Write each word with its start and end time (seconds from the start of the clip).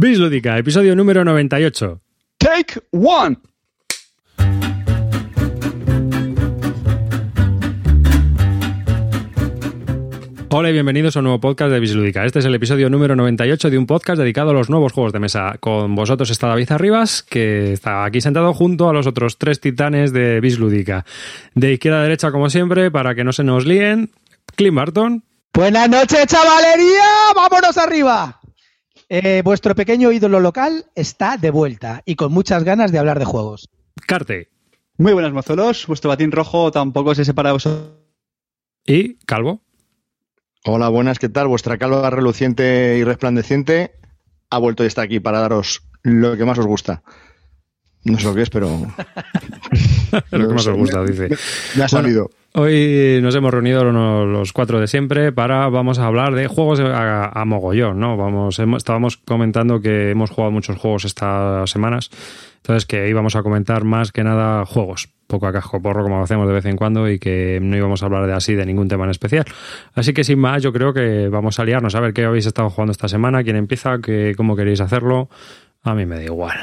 Bislúdica, 0.00 0.56
episodio 0.56 0.94
número 0.94 1.24
98. 1.24 2.00
Take 2.38 2.82
one. 2.92 3.36
Hola 10.50 10.70
y 10.70 10.72
bienvenidos 10.72 11.16
a 11.16 11.18
un 11.18 11.24
nuevo 11.24 11.40
podcast 11.40 11.72
de 11.72 11.80
Bislúdica. 11.80 12.24
Este 12.24 12.38
es 12.38 12.44
el 12.44 12.54
episodio 12.54 12.88
número 12.88 13.16
98 13.16 13.70
de 13.70 13.76
un 13.76 13.86
podcast 13.86 14.20
dedicado 14.20 14.50
a 14.50 14.52
los 14.52 14.70
nuevos 14.70 14.92
juegos 14.92 15.12
de 15.12 15.18
mesa. 15.18 15.56
Con 15.58 15.96
vosotros 15.96 16.30
está 16.30 16.46
David 16.46 16.70
Arribas, 16.70 17.24
que 17.24 17.72
está 17.72 18.04
aquí 18.04 18.20
sentado 18.20 18.54
junto 18.54 18.88
a 18.88 18.92
los 18.92 19.08
otros 19.08 19.36
tres 19.36 19.58
titanes 19.58 20.12
de 20.12 20.40
Bislúdica. 20.40 21.04
De 21.56 21.72
izquierda 21.72 21.98
a 21.98 22.02
derecha, 22.04 22.30
como 22.30 22.50
siempre, 22.50 22.92
para 22.92 23.16
que 23.16 23.24
no 23.24 23.32
se 23.32 23.42
nos 23.42 23.66
líen, 23.66 24.12
Clint 24.54 24.76
Barton. 24.76 25.24
Buenas 25.52 25.88
noches, 25.90 26.24
chavalería. 26.28 27.02
Vámonos 27.34 27.76
arriba. 27.76 28.37
Eh, 29.10 29.40
vuestro 29.42 29.74
pequeño 29.74 30.12
ídolo 30.12 30.38
local 30.38 30.84
está 30.94 31.38
de 31.38 31.50
vuelta 31.50 32.02
y 32.04 32.16
con 32.16 32.30
muchas 32.30 32.62
ganas 32.62 32.92
de 32.92 32.98
hablar 32.98 33.18
de 33.18 33.24
juegos. 33.24 33.70
Carte. 34.06 34.50
Muy 34.98 35.12
buenas, 35.14 35.32
mozuelos. 35.32 35.86
Vuestro 35.86 36.10
batín 36.10 36.30
rojo 36.30 36.70
tampoco 36.70 37.14
se 37.14 37.24
separa 37.24 37.48
de 37.48 37.52
vosotros. 37.54 37.92
Y 38.84 39.14
Calvo. 39.24 39.62
Hola, 40.64 40.88
buenas, 40.88 41.18
¿qué 41.18 41.28
tal? 41.28 41.48
Vuestra 41.48 41.78
calva 41.78 42.10
reluciente 42.10 42.98
y 42.98 43.04
resplandeciente 43.04 43.92
ha 44.50 44.58
vuelto 44.58 44.84
y 44.84 44.88
está 44.88 45.02
aquí 45.02 45.20
para 45.20 45.40
daros 45.40 45.88
lo 46.02 46.36
que 46.36 46.44
más 46.44 46.58
os 46.58 46.66
gusta. 46.66 47.02
No 48.08 48.18
sé 48.18 48.24
lo 48.26 48.34
que 48.34 48.42
es, 48.42 48.50
pero. 48.50 48.68
lo 50.30 50.48
que 50.48 50.54
más 50.54 50.66
os 50.66 50.76
gusta, 50.76 51.04
dice. 51.04 51.28
Me 51.76 51.84
ha 51.84 51.88
salido. 51.88 52.30
Hoy 52.54 53.20
nos 53.22 53.34
hemos 53.34 53.52
reunido 53.52 53.84
los 53.84 54.52
cuatro 54.52 54.80
de 54.80 54.86
siempre 54.86 55.32
para 55.32 55.68
vamos 55.68 55.98
a 55.98 56.06
hablar 56.06 56.34
de 56.34 56.46
juegos 56.46 56.80
a, 56.80 57.26
a 57.28 57.44
mogollón, 57.44 58.00
¿no? 58.00 58.16
Vamos, 58.16 58.58
hemos, 58.58 58.78
estábamos 58.78 59.18
comentando 59.18 59.80
que 59.80 60.10
hemos 60.10 60.30
jugado 60.30 60.50
muchos 60.50 60.78
juegos 60.78 61.04
estas 61.04 61.70
semanas, 61.70 62.10
entonces 62.56 62.86
que 62.86 63.08
íbamos 63.08 63.36
a 63.36 63.42
comentar 63.42 63.84
más 63.84 64.12
que 64.12 64.24
nada 64.24 64.64
juegos, 64.64 65.10
poco 65.26 65.46
a 65.46 65.52
casco 65.52 65.80
porro 65.82 66.02
como 66.02 66.22
hacemos 66.22 66.48
de 66.48 66.54
vez 66.54 66.64
en 66.64 66.76
cuando 66.76 67.08
y 67.08 67.18
que 67.18 67.60
no 67.62 67.76
íbamos 67.76 68.02
a 68.02 68.06
hablar 68.06 68.26
de 68.26 68.32
así 68.32 68.54
de 68.54 68.64
ningún 68.64 68.88
tema 68.88 69.04
en 69.04 69.10
especial. 69.10 69.44
Así 69.94 70.14
que 70.14 70.24
sin 70.24 70.38
más, 70.38 70.62
yo 70.62 70.72
creo 70.72 70.94
que 70.94 71.28
vamos 71.28 71.60
a 71.60 71.64
liarnos 71.64 71.94
a 71.94 72.00
ver 72.00 72.14
qué 72.14 72.24
habéis 72.24 72.46
estado 72.46 72.70
jugando 72.70 72.92
esta 72.92 73.08
semana, 73.08 73.44
quién 73.44 73.56
empieza, 73.56 73.98
qué, 74.00 74.32
cómo 74.36 74.56
queréis 74.56 74.80
hacerlo. 74.80 75.28
A 75.82 75.94
mí 75.94 76.06
me 76.06 76.16
da 76.16 76.24
igual. 76.24 76.58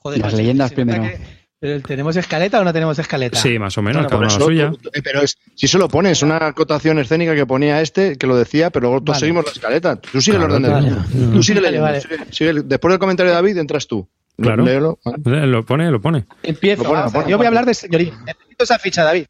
Joder, 0.00 0.20
Las 0.20 0.32
leyendas 0.34 0.72
primero. 0.72 1.02
que- 1.02 1.40
¿Tenemos 1.86 2.16
escaleta 2.16 2.58
o 2.60 2.64
no 2.64 2.72
tenemos 2.72 2.98
escaleta? 2.98 3.38
Sí, 3.38 3.58
más 3.58 3.76
o 3.76 3.82
menos, 3.82 4.06
cada 4.06 4.16
por 4.16 4.20
uno 4.26 4.38
la 4.38 4.44
suya. 4.46 4.72
eh, 4.94 5.02
pero 5.04 5.20
es, 5.20 5.36
si 5.54 5.68
solo 5.68 5.88
pones 5.88 6.22
una 6.22 6.38
acotación 6.46 6.98
escénica 6.98 7.34
que 7.34 7.44
ponía 7.44 7.82
este, 7.82 8.16
que 8.16 8.26
lo 8.26 8.34
decía, 8.34 8.70
pero 8.70 8.84
luego 8.88 9.00
todos 9.04 9.16
Vale. 9.16 9.20
seguimos 9.20 9.44
la 9.44 9.52
escaleta. 9.52 9.96
Tú 9.96 10.22
sigue 10.22 10.38
Claro, 10.38 10.56
el 10.56 10.64
orden 10.64 10.72
vale. 10.72 10.90
del 10.90 11.32
Tú 11.32 11.42
sigue 11.42 11.60
Vale, 11.60 11.70
leyendo. 11.72 11.82
vale. 11.84 12.00
sigue- 12.00 12.24
sigue- 12.30 12.62
después 12.64 12.92
del 12.92 12.98
comentario 12.98 13.30
de 13.30 13.34
David, 13.36 13.58
entras 13.58 13.86
tú. 13.86 14.08
Claro. 14.40 14.64
Léelo, 14.64 14.98
¿vale? 15.04 15.18
Eh, 15.44 15.46
Lo 15.46 15.62
pone, 15.66 15.90
lo 15.90 16.00
pone. 16.00 16.24
Empiezo. 16.42 16.82
Lo 16.84 16.88
pone, 16.88 17.00
vamos 17.00 17.12
lo 17.12 17.18
a 17.18 17.20
ver. 17.20 17.24
pone, 17.24 17.30
Yo 17.30 17.36
voy 17.36 17.44
a 17.44 17.48
hablar 17.48 17.66
de 17.66 17.74
señoría. 17.74 18.12
Necesito 18.24 18.64
esa 18.64 18.78
ficha, 18.78 19.04
David. 19.04 19.26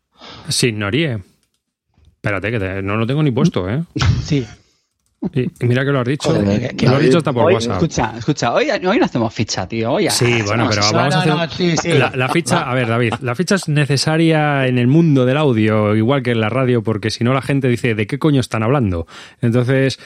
Signorie. 0.49 1.19
Espérate, 2.15 2.51
que 2.53 2.59
te- 2.61 2.83
no 2.83 2.97
lo 2.97 3.07
tengo 3.09 3.25
ni 3.25 3.33
puesto, 3.33 3.69
¿eh? 3.69 3.83
Sí. 4.25 4.47
Y, 5.35 5.51
mira 5.67 5.85
que 5.85 5.91
lo 5.93 6.01
has 6.01 6.07
dicho. 6.07 6.31
Joder, 6.31 6.75
que- 6.75 6.87
lo 6.87 6.97
has 6.97 7.03
dicho 7.03 7.19
hasta 7.19 7.33
por 7.33 7.45
Hoy, 7.45 7.55
WhatsApp. 7.55 7.75
escucha, 7.75 8.13
escucha, 8.17 8.55
hoy, 8.55 8.71
hoy 8.71 8.99
no 8.99 9.05
hacemos 9.05 9.35
ficha, 9.35 9.69
tío. 9.69 9.93
Hoy 9.93 10.09
Sí, 10.09 10.41
bueno, 10.47 10.67
pero 10.71 10.81
No, 10.81 10.93
vamos 10.95 11.15
a 11.15 11.27
no, 11.27 11.39
hacer. 11.43 11.67
no, 11.69 11.75
sí, 11.75 11.77
sí. 11.77 11.99
La, 11.99 12.11
la 12.17 12.29
ficha, 12.31 12.62
a 12.71 12.75
ver, 12.75 12.89
David, 12.89 13.15
la 13.21 13.35
ficha 13.35 13.57
es 13.57 13.69
necesaria 13.69 14.67
en 14.67 14.79
el 14.79 14.87
mundo 14.87 15.27
del 15.27 15.37
audio, 15.37 15.95
igual 15.95 16.23
que 16.23 16.31
en 16.31 16.41
la 16.41 16.49
radio, 16.49 16.83
porque 16.83 17.11
si 17.11 17.23
no 17.23 17.35
la 17.35 17.43
gente 17.43 17.69
dice, 17.69 17.95
¿de 17.95 18.07
qué 18.07 18.19
coño 18.19 18.41
están 18.41 18.62
hablando? 18.62 19.07
Entonces, 19.43 19.99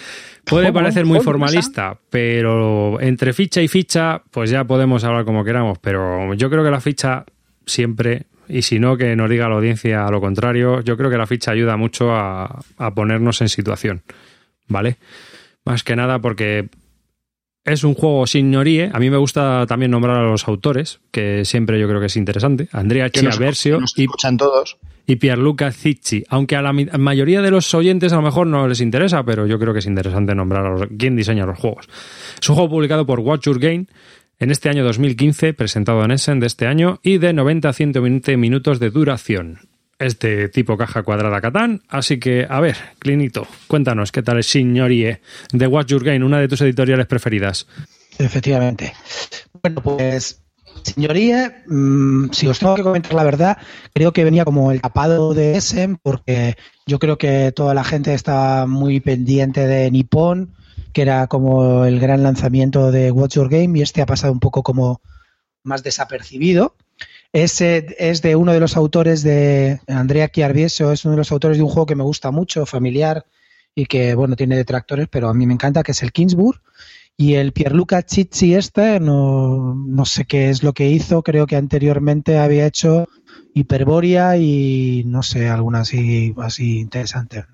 puede 0.45 0.73
parecer 0.73 1.05
muy 1.07 1.21
formalista, 1.21 1.97
pero 2.11 3.01
entre 3.01 3.33
ficha 3.33 3.63
y 3.63 3.69
ficha, 3.69 4.21
pues 4.33 4.51
ya 4.51 4.65
podemos 4.65 5.05
hablar 5.05 5.25
como 5.25 5.45
queramos, 5.45 5.79
pero 5.79 6.35
yo 6.35 6.51
creo 6.51 6.65
que 6.65 6.71
la 6.73 6.81
ficha 6.81 7.25
siempre, 7.67 8.25
y 8.49 8.63
si 8.63 8.81
no, 8.81 8.97
que 8.97 9.15
nos 9.15 9.31
diga 9.31 9.49
la 9.49 9.55
audiencia 9.55 10.07
lo 10.11 10.21
contrario, 10.21 10.81
yo 10.81 10.97
creo 10.97 11.09
que 11.09 11.17
la 11.19 11.27
ficha 11.29 11.53
ayuda 11.53 11.77
mucho 11.77 12.11
a, 12.13 12.63
a 12.79 12.95
ponernos 12.95 13.41
en 13.43 13.49
situación, 13.49 14.03
¿vale? 14.69 14.97
Más 15.65 15.83
que 15.83 15.97
nada 15.97 16.19
porque 16.19 16.69
es 17.65 17.85
un 17.85 17.95
juego 17.95 18.27
signorie. 18.27 18.91
A 18.93 18.99
mí 18.99 19.11
me 19.11 19.17
gusta 19.17 19.65
también 19.67 19.91
nombrar 19.91 20.19
a 20.19 20.23
los 20.23 20.47
autores, 20.47 21.01
que 21.11 21.45
siempre 21.45 21.81
yo 21.81 21.89
creo 21.89 22.01
que 22.01 22.07
es 22.07 22.17
interesante. 22.17 22.69
Andrea 22.73 23.11
Chiaversio 23.11 23.81
nos 23.81 23.99
y, 23.99 24.05
escuchan 24.05 24.37
todos. 24.37 24.77
y 25.07 25.17
Pierluca 25.17 25.73
Zicci. 25.73 26.25
Aunque 26.29 26.57
a 26.57 26.63
la 26.63 26.73
mayoría 26.73 27.41
de 27.41 27.51
los 27.51 27.73
oyentes 27.75 28.13
a 28.13 28.17
lo 28.17 28.23
mejor 28.23 28.47
no 28.47 28.69
les 28.69 28.81
interesa, 28.81 29.25
pero 29.25 29.47
yo 29.47 29.59
creo 29.59 29.73
que 29.73 29.79
es 29.79 29.87
interesante 29.87 30.35
nombrar 30.35 30.67
a 30.67 30.71
los, 30.71 30.89
quién 30.99 31.17
diseña 31.17 31.47
los 31.47 31.59
juegos. 31.59 31.89
Es 32.41 32.49
un 32.49 32.57
juego 32.57 32.71
publicado 32.71 33.07
por 33.07 33.21
Watch 33.21 33.47
Your 33.47 33.59
Game 33.59 33.87
en 34.39 34.51
este 34.51 34.69
año 34.69 34.85
2015, 34.85 35.55
presentado 35.55 36.05
en 36.05 36.11
Essen 36.11 36.41
de 36.41 36.47
este 36.47 36.67
año, 36.67 37.01
y 37.03 37.19
de 37.19 37.33
90 37.33 37.69
a 37.69 37.73
120 37.73 38.37
minutos 38.37 38.79
de 38.79 38.91
duración. 38.91 39.61
Es 40.05 40.19
de 40.19 40.51
tipo 40.51 40.77
caja 40.77 41.03
cuadrada 41.03 41.41
Catán, 41.41 41.81
así 41.89 42.21
que, 42.21 42.47
a 42.47 42.61
ver, 42.61 42.77
Clinito, 42.99 43.47
cuéntanos 43.69 44.13
qué 44.13 44.23
tal 44.23 44.39
es 44.39 44.45
Signorie 44.45 45.23
de 45.51 45.67
Watch 45.67 45.87
Your 45.87 46.05
Game, 46.05 46.23
una 46.23 46.41
de 46.41 46.47
tus 46.47 46.61
editoriales 46.61 47.07
preferidas. 47.07 47.67
Efectivamente. 48.19 48.93
Bueno, 49.63 49.83
pues, 49.83 50.43
señoría, 50.83 51.65
mm, 51.67 52.33
si 52.33 52.47
os 52.47 52.59
tengo 52.59 52.75
que 52.75 52.83
comentar 52.83 53.15
la 53.15 53.25
verdad, 53.25 53.57
creo 53.95 54.13
que 54.13 54.25
venía 54.25 54.45
como 54.45 54.73
el 54.73 54.83
tapado 54.83 55.33
de 55.33 55.57
Essen, 55.57 55.97
porque 55.97 56.55
yo 56.85 56.99
creo 56.99 57.17
que 57.17 57.51
toda 57.53 57.73
la 57.73 57.83
gente 57.83 58.13
estaba 58.13 58.67
muy 58.67 59.01
pendiente 59.01 59.67
de 59.67 59.91
Nippon, 59.91 60.55
que 60.93 61.01
era 61.01 61.29
como 61.29 61.87
el 61.87 61.99
gran 61.99 62.23
lanzamiento 62.23 62.93
de 62.93 63.11
Watch 63.11 63.37
Your 63.37 63.49
Game, 63.49 63.79
y 63.79 63.81
este 63.81 64.03
ha 64.03 64.07
pasado 64.07 64.35
un 64.35 64.41
poco 64.41 64.63
como 64.63 65.01
más 65.63 65.83
desapercibido. 65.83 66.77
Ese 67.35 67.97
es 67.99 68.23
de 68.23 68.37
uno 68.37 68.53
de 68.53 68.61
los 68.61 68.77
autores 68.77 69.25
de 69.25 69.81
Andrea 69.89 70.29
Chiarvieso, 70.29 70.93
es 70.93 71.05
uno 71.05 71.15
de 71.15 71.19
los 71.19 71.33
autores 71.33 71.57
de 71.57 71.65
un 71.65 71.69
juego 71.69 71.85
que 71.85 71.97
me 71.97 72.05
gusta 72.05 72.31
mucho, 72.31 72.65
familiar, 72.65 73.27
y 73.75 73.87
que, 73.87 74.15
bueno, 74.15 74.37
tiene 74.37 74.57
detractores, 74.57 75.09
pero 75.11 75.29
a 75.29 75.35
mí 75.35 75.45
me 75.45 75.55
encanta, 75.55 75.83
que 75.83 75.91
es 75.91 76.03
el 76.05 76.13
Kingsburg. 76.13 76.63
Y 77.17 77.35
el 77.35 77.53
Pierluca 77.53 78.05
Chichi 78.05 78.55
este, 78.55 79.01
no, 79.01 79.75
no 79.75 80.05
sé 80.05 80.27
qué 80.27 80.49
es 80.49 80.63
lo 80.63 80.75
que 80.75 80.89
hizo, 80.89 81.25
creo 81.25 81.49
que 81.49 81.57
anteriormente 81.57 82.39
había 82.39 82.67
hecho 82.67 83.09
Hiperboria 83.53 84.37
y 84.37 85.03
no 85.05 85.25
sé, 85.25 85.49
alguna 85.49 85.81
así, 85.81 86.33
así 86.39 86.79
interesante. 86.79 87.47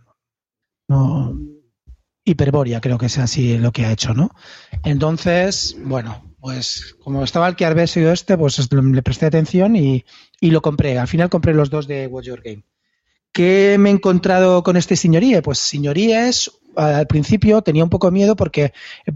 No, 0.89 1.39
Hiperboria 2.23 2.83
creo 2.83 2.99
que 2.99 3.07
es 3.07 3.17
así 3.17 3.57
lo 3.57 3.73
que 3.73 3.87
ha 3.87 3.93
hecho, 3.93 4.13
¿no? 4.13 4.31
Entonces, 4.85 5.75
bueno, 5.85 6.30
pues 6.41 6.97
como 7.03 7.23
estaba 7.23 7.49
el 7.49 7.57
que 7.57 7.67
Arbesio 7.67 8.13
este, 8.13 8.37
pues 8.37 8.69
le 8.73 9.03
presté 9.03 9.27
atención 9.27 9.77
y, 9.77 10.05
y 10.41 10.51
lo 10.51 10.63
compré. 10.63 10.99
Al 10.99 11.09
final 11.09 11.29
compré 11.29 11.55
los 11.55 11.71
dos 11.71 11.87
de 11.87 12.07
Watch 12.07 12.27
Your 12.27 12.43
Game. 12.43 12.65
¿Qué 13.33 13.77
me 13.79 13.91
he 13.91 13.93
encontrado 13.93 14.63
con 14.63 14.77
este 14.77 14.97
Signorie? 14.97 15.43
Pues 15.43 15.59
Signorie 15.59 16.29
es, 16.29 16.51
al 16.75 17.07
principio 17.07 17.63
tenía 17.63 17.85
un 17.85 17.91
poco 17.91 18.09
de 18.09 18.13
miedo 18.13 18.35
porque 18.35 18.73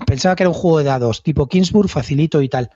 pensaba 0.07 0.37
que 0.37 0.45
era 0.45 0.51
un 0.51 0.55
juego 0.55 0.79
de 0.79 0.85
dados, 0.85 1.23
tipo 1.23 1.49
Kingsburg, 1.49 1.89
facilito 1.89 2.41
y 2.41 2.49
tal. 2.49 2.71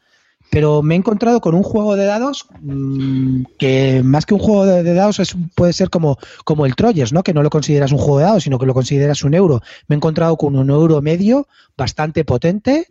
Pero 0.51 0.83
me 0.83 0.95
he 0.95 0.99
encontrado 0.99 1.41
con 1.41 1.55
un 1.55 1.63
juego 1.63 1.95
de 1.95 2.07
dados 2.07 2.47
mmm, 2.61 3.43
que 3.59 4.03
más 4.03 4.25
que 4.25 4.35
un 4.35 4.41
juego 4.41 4.65
de, 4.65 4.83
de 4.83 4.95
dados 4.95 5.21
es, 5.21 5.37
puede 5.55 5.75
ser 5.75 5.91
como, 5.91 6.19
como 6.45 6.65
el 6.65 6.75
Troyes, 6.75 7.13
¿no? 7.13 7.23
Que 7.23 7.35
no 7.35 7.43
lo 7.43 7.51
consideras 7.51 7.93
un 7.93 7.99
juego 7.99 8.19
de 8.19 8.25
dados, 8.25 8.45
sino 8.45 8.59
que 8.59 8.67
lo 8.67 8.75
consideras 8.75 9.23
un 9.23 9.35
euro. 9.35 9.61
Me 9.89 9.95
he 9.95 9.99
encontrado 9.99 10.37
con 10.37 10.57
un 10.57 10.71
euro 10.71 11.03
medio 11.03 11.47
bastante 11.77 12.25
potente 12.25 12.87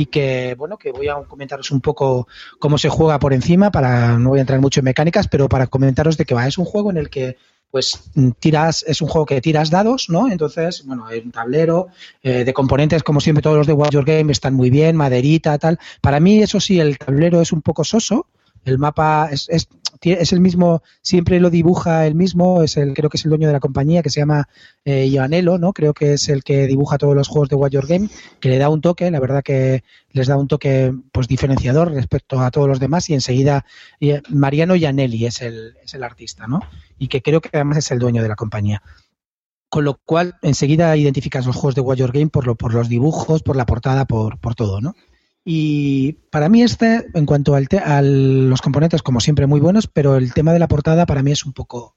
y 0.00 0.06
que, 0.06 0.54
bueno, 0.56 0.78
que 0.78 0.92
voy 0.92 1.08
a 1.08 1.16
comentaros 1.28 1.70
un 1.70 1.82
poco 1.82 2.26
cómo 2.58 2.78
se 2.78 2.88
juega 2.88 3.18
por 3.18 3.34
encima, 3.34 3.70
para 3.70 4.18
no 4.18 4.30
voy 4.30 4.38
a 4.38 4.40
entrar 4.40 4.58
mucho 4.58 4.80
en 4.80 4.84
mecánicas, 4.84 5.28
pero 5.28 5.46
para 5.46 5.66
comentaros 5.66 6.16
de 6.16 6.24
que 6.24 6.34
va. 6.34 6.46
Es 6.46 6.56
un 6.56 6.64
juego 6.64 6.90
en 6.90 6.96
el 6.96 7.10
que 7.10 7.36
pues 7.70 8.10
tiras, 8.38 8.82
es 8.88 9.02
un 9.02 9.08
juego 9.08 9.26
que 9.26 9.42
tiras 9.42 9.68
dados, 9.68 10.08
¿no? 10.08 10.32
Entonces, 10.32 10.86
bueno, 10.86 11.04
hay 11.04 11.20
un 11.20 11.32
tablero 11.32 11.88
eh, 12.22 12.44
de 12.44 12.52
componentes, 12.54 13.02
como 13.02 13.20
siempre 13.20 13.42
todos 13.42 13.58
los 13.58 13.66
de 13.66 13.76
Your 13.90 14.06
Game 14.06 14.32
están 14.32 14.54
muy 14.54 14.70
bien, 14.70 14.96
maderita, 14.96 15.58
tal. 15.58 15.78
Para 16.00 16.18
mí, 16.18 16.42
eso 16.42 16.60
sí, 16.60 16.80
el 16.80 16.96
tablero 16.96 17.42
es 17.42 17.52
un 17.52 17.60
poco 17.60 17.84
soso, 17.84 18.26
el 18.64 18.78
mapa 18.78 19.28
es, 19.30 19.50
es, 19.50 19.68
es, 20.02 20.32
el 20.32 20.40
mismo, 20.40 20.82
siempre 21.02 21.40
lo 21.40 21.50
dibuja 21.50 22.06
el 22.06 22.14
mismo, 22.14 22.62
es 22.62 22.76
el, 22.76 22.94
creo 22.94 23.10
que 23.10 23.18
es 23.18 23.24
el 23.24 23.30
dueño 23.30 23.46
de 23.46 23.52
la 23.52 23.60
compañía 23.60 24.02
que 24.02 24.10
se 24.10 24.20
llama 24.20 24.48
eh, 24.84 25.10
¿no? 25.58 25.72
Creo 25.72 25.92
que 25.92 26.14
es 26.14 26.28
el 26.28 26.42
que 26.42 26.66
dibuja 26.66 26.98
todos 26.98 27.14
los 27.14 27.28
juegos 27.28 27.48
de 27.50 27.70
Your 27.70 27.86
Game, 27.86 28.08
que 28.40 28.48
le 28.48 28.58
da 28.58 28.70
un 28.70 28.80
toque, 28.80 29.10
la 29.10 29.20
verdad 29.20 29.42
que 29.42 29.84
les 30.12 30.26
da 30.26 30.36
un 30.36 30.48
toque 30.48 30.94
pues 31.12 31.28
diferenciador 31.28 31.92
respecto 31.92 32.40
a 32.40 32.50
todos 32.50 32.68
los 32.68 32.80
demás 32.80 33.10
y 33.10 33.14
enseguida 33.14 33.66
eh, 34.00 34.22
Mariano 34.30 34.74
Ianelli 34.74 35.26
es 35.26 35.42
el, 35.42 35.76
es 35.84 35.94
el 35.94 36.02
artista, 36.02 36.46
¿no? 36.46 36.60
Y 36.98 37.08
que 37.08 37.22
creo 37.22 37.40
que 37.40 37.50
además 37.52 37.78
es 37.78 37.90
el 37.90 37.98
dueño 37.98 38.22
de 38.22 38.28
la 38.28 38.36
compañía. 38.36 38.82
Con 39.68 39.84
lo 39.84 40.00
cual, 40.04 40.34
enseguida 40.42 40.96
identificas 40.96 41.46
los 41.46 41.54
juegos 41.54 41.76
de 41.76 41.96
Your 41.96 42.10
Game 42.10 42.28
por, 42.28 42.46
lo, 42.46 42.56
por 42.56 42.74
los 42.74 42.88
dibujos, 42.88 43.42
por 43.42 43.54
la 43.54 43.66
portada, 43.66 44.04
por, 44.04 44.38
por 44.38 44.56
todo, 44.56 44.80
¿no? 44.80 44.96
Y 45.44 46.12
para 46.30 46.48
mí 46.48 46.62
este, 46.62 47.06
en 47.14 47.26
cuanto 47.26 47.54
al 47.54 47.68
a 47.84 48.02
los 48.02 48.60
componentes, 48.60 49.02
como 49.02 49.20
siempre, 49.20 49.46
muy 49.46 49.60
buenos, 49.60 49.86
pero 49.86 50.16
el 50.16 50.34
tema 50.34 50.52
de 50.52 50.58
la 50.58 50.68
portada 50.68 51.06
para 51.06 51.22
mí 51.22 51.32
es 51.32 51.44
un 51.46 51.52
poco, 51.52 51.96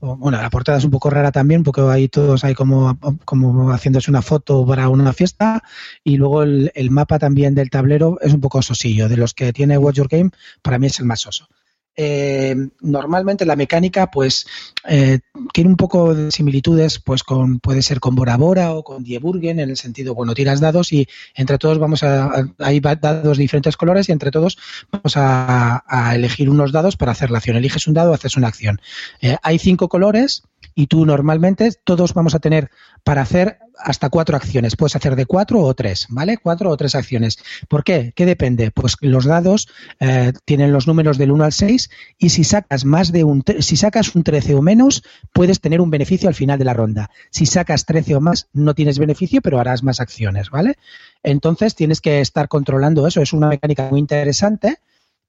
bueno, 0.00 0.40
la 0.40 0.50
portada 0.50 0.78
es 0.78 0.84
un 0.84 0.90
poco 0.90 1.10
rara 1.10 1.32
también, 1.32 1.62
porque 1.62 1.82
ahí 1.82 2.08
todos 2.08 2.44
hay 2.44 2.54
como, 2.54 2.98
como 3.24 3.70
haciéndose 3.72 4.10
una 4.10 4.22
foto 4.22 4.66
para 4.66 4.88
una 4.88 5.12
fiesta. 5.12 5.62
Y 6.02 6.16
luego 6.16 6.42
el, 6.42 6.90
mapa 6.90 7.18
también 7.18 7.54
del 7.54 7.70
tablero 7.70 8.18
es 8.20 8.32
un 8.32 8.40
poco 8.40 8.62
sosillo. 8.62 9.08
De 9.08 9.16
los 9.16 9.34
que 9.34 9.52
tiene 9.52 9.78
Watch 9.78 9.96
Your 9.96 10.08
Game, 10.08 10.30
para 10.62 10.78
mí 10.78 10.86
es 10.86 10.98
el 10.98 11.06
más 11.06 11.20
soso. 11.20 11.48
Eh, 11.94 12.56
normalmente 12.80 13.44
la 13.44 13.54
mecánica 13.54 14.10
pues 14.10 14.46
eh, 14.88 15.20
tiene 15.52 15.68
un 15.68 15.76
poco 15.76 16.14
de 16.14 16.30
similitudes 16.30 16.98
pues 16.98 17.22
con 17.22 17.60
puede 17.60 17.82
ser 17.82 18.00
con 18.00 18.14
Bora 18.14 18.38
Bora 18.38 18.72
o 18.72 18.82
con 18.82 19.04
Die 19.04 19.18
Burgen 19.18 19.60
en 19.60 19.68
el 19.68 19.76
sentido 19.76 20.14
bueno 20.14 20.32
tiras 20.32 20.60
dados 20.60 20.90
y 20.94 21.06
entre 21.34 21.58
todos 21.58 21.78
vamos 21.78 22.02
a 22.02 22.48
hay 22.58 22.80
dados 22.80 23.36
de 23.36 23.42
diferentes 23.42 23.76
colores 23.76 24.08
y 24.08 24.12
entre 24.12 24.30
todos 24.30 24.56
vamos 24.90 25.14
a, 25.16 25.84
elegir 26.14 26.48
unos 26.48 26.72
dados 26.72 26.96
para 26.96 27.12
hacer 27.12 27.30
la 27.30 27.38
acción. 27.38 27.56
Eliges 27.56 27.86
un 27.86 27.94
dado 27.94 28.14
haces 28.14 28.36
una 28.36 28.48
acción. 28.48 28.80
Eh, 29.20 29.36
hay 29.42 29.58
cinco 29.58 29.88
colores 29.88 30.42
y 30.74 30.86
tú 30.86 31.04
normalmente 31.06 31.70
todos 31.84 32.14
vamos 32.14 32.34
a 32.34 32.38
tener 32.38 32.70
para 33.04 33.22
hacer 33.22 33.58
hasta 33.78 34.10
cuatro 34.10 34.36
acciones. 34.36 34.76
Puedes 34.76 34.96
hacer 34.96 35.16
de 35.16 35.26
cuatro 35.26 35.60
o 35.60 35.74
tres, 35.74 36.06
¿vale? 36.08 36.36
Cuatro 36.38 36.70
o 36.70 36.76
tres 36.76 36.94
acciones. 36.94 37.38
¿Por 37.68 37.84
qué? 37.84 38.12
¿Qué 38.14 38.26
depende? 38.26 38.70
Pues 38.70 38.96
los 39.00 39.24
dados 39.24 39.68
eh, 40.00 40.32
tienen 40.44 40.72
los 40.72 40.86
números 40.86 41.18
del 41.18 41.32
1 41.32 41.44
al 41.44 41.52
6 41.52 41.90
y 42.18 42.28
si 42.30 42.44
sacas 42.44 42.84
más 42.84 43.12
de 43.12 43.24
un 43.24 43.42
si 43.60 43.76
sacas 43.76 44.14
un 44.14 44.22
13 44.22 44.54
o 44.54 44.62
menos, 44.62 45.02
puedes 45.32 45.60
tener 45.60 45.80
un 45.80 45.90
beneficio 45.90 46.28
al 46.28 46.34
final 46.34 46.58
de 46.58 46.64
la 46.64 46.74
ronda. 46.74 47.10
Si 47.30 47.46
sacas 47.46 47.84
13 47.86 48.16
o 48.16 48.20
más, 48.20 48.48
no 48.52 48.74
tienes 48.74 48.98
beneficio, 48.98 49.40
pero 49.42 49.58
harás 49.58 49.82
más 49.82 50.00
acciones, 50.00 50.50
¿vale? 50.50 50.76
Entonces 51.22 51.74
tienes 51.74 52.00
que 52.00 52.20
estar 52.20 52.48
controlando 52.48 53.06
eso. 53.06 53.20
Es 53.20 53.32
una 53.32 53.48
mecánica 53.48 53.88
muy 53.90 54.00
interesante 54.00 54.78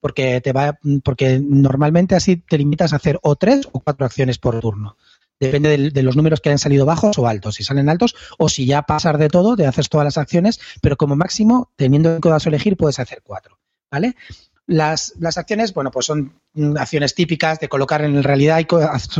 porque 0.04 0.42
te 0.42 0.52
va 0.52 0.78
porque 1.04 1.40
normalmente 1.42 2.14
así 2.16 2.36
te 2.36 2.58
limitas 2.58 2.92
a 2.92 2.98
hacer 2.98 3.20
o 3.24 3.38
tres 3.38 3.68
o 3.72 3.80
cuatro 3.80 4.06
acciones 4.06 4.38
por 4.38 4.60
turno. 4.60 4.98
Depende 5.40 5.92
de, 5.92 6.04
los 6.04 6.16
números 6.16 6.40
que 6.40 6.50
hayan 6.50 6.60
salido 6.60 6.86
bajos 6.86 7.18
o 7.18 7.28
altos. 7.28 7.56
Si 7.56 7.64
salen 7.64 7.90
altos, 7.90 8.16
o 8.38 8.50
si 8.50 8.66
ya 8.66 8.84
pasar 8.84 9.18
de 9.18 9.30
todo, 9.30 9.56
te 9.56 9.66
haces 9.66 9.90
todas 9.90 10.06
las 10.06 10.18
acciones, 10.18 10.60
pero 10.82 10.96
como 10.96 11.16
máximo, 11.16 11.72
teniendo 11.76 12.16
en 12.16 12.22
cuenta 12.22 12.48
elegir, 12.48 12.78
puedes 12.78 13.00
hacer 13.00 13.22
cuatro. 13.24 13.60
¿Vale? 13.92 14.16
Las, 14.66 15.14
las 15.20 15.38
acciones, 15.38 15.74
bueno, 15.74 15.92
pues 15.92 16.06
son 16.06 16.42
acciones 16.78 17.16
típicas 17.16 17.60
de 17.60 17.68
colocar 17.68 18.04
en 18.04 18.22
realidad 18.22 18.60
y 18.60 18.68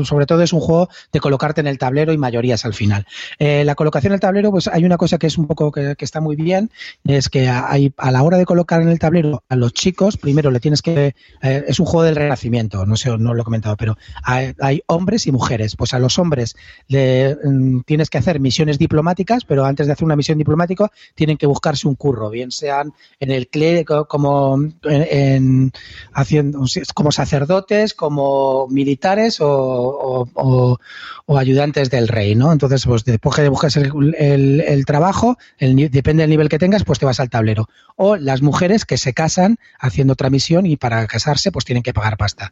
sobre 0.04 0.26
todo 0.26 0.42
es 0.42 0.54
un 0.54 0.60
juego 0.60 0.90
de 1.12 1.20
colocarte 1.20 1.62
en 1.62 1.68
el 1.68 1.78
tablero 1.78 2.14
y 2.14 2.18
mayorías 2.18 2.66
al 2.66 2.74
final. 2.74 3.06
Eh, 3.40 3.64
la 3.66 3.76
colocación 3.76 4.12
en 4.12 4.16
el 4.16 4.20
tablero, 4.20 4.52
pues 4.52 4.68
hay 4.68 4.86
una 4.86 4.98
cosa 4.98 5.18
que 5.18 5.28
es 5.28 5.38
un 5.38 5.48
poco 5.48 5.72
que, 5.72 5.96
está 6.00 6.22
muy 6.22 6.36
bien, 6.36 6.70
es 7.06 7.30
que 7.30 7.50
hay, 7.50 7.94
a 7.98 8.12
la 8.12 8.24
hora 8.24 8.38
de 8.38 8.46
colocar 8.46 8.82
en 8.82 8.90
el 8.90 9.00
tablero 9.00 9.44
a 9.50 9.56
los 9.56 9.74
chicos, 9.74 10.18
primero 10.18 10.52
le 10.52 10.60
tienes 10.60 10.82
que, 10.82 11.16
eh, 11.42 11.64
es 11.68 11.80
un 11.80 11.86
juego 11.86 12.04
del 12.04 12.16
renacimiento, 12.16 12.86
no 12.86 12.98
sé, 12.98 13.18
no 13.18 13.34
lo 13.34 13.42
he 13.42 13.46
comentado, 13.46 13.78
pero 13.78 13.98
hay, 14.24 14.54
hombres 14.88 15.28
y 15.28 15.32
mujeres. 15.32 15.76
Pues 15.76 15.94
a 15.94 16.00
los 16.00 16.20
hombres 16.20 16.56
le 16.88 17.36
mm, 17.36 17.82
tienes 17.82 18.10
que 18.10 18.18
hacer 18.18 18.40
misiones 18.40 18.78
diplomáticas, 18.78 19.46
pero 19.46 19.66
antes 19.66 19.88
de 19.88 19.94
hacer 19.94 20.06
una 20.06 20.16
misión 20.16 20.38
diplomática 20.38 20.92
tienen 21.16 21.38
que 21.38 21.46
buscarse 21.46 21.88
un 21.88 21.96
curro, 21.96 22.30
bien 22.30 22.52
sean 22.52 22.94
en 23.20 23.32
el 23.32 23.48
clérigo 23.48 24.08
como 24.08 24.60
en, 24.84 25.72
haciendo 26.14 26.64
como 26.94 27.12
sacerdotes, 27.26 27.94
como 27.94 28.68
militares 28.68 29.38
o, 29.40 30.80
ayudantes 31.28 31.90
del 31.90 32.08
rey, 32.08 32.36
¿no? 32.36 32.52
Entonces, 32.52 32.86
pues 32.86 33.06
después 33.06 33.38
de 33.38 33.50
buscas 33.50 33.78
el, 33.78 34.84
trabajo, 34.86 35.38
depende 35.60 36.24
del 36.24 36.30
nivel 36.30 36.50
que 36.50 36.60
tengas, 36.60 36.84
pues 36.84 37.00
te 37.00 37.06
vas 37.06 37.20
al 37.20 37.30
tablero. 37.30 37.68
O 37.96 38.18
las 38.18 38.42
mujeres 38.42 38.86
que 38.86 38.98
se 38.98 39.14
casan 39.14 39.58
haciendo 39.80 40.14
otra 40.14 40.30
misión 40.30 40.66
y 40.66 40.78
para 40.78 41.06
casarse, 41.08 41.52
pues 41.52 41.66
tienen 41.66 41.84
que 41.84 41.94
pagar 41.94 42.18
pasta. 42.18 42.52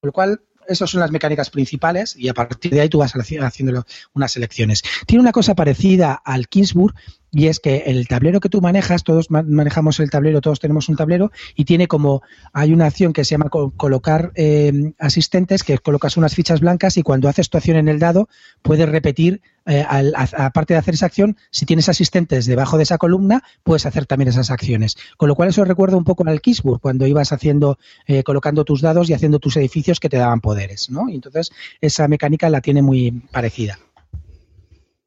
Con 0.00 0.08
lo 0.08 0.12
cual, 0.12 0.40
esas 0.68 0.90
son 0.90 1.00
las 1.00 1.10
mecánicas 1.10 1.50
principales 1.50 2.14
y 2.16 2.28
a 2.28 2.34
partir 2.34 2.72
de 2.72 2.80
ahí 2.82 2.88
tú 2.88 2.98
vas 2.98 3.12
haciendo 3.12 3.84
unas 4.14 4.32
selecciones. 4.32 4.82
Tiene 5.06 5.22
una 5.22 5.32
cosa 5.32 5.54
parecida 5.54 6.20
al 6.24 6.48
Kingsburg 6.48 6.94
y 7.30 7.46
es 7.48 7.60
que 7.60 7.84
el 7.86 8.08
tablero 8.08 8.40
que 8.40 8.48
tú 8.48 8.60
manejas, 8.60 9.04
todos 9.04 9.30
manejamos 9.30 10.00
el 10.00 10.10
tablero, 10.10 10.40
todos 10.40 10.60
tenemos 10.60 10.88
un 10.88 10.96
tablero 10.96 11.30
y 11.54 11.64
tiene 11.64 11.86
como, 11.86 12.22
hay 12.52 12.72
una 12.72 12.86
acción 12.86 13.12
que 13.12 13.24
se 13.24 13.32
llama 13.32 13.50
colocar 13.50 14.32
eh, 14.34 14.92
asistentes, 14.98 15.62
que 15.62 15.78
colocas 15.78 16.16
unas 16.16 16.34
fichas 16.34 16.60
blancas 16.60 16.96
y 16.96 17.02
cuando 17.02 17.28
haces 17.28 17.50
tu 17.50 17.58
acción 17.58 17.76
en 17.76 17.88
el 17.88 17.98
dado 17.98 18.28
puedes 18.62 18.88
repetir, 18.88 19.42
eh, 19.66 19.84
aparte 19.86 20.72
de 20.72 20.78
hacer 20.78 20.94
esa 20.94 21.06
acción, 21.06 21.36
si 21.50 21.66
tienes 21.66 21.90
asistentes 21.90 22.46
debajo 22.46 22.78
de 22.78 22.84
esa 22.84 22.96
columna, 22.96 23.42
puedes 23.62 23.84
hacer 23.84 24.06
también 24.06 24.28
esas 24.28 24.50
acciones. 24.50 24.96
Con 25.18 25.28
lo 25.28 25.34
cual 25.34 25.50
eso 25.50 25.64
recuerda 25.64 25.98
un 25.98 26.04
poco 26.04 26.26
al 26.26 26.40
Kisburg, 26.40 26.80
cuando 26.80 27.06
ibas 27.06 27.32
haciendo, 27.32 27.78
eh, 28.06 28.22
colocando 28.22 28.64
tus 28.64 28.80
dados 28.80 29.10
y 29.10 29.14
haciendo 29.14 29.38
tus 29.38 29.56
edificios 29.58 30.00
que 30.00 30.08
te 30.08 30.16
daban 30.16 30.40
poderes, 30.40 30.88
¿no? 30.88 31.10
Y 31.10 31.16
entonces 31.16 31.52
esa 31.82 32.08
mecánica 32.08 32.48
la 32.48 32.62
tiene 32.62 32.80
muy 32.80 33.10
parecida. 33.30 33.78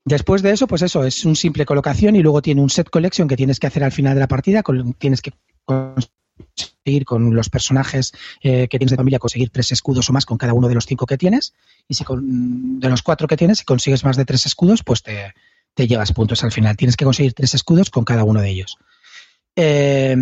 Después 0.03 0.41
de 0.41 0.51
eso, 0.51 0.67
pues 0.67 0.81
eso, 0.81 1.03
es 1.03 1.25
un 1.25 1.35
simple 1.35 1.65
colocación 1.65 2.15
y 2.15 2.21
luego 2.21 2.41
tiene 2.41 2.61
un 2.61 2.69
set 2.69 2.89
collection 2.89 3.27
que 3.27 3.37
tienes 3.37 3.59
que 3.59 3.67
hacer 3.67 3.83
al 3.83 3.91
final 3.91 4.15
de 4.15 4.19
la 4.19 4.27
partida, 4.27 4.63
tienes 4.97 5.21
que 5.21 5.31
conseguir 5.65 7.05
con 7.05 7.35
los 7.35 7.49
personajes 7.49 8.11
eh, 8.41 8.67
que 8.67 8.79
tienes 8.79 8.91
de 8.91 8.97
familia, 8.97 9.19
conseguir 9.19 9.51
tres 9.51 9.71
escudos 9.71 10.09
o 10.09 10.13
más 10.13 10.25
con 10.25 10.37
cada 10.37 10.53
uno 10.53 10.67
de 10.67 10.73
los 10.73 10.85
cinco 10.85 11.05
que 11.05 11.17
tienes. 11.17 11.53
Y 11.87 11.93
si 11.93 12.03
con, 12.03 12.79
de 12.79 12.89
los 12.89 13.03
cuatro 13.03 13.27
que 13.27 13.37
tienes, 13.37 13.59
si 13.59 13.65
consigues 13.65 14.03
más 14.03 14.17
de 14.17 14.25
tres 14.25 14.45
escudos, 14.47 14.83
pues 14.83 15.03
te, 15.03 15.33
llevas 15.87 16.13
puntos 16.13 16.43
al 16.43 16.51
final. 16.51 16.75
Tienes 16.77 16.97
que 16.97 17.05
conseguir 17.05 17.33
tres 17.33 17.53
escudos 17.53 17.91
con 17.91 18.03
cada 18.03 18.23
uno 18.23 18.41
de 18.41 18.49
ellos. 18.49 18.77
Eh, 19.55 20.15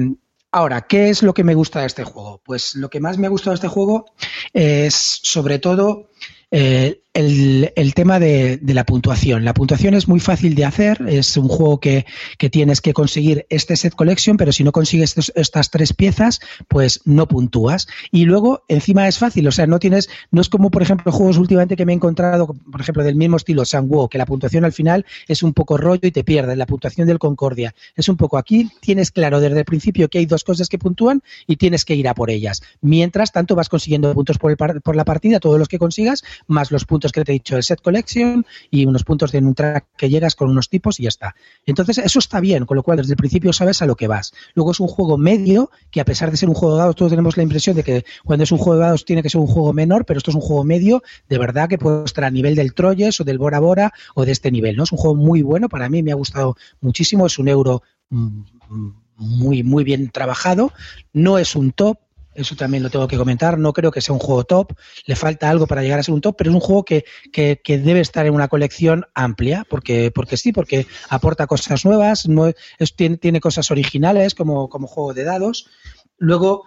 ahora, 0.52 0.82
¿qué 0.82 1.10
es 1.10 1.24
lo 1.24 1.34
que 1.34 1.46
me 1.46 1.56
gusta 1.56 1.82
de 1.82 1.88
este 1.88 2.04
juego? 2.04 2.42
Pues 2.44 2.76
lo 2.76 2.90
que 2.90 3.00
más 3.00 3.18
me 3.18 3.30
gusta 3.30 3.52
de 3.52 3.56
este 3.56 3.68
juego 3.70 4.06
es 4.54 5.20
sobre 5.24 5.60
todo 5.60 6.10
eh, 6.52 7.02
el, 7.14 7.94
tema 7.96 8.20
de, 8.20 8.60
la 8.64 8.86
puntuación. 8.86 9.44
La 9.44 9.54
puntuación 9.54 9.94
es 9.94 10.08
muy 10.08 10.20
fácil 10.20 10.56
de 10.56 10.66
hacer, 10.66 11.00
es 11.08 11.36
un 11.38 11.48
juego 11.48 11.80
que, 11.80 12.06
tienes 12.52 12.82
que 12.82 12.94
conseguir 12.94 13.46
este 13.50 13.76
set 13.76 13.96
collection, 13.96 14.38
pero 14.38 14.52
si 14.52 14.64
no 14.64 14.72
consigues 14.72 15.16
estas 15.36 15.72
tres 15.72 15.94
piezas, 15.94 16.40
pues 16.68 17.02
no 17.06 17.28
puntúas. 17.28 17.88
Y 18.12 18.26
luego, 18.26 18.64
encima 18.68 19.08
es 19.08 19.18
fácil, 19.18 19.48
o 19.48 19.52
sea, 19.52 19.68
no 19.68 19.80
tienes, 19.80 20.10
no 20.32 20.42
es 20.42 20.50
como, 20.50 20.70
por 20.70 20.82
ejemplo, 20.82 21.12
juegos 21.12 21.38
últimamente 21.38 21.76
que 21.76 21.86
me 21.86 21.94
he 21.94 21.96
encontrado, 21.96 22.48
por 22.48 22.82
ejemplo, 22.82 23.04
del 23.04 23.16
mismo 23.16 23.38
estilo, 23.38 23.66
Sanguo, 23.66 24.08
que 24.08 24.18
la 24.18 24.26
puntuación 24.26 24.66
al 24.66 24.74
final 24.74 25.06
es 25.28 25.44
un 25.44 25.54
poco 25.54 25.78
rollo 25.78 26.08
y 26.08 26.12
te 26.12 26.24
pierdes, 26.24 26.58
la 26.58 26.66
puntuación 26.66 27.08
del 27.08 27.20
Concordia. 27.20 27.74
Es 27.96 28.08
un 28.08 28.18
poco 28.18 28.38
aquí, 28.38 28.70
tienes 28.82 29.12
claro 29.12 29.40
desde 29.40 29.60
el 29.60 29.66
principio 29.66 30.10
que 30.10 30.20
hay 30.20 30.26
dos 30.26 30.44
cosas 30.44 30.70
que 30.70 30.78
puntúan 30.78 31.24
y 31.48 31.58
tienes 31.58 31.86
que 31.86 31.96
ir 31.96 32.08
a 32.08 32.14
por 32.14 32.30
ellas. 32.30 32.62
Mientras 32.82 33.32
tanto, 33.32 33.56
vas 33.56 33.70
consiguiendo 33.70 34.14
puntos 34.14 34.38
por, 34.38 34.52
el, 34.52 34.82
por 34.82 34.96
la 34.96 35.06
partida, 35.06 35.40
todos 35.40 35.58
los 35.58 35.68
que 35.68 35.80
consigas, 35.80 36.24
más 36.48 36.72
los 36.72 36.86
puntos 36.86 36.99
que 37.08 37.24
te 37.24 37.32
he 37.32 37.34
dicho, 37.34 37.56
el 37.56 37.64
set 37.64 37.82
collection 37.82 38.46
y 38.70 38.86
unos 38.86 39.04
puntos 39.04 39.32
de 39.32 39.40
un 39.40 39.56
track 39.56 39.88
que 39.98 40.10
llegas 40.10 40.36
con 40.36 40.50
unos 40.50 40.70
tipos 40.70 41.00
y 41.00 41.04
ya 41.04 41.10
está. 41.10 41.36
Entonces, 41.66 41.98
eso 41.98 42.20
está 42.20 42.40
bien, 42.40 42.66
con 42.66 42.76
lo 42.76 42.84
cual 42.84 42.98
desde 42.98 43.14
el 43.14 43.18
principio 43.18 43.54
sabes 43.54 43.82
a 43.82 43.86
lo 43.86 43.96
que 43.96 44.08
vas. 44.08 44.34
Luego 44.54 44.72
es 44.72 44.80
un 44.80 44.88
juego 44.88 45.18
medio, 45.18 45.72
que 45.92 46.02
a 46.02 46.06
pesar 46.06 46.32
de 46.32 46.38
ser 46.38 46.50
un 46.50 46.56
juego 46.56 46.76
de 46.76 46.80
dados, 46.82 46.96
todos 46.96 47.12
tenemos 47.12 47.38
la 47.38 47.44
impresión 47.44 47.76
de 47.76 47.84
que 47.84 48.06
cuando 48.24 48.44
es 48.44 48.52
un 48.52 48.58
juego 48.58 48.80
de 48.80 48.86
dados 48.86 49.06
tiene 49.06 49.24
que 49.24 49.30
ser 49.30 49.42
un 49.42 49.48
juego 49.48 49.74
menor, 49.74 50.06
pero 50.06 50.18
esto 50.18 50.32
es 50.32 50.36
un 50.36 50.42
juego 50.42 50.64
medio, 50.64 51.04
de 51.28 51.38
verdad 51.38 51.70
que 51.70 51.78
puede 51.78 52.04
estar 52.06 52.24
a 52.24 52.32
nivel 52.32 52.56
del 52.56 52.74
Troyes 52.74 53.20
o 53.22 53.24
del 53.24 53.38
Bora 53.38 53.60
Bora 53.60 53.94
o 54.16 54.26
de 54.26 54.32
este 54.32 54.52
nivel, 54.52 54.76
¿no? 54.76 54.84
Es 54.84 54.92
un 54.92 54.98
juego 54.98 55.16
muy 55.16 55.42
bueno, 55.42 55.70
para 55.70 55.90
mí 55.90 56.04
me 56.04 56.12
ha 56.12 56.16
gustado 56.16 56.56
muchísimo, 56.82 57.26
es 57.26 57.40
un 57.40 57.48
euro 57.48 57.84
mm, 58.10 58.42
mm, 58.70 58.94
muy, 59.18 59.64
muy 59.64 59.84
bien 59.84 60.10
trabajado, 60.10 60.72
no 61.14 61.38
es 61.38 61.56
un 61.56 61.72
top, 61.72 61.98
eso 62.36 62.56
también 62.56 62.84
lo 62.84 62.90
tengo 62.90 63.08
que 63.08 63.18
comentar. 63.18 63.58
No 63.58 63.74
creo 63.74 63.92
que 63.92 64.02
sea 64.02 64.14
un 64.14 64.20
juego 64.20 64.44
top, 64.44 64.74
le 65.06 65.16
falta 65.16 65.50
algo 65.50 65.68
para 65.68 65.82
llegar 65.82 66.00
a 66.00 66.04
ser 66.04 66.14
un 66.14 66.22
top, 66.22 66.36
pero 66.38 66.50
es 66.50 66.54
un 66.54 66.62
juego 66.62 66.86
que, 66.86 67.06
que, 67.32 67.60
debe 67.80 68.00
estar 68.00 68.26
en 68.26 68.34
una 68.34 68.48
colección 68.48 69.06
amplia, 69.14 69.66
porque, 69.70 70.12
porque 70.12 70.38
sí, 70.38 70.52
porque 70.52 70.88
aporta 71.10 71.48
cosas 71.48 71.86
nuevas, 71.86 72.28
no, 72.28 72.52
tiene, 72.96 73.18
tiene, 73.18 73.40
cosas 73.40 73.72
originales 73.72 74.36
como, 74.36 74.70
como 74.70 74.88
juego 74.88 75.14
de 75.14 75.24
dados. 75.24 75.68
Luego, 76.18 76.66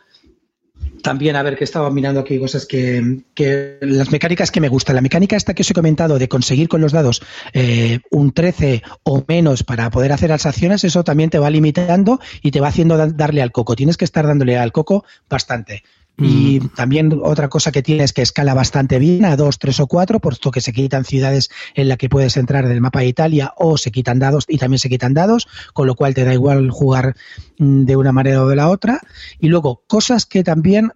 también, 1.03 1.37
a 1.37 1.43
ver, 1.43 1.57
que 1.57 1.65
estaba 1.65 1.91
mirando 1.91 2.21
aquí 2.21 2.39
cosas 2.39 2.65
que, 2.65 3.23
que, 3.35 3.79
las 3.83 4.11
mecánicas 4.11 4.51
que 4.51 4.61
me 4.61 4.69
gustan. 4.69 4.95
La 4.95 5.03
mecánica 5.03 5.37
esta 5.37 5.55
que 5.55 5.63
os 5.63 5.71
he 5.71 5.75
comentado 5.75 6.19
de 6.19 6.29
conseguir 6.29 6.69
con 6.69 6.81
los 6.81 6.93
dados 6.93 7.23
eh, 7.53 8.01
un 8.11 8.33
13 8.33 8.83
o 9.03 9.25
menos 9.27 9.65
para 9.65 9.91
poder 9.91 10.13
hacer 10.13 10.31
las 10.31 10.47
acciones, 10.47 10.85
eso 10.85 11.05
también 11.05 11.31
te 11.31 11.39
va 11.39 11.51
limitando 11.51 12.21
y 12.41 12.53
te 12.53 12.61
va 12.61 12.69
haciendo 12.69 12.97
darle 12.97 13.43
al 13.43 13.53
coco. 13.53 13.77
Tienes 13.77 13.97
que 13.97 14.05
estar 14.05 14.27
dándole 14.27 14.57
al 14.57 14.73
coco 14.73 15.05
bastante. 15.29 15.83
Y 16.19 16.61
mm. 16.61 16.69
también 16.75 17.21
otra 17.23 17.49
cosa 17.49 17.73
que 17.73 17.83
tiene 17.83 18.05
es 18.05 18.13
que 18.13 18.23
escala 18.23 18.55
bastante 18.55 18.99
bien 18.99 19.25
a 19.25 19.37
dos, 19.37 19.59
tres 19.59 19.81
o 19.81 19.87
cuatro, 19.87 20.21
puesto 20.21 20.51
que 20.51 20.61
se 20.61 20.73
quitan 20.73 21.05
ciudades 21.05 21.51
en 21.75 21.89
la 21.89 21.97
que 21.97 22.09
puedes 22.09 22.37
entrar 22.37 22.69
del 22.69 22.81
mapa 22.81 23.01
de 23.01 23.07
Italia 23.07 23.53
o 23.57 23.79
se 23.79 23.91
quitan 23.91 24.19
dados 24.19 24.45
y 24.49 24.59
también 24.59 24.79
se 24.79 24.89
quitan 24.89 25.15
dados, 25.15 25.49
con 25.73 25.87
lo 25.87 25.95
cual 25.95 26.15
te 26.15 26.25
da 26.25 26.35
igual 26.35 26.71
jugar 26.71 27.17
mm, 27.59 27.85
de 27.85 27.97
una 27.97 28.13
manera 28.13 28.43
o 28.43 28.49
de 28.49 28.57
la 28.57 28.69
otra. 28.69 29.01
Y 29.41 29.49
luego, 29.49 29.83
cosas 29.87 30.27
que 30.27 30.45
también 30.45 30.93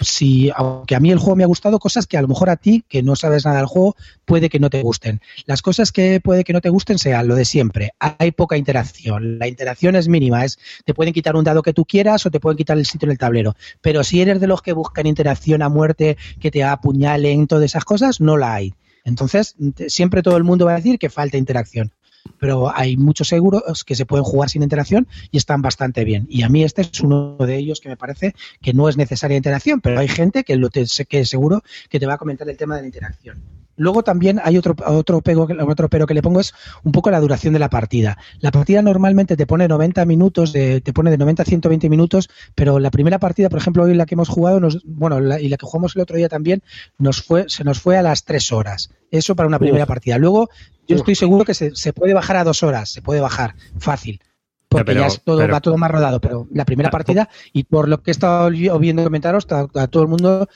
si, 0.00 0.50
aunque 0.54 0.94
a 0.94 1.00
mí 1.00 1.10
el 1.10 1.18
juego 1.18 1.36
me 1.36 1.44
ha 1.44 1.48
gustado, 1.48 1.78
cosas 1.78 2.06
que 2.06 2.16
a 2.16 2.22
lo 2.22 2.28
mejor 2.28 2.50
a 2.50 2.56
ti, 2.56 2.84
que 2.88 3.02
no 3.02 3.16
sabes 3.16 3.44
nada 3.44 3.58
del 3.58 3.66
juego, 3.66 3.96
puede 4.24 4.48
que 4.48 4.58
no 4.58 4.70
te 4.70 4.82
gusten. 4.82 5.20
Las 5.46 5.62
cosas 5.62 5.92
que 5.92 6.20
puede 6.20 6.44
que 6.44 6.52
no 6.52 6.60
te 6.60 6.70
gusten 6.70 6.98
sean 6.98 7.28
lo 7.28 7.34
de 7.34 7.44
siempre. 7.44 7.92
Hay 7.98 8.30
poca 8.32 8.56
interacción. 8.56 9.38
La 9.38 9.48
interacción 9.48 9.96
es 9.96 10.08
mínima. 10.08 10.44
Es, 10.44 10.58
te 10.84 10.94
pueden 10.94 11.12
quitar 11.12 11.36
un 11.36 11.44
dado 11.44 11.62
que 11.62 11.72
tú 11.72 11.84
quieras 11.84 12.24
o 12.26 12.30
te 12.30 12.40
pueden 12.40 12.56
quitar 12.56 12.78
el 12.78 12.86
sitio 12.86 13.06
en 13.06 13.12
el 13.12 13.18
tablero. 13.18 13.54
Pero 13.80 14.04
si 14.04 14.20
eres 14.22 14.40
de 14.40 14.46
los 14.46 14.62
que 14.62 14.72
buscan 14.72 15.06
interacción 15.06 15.62
a 15.62 15.68
muerte, 15.68 16.16
que 16.40 16.50
te 16.50 16.64
apuñalen, 16.64 17.46
todas 17.46 17.64
esas 17.64 17.84
cosas, 17.84 18.20
no 18.20 18.36
la 18.36 18.54
hay. 18.54 18.74
Entonces, 19.04 19.56
siempre 19.88 20.22
todo 20.22 20.36
el 20.38 20.44
mundo 20.44 20.64
va 20.64 20.72
a 20.72 20.76
decir 20.76 20.98
que 20.98 21.10
falta 21.10 21.36
interacción 21.36 21.92
pero 22.38 22.74
hay 22.74 22.96
muchos 22.96 23.28
seguros 23.28 23.84
que 23.84 23.94
se 23.94 24.06
pueden 24.06 24.24
jugar 24.24 24.50
sin 24.50 24.62
interacción 24.62 25.06
y 25.30 25.36
están 25.36 25.62
bastante 25.62 26.04
bien. 26.04 26.26
Y 26.28 26.42
a 26.42 26.48
mí 26.48 26.62
este 26.62 26.82
es 26.82 27.00
uno 27.00 27.36
de 27.38 27.56
ellos 27.56 27.80
que 27.80 27.88
me 27.88 27.96
parece 27.96 28.34
que 28.60 28.72
no 28.72 28.88
es 28.88 28.96
necesaria 28.96 29.36
interacción, 29.36 29.80
pero 29.80 29.98
hay 29.98 30.08
gente 30.08 30.44
que, 30.44 30.56
lo 30.56 30.70
te, 30.70 30.84
que 31.08 31.24
seguro 31.24 31.62
que 31.88 32.00
te 32.00 32.06
va 32.06 32.14
a 32.14 32.18
comentar 32.18 32.48
el 32.48 32.56
tema 32.56 32.76
de 32.76 32.82
la 32.82 32.86
interacción. 32.86 33.63
Luego 33.76 34.02
también 34.02 34.40
hay 34.42 34.58
otro, 34.58 34.74
otro, 34.86 35.20
pego, 35.20 35.48
otro 35.66 35.88
pero 35.88 36.06
que 36.06 36.14
le 36.14 36.22
pongo 36.22 36.40
es 36.40 36.54
un 36.82 36.92
poco 36.92 37.10
la 37.10 37.20
duración 37.20 37.52
de 37.52 37.58
la 37.58 37.70
partida. 37.70 38.18
La 38.40 38.50
partida 38.50 38.82
normalmente 38.82 39.36
te 39.36 39.46
pone 39.46 39.68
90 39.68 40.04
minutos, 40.04 40.52
de, 40.52 40.80
te 40.80 40.92
pone 40.92 41.10
de 41.10 41.18
90 41.18 41.42
a 41.42 41.46
120 41.46 41.88
minutos, 41.88 42.28
pero 42.54 42.78
la 42.78 42.90
primera 42.90 43.18
partida, 43.18 43.48
por 43.48 43.58
ejemplo, 43.58 43.84
hoy 43.84 43.94
la 43.94 44.06
que 44.06 44.14
hemos 44.14 44.28
jugado, 44.28 44.60
nos, 44.60 44.82
bueno, 44.84 45.18
y 45.38 45.48
la 45.48 45.56
que 45.56 45.66
jugamos 45.66 45.96
el 45.96 46.02
otro 46.02 46.16
día 46.16 46.28
también, 46.28 46.62
nos 46.98 47.22
fue, 47.22 47.44
se 47.48 47.64
nos 47.64 47.80
fue 47.80 47.96
a 47.96 48.02
las 48.02 48.24
3 48.24 48.52
horas. 48.52 48.90
Eso 49.10 49.36
para 49.36 49.46
una 49.46 49.58
primera 49.58 49.86
partida. 49.86 50.18
Luego 50.18 50.48
yo 50.86 50.96
estoy 50.96 51.14
seguro 51.14 51.44
que 51.44 51.54
se, 51.54 51.92
puede 51.92 52.14
bajar 52.14 52.36
a 52.36 52.44
dos 52.44 52.62
horas, 52.62 52.90
se 52.90 53.02
puede 53.02 53.20
bajar, 53.20 53.54
fácil. 53.78 54.20
Porque 54.68 54.94
ya 54.94 55.08
todo, 55.24 55.46
va 55.48 55.60
todo 55.60 55.76
más 55.76 55.90
rodado. 55.90 56.20
Pero 56.20 56.48
la 56.52 56.64
primera 56.64 56.90
partida, 56.90 57.28
y 57.52 57.64
por 57.64 57.88
lo 57.88 58.02
que 58.02 58.10
he 58.10 58.12
estado 58.12 58.50
viendo 58.50 59.04
comentaros, 59.04 59.46
a, 59.50 59.86
todo 59.86 60.02
el 60.02 60.08
mundo 60.08 60.48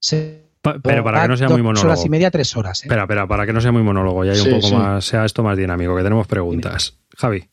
se 0.00 0.47
pero 0.82 1.04
para 1.04 1.22
que 1.22 1.28
no 1.28 1.36
sea 1.36 1.48
muy 1.48 1.62
monólogo. 1.62 1.88
Horas 1.88 2.04
y 2.04 2.08
media, 2.08 2.30
tres 2.30 2.56
horas. 2.56 2.82
¿eh? 2.82 2.86
Espera, 2.86 3.02
espera, 3.02 3.26
para 3.26 3.46
que 3.46 3.52
no 3.52 3.60
sea 3.60 3.72
muy 3.72 3.82
monólogo 3.82 4.24
y 4.24 4.28
hay 4.30 4.40
un 4.40 4.60
poco 4.60 4.74
más, 4.74 5.04
sea 5.04 5.24
esto 5.24 5.42
más 5.42 5.56
dinámico, 5.56 5.96
que 5.96 6.02
tenemos 6.02 6.26
preguntas. 6.26 6.98
Javi. 7.16 7.48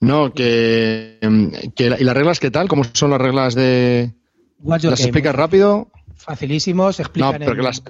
No, 0.00 0.32
que, 0.32 1.18
¿Y 1.76 2.04
las 2.04 2.16
reglas 2.16 2.40
qué 2.40 2.50
tal? 2.50 2.68
¿Cómo 2.68 2.84
son 2.92 3.10
las 3.10 3.20
reglas 3.20 3.54
de. 3.54 4.12
¿Las 4.62 4.84
explicas 4.84 5.34
rápido? 5.34 5.90
Facilísimos, 6.16 7.00
explican. 7.00 7.40
No, 7.40 7.46
pero 7.46 7.62
las. 7.62 7.82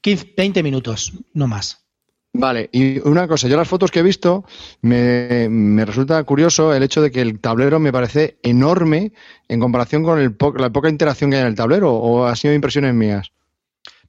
15, 0.00 0.34
20 0.36 0.62
minutos, 0.62 1.12
no 1.32 1.46
más. 1.46 1.81
Vale, 2.34 2.70
y 2.72 2.98
una 3.06 3.28
cosa, 3.28 3.46
yo 3.46 3.58
las 3.58 3.68
fotos 3.68 3.90
que 3.90 3.98
he 3.98 4.02
visto 4.02 4.44
me, 4.80 5.84
resulta 5.84 6.22
curioso 6.24 6.74
el 6.74 6.82
hecho 6.82 7.02
de 7.02 7.10
que 7.10 7.20
el 7.20 7.40
tablero 7.40 7.78
me 7.78 7.92
parece 7.92 8.38
enorme 8.42 9.12
en 9.48 9.60
comparación 9.60 10.02
con 10.02 10.18
el 10.18 10.34
la 10.56 10.70
poca 10.70 10.88
interacción 10.88 11.30
que 11.30 11.36
hay 11.36 11.42
en 11.42 11.48
el 11.48 11.54
tablero, 11.54 11.92
o 11.92 12.24
ha 12.24 12.34
sido 12.34 12.54
impresiones 12.54 12.94
mías. 12.94 13.32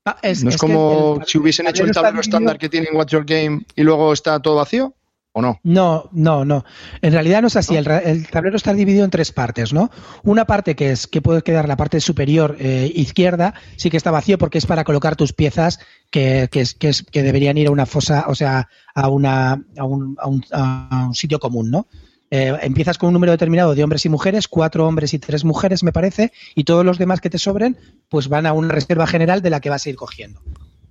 Ah, 0.06 0.18
no 0.22 0.50
es, 0.50 0.58
como 0.58 1.20
si 1.26 1.38
hubiesen 1.38 1.68
hecho 1.68 1.84
el 1.84 1.92
tablero 1.92 2.22
estándar 2.22 2.58
que 2.58 2.70
tiene 2.70 2.88
en 2.90 2.96
Watch 2.96 3.12
Your 3.12 3.26
Game 3.26 3.66
y 3.76 3.84
luego 3.84 4.14
está 4.14 4.42
todo 4.42 4.56
vacío. 4.56 4.94
¿O 5.36 5.42
no? 5.42 5.60
No, 5.64 6.10
no, 6.12 6.46
no. 6.46 6.64
En 7.02 7.12
realidad 7.12 7.42
no 7.42 7.48
es 7.48 7.56
así. 7.56 7.76
El, 7.76 7.86
tablero 8.28 8.56
está 8.56 8.72
dividido 8.72 9.04
en 9.04 9.10
tres 9.10 9.32
partes, 9.32 9.74
¿no? 9.74 9.90
Una 10.22 10.46
parte 10.46 10.76
que 10.76 10.92
es 10.92 11.08
que 11.08 11.24
puede 11.24 11.42
quedar 11.42 11.68
la 11.68 11.76
parte 11.76 12.00
superior 12.00 12.56
eh, 12.60 12.92
izquierda, 12.94 13.56
sí 13.76 13.90
que 13.90 13.98
está 13.98 14.12
vacío 14.12 14.38
porque 14.38 14.60
es 14.60 14.68
para 14.68 14.84
colocar 14.84 15.16
tus 15.16 15.34
piezas 15.34 15.80
que, 16.12 16.50
que, 16.52 16.62
es, 16.62 16.76
que, 16.76 16.90
es, 16.90 17.02
que 17.02 17.24
deberían 17.24 17.58
ir 17.58 17.68
a 17.68 17.72
una 17.72 17.88
fosa, 17.88 18.26
o 18.28 18.36
sea, 18.36 18.70
a, 18.94 19.10
una, 19.10 19.54
a, 19.76 19.84
un, 19.84 20.16
a, 20.20 20.28
un, 20.28 20.46
a 20.52 21.06
un 21.08 21.16
sitio 21.16 21.40
común, 21.40 21.72
¿no? 21.72 21.88
Eh, 22.36 22.58
empiezas 22.62 22.98
con 22.98 23.08
un 23.08 23.14
número 23.14 23.32
determinado 23.32 23.76
de 23.76 23.84
hombres 23.84 24.06
y 24.06 24.10
mujeres, 24.10 24.48
cuatro 24.48 24.88
hombres 24.88 25.14
y 25.14 25.20
tres 25.20 25.46
mujeres, 25.46 25.84
me 25.84 25.92
parece, 25.92 26.32
y 26.56 26.64
todos 26.64 26.84
los 26.84 26.98
demás 26.98 27.22
que 27.22 27.30
te 27.30 27.38
sobren, 27.38 27.78
pues 28.10 28.28
van 28.28 28.48
a 28.48 28.54
una 28.54 28.70
reserva 28.70 29.06
general 29.06 29.44
de 29.44 29.52
la 29.52 29.60
que 29.62 29.70
vas 29.70 29.86
a 29.86 29.90
ir 29.90 29.96
cogiendo. 29.96 30.42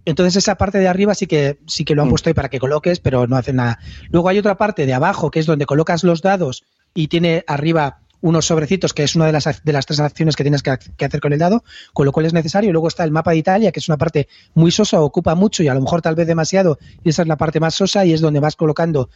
Entonces 0.04 0.36
esa 0.36 0.56
parte 0.56 0.78
de 0.78 0.88
arriba 0.88 1.14
sí 1.14 1.26
que 1.26 1.58
sí 1.66 1.84
que 1.84 1.94
lo 1.94 2.02
han 2.02 2.08
mm. 2.08 2.10
puesto 2.10 2.30
ahí 2.30 2.34
para 2.34 2.48
que 2.48 2.58
coloques, 2.58 3.00
pero 3.00 3.26
no 3.26 3.36
hace 3.36 3.52
nada. 3.52 3.78
Luego 4.10 4.28
hay 4.28 4.38
otra 4.38 4.56
parte 4.56 4.86
de 4.86 4.94
abajo 4.94 5.30
que 5.30 5.40
es 5.40 5.46
donde 5.46 5.66
colocas 5.66 6.04
los 6.04 6.22
dados 6.22 6.64
y 6.94 7.08
tiene 7.08 7.44
arriba 7.46 7.98
unos 8.22 8.46
sobrecitos, 8.46 8.94
que 8.94 9.02
es 9.02 9.16
una 9.16 9.26
de 9.26 9.32
las, 9.32 9.64
de 9.64 9.72
las 9.72 9.84
tres 9.84 10.00
acciones 10.00 10.36
que 10.36 10.44
tienes 10.44 10.62
que, 10.62 10.70
hacer 10.70 11.20
con 11.20 11.32
el 11.32 11.38
dado, 11.40 11.64
con 11.92 12.06
lo 12.06 12.12
cual 12.12 12.26
es 12.26 12.32
necesario. 12.32 12.72
Luego 12.72 12.88
está 12.88 13.04
el 13.04 13.10
mapa 13.10 13.32
de 13.32 13.38
Italia, 13.38 13.72
que 13.72 13.80
es 13.80 13.88
una 13.88 13.98
parte 13.98 14.28
muy 14.54 14.70
sosa, 14.70 15.00
ocupa 15.00 15.34
mucho 15.34 15.62
y 15.62 15.68
a 15.68 15.74
lo 15.74 15.80
mejor 15.80 16.00
tal 16.00 16.14
vez 16.14 16.26
demasiado, 16.26 16.78
y 17.04 17.10
esa 17.10 17.22
es 17.22 17.28
la 17.28 17.36
parte 17.36 17.60
más 17.60 17.74
sosa 17.74 18.06
y 18.06 18.12
es 18.12 18.20
donde 18.20 18.40
vas 18.40 18.56
colocando 18.56 19.10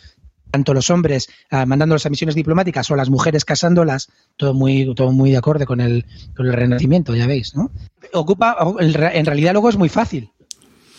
tanto 0.51 0.75
los 0.75 0.91
hombres 0.91 1.29
ah, 1.51 1.67
mandándolos 1.67 2.07
a 2.07 2.11
misiones 2.11 2.35
diplomáticas 2.35 2.91
o 2.91 2.97
las 2.97 3.11
mujeres 3.11 3.45
casándolas, 3.45 4.09
todo 4.37 4.55
muy, 4.55 4.93
todo 4.95 5.13
muy 5.13 5.31
de 5.31 5.37
acorde 5.37 5.67
con 5.67 5.81
el, 5.81 6.05
con 6.37 6.47
el 6.47 6.53
renacimiento, 6.53 7.15
ya 7.15 7.27
veis, 7.27 7.55
¿no? 7.55 7.71
Ocupa, 8.13 8.57
en 8.81 9.25
realidad 9.25 9.53
luego 9.53 9.69
es 9.69 9.77
muy 9.77 9.89
fácil 9.89 10.31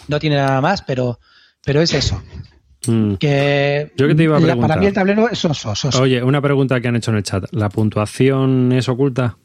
no 0.08 0.20
tiene 0.20 0.38
nada 0.38 0.62
más, 0.62 0.82
pero, 0.82 1.20
pero 1.64 1.82
es 1.82 1.94
eso. 1.94 2.22
Mm. 2.88 3.16
Que 3.16 3.92
Yo 3.98 4.08
que 4.08 4.16
te 4.16 4.24
iba 4.24 4.38
a 4.38 4.40
preguntar. 4.40 4.68
para 4.68 4.80
mí 4.80 4.88
el 4.88 4.94
tablero 4.94 5.30
es 5.30 5.40
soso, 5.40 5.74
Oye, 6.00 6.24
una 6.24 6.42
pregunta 6.42 6.80
que 6.80 6.88
han 6.88 6.96
hecho 6.96 7.12
en 7.12 7.18
el 7.18 7.24
chat. 7.24 7.46
¿La 7.52 7.70
puntuación 7.70 8.72
es 8.72 8.88
oculta? 8.88 9.38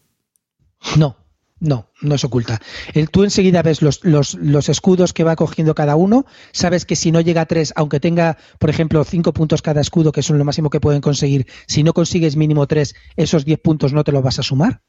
No, 0.97 1.17
no, 1.61 1.89
no 2.01 2.15
es 2.15 2.25
oculta. 2.25 2.61
El, 2.93 3.11
tú 3.11 3.25
enseguida 3.25 3.63
ves 3.63 3.83
los, 3.83 4.05
los, 4.05 4.35
los, 4.35 4.69
escudos 4.69 5.13
que 5.13 5.25
va 5.25 5.37
cogiendo 5.37 5.75
cada 5.75 5.97
uno. 5.97 6.27
Sabes 6.53 6.85
que 6.85 6.97
si 6.97 7.13
no 7.13 7.21
llega 7.21 7.43
a 7.43 7.47
tres, 7.47 7.73
aunque 7.77 8.01
tenga, 8.01 8.37
por 8.59 8.71
ejemplo, 8.71 9.03
cinco 9.05 9.33
puntos 9.33 9.63
cada 9.63 9.81
escudo, 9.81 10.13
que 10.13 10.23
son 10.23 10.39
lo 10.39 10.45
máximo 10.45 10.71
que 10.71 10.81
pueden 10.81 11.01
conseguir, 11.01 11.47
si 11.67 11.83
no 11.83 11.93
consigues 11.93 12.37
mínimo 12.37 12.67
tres, 12.67 12.95
esos 13.17 13.45
diez 13.45 13.61
puntos 13.61 13.93
no 13.93 14.05
te 14.05 14.13
los 14.13 14.23
vas 14.23 14.39
a 14.39 14.43
sumar 14.43 14.83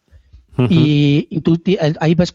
y, 0.57 1.41
tú 1.41 1.61
ahí 1.99 2.15
ves, 2.15 2.33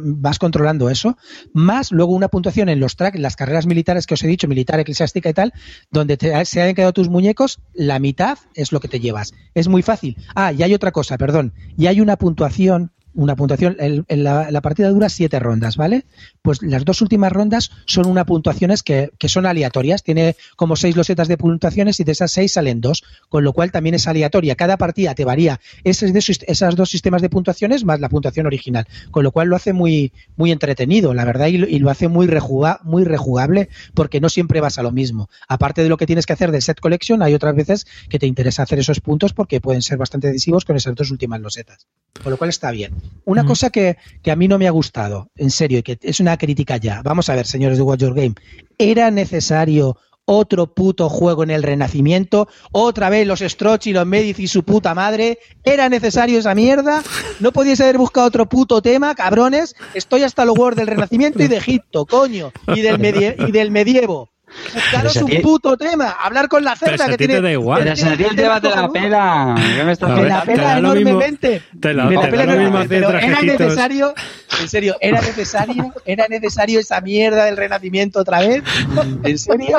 vas 0.00 0.38
controlando 0.38 0.90
eso, 0.90 1.16
más 1.52 1.90
luego 1.92 2.12
una 2.12 2.28
puntuación 2.28 2.68
en 2.68 2.80
los 2.80 2.96
tracks, 2.96 3.18
las 3.18 3.36
carreras 3.36 3.66
militares 3.66 4.06
que 4.06 4.14
os 4.14 4.22
he 4.22 4.26
dicho, 4.26 4.48
militar, 4.48 4.80
eclesiástica 4.80 5.28
y 5.28 5.34
tal, 5.34 5.52
donde 5.90 6.16
te, 6.16 6.44
se 6.44 6.62
han 6.62 6.74
quedado 6.74 6.92
tus 6.92 7.08
muñecos, 7.08 7.60
la 7.72 7.98
mitad 7.98 8.38
es 8.54 8.72
lo 8.72 8.80
que 8.80 8.88
te 8.88 9.00
llevas. 9.00 9.32
Es 9.54 9.68
muy 9.68 9.82
fácil. 9.82 10.16
Ah, 10.34 10.52
y 10.52 10.62
hay 10.62 10.74
otra 10.74 10.92
cosa, 10.92 11.18
perdón, 11.18 11.52
y 11.76 11.86
hay 11.86 12.00
una 12.00 12.16
puntuación 12.16 12.92
una 13.14 13.36
puntuación. 13.36 13.76
El, 13.78 14.04
la, 14.08 14.60
partida 14.60 14.90
dura 14.90 15.08
siete 15.08 15.38
rondas, 15.38 15.76
¿vale? 15.76 16.04
Pues 16.42 16.62
las 16.62 16.84
dos 16.84 17.00
últimas 17.00 17.32
rondas 17.32 17.70
son 17.86 18.06
una 18.06 18.24
puntuaciones 18.24 18.82
que, 18.82 19.10
que, 19.18 19.28
son 19.28 19.46
aleatorias. 19.46 20.02
Tiene 20.02 20.36
como 20.56 20.76
seis 20.76 20.96
losetas 20.96 21.28
de 21.28 21.36
puntuaciones 21.36 22.00
y 22.00 22.04
de 22.04 22.12
esas 22.12 22.32
seis 22.32 22.52
salen 22.52 22.80
dos, 22.80 23.04
con 23.28 23.44
lo 23.44 23.52
cual 23.52 23.72
también 23.72 23.94
es 23.94 24.06
aleatoria. 24.06 24.54
Cada 24.54 24.76
partida 24.76 25.14
te 25.14 25.24
varía 25.24 25.60
esos, 25.84 26.10
esas 26.46 26.76
dos 26.76 26.90
sistemas 26.90 27.22
de 27.22 27.28
puntuaciones 27.28 27.84
más 27.84 28.00
la 28.00 28.08
puntuación 28.08 28.46
original, 28.46 28.86
con 29.10 29.24
lo 29.24 29.32
cual 29.32 29.48
lo 29.48 29.56
hace 29.56 29.72
muy, 29.72 30.12
muy 30.36 30.52
entretenido, 30.52 31.14
la 31.14 31.24
verdad, 31.24 31.46
y, 31.46 31.78
lo 31.78 31.90
hace 31.90 32.08
muy, 32.08 32.26
rejuga, 32.26 32.80
muy 32.82 33.04
rejugable 33.04 33.68
porque 33.94 34.20
no 34.20 34.28
siempre 34.28 34.60
vas 34.60 34.78
a 34.78 34.82
lo 34.82 34.92
mismo. 34.92 35.28
Aparte 35.48 35.82
de 35.82 35.88
lo 35.88 35.96
que 35.96 36.06
tienes 36.06 36.26
que 36.26 36.32
hacer 36.32 36.50
del 36.50 36.62
set 36.62 36.80
collection, 36.80 37.22
hay 37.22 37.34
otras 37.34 37.54
veces 37.54 37.86
que 38.08 38.18
te 38.18 38.26
interesa 38.26 38.62
hacer 38.62 38.78
esos 38.78 39.00
puntos 39.00 39.32
porque 39.32 39.60
pueden 39.60 39.82
ser 39.82 39.98
bastante 39.98 40.28
decisivos 40.28 40.64
con 40.64 40.76
esas 40.76 40.94
dos 40.94 41.10
últimas 41.10 41.40
losetas. 41.40 41.86
Con 42.22 42.30
lo 42.30 42.38
cual 42.38 42.50
está 42.50 42.70
bien. 42.70 42.92
Una 43.24 43.44
cosa 43.44 43.70
que, 43.70 43.96
a 44.30 44.36
mí 44.36 44.48
no 44.48 44.58
me 44.58 44.66
ha 44.66 44.70
gustado, 44.70 45.28
en 45.36 45.50
serio, 45.50 45.78
y 45.78 45.82
que 45.82 45.98
es 46.02 46.20
una 46.20 46.36
crítica 46.36 46.76
ya. 46.76 47.02
Vamos 47.02 47.28
a 47.28 47.34
ver, 47.34 47.46
señores 47.46 47.78
de 47.78 47.84
Watch 47.84 48.00
Your 48.00 48.14
Game. 48.14 48.34
¿Era 48.78 49.10
necesario 49.10 49.96
otro 50.26 50.74
puto 50.74 51.08
juego 51.08 51.42
en 51.42 51.50
el 51.50 51.62
Renacimiento? 51.62 52.48
¿Otra 52.72 53.10
vez 53.10 53.26
los 53.26 53.40
Stroch 53.40 53.86
y 53.86 53.92
los 53.92 54.06
Medici 54.06 54.44
y 54.44 54.48
su 54.48 54.62
puta 54.62 54.94
madre? 54.94 55.38
¿Era 55.62 55.88
necesario 55.88 56.38
esa 56.38 56.54
mierda? 56.54 57.02
¿No 57.40 57.52
podíais 57.52 57.80
haber 57.80 57.98
buscado 57.98 58.26
otro 58.26 58.48
puto 58.48 58.82
tema, 58.82 59.14
cabrones? 59.14 59.74
Estoy 59.94 60.22
hasta 60.22 60.44
los 60.44 60.58
huevos 60.58 60.76
del 60.76 60.86
Renacimiento 60.86 61.42
y 61.42 61.48
de 61.48 61.56
Egipto, 61.56 62.06
coño, 62.06 62.52
y 62.68 62.80
del, 62.80 63.00
y 63.48 63.52
del 63.52 63.70
medievo. 63.70 64.33
Buscaros 64.72 65.16
un 65.16 65.42
puto 65.42 65.76
tema, 65.76 66.10
hablar 66.10 66.48
con 66.48 66.64
la 66.64 66.76
cerda 66.76 67.08
que 67.08 67.16
tiene. 67.16 67.34
Te 67.34 67.40
da 67.42 67.52
igual. 67.52 67.82
Pero 67.82 67.96
si 67.96 68.06
a 68.06 68.16
ti 68.16 68.24
te 68.34 68.48
va 68.48 68.60
te 68.60 68.70
la 68.70 68.88
pela. 68.88 69.54
Me 69.54 70.28
la 70.28 70.42
pela 70.44 70.78
enormemente. 70.78 71.62
Te 71.80 71.94
la, 71.94 72.08
pela 72.08 72.44
enormemente. 72.44 72.88
Pero 72.88 73.10
era 73.10 73.42
necesario, 73.42 74.14
en 74.60 74.68
serio, 74.68 74.96
era 75.00 75.20
necesario, 75.20 75.92
era 76.04 76.26
necesario 76.28 76.80
esa 76.80 77.00
mierda 77.00 77.44
del 77.44 77.56
renacimiento 77.56 78.20
otra 78.20 78.40
vez. 78.40 78.62
¿En 79.24 79.38
serio? 79.38 79.78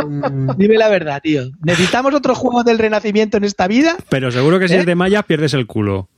Dime 0.57 0.77
la 0.77 0.89
verdad, 0.89 1.21
tío. 1.21 1.43
¿Necesitamos 1.63 2.13
otro 2.13 2.35
juego 2.35 2.63
del 2.63 2.77
renacimiento 2.77 3.37
en 3.37 3.43
esta 3.43 3.67
vida? 3.67 3.95
Pero 4.09 4.31
seguro 4.31 4.59
que 4.59 4.67
si 4.67 4.75
es 4.75 4.83
¿Eh? 4.83 4.85
de 4.85 4.95
Maya 4.95 5.23
pierdes 5.23 5.53
el 5.53 5.67
culo. 5.67 6.09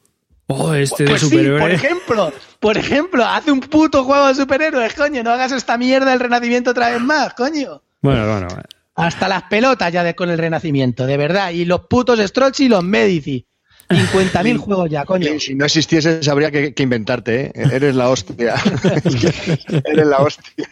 Oh, 0.48 0.74
este 0.74 1.04
de 1.04 1.10
pues 1.10 1.22
superhéroes. 1.22 1.62
por 1.62 1.72
ejemplo, 1.72 2.34
por 2.62 2.78
ejemplo, 2.78 3.26
hace 3.26 3.52
un 3.52 3.60
puto 3.60 4.06
juego 4.06 4.28
de 4.30 4.36
superhéroes, 4.36 4.94
coño, 4.94 5.22
no 5.22 5.32
hagas 5.32 5.52
esta 5.52 5.78
mierda 5.78 6.12
del 6.12 6.22
renacimiento 6.22 6.72
otra 6.72 6.90
vez 6.90 7.02
más, 7.02 7.34
coño. 7.34 7.82
Bueno, 8.02 8.28
bueno. 8.28 8.48
Hasta 8.96 9.28
las 9.28 9.44
pelotas 9.44 9.94
ya 9.94 10.04
de, 10.04 10.16
con 10.16 10.30
el 10.30 10.38
Renacimiento, 10.38 11.06
de 11.06 11.18
verdad. 11.18 11.52
Y 11.52 11.66
los 11.66 11.82
putos 11.82 12.20
Strolch 12.20 12.62
y 12.62 12.68
los 12.70 12.84
Medici. 12.84 13.46
50.000 13.90 14.58
juegos 14.60 14.90
ya, 14.90 15.06
coño. 15.06 15.40
Si 15.40 15.56
no 15.56 15.66
existiese, 15.66 16.20
habría 16.30 16.52
que, 16.52 16.74
inventarte, 16.84 17.52
¿eh? 17.54 17.70
Eres 17.72 17.96
la 17.96 18.10
hostia. 18.10 18.56
Eres 19.86 20.08
la 20.08 20.18
hostia. 20.18 20.68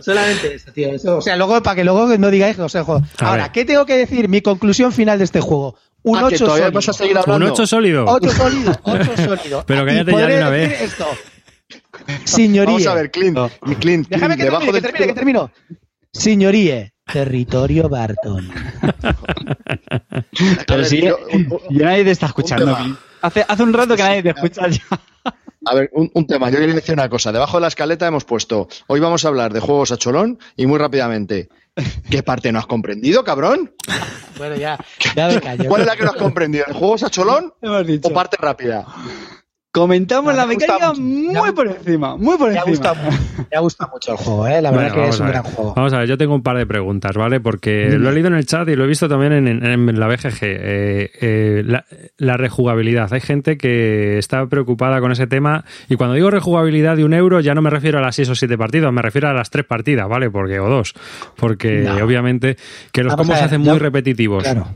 Solamente 0.00 0.54
eso, 0.54 0.72
tío. 0.72 0.94
Eso, 0.94 1.18
o 1.18 1.20
sea, 1.20 1.36
luego, 1.36 1.60
para 1.62 1.74
que 1.74 1.84
luego 1.84 2.06
no 2.16 2.30
digáis 2.30 2.56
que 2.56 2.62
os 2.62 2.74
he 2.74 2.82
jugado. 2.82 3.04
A 3.18 3.28
Ahora. 3.30 3.50
¿qué 3.52 3.64
tengo 3.64 3.84
que 3.84 3.96
decir? 3.96 4.28
Mi 4.28 4.40
conclusión 4.40 4.92
final 4.92 5.18
de 5.18 5.24
este 5.24 5.40
juego. 5.40 5.76
Un 6.04 6.18
Ah, 6.18 6.28
que 6.28 6.36
8 6.36 6.44
todavía 6.44 6.64
sólido. 6.66 6.76
vas 6.78 6.88
a 6.88 6.92
seguir 6.92 7.12
Un 7.12 7.18
hablando. 7.18 7.52
8 7.52 7.66
sólido. 7.66 8.04
8 8.06 8.30
sólido, 8.30 8.80
8 8.84 9.16
sólido. 9.26 9.64
Pero 9.66 9.84
cállate 9.84 10.12
ya 10.12 10.26
de 10.28 10.36
una 10.38 10.50
vez. 10.50 10.80
Esto. 10.82 11.06
Señoría. 12.24 12.72
Vamos 12.74 12.86
a 12.86 12.94
ver, 12.94 13.10
Clint. 13.10 13.38
Clint, 13.80 14.08
Déjame 14.08 14.36
que 14.36 14.44
debajo 14.44 14.66
termine, 14.66 14.80
que 14.80 14.82
del 14.82 14.92
termine, 14.92 15.06
que 15.08 15.14
termino. 15.14 15.50
Señoría, 16.18 16.90
territorio 17.12 17.88
Barton. 17.88 18.48
Pero 20.66 20.84
sí, 20.84 21.02
yo- 21.02 21.18
un- 21.32 21.48
un- 21.50 21.78
ya 21.78 21.86
nadie 21.86 22.04
te 22.04 22.10
está 22.10 22.26
escuchando. 22.26 22.76
Hace, 23.22 23.44
hace 23.46 23.62
un 23.62 23.72
rato 23.72 23.96
que 23.96 24.02
nadie 24.02 24.22
te 24.22 24.30
escucha 24.30 24.68
ya. 24.68 24.82
A 25.68 25.74
ver, 25.74 25.90
un, 25.94 26.10
un 26.14 26.26
tema. 26.26 26.48
Yo 26.50 26.58
quería 26.58 26.74
decir 26.74 26.94
una 26.94 27.08
cosa. 27.08 27.32
Debajo 27.32 27.56
de 27.56 27.62
la 27.62 27.68
escaleta 27.68 28.06
hemos 28.06 28.24
puesto. 28.24 28.68
Hoy 28.86 29.00
vamos 29.00 29.24
a 29.24 29.28
hablar 29.28 29.52
de 29.52 29.60
juegos 29.60 29.90
a 29.90 29.96
cholón 29.96 30.38
y 30.56 30.66
muy 30.66 30.78
rápidamente. 30.78 31.48
¿Qué 32.08 32.22
parte 32.22 32.52
no 32.52 32.58
has 32.60 32.66
comprendido, 32.66 33.24
cabrón? 33.24 33.72
Bueno, 34.38 34.54
ya, 34.56 34.78
ya 35.14 35.28
me 35.28 35.40
callo. 35.40 35.68
¿Cuál 35.68 35.82
es 35.82 35.86
la 35.88 35.96
que 35.96 36.04
no 36.04 36.10
has 36.10 36.16
comprendido? 36.16 36.64
¿El 36.68 36.74
juegos 36.74 37.02
a 37.02 37.10
cholón 37.10 37.52
Hemos 37.60 37.86
dicho. 37.86 38.08
o 38.08 38.12
parte 38.12 38.36
rápida? 38.40 38.86
Comentamos 39.80 40.32
No, 40.32 40.36
la 40.38 40.46
me 40.46 40.54
gusta 40.54 40.72
mecánica 40.74 40.88
mucho. 41.00 41.00
muy 41.40 41.48
Me- 41.50 41.52
por 41.52 41.66
encima, 41.68 42.16
muy 42.16 42.36
por 42.38 42.50
Me 42.50 42.58
ha, 42.58 42.62
encima. 42.62 42.92
gustado, 42.92 42.96
me 43.50 43.56
ha 43.56 43.60
gustado 43.60 43.90
mucho 43.92 44.12
el 44.12 44.16
juego, 44.18 44.46
¿eh? 44.48 44.62
la 44.62 44.70
verdad 44.70 44.88
Bueno, 44.94 45.02
que 45.04 45.08
es 45.10 45.20
un 45.20 45.26
gran 45.28 45.42
juego. 45.42 45.74
Vamos 45.76 45.92
a 45.92 45.98
ver, 45.98 46.08
yo 46.08 46.16
tengo 46.16 46.34
un 46.34 46.42
par 46.42 46.56
de 46.56 46.66
preguntas, 46.66 47.14
¿vale? 47.14 47.40
Porque 47.40 47.90
lo 47.98 48.08
he 48.08 48.12
leído 48.12 48.28
en 48.28 48.34
el 48.34 48.46
chat 48.46 48.66
y 48.68 48.74
lo 48.74 48.84
he 48.84 48.86
visto 48.86 49.08
también 49.08 49.32
en, 49.32 49.48
en- 49.48 49.88
en 49.88 50.00
la 50.00 50.06
BGG. 50.08 50.38
Eh, 50.42 51.10
eh, 51.20 51.62
la, 51.66 51.84
la 52.16 52.36
rejugabilidad. 52.38 53.12
Hay 53.12 53.20
gente 53.20 53.58
que 53.58 54.18
está 54.18 54.46
preocupada 54.46 55.00
con 55.00 55.12
ese 55.12 55.26
tema 55.26 55.64
y 55.88 55.96
cuando 55.96 56.14
digo 56.14 56.30
rejugabilidad 56.30 56.96
de 56.96 57.04
un 57.04 57.12
euro 57.12 57.40
ya 57.40 57.54
no 57.54 57.60
me 57.62 57.68
refiero 57.70 57.98
a 57.98 58.00
las 58.00 58.16
seis 58.16 58.28
o 58.30 58.34
siete 58.34 58.56
partidas, 58.56 58.92
me 58.92 59.02
refiero 59.02 59.28
a 59.28 59.34
las 59.34 59.50
tres 59.50 59.66
partidas, 59.66 60.08
¿vale? 60.08 60.30
Porque 60.30 60.58
o 60.58 60.68
dos. 60.68 60.94
Porque 61.36 61.80
No. 61.82 61.96
obviamente 62.04 62.56
que 62.92 63.02
los 63.04 63.14
combos 63.14 63.38
se 63.38 63.44
hacen 63.44 63.60
muy 63.60 63.78
repetitivos. 63.78 64.42
Claro. 64.42 64.68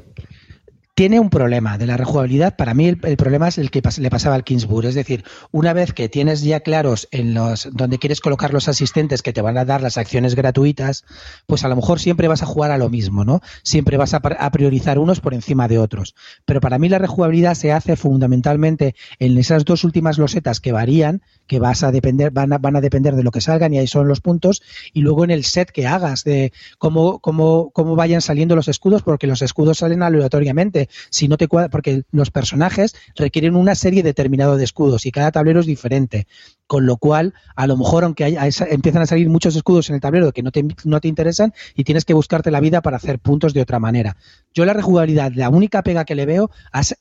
Tiene 0.95 1.19
un 1.19 1.31
problema 1.31 1.79
de 1.79 1.87
la 1.87 1.97
rejugabilidad. 1.97 2.57
Para 2.57 2.75
mí 2.75 2.89
el, 2.89 3.17
problema 3.17 3.49
es 3.49 3.57
el 3.57 3.71
que 3.71 3.81
le 3.99 4.11
pasaba 4.11 4.35
al 4.35 4.45
Kingsburg. 4.45 4.87
Es 4.87 4.95
decir, 4.95 5.25
una 5.51 5.73
vez 5.73 5.95
que 5.95 6.09
tienes 6.11 6.43
ya 6.43 6.61
claros 6.61 7.09
en 7.11 7.33
los 7.33 7.69
donde 7.73 7.99
quieres 7.99 8.21
colocar 8.21 8.53
los 8.53 8.69
asistentes 8.69 9.23
que 9.23 9.33
te 9.33 9.41
van 9.41 9.57
a 9.57 9.65
dar 9.65 9.81
las 9.81 9.97
acciones 9.97 10.35
gratuitas, 10.35 11.05
pues 11.47 11.65
a 11.65 11.69
lo 11.69 11.77
mejor 11.77 12.01
siempre 12.01 12.29
vas 12.29 12.43
a 12.43 12.47
jugar 12.47 12.71
a 12.71 12.77
lo 12.77 12.91
mismo, 12.91 13.25
¿no? 13.25 13.41
Siempre 13.63 13.97
vas 13.97 14.13
a, 14.13 14.19
a 14.19 14.51
priorizar 14.51 14.99
unos 14.99 15.21
por 15.21 15.33
encima 15.33 15.69
de 15.69 15.79
otros. 15.79 16.15
Pero 16.45 16.61
para 16.61 16.79
mí 16.79 16.89
la 16.89 16.99
rejugabilidad 16.99 17.55
se 17.55 17.73
hace 17.73 17.97
fundamentalmente 17.97 18.95
en 19.19 19.39
esas 19.39 19.65
dos 19.65 19.85
últimas 19.85 20.19
losetas 20.19 20.61
que 20.61 20.73
varían, 20.73 21.23
que 21.47 21.59
vas 21.59 21.83
a 21.83 21.93
depender, 21.93 22.31
van 22.31 22.53
a, 22.53 22.59
van 22.59 22.77
a 22.77 22.81
depender 22.81 23.17
de 23.17 23.23
lo 23.23 23.31
que 23.31 23.41
salgan 23.41 23.73
y 23.75 23.79
ahí 23.79 23.87
son 23.87 24.07
los 24.07 24.21
puntos, 24.21 24.63
y 24.93 25.01
luego 25.01 25.25
en 25.25 25.31
el 25.31 25.45
set 25.45 25.71
que 25.71 25.87
hagas 25.87 26.25
de 26.25 26.53
cómo, 26.79 27.21
cómo, 27.21 27.71
cómo 27.71 27.97
vayan 27.97 28.21
saliendo 28.21 28.57
los 28.57 28.69
escudos, 28.69 29.03
porque 29.03 29.27
los 29.27 29.43
escudos 29.43 29.79
salen 29.79 30.03
aleatoriamente. 30.03 30.80
Si 31.11 31.29
no 31.29 31.37
te 31.37 31.49
cuadra, 31.49 31.69
porque 31.69 32.05
los 32.13 32.31
personajes 32.31 32.95
requieren 33.17 33.57
una 33.57 33.75
serie 33.75 34.03
determinada 34.03 34.57
de 34.57 34.65
escudos 34.65 35.07
y 35.07 35.13
cada 35.13 35.33
tablero 35.33 35.61
es 35.61 35.67
diferente. 35.67 36.27
Con 36.71 36.87
lo 36.87 36.99
cual, 36.99 37.35
a 37.57 37.67
lo 37.67 37.77
mejor, 37.77 38.05
aunque 38.05 38.23
hay- 38.23 38.37
empiezan 38.71 39.03
a 39.03 39.07
salir 39.07 39.29
muchos 39.29 39.57
escudos 39.57 39.89
en 39.89 39.97
el 39.97 40.01
tablero 40.01 40.31
que 40.31 40.45
no 40.45 40.53
te, 40.53 40.65
no 40.85 41.01
te 41.01 41.09
interesan 41.09 41.53
y 41.75 41.83
tienes 41.83 42.05
que 42.05 42.15
buscarte 42.15 42.53
la 42.53 42.61
vida 42.61 42.81
para 42.81 42.97
hacer 42.97 43.19
puntos 43.19 43.53
de 43.55 43.61
otra 43.61 43.81
manera. 43.81 44.17
Yo 44.55 44.65
la 44.65 44.73
rejugabilidad, 44.73 45.33
la 45.35 45.49
única 45.49 45.83
pega 45.83 46.05
que 46.05 46.15
le 46.15 46.27
veo 46.27 46.49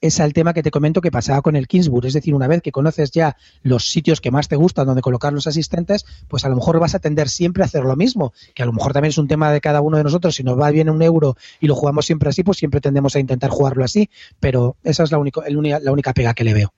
es, 0.01 0.19
al 0.19 0.33
tema 0.33 0.55
que 0.55 0.63
te 0.63 0.71
comento 0.71 1.01
que 1.01 1.11
pasaba 1.11 1.43
con 1.43 1.55
el 1.55 1.67
Kingsburg. 1.67 2.07
Es 2.07 2.13
decir, 2.13 2.33
una 2.33 2.47
vez 2.47 2.63
que 2.63 2.71
conoces 2.71 3.11
ya 3.11 3.37
los 3.61 3.85
sitios 3.91 4.21
que 4.21 4.31
más 4.31 4.47
te 4.47 4.55
gustan 4.55 4.87
donde 4.87 5.03
colocar 5.03 5.33
los 5.33 5.45
asistentes, 5.45 6.03
pues 6.27 6.45
a 6.45 6.49
lo 6.49 6.55
mejor 6.55 6.79
vas 6.79 6.95
a 6.95 6.99
tender 6.99 7.29
siempre 7.29 7.61
a 7.61 7.67
hacer 7.67 7.83
lo 7.83 7.95
mismo. 7.95 8.33
Que 8.55 8.63
a 8.63 8.65
lo 8.65 8.73
mejor 8.73 8.93
también 8.93 9.11
es 9.11 9.19
un 9.19 9.27
tema 9.27 9.51
de 9.51 9.61
cada 9.61 9.81
uno 9.81 9.97
de 9.97 10.03
nosotros. 10.03 10.33
Si 10.33 10.41
nos 10.43 10.59
va 10.59 10.71
bien 10.71 10.89
un 10.89 11.03
euro 11.03 11.37
y 11.59 11.67
lo 11.67 11.75
jugamos 11.75 12.07
siempre 12.07 12.29
así, 12.29 12.41
pues 12.41 12.57
siempre 12.57 12.81
tendemos 12.81 13.15
a 13.15 13.19
intentar 13.19 13.51
jugarlo 13.51 13.83
así. 13.83 14.09
Pero 14.39 14.77
esa 14.83 15.03
es 15.03 15.11
la, 15.11 15.19
único, 15.19 15.43
el 15.43 15.61
la 15.83 15.91
única 15.91 16.11
pega 16.15 16.33
que 16.33 16.43
le 16.43 16.55
veo. 16.55 16.73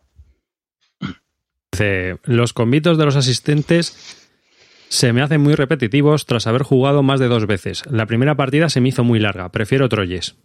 Dice, 1.72 2.18
los 2.24 2.54
convitos 2.54 2.98
de 2.98 3.06
los 3.06 3.16
asistentes 3.16 4.18
se 4.90 5.13
me 5.13 5.22
hacen 5.22 5.40
muy 5.40 5.56
repetitivos 5.56 6.25
tras 6.25 6.48
haber 6.48 6.63
jugado 6.63 7.01
más 7.01 7.20
de 7.20 7.30
dos 7.30 7.48
veces. 7.48 7.84
La 7.90 8.06
primera 8.06 8.36
partida 8.36 8.70
se 8.70 8.82
me 8.82 8.90
hizo 8.90 9.06
muy 9.06 9.20
larga. 9.20 9.50
Prefiero 9.50 9.88
Troyes. 9.88 10.36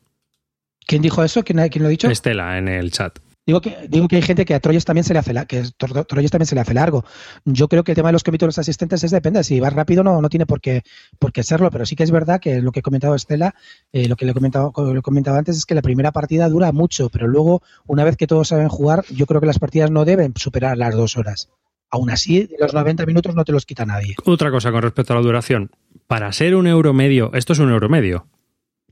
¿Quién 0.86 1.02
dijo 1.02 1.24
eso? 1.24 1.42
¿Quién, 1.42 1.68
quién 1.68 1.82
lo 1.82 1.88
ha 1.88 1.90
dicho? 1.90 2.08
Estela 2.08 2.58
en 2.58 2.68
el 2.68 2.92
chat. 2.92 3.18
Digo 3.46 3.60
que, 3.60 3.86
digo 3.88 4.08
que 4.08 4.16
hay 4.16 4.22
gente 4.22 4.44
que 4.44 4.54
a 4.54 4.60
Troyes 4.60 4.84
también 4.84 5.04
se 5.04 5.12
le 5.12 5.20
hace 5.20 5.32
la- 5.32 5.46
que 5.46 5.62
Tro- 5.62 6.04
Troyes 6.04 6.32
también 6.32 6.46
se 6.48 6.56
le 6.56 6.62
hace 6.62 6.74
largo. 6.74 7.04
Yo 7.44 7.68
creo 7.68 7.84
que 7.84 7.92
el 7.92 7.96
tema 7.96 8.08
de 8.08 8.14
los 8.14 8.24
comités 8.24 8.40
de 8.44 8.48
los 8.48 8.58
asistentes 8.58 9.04
es 9.04 9.12
depende. 9.12 9.44
Si 9.44 9.60
vas 9.60 9.72
rápido 9.72 10.02
no, 10.02 10.20
no 10.20 10.28
tiene 10.28 10.46
por 10.46 10.60
qué, 10.60 10.82
por 11.20 11.32
qué 11.32 11.44
serlo, 11.44 11.70
pero 11.70 11.86
sí 11.86 11.94
que 11.94 12.02
es 12.02 12.10
verdad 12.10 12.40
que 12.40 12.60
lo 12.60 12.72
que 12.72 12.80
he 12.80 12.82
comentado 12.82 13.14
Estela, 13.14 13.54
eh, 13.92 14.08
lo 14.08 14.16
que 14.16 14.24
le 14.24 14.32
he 14.32 14.34
comentado, 14.34 14.72
lo 14.76 14.98
he 14.98 15.02
comentado 15.02 15.36
antes 15.38 15.56
es 15.56 15.64
que 15.64 15.76
la 15.76 15.82
primera 15.82 16.10
partida 16.10 16.48
dura 16.48 16.72
mucho, 16.72 17.08
pero 17.08 17.28
luego, 17.28 17.62
una 17.86 18.02
vez 18.02 18.16
que 18.16 18.26
todos 18.26 18.48
saben 18.48 18.68
jugar, 18.68 19.04
yo 19.14 19.26
creo 19.26 19.40
que 19.40 19.46
las 19.46 19.60
partidas 19.60 19.92
no 19.92 20.04
deben 20.04 20.32
superar 20.36 20.76
las 20.76 20.94
dos 20.96 21.16
horas. 21.16 21.48
Aún 21.88 22.10
así, 22.10 22.48
los 22.58 22.74
90 22.74 23.06
minutos 23.06 23.36
no 23.36 23.44
te 23.44 23.52
los 23.52 23.64
quita 23.64 23.86
nadie. 23.86 24.16
Otra 24.24 24.50
cosa 24.50 24.72
con 24.72 24.82
respecto 24.82 25.12
a 25.12 25.16
la 25.16 25.22
duración. 25.22 25.70
Para 26.08 26.32
ser 26.32 26.56
un 26.56 26.66
euro 26.66 26.92
medio, 26.92 27.30
esto 27.32 27.52
es 27.52 27.60
un 27.60 27.70
euro 27.70 27.88
medio. 27.88 28.26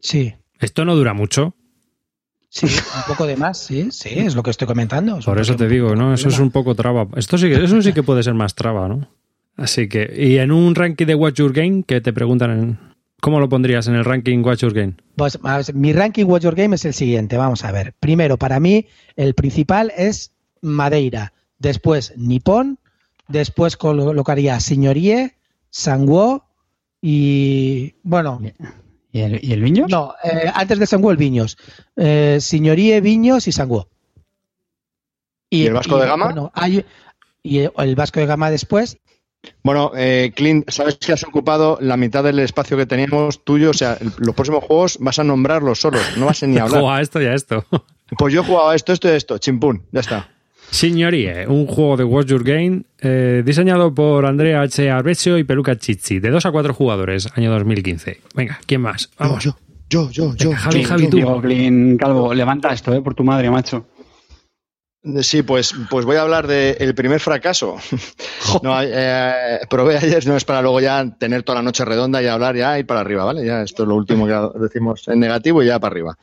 Sí, 0.00 0.35
Esto 0.61 0.85
no 0.85 0.94
dura 0.94 1.12
mucho. 1.12 1.57
Sí, 2.55 2.67
un 2.67 3.03
poco 3.09 3.27
de 3.27 3.37
más, 3.37 3.59
sí, 3.59 3.88
sí, 3.90 4.11
es 4.11 4.35
lo 4.35 4.43
que 4.43 4.51
estoy 4.51 4.67
comentando. 4.67 5.19
Es 5.19 5.25
Por 5.25 5.40
eso 5.40 5.57
te 5.57 5.69
digo, 5.69 5.97
¿no? 5.97 6.14
Eso 6.14 6.29
es 6.29 6.38
un 6.38 6.51
poco 6.51 6.75
traba. 6.75 7.09
Esto 7.17 7.37
sí 7.37 7.49
que, 7.49 7.64
eso 7.64 7.83
sí 7.83 7.93
que 7.93 8.03
puede 8.03 8.23
ser 8.23 8.35
más 8.35 8.55
traba, 8.55 8.88
¿no? 8.88 9.09
Así 9.57 9.88
que, 9.88 10.12
y 10.17 10.38
en 10.38 10.53
un 10.53 10.75
ranking 10.75 11.07
de 11.07 11.14
Watch 11.14 11.37
Your 11.37 11.53
Game, 11.53 11.85
que 11.85 12.01
te 12.01 12.12
preguntan 12.12 12.51
en, 12.51 12.79
¿cómo 13.21 13.40
lo 13.40 13.49
pondrías 13.49 13.87
en 13.88 13.95
el 13.95 14.05
ranking 14.05 14.38
Watch 14.45 14.61
Your 14.61 14.73
Game? 14.73 14.95
Pues 15.17 15.38
mi 15.75 15.93
ranking 15.93 16.25
Watch 16.27 16.43
Your 16.43 16.55
Game 16.55 16.75
es 16.75 16.85
el 16.85 16.95
siguiente. 16.95 17.37
Vamos 17.37 17.64
a 17.64 17.73
ver. 17.73 17.95
Primero, 18.01 18.37
para 18.37 18.61
mí, 18.61 18.87
el 19.17 19.35
principal 19.35 19.93
es 19.97 20.33
Madeira. 20.61 21.33
Después, 21.59 22.14
Nippon. 22.17 22.79
Después 23.29 23.77
colocaría 23.77 24.61
Señorie, 24.61 25.35
Sanguo 25.71 26.45
y. 27.01 27.95
Bueno, 28.03 28.40
¿Y 29.14 29.20
el, 29.20 29.44
y 29.44 29.53
el 29.53 29.62
viño? 29.62 29.87
no, 29.88 30.12
eh, 30.24 30.50
antes 30.53 30.77
de 30.81 30.87
Sanguo, 30.87 31.12
el 31.12 31.16
Viños. 31.16 31.57
Eh, 31.96 32.40
Viños 33.00 33.46
y 33.46 33.53
Sanguo. 33.53 33.88
¿Y 35.48 35.66
el 35.66 35.72
Vasco 35.74 35.98
de 35.98 36.07
Gama? 36.09 36.24
bueno, 36.27 36.50
hay- 36.53 36.85
y 37.40 37.59
el, 37.61 37.70
el 37.79 37.94
Vasco 37.94 38.18
de 38.18 38.27
Gama 38.27 38.50
después. 38.50 38.98
Bueno, 39.62 39.92
eh, 39.94 40.33
Clint, 40.35 40.68
sabes 40.68 40.96
que 40.96 41.12
has 41.12 41.22
ocupado 41.22 41.79
la 41.81 41.96
mitad 41.96 42.24
del 42.24 42.40
espacio 42.40 42.77
que 42.77 42.87
teníamos 42.87 43.44
tuyo. 43.44 43.70
O 43.70 43.74
sea, 43.74 43.96
el- 44.00 44.11
los 44.18 44.35
próximos 44.35 44.64
juegos 44.64 44.96
vas 44.98 45.20
a 45.20 45.24
nombrarlos 45.24 45.81
solos, 45.81 46.03
no 46.16 46.27
vas 46.27 46.42
a 46.42 46.46
ni 46.48 46.59
a 46.59 46.62
hablar. 46.64 46.81
Juega 46.81 47.00
esto 47.00 47.22
y 47.22 47.27
a 47.27 47.35
esto. 47.35 47.64
Pues 48.18 48.35
yo 48.35 48.40
he 48.40 48.44
jugado 48.44 48.70
a 48.70 48.74
esto, 48.74 48.92
esto 48.92 49.07
y 49.09 49.12
esto. 49.12 49.38
Chimpún, 49.38 49.87
ya 49.92 50.00
está. 50.00 50.34
Signorie, 50.74 51.46
un 51.46 51.68
juego 51.68 51.96
de 51.96 52.02
Watch 52.02 52.26
Your 52.26 52.42
Game 52.42 52.82
eh, 52.98 53.44
diseñado 53.46 53.94
por 53.94 54.26
Andrea 54.26 54.60
H. 54.62 54.90
Arvecchio 54.90 55.38
y 55.38 55.44
Peluca 55.44 55.76
Chichi, 55.76 56.18
de 56.18 56.30
2 56.30 56.46
a 56.46 56.50
4 56.50 56.74
jugadores, 56.74 57.28
año 57.37 57.52
2015. 57.52 58.20
Venga, 58.34 58.58
¿quién 58.66 58.80
más? 58.80 59.08
Vamos. 59.16 59.44
Yo, 59.44 59.56
yo, 59.88 60.10
yo, 60.10 60.34
yo. 60.34 60.48
Venga, 60.48 60.58
Javi, 60.58 60.82
yo, 60.82 60.88
Javi, 60.88 61.02
yo. 61.04 61.10
tú. 61.10 61.16
Digo, 61.16 61.40
Clint 61.40 62.00
Calvo, 62.00 62.34
levanta 62.34 62.72
esto, 62.72 62.92
eh, 62.92 63.00
por 63.02 63.14
tu 63.14 63.22
madre, 63.22 63.48
macho. 63.52 63.87
Sí, 65.21 65.43
pues, 65.43 65.75
pues 65.90 66.07
voy 66.07 66.17
a 66.17 66.23
hablar 66.23 66.47
del 66.47 66.95
primer 66.95 67.21
fracaso. 67.21 67.77
No, 68.62 68.77
eh, 68.81 69.61
probé 69.69 69.97
ayer, 69.97 70.27
no 70.27 70.37
es 70.37 70.45
para 70.45 70.62
luego 70.62 70.79
ya 70.79 71.05
tener 71.19 71.43
toda 71.43 71.57
la 71.57 71.62
noche 71.62 71.85
redonda 71.85 72.23
y 72.23 72.27
hablar 72.27 72.55
ya 72.55 72.79
y 72.79 72.85
para 72.85 73.01
arriba, 73.01 73.25
¿vale? 73.25 73.45
Ya 73.45 73.62
esto 73.62 73.83
es 73.83 73.88
lo 73.88 73.97
último 73.97 74.27
que 74.27 74.59
decimos 74.61 75.09
en 75.09 75.19
negativo 75.19 75.62
y 75.62 75.67
ya 75.67 75.81
para 75.81 75.93
arriba. 75.93 76.19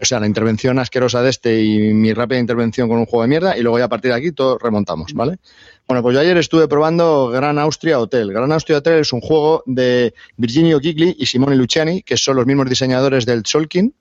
O 0.00 0.04
sea, 0.04 0.20
la 0.20 0.26
intervención 0.26 0.78
asquerosa 0.78 1.20
de 1.20 1.30
este 1.30 1.62
y 1.62 1.92
mi 1.92 2.12
rápida 2.12 2.38
intervención 2.38 2.88
con 2.88 2.98
un 2.98 3.06
juego 3.06 3.22
de 3.22 3.28
mierda 3.28 3.58
y 3.58 3.62
luego 3.62 3.78
ya 3.78 3.84
a 3.84 3.88
partir 3.88 4.12
de 4.12 4.16
aquí 4.16 4.32
todo 4.32 4.56
remontamos, 4.56 5.12
¿vale? 5.14 5.38
Bueno, 5.86 6.02
pues 6.02 6.14
yo 6.14 6.20
ayer 6.20 6.36
estuve 6.38 6.68
probando 6.68 7.28
Gran 7.28 7.58
Austria 7.58 7.98
Hotel. 7.98 8.32
Gran 8.32 8.52
Austria 8.52 8.78
Hotel 8.78 9.00
es 9.00 9.12
un 9.12 9.20
juego 9.20 9.62
de 9.66 10.14
Virginio 10.36 10.80
Gigli 10.80 11.16
y 11.18 11.26
Simone 11.26 11.56
Luciani, 11.56 12.02
que 12.02 12.16
son 12.16 12.36
los 12.36 12.46
mismos 12.46 12.68
diseñadores 12.68 13.26
del 13.26 13.44
Solkin, 13.44 13.92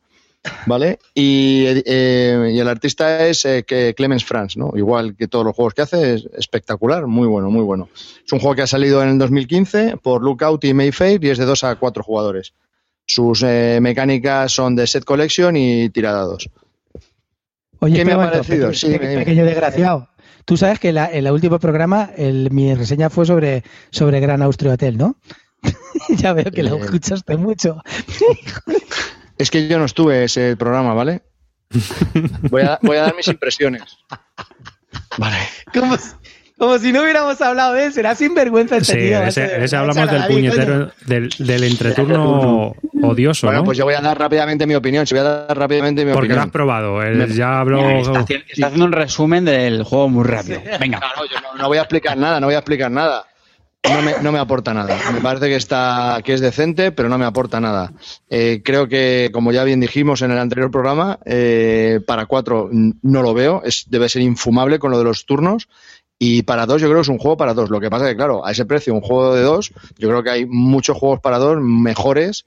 ¿vale? 0.65 0.99
Y, 1.13 1.65
eh, 1.67 2.51
y 2.53 2.59
el 2.59 2.67
artista 2.67 3.27
es 3.27 3.43
eh, 3.45 3.63
que 3.67 3.93
Clemens 3.95 4.23
Franz, 4.25 4.55
¿no? 4.57 4.71
Igual 4.75 5.15
que 5.15 5.27
todos 5.27 5.45
los 5.45 5.55
juegos 5.55 5.73
que 5.73 5.81
hace, 5.81 6.15
es 6.15 6.27
espectacular, 6.37 7.05
muy 7.07 7.27
bueno, 7.27 7.49
muy 7.49 7.63
bueno. 7.63 7.89
Es 8.25 8.31
un 8.31 8.39
juego 8.39 8.55
que 8.55 8.61
ha 8.63 8.67
salido 8.67 9.01
en 9.03 9.09
el 9.09 9.17
2015 9.17 9.97
por 10.01 10.23
Lookout 10.23 10.63
y 10.65 10.73
Mayfair 10.73 11.23
y 11.23 11.29
es 11.29 11.37
de 11.37 11.45
2 11.45 11.63
a 11.65 11.75
4 11.75 12.03
jugadores. 12.03 12.53
Sus 13.05 13.41
eh, 13.43 13.79
mecánicas 13.81 14.51
son 14.51 14.75
de 14.75 14.85
set 14.87 15.03
collection 15.05 15.55
y 15.55 15.89
tiradados. 15.89 16.49
Oye, 17.79 17.95
¿Qué 17.97 18.05
me 18.05 18.13
ha 18.13 18.17
parecido? 18.17 18.69
pequeño- 18.71 18.73
Sí, 18.73 18.97
pequeño, 18.97 19.45
desgraciado. 19.45 20.09
Tú 20.45 20.57
sabes 20.57 20.79
que 20.79 20.91
la- 20.93 21.11
en 21.11 21.25
el 21.27 21.31
último 21.31 21.59
programa 21.59 22.09
el- 22.17 22.51
mi 22.51 22.73
reseña 22.73 23.09
fue 23.09 23.25
sobre, 23.25 23.63
sobre 23.91 24.19
Gran 24.19 24.41
Austria 24.41 24.73
Hotel, 24.73 24.97
¿no? 24.97 25.15
ya 26.09 26.33
veo 26.33 26.51
que 26.51 26.63
lo 26.63 26.75
escuchaste 26.77 27.37
mucho. 27.37 27.81
Es 29.37 29.51
que 29.51 29.67
yo 29.67 29.77
no 29.79 29.85
estuve 29.85 30.23
ese 30.23 30.55
programa, 30.57 30.93
¿vale? 30.93 31.21
Voy 32.49 32.61
a, 32.63 32.79
voy 32.81 32.97
a 32.97 33.01
dar 33.03 33.15
mis 33.15 33.27
impresiones. 33.27 33.83
Vale. 35.17 35.37
¿Cómo, 35.73 35.97
Como 36.57 36.77
si 36.79 36.91
no 36.93 37.01
hubiéramos 37.03 37.39
hablado 37.41 37.73
de 37.73 37.85
él. 37.87 37.93
Será 37.93 38.15
sinvergüenza 38.15 38.77
este 38.77 38.93
Sí, 38.93 38.99
tío. 39.09 39.21
ese, 39.23 39.63
ese 39.63 39.75
hablamos 39.75 40.09
del 40.09 40.25
puñetero, 40.27 40.91
del, 41.05 41.29
del 41.37 41.63
entreturno 41.65 42.73
odioso, 43.03 43.47
Bueno, 43.47 43.59
¿no? 43.59 43.65
pues 43.65 43.77
yo 43.77 43.83
voy 43.85 43.93
a 43.95 44.01
dar 44.01 44.17
rápidamente 44.17 44.65
mi 44.65 44.75
opinión. 44.75 45.05
Si 45.05 45.13
voy 45.13 45.19
a 45.19 45.45
dar 45.45 45.57
rápidamente 45.57 46.05
mi 46.05 46.13
Porque 46.13 46.29
lo 46.29 46.35
has 46.35 46.39
opinión. 46.47 46.51
probado. 46.51 47.03
Él 47.03 47.31
ya 47.35 47.59
habló. 47.59 47.81
Mira, 47.81 47.99
está, 47.99 48.19
haciendo, 48.19 48.45
está 48.49 48.67
haciendo 48.67 48.85
un 48.85 48.91
resumen 48.93 49.45
del 49.45 49.83
juego 49.83 50.09
muy 50.09 50.23
rápido. 50.23 50.61
Venga. 50.79 50.99
Claro, 50.99 51.25
yo 51.29 51.39
no, 51.41 51.61
no 51.61 51.67
voy 51.67 51.77
a 51.79 51.81
explicar 51.81 52.17
nada, 52.17 52.39
no 52.39 52.47
voy 52.47 52.55
a 52.55 52.59
explicar 52.59 52.89
nada. 52.89 53.25
No 53.93 54.01
me, 54.01 54.13
no 54.21 54.31
me 54.31 54.39
aporta 54.39 54.73
nada. 54.73 54.97
Me 55.13 55.21
parece 55.21 55.47
que 55.47 55.55
está 55.55 56.19
que 56.23 56.33
es 56.33 56.41
decente, 56.41 56.91
pero 56.91 57.09
no 57.09 57.17
me 57.17 57.25
aporta 57.25 57.59
nada. 57.59 57.93
Eh, 58.29 58.61
creo 58.63 58.87
que, 58.87 59.29
como 59.33 59.51
ya 59.51 59.63
bien 59.63 59.79
dijimos 59.79 60.21
en 60.21 60.31
el 60.31 60.37
anterior 60.37 60.71
programa, 60.71 61.19
eh, 61.25 61.99
para 62.05 62.25
cuatro 62.25 62.69
no 62.71 63.21
lo 63.21 63.33
veo. 63.33 63.61
Es, 63.63 63.85
debe 63.89 64.09
ser 64.09 64.21
infumable 64.21 64.79
con 64.79 64.91
lo 64.91 64.97
de 64.97 65.03
los 65.05 65.25
turnos. 65.25 65.67
Y 66.19 66.43
para 66.43 66.65
dos, 66.65 66.81
yo 66.81 66.87
creo 66.87 66.99
que 66.99 67.03
es 67.03 67.09
un 67.09 67.19
juego 67.19 67.37
para 67.37 67.53
dos. 67.53 67.69
Lo 67.69 67.79
que 67.79 67.89
pasa 67.89 68.05
es 68.05 68.11
que, 68.11 68.17
claro, 68.17 68.45
a 68.45 68.51
ese 68.51 68.65
precio, 68.65 68.93
un 68.93 69.01
juego 69.01 69.35
de 69.35 69.43
dos, 69.43 69.71
yo 69.97 70.09
creo 70.09 70.23
que 70.23 70.31
hay 70.31 70.45
muchos 70.45 70.97
juegos 70.97 71.19
para 71.19 71.37
dos 71.37 71.57
mejores 71.61 72.45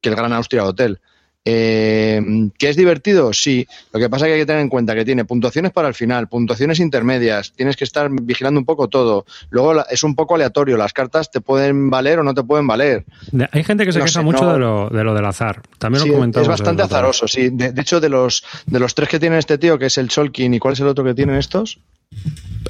que 0.00 0.08
el 0.08 0.16
Gran 0.16 0.32
Austria 0.32 0.64
Hotel. 0.64 1.00
Eh, 1.44 2.20
¿Que 2.58 2.68
es 2.68 2.76
divertido? 2.76 3.32
Sí. 3.32 3.66
Lo 3.92 3.98
que 4.00 4.08
pasa 4.10 4.26
es 4.26 4.28
que 4.30 4.34
hay 4.34 4.40
que 4.40 4.46
tener 4.46 4.60
en 4.62 4.68
cuenta 4.68 4.94
que 4.94 5.04
tiene 5.04 5.24
puntuaciones 5.24 5.72
para 5.72 5.88
el 5.88 5.94
final, 5.94 6.28
puntuaciones 6.28 6.80
intermedias, 6.80 7.52
tienes 7.52 7.76
que 7.76 7.84
estar 7.84 8.08
vigilando 8.10 8.60
un 8.60 8.66
poco 8.66 8.88
todo. 8.88 9.24
Luego 9.50 9.84
es 9.88 10.02
un 10.02 10.14
poco 10.14 10.34
aleatorio, 10.34 10.76
las 10.76 10.92
cartas 10.92 11.30
te 11.30 11.40
pueden 11.40 11.88
valer 11.90 12.18
o 12.18 12.22
no 12.22 12.34
te 12.34 12.42
pueden 12.42 12.66
valer. 12.66 13.04
Hay 13.52 13.64
gente 13.64 13.84
que 13.86 13.92
se 13.92 13.98
No 13.98 14.04
queja 14.04 14.20
sé, 14.20 14.24
mucho 14.24 14.44
no- 14.44 14.52
de, 14.52 14.58
lo, 14.58 14.88
de 14.90 15.04
lo 15.04 15.14
del 15.14 15.24
azar. 15.24 15.62
También 15.78 16.02
Sí, 16.02 16.08
lo 16.08 16.14
comentamos. 16.16 16.44
es 16.46 16.48
bastante 16.50 16.82
azaroso, 16.82 17.26
sí. 17.26 17.48
De, 17.50 17.72
de 17.72 17.80
hecho, 17.80 18.00
de 18.00 18.08
los, 18.10 18.44
de 18.66 18.78
los 18.80 18.94
tres 18.94 19.08
que 19.08 19.18
tiene 19.18 19.38
este 19.38 19.56
tío, 19.58 19.78
que 19.78 19.86
es 19.86 19.98
el 19.98 20.08
Cholkin, 20.08 20.52
¿y 20.54 20.58
cuál 20.58 20.74
es 20.74 20.80
el 20.80 20.88
otro 20.88 21.04
que 21.04 21.14
tienen 21.14 21.36
estos? 21.36 21.78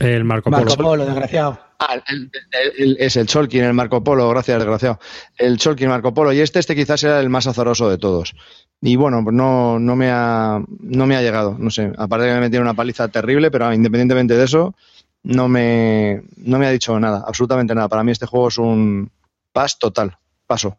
El 0.01 0.25
Marco 0.25 0.51
Polo. 0.51 0.65
Marco 0.65 0.77
Polo, 0.83 1.05
desgraciado. 1.07 1.59
Ah, 1.79 1.95
el- 2.09 2.31
el- 2.53 2.73
el- 2.79 2.97
es 3.01 3.17
el 3.17 3.27
Cholkin, 3.27 3.65
el 3.65 3.73
Marco 3.75 4.03
Polo, 4.05 4.29
gracias, 4.29 4.59
desgraciado. 4.59 4.99
El 5.37 5.57
Cholkin, 5.59 5.89
Marco 5.89 6.13
Polo, 6.13 6.33
y 6.33 6.41
este, 6.41 6.59
este 6.59 6.75
quizás 6.77 7.03
era 7.05 7.21
el 7.21 7.31
más 7.31 7.47
azaroso 7.47 7.89
de 7.89 7.99
todos. 7.99 8.35
Y 8.83 8.97
bueno, 8.97 9.23
pues 9.25 9.35
no, 9.35 9.79
no, 9.79 9.97
me 9.97 10.11
ha, 10.11 10.63
no 10.81 11.07
me 11.07 11.17
ha 11.17 11.23
llegado, 11.23 11.57
no 11.59 11.71
sé. 11.71 11.93
Aparte 11.99 12.25
de 12.27 12.31
que 12.31 12.35
me 12.35 12.41
metieron 12.43 12.67
una 12.67 12.75
paliza 12.77 13.09
terrible, 13.09 13.51
pero 13.51 13.73
independientemente 13.73 14.37
de 14.37 14.45
eso, 14.45 14.75
no 15.23 15.49
me, 15.49 16.23
no 16.37 16.59
me 16.59 16.67
ha 16.67 16.71
dicho 16.71 16.99
nada, 17.01 17.25
absolutamente 17.27 17.75
nada. 17.75 17.89
Para 17.89 18.05
mí 18.05 18.13
este 18.13 18.27
juego 18.27 18.49
es 18.49 18.59
un 18.59 19.11
pas 19.53 19.79
total, 19.79 20.17
paso. 20.47 20.77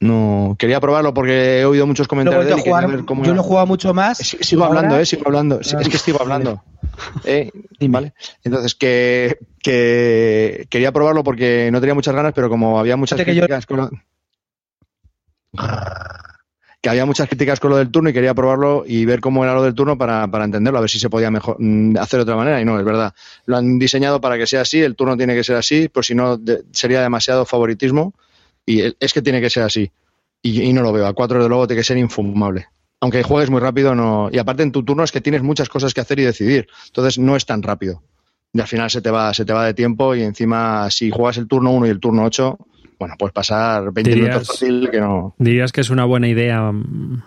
No, 0.00 0.56
quería 0.58 0.80
probarlo 0.80 1.12
porque 1.14 1.60
he 1.60 1.64
oído 1.64 1.86
muchos 1.86 2.08
comentarios 2.08 2.46
de 2.46 2.52
él 2.52 2.60
jugar, 2.60 2.88
ver 2.90 3.04
cómo 3.04 3.24
yo 3.24 3.34
lo 3.34 3.40
he 3.40 3.44
jugado 3.44 3.66
mucho 3.66 3.92
más. 3.94 4.18
Sigo 4.18 4.64
Ahora- 4.64 4.78
hablando, 4.80 4.98
eh, 5.00 5.06
sigo 5.06 5.22
hablando. 5.26 5.56
Ah, 5.56 5.78
es 5.80 5.88
que 5.88 5.98
sigo 5.98 6.20
hablando. 6.20 6.62
Eh. 7.24 7.50
¿Vale? 7.88 8.12
Entonces, 8.44 8.74
que, 8.74 9.38
que 9.62 10.66
quería 10.70 10.92
probarlo 10.92 11.22
porque 11.24 11.70
no 11.72 11.80
tenía 11.80 11.94
muchas 11.94 12.14
ganas, 12.14 12.32
pero 12.34 12.48
como 12.48 12.78
había 12.78 12.96
muchas 12.96 13.18
que 13.20 13.34
yo- 13.34 13.42
críticas 13.42 13.66
con 13.66 13.76
lo... 13.78 13.90
que 16.82 16.88
había 16.88 17.04
muchas 17.04 17.28
críticas 17.28 17.60
con 17.60 17.70
lo 17.70 17.76
del 17.76 17.90
turno 17.90 18.08
y 18.08 18.12
quería 18.14 18.32
probarlo 18.34 18.84
y 18.86 19.04
ver 19.04 19.20
cómo 19.20 19.44
era 19.44 19.52
lo 19.54 19.62
del 19.62 19.74
turno 19.74 19.98
para, 19.98 20.26
para 20.28 20.44
entenderlo, 20.44 20.78
a 20.78 20.80
ver 20.80 20.88
si 20.90 20.98
se 20.98 21.10
podía 21.10 21.30
mejor, 21.30 21.56
mm, 21.58 21.96
hacer 21.98 22.18
de 22.18 22.22
otra 22.22 22.36
manera. 22.36 22.60
Y 22.60 22.64
no, 22.64 22.78
es 22.78 22.84
verdad. 22.84 23.12
Lo 23.46 23.56
han 23.58 23.78
diseñado 23.78 24.20
para 24.20 24.38
que 24.38 24.46
sea 24.46 24.62
así, 24.62 24.80
el 24.80 24.96
turno 24.96 25.16
tiene 25.16 25.34
que 25.34 25.44
ser 25.44 25.56
así, 25.56 25.88
pues 25.88 26.06
si 26.06 26.14
no 26.14 26.38
de- 26.38 26.62
sería 26.72 27.02
demasiado 27.02 27.44
favoritismo. 27.44 28.14
Y 28.70 28.94
es 29.00 29.12
que 29.12 29.22
tiene 29.22 29.40
que 29.40 29.50
ser 29.50 29.62
así. 29.64 29.90
Y, 30.42 30.62
y 30.62 30.72
no 30.72 30.82
lo 30.82 30.92
veo. 30.92 31.06
A 31.06 31.12
cuatro, 31.12 31.42
de 31.42 31.48
luego, 31.48 31.66
tiene 31.66 31.80
que 31.80 31.84
ser 31.84 31.98
infumable. 31.98 32.66
Aunque 33.00 33.22
juegues 33.22 33.50
muy 33.50 33.60
rápido, 33.60 33.94
no. 33.94 34.28
Y 34.32 34.38
aparte 34.38 34.62
en 34.62 34.72
tu 34.72 34.82
turno 34.84 35.02
es 35.02 35.10
que 35.12 35.20
tienes 35.20 35.42
muchas 35.42 35.68
cosas 35.68 35.94
que 35.94 36.00
hacer 36.00 36.18
y 36.20 36.24
decidir. 36.24 36.66
Entonces 36.86 37.18
no 37.18 37.34
es 37.36 37.46
tan 37.46 37.62
rápido. 37.62 38.02
Y 38.52 38.60
al 38.60 38.66
final 38.66 38.90
se 38.90 39.00
te 39.00 39.10
va, 39.10 39.32
se 39.32 39.44
te 39.44 39.52
va 39.52 39.64
de 39.64 39.74
tiempo 39.74 40.14
y 40.14 40.22
encima 40.22 40.90
si 40.90 41.10
juegas 41.10 41.36
el 41.38 41.46
turno 41.48 41.70
1 41.72 41.86
y 41.86 41.90
el 41.90 42.00
turno 42.00 42.24
8, 42.24 42.58
bueno, 42.98 43.14
pues 43.18 43.32
pasar 43.32 43.92
20 43.92 44.02
Dirías- 44.10 44.28
minutos 44.28 44.48
fácil 44.48 44.90
que 44.90 45.00
no. 45.00 45.34
¿Dirías 45.38 45.72
que 45.72 45.80
es 45.80 45.88
una 45.90 46.04
buena 46.04 46.28
idea 46.28 46.70
mm, 46.72 47.22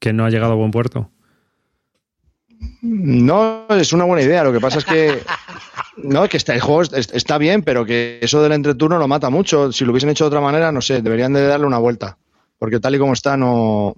que 0.00 0.12
no 0.12 0.24
ha 0.24 0.30
llegado 0.30 0.52
a 0.52 0.56
buen 0.56 0.70
puerto? 0.70 1.10
No, 2.82 3.66
es 3.70 3.92
una 3.92 4.04
buena 4.04 4.22
idea. 4.22 4.44
Lo 4.44 4.52
que 4.52 4.60
pasa 4.60 4.78
es 4.78 4.84
que. 4.84 5.22
No, 5.96 6.28
que 6.28 6.36
está, 6.36 6.54
el 6.54 6.60
juego 6.60 6.82
es- 6.82 6.92
está 7.12 7.38
bien, 7.38 7.62
pero 7.62 7.84
que 7.86 8.18
eso 8.20 8.42
del 8.42 8.52
entreturno 8.52 8.98
lo 8.98 9.08
mata 9.08 9.30
mucho. 9.30 9.72
Si 9.72 9.84
lo 9.84 9.92
hubiesen 9.92 10.10
hecho 10.10 10.24
de 10.24 10.28
otra 10.28 10.40
manera, 10.40 10.72
no 10.72 10.80
sé, 10.80 11.02
deberían 11.02 11.32
de 11.32 11.46
darle 11.46 11.66
una 11.66 11.78
vuelta. 11.78 12.18
Porque 12.58 12.80
tal 12.80 12.94
y 12.94 12.98
como 12.98 13.12
está, 13.12 13.36
no, 13.36 13.94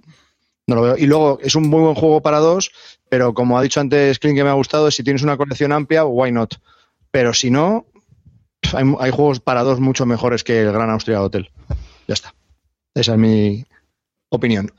no 0.67 0.75
lo 0.75 0.81
veo. 0.81 0.97
Y 0.97 1.05
luego, 1.05 1.39
es 1.41 1.55
un 1.55 1.67
muy 1.69 1.81
buen 1.81 1.95
juego 1.95 2.21
para 2.21 2.39
dos, 2.39 2.71
pero 3.09 3.33
como 3.33 3.57
ha 3.57 3.61
dicho 3.61 3.79
antes 3.79 4.19
Clint 4.19 4.37
que 4.37 4.43
me 4.43 4.49
ha 4.49 4.53
gustado, 4.53 4.91
si 4.91 5.03
tienes 5.03 5.23
una 5.23 5.37
colección 5.37 5.71
amplia, 5.71 6.05
why 6.05 6.31
not? 6.31 6.55
Pero 7.11 7.33
si 7.33 7.49
no, 7.49 7.85
hay, 8.73 8.85
hay 8.99 9.11
juegos 9.11 9.39
para 9.39 9.63
dos 9.63 9.79
mucho 9.79 10.05
mejores 10.05 10.43
que 10.43 10.61
el 10.61 10.71
Gran 10.71 10.89
Austria 10.89 11.21
Hotel. 11.21 11.49
Ya 12.07 12.13
está. 12.13 12.33
Esa 12.93 13.13
es 13.13 13.17
mi 13.17 13.65
opinión. 14.29 14.71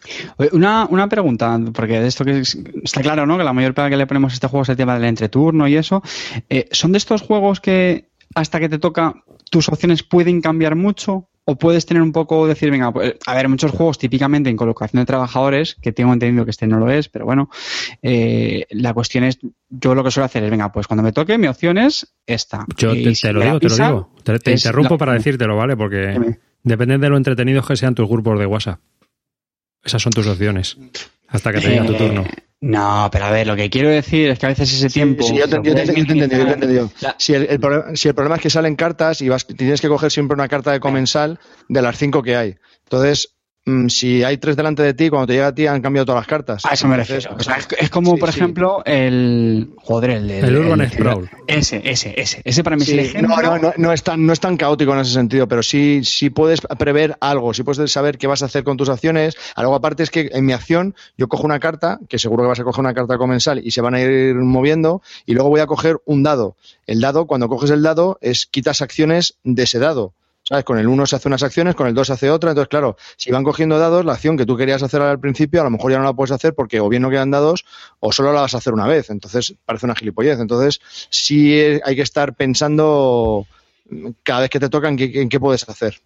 Una, 0.52 0.86
una 0.90 1.08
pregunta, 1.08 1.58
porque 1.72 2.00
de 2.00 2.06
esto 2.08 2.24
que 2.24 2.40
es- 2.40 2.58
está 2.82 3.00
claro, 3.00 3.26
¿no? 3.26 3.38
Que 3.38 3.44
la 3.44 3.52
mayor 3.52 3.74
pega 3.74 3.88
que 3.90 3.96
le 3.96 4.06
ponemos 4.06 4.32
a 4.32 4.34
este 4.34 4.46
juego 4.46 4.62
es 4.62 4.68
el 4.68 4.76
tema 4.76 4.94
del 4.94 5.04
entreturno 5.04 5.66
y 5.68 5.76
eso. 5.76 6.02
Eh, 6.50 6.68
¿Son 6.72 6.92
de 6.92 6.98
estos 6.98 7.22
juegos 7.22 7.60
que 7.60 8.08
hasta 8.34 8.60
que 8.60 8.68
te 8.68 8.78
toca 8.78 9.14
tus 9.50 9.68
opciones 9.68 10.02
pueden 10.02 10.40
cambiar 10.42 10.76
mucho? 10.76 11.28
¿O 11.50 11.56
puedes 11.56 11.86
tener 11.86 12.02
un 12.02 12.12
poco, 12.12 12.46
decir, 12.46 12.70
venga, 12.70 12.92
pues, 12.92 13.14
a 13.24 13.34
ver, 13.34 13.48
muchos 13.48 13.70
juegos 13.70 13.96
típicamente 13.96 14.50
en 14.50 14.56
colocación 14.58 15.00
de 15.00 15.06
trabajadores, 15.06 15.76
que 15.80 15.92
tengo 15.92 16.12
entendido 16.12 16.44
que 16.44 16.50
este 16.50 16.66
no 16.66 16.78
lo 16.78 16.90
es, 16.90 17.08
pero 17.08 17.24
bueno, 17.24 17.48
eh, 18.02 18.66
la 18.68 18.92
cuestión 18.92 19.24
es, 19.24 19.38
yo 19.70 19.94
lo 19.94 20.04
que 20.04 20.10
suelo 20.10 20.26
hacer 20.26 20.44
es, 20.44 20.50
venga, 20.50 20.70
pues 20.70 20.86
cuando 20.86 21.02
me 21.02 21.12
toque, 21.12 21.38
mi 21.38 21.46
opción 21.46 21.78
es 21.78 22.14
esta. 22.26 22.66
Yo 22.76 22.92
te, 22.92 23.14
si 23.14 23.22
te 23.28 23.32
lo 23.32 23.40
digo, 23.40 23.60
te 23.60 23.68
lo 23.70 23.74
digo. 23.76 24.10
Te, 24.22 24.52
es 24.52 24.62
interrumpo 24.66 24.94
la- 24.94 24.98
para 24.98 25.12
decírtelo, 25.14 25.56
¿vale? 25.56 25.74
Porque 25.74 26.36
depende 26.64 26.98
de 26.98 27.08
lo 27.08 27.16
entretenidos 27.16 27.66
que 27.66 27.76
sean 27.76 27.94
tus 27.94 28.06
grupos 28.06 28.38
de 28.38 28.44
WhatsApp. 28.44 28.80
Esas 29.84 30.02
son 30.02 30.12
tus 30.12 30.26
opciones. 30.26 30.76
Hasta 31.28 31.52
que 31.52 31.60
te 31.60 31.80
tu 31.82 31.92
Eh, 31.92 31.96
turno. 31.98 32.26
No, 32.60 33.08
pero 33.12 33.26
a 33.26 33.30
ver, 33.30 33.46
lo 33.46 33.54
que 33.54 33.70
quiero 33.70 33.88
decir 33.88 34.30
es 34.30 34.38
que 34.38 34.46
a 34.46 34.48
veces 34.48 34.72
ese 34.72 34.88
tiempo. 34.90 35.22
Sí, 35.24 35.36
yo 35.36 35.48
te, 35.48 35.56
lo 35.56 35.62
yo 35.62 35.74
te- 35.74 35.86
yo 35.86 35.92
te 35.92 35.92
he 35.92 36.00
entendido, 36.00 36.26
yo 36.26 36.28
te 36.28 36.34
he 36.34 36.38
minimizar. 36.38 36.54
entendido. 36.54 36.90
La- 37.00 37.14
Si 37.18 37.34
el, 37.34 37.46
el 37.48 37.60
problema, 37.60 37.84
si 37.94 38.08
el 38.08 38.14
problema 38.14 38.36
es 38.36 38.42
que 38.42 38.50
salen 38.50 38.74
cartas 38.74 39.22
y 39.22 39.28
vas, 39.28 39.46
tienes 39.46 39.80
que 39.80 39.88
coger 39.88 40.10
siempre 40.10 40.34
una 40.34 40.48
carta 40.48 40.72
de 40.72 40.80
comensal 40.80 41.38
de 41.68 41.82
las 41.82 41.96
cinco 41.96 42.22
que 42.22 42.34
hay. 42.36 42.56
Entonces, 42.84 43.36
si 43.88 44.22
hay 44.24 44.38
tres 44.38 44.56
delante 44.56 44.82
de 44.82 44.94
ti, 44.94 45.08
cuando 45.10 45.26
te 45.26 45.34
llega 45.34 45.48
a 45.48 45.54
ti 45.54 45.66
han 45.66 45.80
cambiado 45.82 46.06
todas 46.06 46.20
las 46.20 46.26
cartas. 46.26 46.64
A 46.66 46.74
eso 46.74 46.86
me 46.88 46.94
Entonces, 46.94 47.24
refiero. 47.24 47.36
O 47.38 47.42
sea, 47.42 47.56
es, 47.56 47.68
es 47.78 47.90
como, 47.90 48.14
sí, 48.14 48.20
por 48.20 48.32
sí. 48.32 48.38
ejemplo, 48.38 48.82
el. 48.84 49.70
Joder, 49.76 50.10
el. 50.10 50.30
El 50.30 50.56
Urban 50.56 50.90
Sprawl. 50.90 51.30
Ese, 51.46 51.80
ese, 51.84 52.14
ese. 52.20 52.42
Ese 52.44 52.64
para 52.64 52.76
mí 52.76 52.82
Sí, 52.84 52.92
es 52.92 52.98
el 53.14 53.24
ejemplo. 53.24 53.36
no, 53.36 53.42
no, 53.42 53.58
no, 53.58 53.72
no 53.76 53.92
es 53.92 54.02
tan, 54.02 54.24
no 54.26 54.32
es 54.32 54.40
tan 54.40 54.56
caótico 54.56 54.92
en 54.94 55.00
ese 55.00 55.12
sentido, 55.12 55.48
pero 55.48 55.62
sí, 55.62 56.00
sí 56.04 56.30
puedes 56.30 56.60
prever 56.78 57.16
algo, 57.20 57.54
sí 57.54 57.62
puedes 57.62 57.90
saber 57.90 58.18
qué 58.18 58.26
vas 58.26 58.42
a 58.42 58.46
hacer 58.46 58.64
con 58.64 58.76
tus 58.76 58.88
acciones. 58.88 59.36
Algo 59.56 59.74
aparte 59.74 60.02
es 60.02 60.10
que 60.10 60.30
en 60.32 60.44
mi 60.44 60.52
acción 60.52 60.94
yo 61.16 61.28
cojo 61.28 61.44
una 61.44 61.60
carta, 61.60 61.98
que 62.08 62.18
seguro 62.18 62.44
que 62.44 62.48
vas 62.48 62.60
a 62.60 62.64
coger 62.64 62.80
una 62.80 62.94
carta 62.94 63.18
comensal 63.18 63.60
y 63.64 63.70
se 63.70 63.80
van 63.80 63.94
a 63.94 64.00
ir 64.00 64.34
moviendo, 64.36 65.02
y 65.26 65.34
luego 65.34 65.48
voy 65.50 65.60
a 65.60 65.66
coger 65.66 65.98
un 66.04 66.22
dado. 66.22 66.56
El 66.86 67.00
dado, 67.00 67.26
cuando 67.26 67.48
coges 67.48 67.70
el 67.70 67.82
dado, 67.82 68.18
es 68.20 68.46
quitas 68.46 68.82
acciones 68.82 69.34
de 69.44 69.62
ese 69.64 69.78
dado. 69.78 70.12
¿Sabes? 70.48 70.64
Con 70.64 70.78
el 70.78 70.88
1 70.88 71.04
se 71.04 71.16
hace 71.16 71.28
unas 71.28 71.42
acciones, 71.42 71.74
con 71.74 71.86
el 71.88 71.94
2 71.94 72.06
se 72.06 72.12
hace 72.14 72.30
otra. 72.30 72.50
Entonces, 72.52 72.70
claro, 72.70 72.96
si 73.18 73.30
van 73.30 73.44
cogiendo 73.44 73.78
dados, 73.78 74.02
la 74.06 74.14
acción 74.14 74.38
que 74.38 74.46
tú 74.46 74.56
querías 74.56 74.82
hacer 74.82 75.02
al 75.02 75.20
principio, 75.20 75.60
a 75.60 75.64
lo 75.64 75.70
mejor 75.70 75.92
ya 75.92 75.98
no 75.98 76.04
la 76.04 76.14
puedes 76.14 76.32
hacer 76.32 76.54
porque 76.54 76.80
o 76.80 76.88
bien 76.88 77.02
no 77.02 77.10
quedan 77.10 77.30
dados 77.30 77.66
o 78.00 78.12
solo 78.12 78.32
la 78.32 78.40
vas 78.40 78.54
a 78.54 78.58
hacer 78.58 78.72
una 78.72 78.86
vez. 78.86 79.10
Entonces, 79.10 79.54
parece 79.66 79.84
una 79.84 79.94
gilipollez. 79.94 80.40
Entonces, 80.40 80.80
sí 81.10 81.52
hay 81.84 81.94
que 81.94 82.00
estar 82.00 82.34
pensando 82.34 83.46
cada 84.22 84.40
vez 84.40 84.50
que 84.50 84.58
te 84.60 84.70
toca 84.70 84.88
en 84.88 84.96
qué, 84.96 85.20
en 85.20 85.28
qué 85.28 85.38
puedes 85.38 85.68
hacer. 85.68 86.00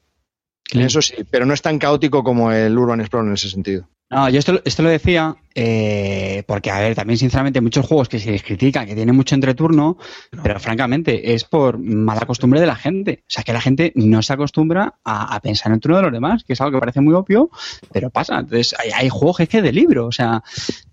Eso 0.73 1.03
sí, 1.03 1.15
pero 1.31 1.45
no 1.45 1.55
es 1.55 1.63
tan 1.63 1.79
caótico 1.79 2.25
como 2.25 2.51
el 2.53 2.77
Urban 2.77 3.01
Explorer 3.01 3.29
en 3.29 3.35
ese 3.35 3.51
sentido. 3.51 3.89
No, 4.13 4.29
yo 4.29 4.39
esto, 4.39 4.61
esto 4.67 4.83
lo 4.83 4.91
decía 4.91 5.35
eh, 5.55 6.43
porque, 6.47 6.71
a 6.71 6.79
ver, 6.81 6.95
también 6.95 7.17
sinceramente 7.17 7.63
muchos 7.63 7.87
juegos 7.87 8.11
que 8.11 8.19
se 8.19 8.31
les 8.31 8.43
critican, 8.43 8.87
que 8.87 8.95
tienen 8.95 9.17
mucho 9.17 9.35
entreturno, 9.35 9.97
pero 10.43 10.61
francamente 10.61 11.33
es 11.33 11.45
por 11.45 11.79
mala 11.79 12.27
costumbre 12.27 12.61
de 12.61 12.67
la 12.67 12.77
gente. 12.77 13.21
O 13.23 13.31
sea, 13.31 13.43
que 13.43 13.55
la 13.55 13.61
gente 13.63 13.91
no 13.95 14.21
se 14.21 14.35
acostumbra 14.35 14.97
a, 15.03 15.35
a 15.35 15.41
pensar 15.41 15.69
en 15.69 15.75
el 15.75 15.81
turno 15.81 15.97
de 15.97 16.03
los 16.03 16.13
demás, 16.13 16.45
que 16.45 16.53
es 16.53 16.61
algo 16.61 16.73
que 16.73 16.81
parece 16.81 17.01
muy 17.01 17.15
obvio, 17.15 17.49
pero 17.91 18.11
pasa. 18.11 18.41
Entonces, 18.41 18.75
hay, 18.79 18.91
hay 18.91 19.09
juegos 19.09 19.39
que 19.39 19.43
es 19.45 19.49
que 19.49 19.63
de 19.63 19.73
libro, 19.73 20.07
o 20.09 20.13
sea, 20.13 20.43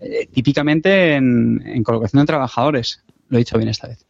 eh, 0.00 0.26
típicamente 0.32 1.16
en, 1.16 1.62
en 1.66 1.82
colocación 1.82 2.22
de 2.22 2.26
trabajadores. 2.26 3.04
Lo 3.30 3.38
he 3.38 3.40
dicho 3.40 3.56
bien 3.56 3.68
esta 3.70 3.88
vez. 3.88 4.04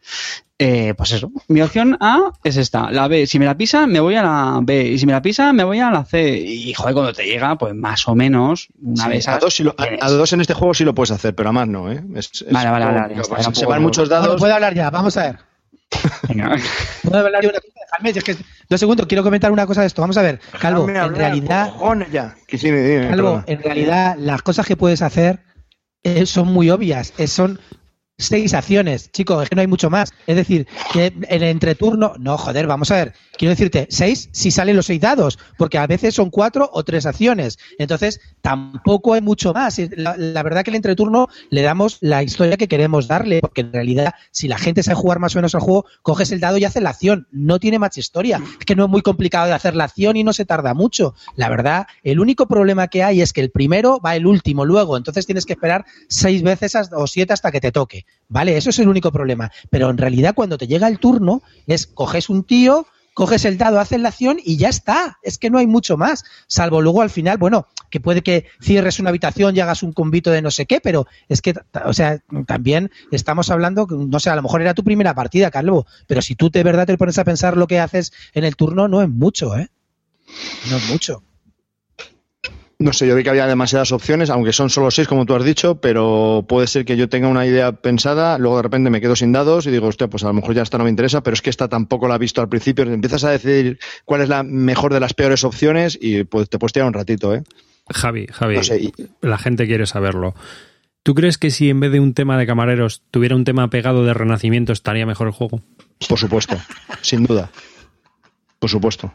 Eh, 0.59 0.93
pues 0.95 1.11
eso. 1.13 1.31
Mi 1.47 1.61
opción 1.61 1.97
A 2.01 2.33
es 2.43 2.57
esta. 2.57 2.91
La 2.91 3.07
B, 3.07 3.25
si 3.25 3.39
me 3.39 3.45
la 3.45 3.55
pisa, 3.55 3.87
me 3.87 3.99
voy 3.99 4.15
a 4.15 4.21
la 4.23 4.59
B. 4.61 4.83
Y 4.89 4.97
si 4.99 5.05
me 5.05 5.13
la 5.13 5.21
pisa, 5.21 5.53
me 5.53 5.63
voy 5.63 5.79
a 5.79 5.89
la 5.89 6.03
C. 6.03 6.37
Y 6.39 6.73
joder, 6.73 6.93
cuando 6.93 7.13
te 7.13 7.23
llega, 7.25 7.57
pues 7.57 7.73
más 7.73 8.07
o 8.07 8.15
menos, 8.15 8.67
una 8.81 9.03
Sí, 9.05 9.09
vez 9.09 9.27
a, 9.27 9.37
dos 9.39 9.59
lo- 9.61 9.75
a- 9.77 10.09
dos 10.09 10.33
en 10.33 10.41
este 10.41 10.53
juego 10.53 10.73
sí 10.73 10.83
lo 10.83 10.93
puedes 10.93 11.11
hacer, 11.11 11.33
pero 11.35 11.49
a 11.49 11.51
más 11.51 11.67
no. 11.67 11.91
¿eh? 11.91 12.03
Es- 12.15 12.29
es 12.41 12.51
Vale, 12.51 12.69
vale, 12.69 12.85
vale, 12.85 13.13
un 13.15 13.23
se 13.55 13.65
van 13.65 13.79
de- 13.79 13.83
muchos 13.83 14.09
Bueno, 14.09 14.21
dados. 14.23 14.39
puedo 14.39 14.53
hablar 14.53 14.73
ya, 14.75 14.89
vamos 14.89 15.15
a 15.17 15.23
ver. 15.23 15.39
Venga. 16.29 16.55
Puedo 17.03 17.25
hablar 17.25 17.43
yo 17.43 17.49
una 17.49 17.59
cosa, 17.59 17.73
dejadme, 17.85 18.13
si 18.13 18.17
es 18.19 18.23
que 18.23 18.37
dos 18.69 18.79
segundos, 18.79 19.05
quiero 19.07 19.23
comentar 19.23 19.51
una 19.51 19.65
cosa 19.67 19.81
de 19.81 19.87
esto. 19.87 20.01
Vamos 20.01 20.17
a 20.17 20.21
ver, 20.21 20.39
Calvo, 20.59 20.87
en 20.89 21.15
realidad, 21.15 21.69
cojones 21.73 22.11
ya. 22.11 22.35
Que 22.47 22.57
sí, 22.57 22.67
dime, 22.67 22.81
dime, 22.81 23.09
Calvo, 23.09 23.41
perdona. 23.41 23.43
en 23.47 23.61
realidad 23.63 24.15
las 24.17 24.41
cosas 24.41 24.65
que 24.65 24.75
puedes 24.77 25.01
hacer 25.01 25.39
eh, 26.03 26.25
son 26.25 26.47
muy 26.47 26.69
obvias, 26.71 27.13
eh, 27.17 27.27
son 27.27 27.59
seis 28.21 28.53
acciones, 28.53 29.11
chicos, 29.11 29.43
es 29.43 29.49
que 29.49 29.55
no 29.55 29.61
hay 29.61 29.67
mucho 29.67 29.89
más. 29.89 30.13
Es 30.27 30.35
decir, 30.35 30.67
que 30.93 31.07
en 31.07 31.25
el 31.27 31.43
entreturno, 31.43 32.13
no, 32.19 32.37
joder, 32.37 32.67
vamos 32.67 32.91
a 32.91 32.95
ver, 32.95 33.13
quiero 33.37 33.51
decirte, 33.51 33.87
seis 33.89 34.29
si 34.31 34.51
salen 34.51 34.75
los 34.75 34.85
seis 34.85 35.01
dados, 35.01 35.39
porque 35.57 35.77
a 35.77 35.87
veces 35.87 36.15
son 36.15 36.29
cuatro 36.29 36.69
o 36.73 36.83
tres 36.83 37.05
acciones. 37.05 37.57
Entonces, 37.77 38.21
tampoco 38.41 39.13
hay 39.13 39.21
mucho 39.21 39.53
más. 39.53 39.79
La, 39.95 40.43
verdad 40.43 40.63
que 40.63 40.71
el 40.71 40.75
entreturno 40.75 41.27
le 41.49 41.61
damos 41.61 41.97
la 42.01 42.23
historia 42.23 42.57
que 42.57 42.67
queremos 42.67 43.07
darle, 43.07 43.39
porque 43.41 43.61
en 43.61 43.73
realidad, 43.73 44.13
si 44.31 44.47
la 44.47 44.57
gente 44.57 44.83
sabe 44.83 44.95
jugar 44.95 45.19
más 45.19 45.35
o 45.35 45.39
menos 45.39 45.55
al 45.55 45.61
juego, 45.61 45.85
coges 46.01 46.31
el 46.31 46.39
dado 46.39 46.57
y 46.57 46.65
haces 46.65 46.83
la 46.83 46.91
acción. 46.91 47.27
No 47.31 47.59
tiene 47.59 47.79
más 47.79 47.97
historia. 47.97 48.41
Es 48.59 48.65
que 48.65 48.75
no 48.75 48.85
es 48.85 48.89
muy 48.89 49.01
complicado 49.01 49.47
de 49.47 49.53
hacer 49.53 49.75
la 49.75 49.85
acción 49.85 50.17
y 50.17 50.23
no 50.23 50.33
se 50.33 50.45
tarda 50.45 50.73
mucho. 50.73 51.15
La 51.35 51.49
verdad, 51.49 51.87
el 52.03 52.19
único 52.19 52.47
problema 52.47 52.87
que 52.87 53.03
hay 53.03 53.21
es 53.21 53.33
que 53.33 53.41
el 53.41 53.51
primero 53.51 53.99
va 53.99 54.15
el 54.15 54.27
último 54.27 54.65
luego, 54.65 54.97
entonces 54.97 55.25
tienes 55.25 55.45
que 55.45 55.53
esperar 55.53 55.85
seis 56.07 56.43
veces 56.43 56.75
o 56.93 57.07
siete 57.07 57.33
hasta 57.33 57.51
que 57.51 57.61
te 57.61 57.71
toque. 57.71 58.05
¿Vale? 58.27 58.55
Eso 58.55 58.69
es 58.69 58.79
el 58.79 58.87
único 58.87 59.11
problema. 59.11 59.51
Pero 59.69 59.89
en 59.89 59.97
realidad, 59.97 60.33
cuando 60.33 60.57
te 60.57 60.67
llega 60.67 60.87
el 60.87 60.99
turno, 60.99 61.41
es 61.67 61.85
coges 61.85 62.29
un 62.29 62.45
tío, 62.45 62.87
coges 63.13 63.43
el 63.45 63.57
dado, 63.57 63.79
haces 63.79 63.99
la 63.99 64.09
acción 64.09 64.39
y 64.43 64.57
ya 64.57 64.69
está. 64.69 65.17
Es 65.21 65.37
que 65.37 65.49
no 65.49 65.57
hay 65.57 65.67
mucho 65.67 65.97
más. 65.97 66.23
Salvo 66.47 66.81
luego 66.81 67.01
al 67.01 67.09
final, 67.09 67.37
bueno, 67.37 67.67
que 67.89 67.99
puede 67.99 68.21
que 68.21 68.45
cierres 68.61 68.99
una 68.99 69.09
habitación 69.09 69.55
y 69.55 69.59
hagas 69.59 69.83
un 69.83 69.91
convito 69.91 70.31
de 70.31 70.41
no 70.41 70.49
sé 70.49 70.65
qué, 70.65 70.79
pero 70.79 71.07
es 71.27 71.41
que, 71.41 71.53
o 71.85 71.93
sea, 71.93 72.19
también 72.47 72.89
estamos 73.11 73.49
hablando, 73.49 73.85
no 73.89 74.19
sé, 74.19 74.29
a 74.29 74.35
lo 74.35 74.43
mejor 74.43 74.61
era 74.61 74.73
tu 74.73 74.83
primera 74.83 75.13
partida, 75.13 75.51
Calvo, 75.51 75.85
pero 76.07 76.21
si 76.21 76.35
tú 76.35 76.49
de 76.49 76.63
verdad 76.63 76.87
te 76.87 76.97
pones 76.97 77.17
a 77.17 77.25
pensar 77.25 77.57
lo 77.57 77.67
que 77.67 77.79
haces 77.79 78.13
en 78.33 78.45
el 78.45 78.55
turno, 78.55 78.87
no 78.87 79.01
es 79.01 79.09
mucho, 79.09 79.57
¿eh? 79.57 79.69
No 80.69 80.77
es 80.77 80.89
mucho. 80.89 81.23
No 82.81 82.93
sé, 82.93 83.05
yo 83.07 83.15
vi 83.15 83.21
que 83.23 83.29
había 83.29 83.45
demasiadas 83.45 83.91
opciones, 83.91 84.29
aunque 84.31 84.53
son 84.53 84.69
solo 84.71 84.89
seis, 84.89 85.07
como 85.07 85.25
tú 85.25 85.35
has 85.35 85.43
dicho, 85.43 85.75
pero 85.79 86.43
puede 86.47 86.65
ser 86.65 86.83
que 86.83 86.97
yo 86.97 87.09
tenga 87.09 87.27
una 87.27 87.45
idea 87.45 87.71
pensada, 87.73 88.37
luego 88.39 88.57
de 88.57 88.63
repente 88.63 88.89
me 88.89 88.99
quedo 88.99 89.15
sin 89.15 89.31
dados 89.31 89.67
y 89.67 89.71
digo, 89.71 89.87
hostia, 89.87 90.07
pues 90.07 90.23
a 90.23 90.27
lo 90.27 90.33
mejor 90.33 90.55
ya 90.55 90.63
esta 90.63 90.79
no 90.79 90.85
me 90.85 90.89
interesa, 90.89 91.21
pero 91.21 91.35
es 91.35 91.41
que 91.43 91.51
esta 91.51 91.67
tampoco 91.67 92.07
la 92.07 92.15
he 92.15 92.17
visto 92.17 92.41
al 92.41 92.49
principio. 92.49 92.83
Empiezas 92.85 93.23
a 93.23 93.29
decidir 93.29 93.77
cuál 94.03 94.21
es 94.21 94.29
la 94.29 94.41
mejor 94.41 94.93
de 94.93 94.99
las 94.99 95.13
peores 95.13 95.43
opciones 95.43 95.97
y 96.01 96.23
pues 96.23 96.49
te 96.49 96.57
puedes 96.57 96.73
tirar 96.73 96.87
un 96.87 96.93
ratito, 96.93 97.35
¿eh? 97.35 97.43
Javi, 97.89 98.25
Javi, 98.31 98.55
No 98.55 98.63
sé, 98.63 98.81
y- 98.81 98.93
la 99.21 99.37
gente 99.37 99.67
quiere 99.67 99.85
saberlo. 99.85 100.33
¿Tú 101.03 101.13
crees 101.13 101.37
que 101.37 101.51
si 101.51 101.69
en 101.69 101.79
vez 101.79 101.91
de 101.91 101.99
un 101.99 102.13
tema 102.13 102.37
de 102.37 102.45
camareros 102.47 103.01
tuviera 103.11 103.35
un 103.35 103.43
tema 103.43 103.69
pegado 103.69 104.05
de 104.05 104.13
renacimiento 104.13 104.73
estaría 104.73 105.05
mejor 105.05 105.27
el 105.27 105.33
juego? 105.33 105.61
Por 106.09 106.17
supuesto, 106.17 106.57
sin 107.01 107.23
duda. 107.25 107.51
Por 108.59 108.69
supuesto. 108.69 109.11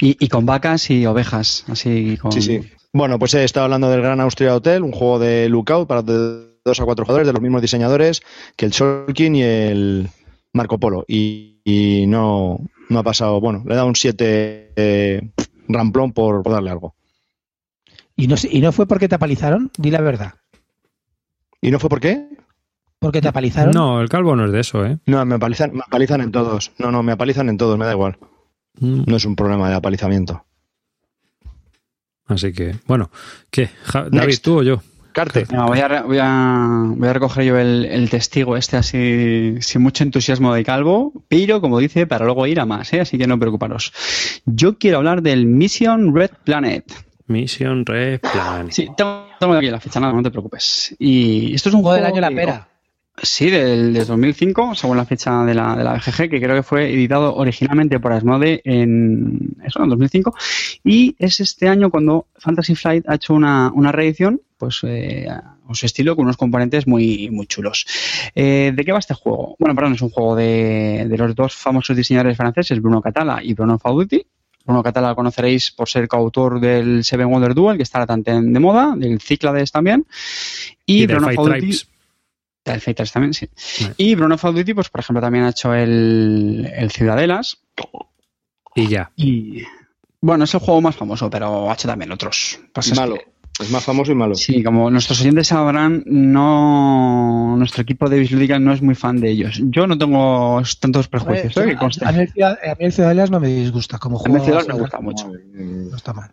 Y, 0.00 0.16
y 0.24 0.28
con 0.28 0.46
vacas 0.46 0.90
y 0.90 1.06
ovejas, 1.06 1.64
así 1.68 2.16
con... 2.16 2.30
Sí, 2.32 2.42
sí. 2.42 2.60
Bueno, 2.96 3.18
pues 3.18 3.34
he 3.34 3.44
estado 3.44 3.64
hablando 3.64 3.90
del 3.90 4.00
Gran 4.00 4.20
Austria 4.22 4.54
Hotel, 4.54 4.82
un 4.82 4.90
juego 4.90 5.18
de 5.18 5.50
Lookout 5.50 5.86
para 5.86 6.00
de 6.00 6.56
dos 6.64 6.80
a 6.80 6.84
cuatro 6.86 7.04
jugadores 7.04 7.26
de 7.26 7.34
los 7.34 7.42
mismos 7.42 7.60
diseñadores 7.60 8.22
que 8.56 8.64
el 8.64 8.72
Solkin 8.72 9.36
y 9.36 9.42
el 9.42 10.08
Marco 10.54 10.80
Polo. 10.80 11.04
Y, 11.06 11.60
y 11.62 12.06
no, 12.06 12.58
no 12.88 12.98
ha 12.98 13.02
pasado, 13.02 13.38
bueno, 13.38 13.62
le 13.66 13.74
he 13.74 13.76
dado 13.76 13.88
un 13.88 13.96
7 13.96 14.72
eh, 14.76 15.30
ramplón 15.68 16.14
por, 16.14 16.42
por 16.42 16.54
darle 16.54 16.70
algo. 16.70 16.94
¿Y 18.16 18.28
no, 18.28 18.36
¿Y 18.50 18.62
no 18.62 18.72
fue 18.72 18.86
porque 18.86 19.10
te 19.10 19.14
apalizaron? 19.14 19.70
Di 19.76 19.90
la 19.90 20.00
verdad. 20.00 20.32
¿Y 21.60 21.70
no 21.72 21.78
fue 21.78 21.90
por 21.90 22.00
qué? 22.00 22.30
¿Porque 22.98 23.20
te 23.20 23.28
apalizaron? 23.28 23.74
No, 23.74 24.00
el 24.00 24.08
calvo 24.08 24.36
no 24.36 24.46
es 24.46 24.52
de 24.52 24.60
eso, 24.60 24.86
¿eh? 24.86 24.96
No, 25.04 25.22
me 25.26 25.34
apalizan, 25.34 25.74
me 25.74 25.82
apalizan 25.86 26.22
en 26.22 26.32
todos. 26.32 26.72
No, 26.78 26.90
no, 26.90 27.02
me 27.02 27.12
apalizan 27.12 27.50
en 27.50 27.58
todos, 27.58 27.76
me 27.76 27.84
da 27.84 27.92
igual. 27.92 28.16
Mm, 28.80 29.02
No 29.06 29.16
es 29.16 29.26
un 29.26 29.36
problema 29.36 29.68
de 29.68 29.74
apalizamiento. 29.74 30.46
Así 32.26 32.52
que, 32.52 32.74
bueno, 32.86 33.10
¿qué? 33.50 33.70
Ja- 33.84 34.04
David, 34.10 34.26
Next. 34.26 34.44
¿tú 34.44 34.58
o 34.58 34.62
yo? 34.62 34.82
Carte. 35.12 35.46
Voy, 35.48 35.80
a, 35.80 35.88
re- 35.88 36.02
voy, 36.02 36.18
a, 36.20 36.68
voy 36.94 37.08
a 37.08 37.12
recoger 37.14 37.44
yo 37.44 37.58
el, 37.58 37.86
el 37.86 38.10
testigo 38.10 38.54
este 38.56 38.76
así 38.76 39.54
sin 39.60 39.80
mucho 39.80 40.04
entusiasmo 40.04 40.52
de 40.52 40.62
calvo, 40.62 41.12
pero 41.28 41.62
como 41.62 41.78
dice, 41.78 42.06
para 42.06 42.26
luego 42.26 42.46
ir 42.46 42.60
a 42.60 42.66
más, 42.66 42.92
¿eh? 42.92 43.00
así 43.00 43.16
que 43.16 43.26
no 43.26 43.38
preocuparos. 43.38 43.92
Yo 44.44 44.76
quiero 44.76 44.98
hablar 44.98 45.22
del 45.22 45.46
Mission 45.46 46.14
Red 46.14 46.32
Planet. 46.44 46.84
Mission 47.28 47.86
Red 47.86 48.20
Plan. 48.20 48.70
Sí, 48.70 48.88
tengo, 48.96 49.26
tengo 49.40 49.54
aquí 49.54 49.70
la 49.70 49.80
fecha, 49.80 50.00
nada, 50.00 50.12
no 50.12 50.22
te 50.22 50.30
preocupes. 50.30 50.94
Y 50.98 51.54
esto 51.54 51.70
es 51.70 51.74
un 51.74 51.80
Juego 51.82 51.96
del 51.96 52.04
año 52.06 52.20
la 52.20 52.30
pera. 52.30 52.68
Sí, 53.22 53.48
del, 53.50 53.94
del 53.94 54.06
2005, 54.06 54.74
según 54.74 54.98
la 54.98 55.06
fecha 55.06 55.42
de 55.44 55.54
la, 55.54 55.74
de 55.74 55.84
la 55.84 55.94
BGG, 55.94 56.28
que 56.28 56.40
creo 56.40 56.54
que 56.54 56.62
fue 56.62 56.92
editado 56.92 57.34
originalmente 57.34 57.98
por 57.98 58.12
Asmode 58.12 58.60
en, 58.64 59.56
eso, 59.64 59.82
en 59.82 59.88
2005. 59.88 60.34
Y 60.84 61.16
es 61.18 61.40
este 61.40 61.66
año 61.68 61.90
cuando 61.90 62.26
Fantasy 62.38 62.74
Flight 62.74 63.08
ha 63.08 63.14
hecho 63.14 63.32
una, 63.32 63.70
una 63.74 63.90
reedición, 63.90 64.42
pues 64.58 64.80
eh, 64.82 65.28
con 65.64 65.74
su 65.74 65.86
estilo, 65.86 66.14
con 66.14 66.26
unos 66.26 66.36
componentes 66.36 66.86
muy, 66.86 67.30
muy 67.30 67.46
chulos. 67.46 67.86
Eh, 68.34 68.72
¿De 68.74 68.84
qué 68.84 68.92
va 68.92 68.98
este 68.98 69.14
juego? 69.14 69.56
Bueno, 69.58 69.74
perdón, 69.74 69.94
es 69.94 70.02
un 70.02 70.10
juego 70.10 70.36
de, 70.36 71.06
de 71.08 71.16
los 71.18 71.34
dos 71.34 71.54
famosos 71.54 71.96
diseñadores 71.96 72.36
franceses, 72.36 72.80
Bruno 72.82 73.00
Catala 73.00 73.42
y 73.42 73.54
Bruno 73.54 73.78
Fauduti. 73.78 74.26
Bruno 74.66 74.82
Catala 74.82 75.08
lo 75.10 75.16
conoceréis 75.16 75.70
por 75.70 75.88
ser 75.88 76.06
coautor 76.06 76.60
del 76.60 77.02
Seven 77.04 77.28
Wonder 77.30 77.54
Duel, 77.54 77.76
que 77.78 77.82
está 77.84 78.04
tan 78.04 78.22
de 78.22 78.60
moda, 78.60 78.94
del 78.96 79.20
Cyclades 79.20 79.72
también. 79.72 80.04
Y, 80.84 81.06
Bruno 81.06 81.28
Fauduti- 81.30 81.58
Tribes. 81.60 81.88
El 82.74 82.80
Fighters 82.80 83.12
también, 83.12 83.34
sí. 83.34 83.48
Vale. 83.80 83.94
Y 83.98 84.14
Bruno 84.14 84.36
Fauduti, 84.38 84.74
pues 84.74 84.88
por 84.88 85.00
ejemplo, 85.00 85.20
también 85.20 85.44
ha 85.44 85.50
hecho 85.50 85.72
el, 85.74 86.70
el 86.74 86.90
Ciudadelas. 86.90 87.58
Y 88.74 88.88
ya. 88.88 89.10
Y 89.16 89.62
bueno, 90.20 90.44
es 90.44 90.54
el 90.54 90.60
juego 90.60 90.80
más 90.80 90.96
famoso, 90.96 91.30
pero 91.30 91.70
ha 91.70 91.74
hecho 91.74 91.88
también 91.88 92.12
otros. 92.12 92.58
Pues 92.72 92.88
es 92.92 92.96
malo. 92.98 93.14
que- 93.14 93.26
Es 93.58 93.70
más 93.70 93.82
famoso 93.84 94.12
y 94.12 94.14
malo. 94.14 94.34
sí, 94.34 94.62
como 94.62 94.90
nuestros 94.90 95.18
oyentes 95.22 95.46
sabrán, 95.48 96.02
no 96.06 97.54
nuestro 97.56 97.82
equipo 97.82 98.08
de 98.08 98.18
Bislúdica 98.18 98.58
no 98.58 98.72
es 98.72 98.82
muy 98.82 98.94
fan 98.94 99.18
de 99.18 99.30
ellos. 99.30 99.60
Yo 99.64 99.86
no 99.86 99.96
tengo 99.96 100.60
tantos 100.80 101.08
prejuicios, 101.08 101.56
¿eh? 101.56 101.76
a, 102.04 102.12
mí 102.12 102.18
el 102.20 102.28
Ciudad- 102.32 102.58
a 102.62 102.74
mí 102.74 102.84
el 102.84 102.92
Ciudadelas 102.92 103.30
no 103.30 103.40
me 103.40 103.48
disgusta 103.48 103.98
como 103.98 104.18
A 104.18 104.28
mí 104.28 104.30
juego. 104.30 104.36
el 104.36 104.42
Ciudadalas 104.44 104.68
me 104.74 104.80
gusta 104.80 105.00
mucho. 105.00 105.30
No 105.54 105.96
está 105.96 106.12
mal. 106.12 106.32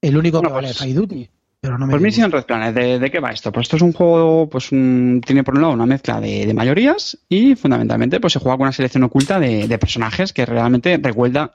El 0.00 0.16
único 0.16 0.38
Bueno, 0.38 0.48
que 0.50 0.54
vale 0.54 0.66
pues- 0.68 0.76
es 0.76 0.78
Fight 0.78 0.96
Duty, 0.96 1.30
pero 1.60 1.76
no 1.76 1.86
me 1.86 1.92
Pues. 1.92 2.02
Mission 2.02 2.30
Red 2.30 2.44
Planet, 2.44 2.74
¿de, 2.74 2.98
de 3.00 3.10
qué 3.10 3.18
va 3.20 3.30
esto? 3.30 3.50
Pues 3.50 3.64
esto 3.64 3.76
es 3.76 3.82
un 3.82 3.92
juego, 3.92 4.48
pues 4.48 4.70
un- 4.70 5.20
tiene 5.26 5.42
por 5.42 5.54
un 5.56 5.62
lado 5.62 5.74
una 5.74 5.86
mezcla 5.86 6.20
de, 6.20 6.46
de 6.46 6.54
mayorías 6.54 7.18
y 7.28 7.56
fundamentalmente 7.56 8.20
pues 8.20 8.32
se 8.32 8.38
juega 8.38 8.56
con 8.56 8.62
una 8.66 8.72
selección 8.72 9.02
oculta 9.02 9.40
de, 9.40 9.66
de 9.66 9.78
personajes 9.78 10.32
que 10.32 10.46
realmente 10.46 10.98
recuerda, 11.02 11.52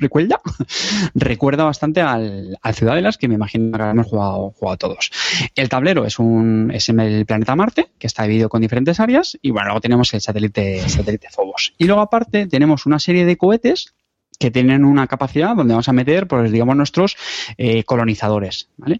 recuerda, 0.00 0.40
recuerda 1.14 1.64
bastante 1.64 2.00
al, 2.00 2.58
al 2.60 2.74
Ciudadelas, 2.74 3.18
que 3.18 3.28
me 3.28 3.34
imagino 3.34 3.76
que 3.78 3.84
hemos 3.84 4.06
jugado, 4.06 4.50
jugado 4.58 4.76
todos. 4.78 5.10
El 5.54 5.68
tablero 5.68 6.04
es 6.04 6.18
un 6.18 6.70
es 6.74 6.88
en 6.88 7.00
el 7.00 7.24
planeta 7.26 7.54
Marte, 7.56 7.88
que 7.98 8.06
está 8.06 8.24
dividido 8.24 8.48
con 8.48 8.60
diferentes 8.60 9.00
áreas, 9.00 9.38
y 9.42 9.50
bueno, 9.50 9.66
luego 9.68 9.80
tenemos 9.80 10.12
el 10.14 10.20
satélite, 10.20 10.88
satélite 10.88 11.28
Phobos. 11.30 11.74
Y 11.78 11.84
luego 11.84 12.00
aparte 12.02 12.46
tenemos 12.46 12.86
una 12.86 12.98
serie 12.98 13.24
de 13.24 13.36
cohetes 13.36 13.94
que 14.38 14.50
tienen 14.50 14.84
una 14.84 15.06
capacidad 15.06 15.56
donde 15.56 15.74
vamos 15.74 15.88
a 15.88 15.92
meter, 15.92 16.26
pues 16.26 16.50
digamos, 16.50 16.76
nuestros 16.76 17.16
eh, 17.56 17.84
colonizadores, 17.84 18.68
¿vale? 18.76 18.98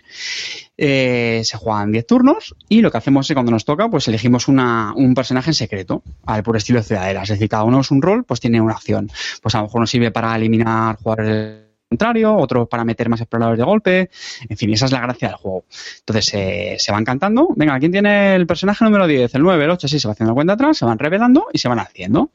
Eh, 0.78 1.42
se 1.44 1.56
juegan 1.56 1.92
10 1.92 2.06
turnos 2.06 2.54
y 2.68 2.80
lo 2.80 2.90
que 2.90 2.98
hacemos 2.98 3.28
es 3.28 3.34
cuando 3.34 3.52
nos 3.52 3.64
toca, 3.64 3.88
pues 3.88 4.08
elegimos 4.08 4.48
una, 4.48 4.92
un 4.94 5.14
personaje 5.14 5.50
en 5.50 5.54
secreto, 5.54 6.02
al 6.26 6.42
puro 6.42 6.58
estilo 6.58 6.82
ciudadela. 6.82 7.22
Es 7.22 7.30
decir, 7.30 7.48
cada 7.48 7.64
uno 7.64 7.80
es 7.80 7.90
un 7.90 8.02
rol, 8.02 8.24
pues 8.24 8.40
tiene 8.40 8.60
una 8.60 8.74
acción. 8.74 9.10
Pues 9.42 9.54
a 9.54 9.58
lo 9.58 9.64
mejor 9.64 9.80
nos 9.80 9.90
sirve 9.90 10.10
para 10.10 10.34
eliminar 10.36 10.96
jugadores 10.96 11.66
contrario, 11.88 12.36
otro 12.36 12.66
para 12.66 12.84
meter 12.84 13.08
más 13.08 13.20
exploradores 13.20 13.58
de 13.58 13.64
golpe, 13.64 14.10
en 14.48 14.56
fin, 14.56 14.72
esa 14.72 14.86
es 14.86 14.92
la 14.92 15.00
gracia 15.00 15.28
del 15.28 15.36
juego. 15.36 15.64
Entonces 16.00 16.34
eh, 16.34 16.76
se 16.78 16.92
van 16.92 17.04
cantando, 17.04 17.48
venga, 17.54 17.78
¿quién 17.78 17.92
tiene 17.92 18.34
el 18.34 18.46
personaje 18.46 18.84
número 18.84 19.06
10, 19.06 19.34
el 19.34 19.42
9, 19.42 19.64
el 19.64 19.70
8, 19.70 19.86
así 19.86 20.00
se 20.00 20.08
va 20.08 20.12
haciendo 20.12 20.32
la 20.32 20.34
cuenta 20.34 20.52
atrás, 20.54 20.78
se 20.78 20.84
van 20.84 20.98
revelando 20.98 21.46
y 21.52 21.58
se 21.58 21.68
van 21.68 21.78
haciendo. 21.78 22.30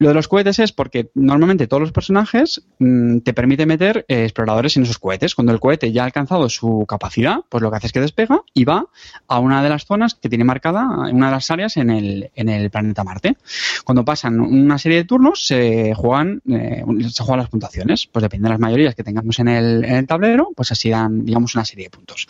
Lo 0.00 0.08
de 0.08 0.14
los 0.14 0.28
cohetes 0.28 0.60
es 0.60 0.72
porque 0.72 1.10
normalmente 1.14 1.66
todos 1.66 1.80
los 1.80 1.90
personajes 1.90 2.62
mm, 2.78 3.18
te 3.18 3.34
permite 3.34 3.66
meter 3.66 4.04
eh, 4.06 4.22
exploradores 4.22 4.76
en 4.76 4.84
esos 4.84 4.98
cohetes. 4.98 5.34
Cuando 5.34 5.52
el 5.52 5.58
cohete 5.58 5.90
ya 5.90 6.02
ha 6.02 6.04
alcanzado 6.04 6.48
su 6.48 6.86
capacidad, 6.86 7.38
pues 7.48 7.62
lo 7.62 7.70
que 7.70 7.78
hace 7.78 7.88
es 7.88 7.92
que 7.92 8.00
despega 8.00 8.42
y 8.54 8.64
va 8.64 8.86
a 9.26 9.40
una 9.40 9.60
de 9.60 9.68
las 9.68 9.86
zonas 9.86 10.14
que 10.14 10.28
tiene 10.28 10.44
marcada, 10.44 11.10
una 11.10 11.26
de 11.26 11.32
las 11.32 11.50
áreas 11.50 11.76
en 11.76 11.90
el, 11.90 12.30
en 12.36 12.48
el 12.48 12.70
planeta 12.70 13.02
Marte. 13.02 13.36
Cuando 13.84 14.04
pasan 14.04 14.38
una 14.38 14.78
serie 14.78 14.98
de 14.98 15.04
turnos, 15.04 15.44
se 15.44 15.92
juegan, 15.94 16.42
eh, 16.48 16.84
se 17.10 17.24
juegan 17.24 17.40
las 17.40 17.50
puntuaciones. 17.50 18.06
Pues 18.06 18.22
depende 18.22 18.46
de 18.46 18.50
las 18.50 18.60
mayorías 18.60 18.94
que 18.94 19.02
tengamos 19.02 19.40
en 19.40 19.48
el, 19.48 19.84
en 19.84 19.96
el 19.96 20.06
tablero, 20.06 20.50
pues 20.54 20.70
así 20.70 20.90
dan, 20.90 21.24
digamos, 21.24 21.56
una 21.56 21.64
serie 21.64 21.86
de 21.86 21.90
puntos. 21.90 22.28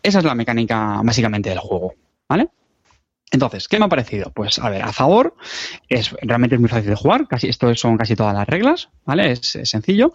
Esa 0.00 0.20
es 0.20 0.24
la 0.24 0.36
mecánica 0.36 1.00
básicamente 1.02 1.48
del 1.50 1.58
juego. 1.58 1.94
¿Vale? 2.28 2.48
Entonces, 3.30 3.68
¿qué 3.68 3.78
me 3.78 3.84
ha 3.84 3.88
parecido? 3.88 4.30
Pues, 4.34 4.58
a 4.58 4.70
ver, 4.70 4.82
a 4.82 4.92
favor, 4.92 5.34
es 5.88 6.12
realmente 6.22 6.54
es 6.54 6.60
muy 6.60 6.70
fácil 6.70 6.88
de 6.88 6.96
jugar, 6.96 7.28
casi, 7.28 7.48
esto 7.48 7.74
son 7.74 7.98
casi 7.98 8.16
todas 8.16 8.34
las 8.34 8.48
reglas, 8.48 8.88
¿vale? 9.04 9.32
Es, 9.32 9.58
sencillo. 9.64 10.12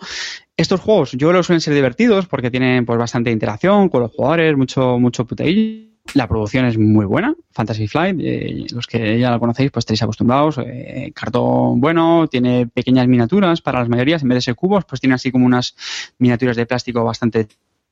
Estos 0.58 0.80
juegos 0.80 1.12
yo 1.12 1.32
que 1.32 1.43
suelen 1.43 1.62
ser 1.62 1.73
divertidos 1.73 2.28
porque 2.28 2.49
tienen 2.49 2.86
pues 2.86 2.97
bastante 2.97 3.32
interacción 3.32 3.89
con 3.89 4.02
los 4.02 4.12
jugadores, 4.12 4.58
mucho, 4.58 4.97
mucho 4.99 5.26
puteillo. 5.26 5.91
La 6.15 6.28
producción 6.28 6.65
es 6.65 6.78
muy 6.78 7.06
buena, 7.06 7.34
Fantasy 7.52 7.88
Flight, 7.88 8.19
eh, 8.19 8.65
los 8.73 8.88
que 8.88 9.17
ya 9.17 9.32
la 9.32 9.39
conocéis 9.39 9.71
pues 9.71 9.84
estaréis 9.84 10.04
acostumbrados, 10.04 10.58
eh, 10.58 11.13
cartón 11.15 11.80
bueno, 11.80 12.28
tiene 12.28 12.67
pequeñas 12.67 13.08
miniaturas 13.08 13.62
para 13.62 13.80
las 13.80 13.88
mayorías, 13.88 14.21
en 14.21 14.28
vez 14.28 14.38
de 14.38 14.41
ser 14.41 14.56
cubos, 14.56 14.84
pues 14.84 14.99
tiene 14.99 15.15
así 15.15 15.32
como 15.32 15.45
unas 15.45 15.76
miniaturas 16.17 16.58
de 16.58 16.65
plástico 16.65 17.06
bastante 17.06 17.47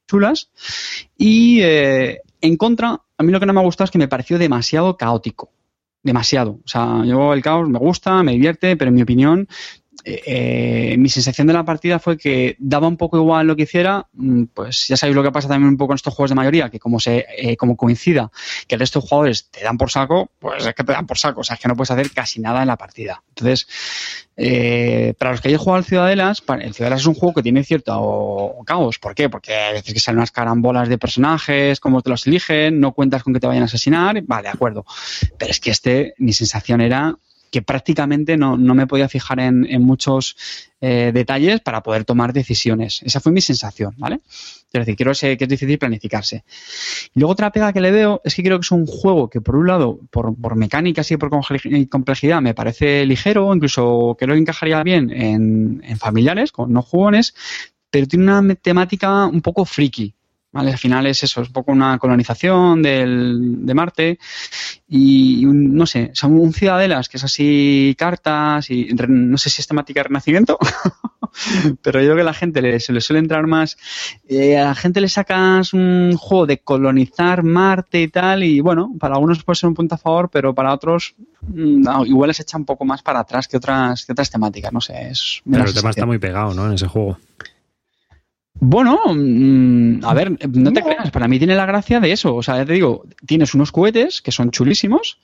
chulas. 0.07 0.49
Y 1.17 1.61
eh, 1.61 2.21
en 2.41 2.57
contra, 2.57 3.01
a 3.17 3.23
mí 3.23 3.31
lo 3.31 3.39
que 3.39 3.45
no 3.45 3.53
me 3.53 3.59
ha 3.59 3.63
gustado 3.63 3.85
es 3.85 3.91
que 3.91 3.97
me 3.97 4.07
pareció 4.07 4.37
demasiado 4.37 4.97
caótico. 4.97 5.51
demasiado. 6.03 6.59
O 6.65 6.67
sea, 6.67 7.03
yo 7.05 7.33
el 7.33 7.43
caos 7.43 7.69
me 7.69 7.77
gusta, 7.77 8.23
me 8.23 8.31
divierte, 8.31 8.75
pero 8.75 8.89
en 8.89 8.95
mi 8.95 9.03
opinión 9.03 9.47
eh, 10.03 10.95
mi 10.97 11.09
sensación 11.09 11.47
de 11.47 11.53
la 11.53 11.63
partida 11.63 11.99
fue 11.99 12.17
que 12.17 12.55
daba 12.59 12.87
un 12.87 12.97
poco 12.97 13.17
igual 13.17 13.47
lo 13.47 13.55
que 13.55 13.63
hiciera, 13.63 14.07
mm, 14.13 14.45
pues 14.53 14.87
ya 14.87 14.97
sabéis 14.97 15.15
lo 15.15 15.23
que 15.23 15.31
pasa 15.31 15.47
también 15.47 15.69
un 15.69 15.77
poco 15.77 15.93
en 15.93 15.95
estos 15.95 16.13
juegos 16.13 16.31
de 16.31 16.35
mayoría, 16.35 16.69
que 16.69 16.79
como 16.79 16.99
se 16.99 17.25
eh, 17.37 17.57
como 17.57 17.77
coincida 17.77 18.31
que 18.67 18.75
el 18.75 18.79
resto 18.79 18.99
de 18.99 19.07
jugadores 19.07 19.49
te 19.49 19.63
dan 19.63 19.77
por 19.77 19.91
saco, 19.91 20.31
pues 20.39 20.65
es 20.65 20.73
que 20.73 20.83
te 20.83 20.91
dan 20.93 21.05
por 21.05 21.17
saco, 21.17 21.41
o 21.41 21.43
sea, 21.43 21.55
es 21.55 21.61
que 21.61 21.67
no 21.67 21.75
puedes 21.75 21.91
hacer 21.91 22.11
casi 22.11 22.39
nada 22.41 22.61
en 22.61 22.67
la 22.67 22.77
partida. 22.77 23.21
Entonces, 23.29 23.67
eh, 24.37 25.13
para 25.19 25.31
los 25.31 25.41
que 25.41 25.49
hayan 25.49 25.59
jugado 25.59 25.77
al 25.77 25.85
Ciudadelas, 25.85 26.43
el 26.61 26.73
Ciudadelas 26.73 27.01
es 27.01 27.07
un 27.07 27.13
juego 27.13 27.35
que 27.35 27.43
tiene 27.43 27.63
cierto 27.63 28.55
caos. 28.65 28.97
¿Por 28.97 29.13
qué? 29.13 29.29
Porque 29.29 29.53
a 29.55 29.71
veces 29.73 29.93
que 29.93 29.99
salen 29.99 30.19
unas 30.19 30.31
carambolas 30.31 30.89
de 30.89 30.97
personajes, 30.97 31.79
cómo 31.79 32.01
te 32.01 32.09
los 32.09 32.25
eligen, 32.25 32.79
no 32.79 32.93
cuentas 32.93 33.23
con 33.23 33.33
que 33.33 33.39
te 33.39 33.47
vayan 33.47 33.63
a 33.63 33.65
asesinar, 33.65 34.21
vale, 34.23 34.43
de 34.43 34.49
acuerdo. 34.49 34.85
Pero 35.37 35.51
es 35.51 35.59
que 35.59 35.71
este, 35.71 36.15
mi 36.17 36.33
sensación 36.33 36.81
era 36.81 37.15
que 37.51 37.61
prácticamente 37.61 38.37
no, 38.37 38.57
no 38.57 38.73
me 38.73 38.87
podía 38.87 39.09
fijar 39.09 39.41
en, 39.41 39.67
en 39.69 39.83
muchos 39.83 40.35
eh, 40.79 41.11
detalles 41.13 41.59
para 41.59 41.83
poder 41.83 42.05
tomar 42.05 42.31
decisiones. 42.31 43.01
Esa 43.03 43.19
fue 43.19 43.33
mi 43.33 43.41
sensación, 43.41 43.93
¿vale? 43.97 44.21
Es 44.25 44.79
decir, 44.79 44.95
quiero 44.95 45.11
que 45.11 45.37
es 45.37 45.49
difícil 45.49 45.77
planificarse. 45.77 46.45
Y 47.13 47.19
luego 47.19 47.33
otra 47.33 47.51
pega 47.51 47.73
que 47.73 47.81
le 47.81 47.91
veo 47.91 48.21
es 48.23 48.33
que 48.35 48.43
creo 48.43 48.57
que 48.57 48.63
es 48.63 48.71
un 48.71 48.87
juego 48.87 49.29
que, 49.29 49.41
por 49.41 49.57
un 49.57 49.67
lado, 49.67 49.99
por, 50.09 50.33
por 50.33 50.55
mecánicas 50.55 51.11
y 51.11 51.17
por 51.17 51.29
complejidad, 51.29 52.41
me 52.41 52.53
parece 52.53 53.05
ligero, 53.05 53.53
incluso 53.53 54.15
que 54.17 54.25
encajaría 54.33 54.81
bien 54.81 55.11
en, 55.11 55.81
en 55.83 55.97
familiares, 55.97 56.53
con 56.53 56.71
no 56.71 56.81
jugones, 56.81 57.35
pero 57.89 58.07
tiene 58.07 58.23
una 58.23 58.55
temática 58.55 59.25
un 59.25 59.41
poco 59.41 59.65
friki. 59.65 60.15
¿Vale? 60.51 60.71
Al 60.71 60.77
final 60.77 61.07
es 61.07 61.23
eso, 61.23 61.41
es 61.41 61.47
un 61.47 61.53
poco 61.53 61.71
una 61.71 61.97
colonización 61.97 62.81
del, 62.81 63.65
de 63.65 63.73
Marte 63.73 64.19
y 64.87 65.45
un, 65.45 65.75
no 65.75 65.85
sé, 65.85 66.11
son 66.13 66.33
un 66.33 66.53
ciudadelas 66.53 67.07
que 67.07 67.17
es 67.17 67.23
así 67.23 67.95
cartas 67.97 68.69
y 68.69 68.89
no 69.07 69.37
sé 69.37 69.49
si 69.49 69.61
es 69.61 69.67
temática 69.67 70.01
de 70.01 70.05
renacimiento, 70.05 70.57
pero 71.81 72.01
yo 72.01 72.07
creo 72.07 72.15
que 72.15 72.21
a 72.21 72.25
la 72.25 72.33
gente 72.33 72.61
le, 72.61 72.79
se 72.79 72.91
le 72.91 73.01
suele 73.01 73.19
entrar 73.19 73.47
más, 73.47 73.77
eh, 74.27 74.57
a 74.57 74.65
la 74.65 74.75
gente 74.75 74.99
le 74.99 75.07
sacas 75.07 75.73
un 75.73 76.15
juego 76.17 76.45
de 76.45 76.59
colonizar 76.59 77.43
Marte 77.43 78.01
y 78.01 78.07
tal 78.09 78.43
y 78.43 78.59
bueno, 78.59 78.91
para 78.99 79.15
algunos 79.15 79.43
puede 79.43 79.55
ser 79.55 79.69
un 79.69 79.75
punto 79.75 79.95
a 79.95 79.97
favor, 79.97 80.29
pero 80.29 80.53
para 80.53 80.73
otros 80.73 81.15
mm, 81.47 82.05
igual 82.05 82.27
les 82.27 82.41
echa 82.41 82.57
un 82.57 82.65
poco 82.65 82.83
más 82.83 83.01
para 83.01 83.19
atrás 83.19 83.47
que 83.47 83.57
otras, 83.57 84.05
que 84.05 84.11
otras 84.11 84.29
temáticas, 84.29 84.73
no 84.73 84.81
sé. 84.81 85.09
Es, 85.09 85.41
pero 85.49 85.63
el 85.63 85.73
tema 85.73 85.91
está 85.91 86.05
muy 86.05 86.19
pegado, 86.19 86.53
¿no? 86.53 86.67
En 86.67 86.73
ese 86.73 86.87
juego. 86.87 87.17
Bueno, 88.63 89.01
mm, 89.07 90.05
a 90.05 90.13
ver, 90.13 90.37
no 90.53 90.71
te 90.71 90.83
creas, 90.83 91.09
para 91.09 91.27
mí 91.27 91.39
tiene 91.39 91.55
la 91.55 91.65
gracia 91.65 91.99
de 91.99 92.11
eso. 92.11 92.35
O 92.35 92.43
sea, 92.43 92.57
ya 92.57 92.65
te 92.65 92.73
digo, 92.73 93.05
tienes 93.25 93.55
unos 93.55 93.71
cohetes 93.71 94.21
que 94.21 94.31
son 94.31 94.51
chulísimos 94.51 95.17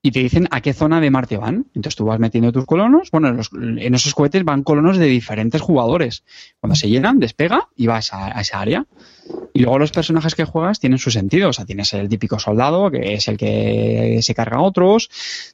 y 0.00 0.10
te 0.10 0.20
dicen 0.20 0.48
a 0.50 0.62
qué 0.62 0.72
zona 0.72 0.98
de 0.98 1.10
Marte 1.10 1.36
van. 1.36 1.66
Entonces 1.74 1.96
tú 1.96 2.06
vas 2.06 2.18
metiendo 2.18 2.50
tus 2.50 2.64
colonos. 2.64 3.10
Bueno, 3.10 3.28
en, 3.28 3.94
esos 3.94 4.14
cohetes 4.14 4.42
van 4.44 4.62
colonos 4.62 4.96
de 4.96 5.04
diferentes 5.04 5.60
jugadores. 5.60 6.24
Cuando 6.60 6.74
se 6.74 6.88
llenan, 6.88 7.18
despega 7.18 7.68
y 7.76 7.88
vas 7.88 8.14
a 8.14 8.40
esa 8.40 8.60
área. 8.60 8.86
Y 9.54 9.60
luego 9.60 9.78
los 9.78 9.90
personajes 9.90 10.34
que 10.34 10.44
juegas 10.44 10.80
tienen 10.80 10.98
su 10.98 11.10
sentido. 11.10 11.50
O 11.50 11.52
sea, 11.52 11.64
tienes 11.64 11.92
el 11.92 12.08
típico 12.08 12.38
soldado, 12.38 12.90
que 12.90 13.14
es 13.14 13.28
el 13.28 13.36
que 13.36 14.18
se 14.22 14.34
carga 14.34 14.58
a 14.58 14.62
otros. 14.62 15.10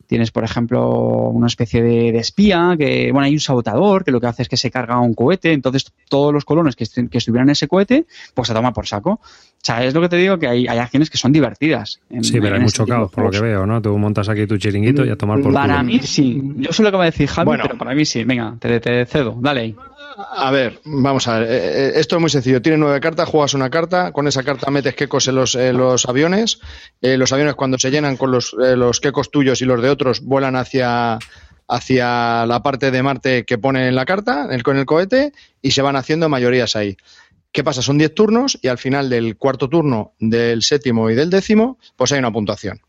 Tienes, 0.06 0.30
por 0.30 0.44
ejemplo, 0.44 0.88
una 1.30 1.48
especie 1.48 1.82
de, 1.82 2.16
espía, 2.18 2.76
que, 2.78 3.10
bueno, 3.12 3.26
hay 3.26 3.32
un 3.32 3.40
sabotador, 3.40 4.04
que 4.04 4.12
lo 4.12 4.20
que 4.20 4.28
hace 4.28 4.42
es 4.42 4.48
que 4.48 4.56
se 4.56 4.70
carga 4.70 5.00
un 5.00 5.14
cohete. 5.14 5.52
Entonces, 5.52 5.92
todos 6.08 6.32
los 6.32 6.44
colonos 6.44 6.76
que, 6.76 6.84
estuvieran 6.84 7.48
en 7.48 7.52
ese 7.52 7.66
cohete, 7.66 8.06
pues 8.34 8.48
se 8.48 8.54
toma 8.54 8.72
por 8.72 8.86
saco. 8.86 9.20
O 9.20 9.60
sea, 9.60 9.84
es 9.84 9.92
lo 9.92 10.00
que 10.00 10.08
te 10.08 10.16
digo, 10.16 10.38
que 10.38 10.46
hay, 10.46 10.66
acciones 10.66 11.10
que 11.10 11.18
son 11.18 11.32
divertidas. 11.32 12.00
sí, 12.22 12.40
pero 12.40 12.54
hay 12.54 12.62
mucho 12.62 12.86
caos, 12.86 13.10
por 13.10 13.24
lo 13.24 13.30
que 13.30 13.40
veo, 13.40 13.66
¿no? 13.66 13.82
Tú 13.82 13.98
montas 13.98 14.28
aquí 14.28 14.46
tu 14.46 14.56
chiringuito 14.56 15.04
y 15.04 15.10
a 15.10 15.16
tomar 15.16 15.40
por 15.40 15.52
Para 15.52 15.82
mí 15.82 15.98
sí. 15.98 16.40
Yo 16.56 16.72
sé 16.72 16.82
lo 16.82 16.90
que 16.92 16.96
va 16.96 17.02
a 17.02 17.06
decir 17.06 17.28
Javi, 17.28 17.50
pero 17.60 17.76
para 17.76 17.94
mí 17.94 18.04
sí. 18.04 18.22
Venga, 18.22 18.56
te, 18.60 18.78
te 18.78 19.04
cedo. 19.06 19.36
Dale 19.40 19.60
ahí. 19.60 19.76
A 20.18 20.50
ver, 20.50 20.80
vamos 20.84 21.28
a 21.28 21.38
ver. 21.38 21.48
Eh, 21.48 21.56
eh, 21.56 21.92
esto 21.94 22.16
es 22.16 22.20
muy 22.20 22.30
sencillo. 22.30 22.60
Tienes 22.60 22.80
nueve 22.80 23.00
cartas, 23.00 23.28
juegas 23.28 23.54
una 23.54 23.70
carta, 23.70 24.10
con 24.10 24.26
esa 24.26 24.42
carta 24.42 24.68
metes 24.68 24.96
quecos 24.96 25.28
en 25.28 25.36
los, 25.36 25.54
aviones. 26.06 26.58
Eh, 27.00 27.16
los 27.16 27.32
aviones 27.32 27.54
cuando 27.54 27.78
se 27.78 27.92
llenan 27.92 28.16
con 28.16 28.32
los, 28.32 28.52
los 28.52 29.00
quecos 29.00 29.30
tuyos 29.30 29.62
y 29.62 29.64
los 29.64 29.80
de 29.80 29.90
otros 29.90 30.20
vuelan 30.20 30.56
hacia, 30.56 31.20
hacia 31.68 32.46
la 32.46 32.62
parte 32.64 32.90
de 32.90 33.02
Marte 33.02 33.44
que 33.44 33.58
pone 33.58 33.86
en 33.86 33.94
la 33.94 34.04
carta, 34.04 34.48
el, 34.50 34.64
con 34.64 34.76
el 34.76 34.86
cohete, 34.86 35.32
y 35.62 35.70
se 35.70 35.82
van 35.82 35.94
haciendo 35.94 36.28
mayorías 36.28 36.74
ahí. 36.74 36.96
¿Qué 37.52 37.62
pasa? 37.62 37.80
Son 37.80 37.96
diez 37.96 38.12
turnos 38.12 38.58
y 38.60 38.66
al 38.66 38.78
final 38.78 39.08
del 39.10 39.36
cuarto 39.36 39.68
turno, 39.68 40.14
del 40.18 40.64
séptimo 40.64 41.10
y 41.10 41.14
del 41.14 41.30
décimo, 41.30 41.78
pues 41.96 42.10
hay 42.10 42.18
una 42.18 42.32
puntuación. 42.32 42.80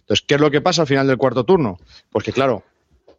Entonces, 0.00 0.24
¿qué 0.26 0.36
es 0.36 0.40
lo 0.40 0.50
que 0.50 0.62
pasa 0.62 0.82
al 0.82 0.88
final 0.88 1.06
del 1.06 1.18
cuarto 1.18 1.44
turno? 1.44 1.78
Pues 2.10 2.24
que, 2.24 2.32
claro, 2.32 2.64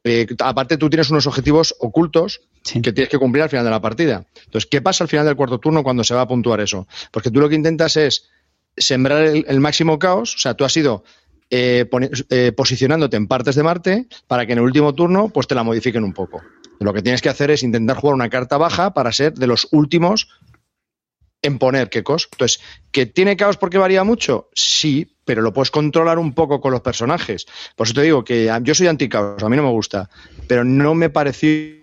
eh, 0.04 0.28
aparte 0.40 0.78
tú 0.78 0.90
tienes 0.90 1.10
unos 1.12 1.28
objetivos 1.28 1.76
ocultos 1.80 2.42
que 2.64 2.94
tienes 2.94 3.10
que 3.10 3.18
cumplir 3.18 3.44
al 3.44 3.50
final 3.50 3.66
de 3.66 3.72
la 3.72 3.82
partida. 3.82 4.26
Entonces, 4.46 4.68
¿qué 4.70 4.82
pasa 4.82 5.04
al 5.04 5.10
final 5.10 5.26
del 5.26 5.36
cuarto 5.36 5.60
turno 5.60 5.84
cuando 5.84 6.04
se 6.04 6.14
va 6.14 6.22
a 6.22 6.28
puntuar 6.28 6.60
eso? 6.62 6.88
Porque 7.12 7.32
tú 7.32 7.40
lo 7.40 7.50
que 7.50 7.56
intentas 7.56 7.98
es 7.98 8.30
sembrar 8.78 9.24
el, 9.24 9.60
máximo 9.60 10.00
caos, 10.00 10.36
o 10.36 10.38
sea, 10.38 10.54
tú 10.54 10.64
has 10.64 10.76
ido 10.78 11.04
eh, 11.50 11.88
eh, 12.30 12.52
posicionándote 12.56 13.18
en 13.18 13.28
partes 13.28 13.56
de 13.56 13.64
Marte 13.64 14.08
para 14.28 14.46
que 14.46 14.54
en 14.54 14.60
el 14.60 14.64
último 14.64 14.96
turno 14.96 15.30
pues 15.30 15.48
te 15.48 15.56
la 15.56 15.64
modifiquen 15.64 16.04
un 16.04 16.14
poco. 16.14 16.42
Lo 16.80 16.94
que 16.94 17.02
tienes 17.02 17.22
que 17.22 17.30
hacer 17.30 17.52
es 17.52 17.62
intentar 17.62 17.98
jugar 17.98 18.16
una 18.16 18.30
carta 18.30 18.58
baja 18.58 18.94
para 18.94 19.12
ser 19.12 19.34
de 19.34 19.48
los 19.48 19.68
últimos 19.72 20.30
en 21.42 21.58
poner 21.58 21.90
quecos. 21.90 22.30
Entonces, 22.32 22.62
¿que 22.92 23.06
tiene 23.06 23.38
caos 23.38 23.58
porque 23.58 23.78
varía 23.78 24.04
mucho? 24.04 24.50
Sí, 24.54 25.16
pero 25.26 25.42
lo 25.42 25.54
puedes 25.54 25.72
controlar 25.72 26.20
un 26.20 26.34
poco 26.34 26.62
con 26.62 26.72
los 26.72 26.82
personajes. 26.82 27.46
Por 27.76 27.88
eso 27.88 27.94
te 27.94 28.02
digo 28.02 28.24
que 28.24 28.52
yo 28.64 28.76
soy 28.76 28.88
anti-caos, 28.88 29.42
a 29.44 29.50
mí 29.50 29.56
no 29.56 29.64
me 29.64 29.70
gusta, 29.70 30.10
pero 30.48 30.64
no 30.64 30.94
me 30.94 31.10
pareció 31.10 31.82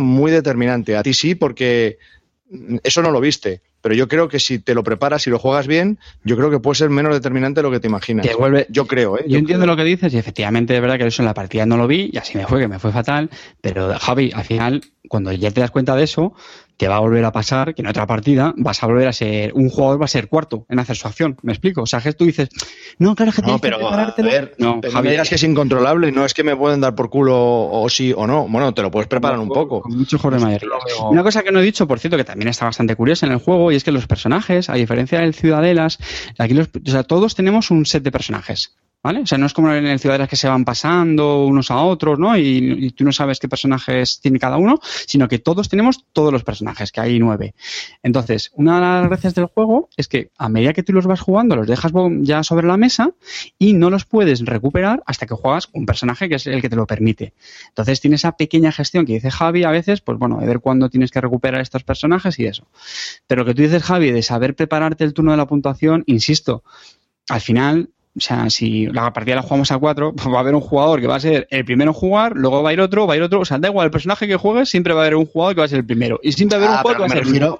muy 0.00 0.32
determinante. 0.32 0.96
A 0.96 1.02
ti 1.02 1.14
sí, 1.14 1.34
porque 1.34 1.98
eso 2.82 3.02
no 3.02 3.10
lo 3.10 3.20
viste. 3.20 3.62
Pero 3.82 3.94
yo 3.94 4.08
creo 4.08 4.28
que 4.28 4.40
si 4.40 4.58
te 4.58 4.74
lo 4.74 4.82
preparas 4.82 5.26
y 5.28 5.30
lo 5.30 5.38
juegas 5.38 5.68
bien, 5.68 6.00
yo 6.24 6.36
creo 6.36 6.50
que 6.50 6.58
puede 6.58 6.74
ser 6.74 6.90
menos 6.90 7.14
determinante 7.14 7.60
de 7.60 7.62
lo 7.62 7.70
que 7.70 7.78
te 7.78 7.86
imaginas. 7.86 8.26
yo 8.68 8.86
creo, 8.88 9.16
¿eh? 9.16 9.24
Yo, 9.28 9.38
entiendo 9.38 9.64
lo 9.64 9.76
que 9.76 9.84
dices 9.84 10.12
y 10.12 10.18
efectivamente 10.18 10.74
es 10.74 10.80
verdad 10.80 10.98
que 10.98 11.06
eso 11.06 11.22
en 11.22 11.26
la 11.26 11.34
partida 11.34 11.66
no 11.66 11.76
lo 11.76 11.86
vi 11.86 12.10
y 12.12 12.18
así 12.18 12.36
me 12.36 12.46
fue, 12.48 12.58
que 12.58 12.66
me 12.66 12.80
fue 12.80 12.90
fatal. 12.90 13.30
Pero 13.60 13.96
Javi, 13.96 14.32
al 14.34 14.44
final, 14.44 14.82
cuando 15.08 15.30
ya 15.30 15.52
te 15.52 15.60
das 15.60 15.70
cuenta 15.70 15.94
de 15.94 16.02
eso, 16.02 16.34
te 16.76 16.88
va 16.88 16.96
a 16.96 17.00
volver 17.00 17.24
a 17.24 17.32
pasar 17.32 17.74
que 17.74 17.82
en 17.82 17.88
otra 17.88 18.06
partida 18.06 18.54
vas 18.56 18.82
a 18.82 18.86
volver 18.86 19.08
a 19.08 19.12
ser, 19.12 19.52
un 19.54 19.70
jugador 19.70 20.00
va 20.00 20.04
a 20.04 20.08
ser 20.08 20.28
cuarto 20.28 20.66
en 20.68 20.78
hacer 20.78 20.96
su 20.96 21.08
acción. 21.08 21.36
¿Me 21.42 21.52
explico? 21.52 21.82
O 21.82 21.86
sea, 21.86 22.00
que 22.00 22.12
tú 22.12 22.26
dices, 22.26 22.48
no, 22.98 23.14
claro 23.14 23.32
que 23.32 23.42
no, 23.42 23.58
pero, 23.58 23.76
a 23.88 24.14
ver, 24.16 24.54
no, 24.58 24.80
pero 24.80 25.02
me 25.02 25.10
digas 25.10 25.28
que 25.28 25.36
es 25.36 25.42
incontrolable, 25.42 26.12
no 26.12 26.24
es 26.24 26.34
que 26.34 26.44
me 26.44 26.56
pueden 26.56 26.80
dar 26.80 26.94
por 26.94 27.10
culo 27.10 27.36
o 27.36 27.88
sí 27.88 28.12
o 28.16 28.26
no. 28.26 28.46
Bueno, 28.48 28.74
te 28.74 28.82
lo 28.82 28.90
puedes 28.90 29.08
preparar 29.08 29.38
un 29.38 29.48
poco. 29.48 29.82
Con 29.82 29.96
mucho 29.96 30.18
de 30.18 30.38
mayoría. 30.38 30.68
Una 31.08 31.22
cosa 31.22 31.42
que 31.42 31.52
no 31.52 31.60
he 31.60 31.62
dicho, 31.62 31.86
por 31.86 31.98
cierto, 31.98 32.16
que 32.16 32.24
también 32.24 32.48
está 32.48 32.66
bastante 32.66 32.96
curiosa 32.96 33.26
en 33.26 33.32
el 33.32 33.38
juego, 33.38 33.72
y 33.72 33.76
es 33.76 33.84
que 33.84 33.92
los 33.92 34.06
personajes, 34.06 34.68
a 34.68 34.74
diferencia 34.74 35.20
del 35.20 35.34
Ciudadelas, 35.34 35.98
aquí 36.38 36.54
los, 36.54 36.68
o 36.68 36.90
sea, 36.90 37.04
todos 37.04 37.34
tenemos 37.34 37.70
un 37.70 37.86
set 37.86 38.02
de 38.02 38.12
personajes. 38.12 38.76
¿Vale? 39.02 39.20
O 39.20 39.26
sea, 39.26 39.38
no 39.38 39.46
es 39.46 39.52
como 39.52 39.72
en 39.72 39.86
el 39.86 40.00
Ciudadanas 40.00 40.28
que 40.28 40.34
se 40.34 40.48
van 40.48 40.64
pasando 40.64 41.44
unos 41.44 41.70
a 41.70 41.80
otros, 41.80 42.18
¿no? 42.18 42.36
Y, 42.36 42.90
tú 42.90 43.04
no 43.04 43.12
sabes 43.12 43.38
qué 43.38 43.48
personajes 43.48 44.20
tiene 44.20 44.40
cada 44.40 44.56
uno, 44.56 44.80
sino 44.82 45.28
que 45.28 45.38
todos 45.38 45.68
tenemos 45.68 46.04
todos 46.12 46.32
los 46.32 46.42
personajes, 46.42 46.90
que 46.90 47.00
hay 47.00 47.18
nueve. 47.20 47.54
Entonces, 48.02 48.50
una 48.54 48.74
de 48.74 48.80
las 48.80 49.08
gracias 49.08 49.34
del 49.34 49.46
juego 49.46 49.88
es 49.96 50.08
que 50.08 50.30
a 50.38 50.48
medida 50.48 50.72
que 50.72 50.82
tú 50.82 50.92
los 50.92 51.06
vas 51.06 51.20
jugando, 51.20 51.54
los 51.54 51.68
dejas 51.68 51.92
ya 52.22 52.42
sobre 52.42 52.66
la 52.66 52.76
mesa 52.76 53.12
y 53.58 53.74
no 53.74 53.90
los 53.90 54.06
puedes 54.06 54.44
recuperar 54.44 55.04
hasta 55.06 55.26
que 55.26 55.34
juegas 55.34 55.68
un 55.72 55.86
personaje 55.86 56.28
que 56.28 56.34
es 56.34 56.46
el 56.48 56.60
que 56.60 56.68
te 56.68 56.76
lo 56.76 56.86
permite. 56.86 57.32
Entonces, 57.68 58.00
tiene 58.00 58.16
esa 58.16 58.32
pequeña 58.32 58.72
gestión 58.72 59.06
que 59.06 59.12
dice 59.12 59.30
Javi 59.30 59.62
a 59.62 59.70
veces, 59.70 60.00
pues 60.00 60.18
bueno, 60.18 60.40
de 60.40 60.46
ver 60.46 60.58
cuándo 60.58 60.90
tienes 60.90 61.12
que 61.12 61.20
recuperar 61.20 61.60
estos 61.60 61.84
personajes 61.84 62.38
y 62.40 62.46
eso. 62.46 62.66
Pero 63.28 63.42
lo 63.42 63.46
que 63.46 63.54
tú 63.54 63.62
dices, 63.62 63.84
Javi, 63.84 64.10
de 64.10 64.22
saber 64.22 64.56
prepararte 64.56 65.04
el 65.04 65.14
turno 65.14 65.30
de 65.30 65.36
la 65.36 65.46
puntuación, 65.46 66.02
insisto, 66.06 66.64
al 67.28 67.40
final 67.40 67.90
o 68.16 68.20
sea, 68.20 68.48
si 68.48 68.86
la 68.86 69.12
partida 69.12 69.36
la 69.36 69.42
jugamos 69.42 69.70
a 69.70 69.78
cuatro, 69.78 70.12
pues 70.16 70.28
va 70.28 70.38
a 70.38 70.40
haber 70.40 70.54
un 70.54 70.60
jugador 70.60 71.00
que 71.00 71.06
va 71.06 71.16
a 71.16 71.20
ser 71.20 71.46
el 71.50 71.64
primero 71.64 71.90
en 71.90 71.94
jugar, 71.94 72.32
luego 72.34 72.62
va 72.62 72.70
a 72.70 72.72
ir 72.72 72.80
otro, 72.80 73.06
va 73.06 73.14
a 73.14 73.16
ir 73.16 73.22
otro. 73.22 73.40
O 73.40 73.44
sea, 73.44 73.58
da 73.58 73.68
igual 73.68 73.86
el 73.86 73.90
personaje 73.90 74.26
que 74.26 74.36
juegues, 74.36 74.68
siempre 74.68 74.94
va 74.94 75.00
a 75.00 75.04
haber 75.04 75.16
un 75.16 75.26
jugador 75.26 75.54
que 75.54 75.60
va 75.60 75.64
a 75.66 75.68
ser 75.68 75.78
el 75.78 75.86
primero. 75.86 76.18
Y 76.22 76.32
siempre 76.32 76.58
va 76.58 76.64
a 76.64 76.66
haber 76.66 76.74
un 76.74 76.78
ah, 76.78 76.82
jugador 76.82 76.96
que 76.96 77.02
va 77.02 77.06
a 77.06 77.08
ser 77.08 77.18
el 77.18 77.30
primero. 77.30 77.58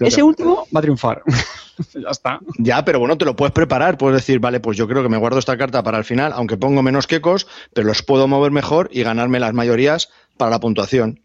ese 0.00 0.22
último 0.22 0.66
va 0.74 0.78
a 0.78 0.82
triunfar. 0.82 1.22
ya 1.94 2.10
está. 2.10 2.40
Ya, 2.58 2.84
pero 2.84 2.98
bueno, 2.98 3.16
te 3.16 3.24
lo 3.24 3.36
puedes 3.36 3.52
preparar. 3.52 3.96
Puedes 3.96 4.20
decir, 4.20 4.38
vale, 4.38 4.60
pues 4.60 4.76
yo 4.76 4.86
creo 4.86 5.02
que 5.02 5.08
me 5.08 5.16
guardo 5.16 5.38
esta 5.38 5.56
carta 5.56 5.82
para 5.82 5.98
el 5.98 6.04
final, 6.04 6.32
aunque 6.34 6.56
pongo 6.56 6.82
menos 6.82 7.06
quecos, 7.06 7.46
pero 7.72 7.86
los 7.86 8.02
puedo 8.02 8.28
mover 8.28 8.52
mejor 8.52 8.90
y 8.92 9.02
ganarme 9.02 9.40
las 9.40 9.54
mayorías 9.54 10.10
para 10.36 10.50
la 10.50 10.60
puntuación. 10.60 11.20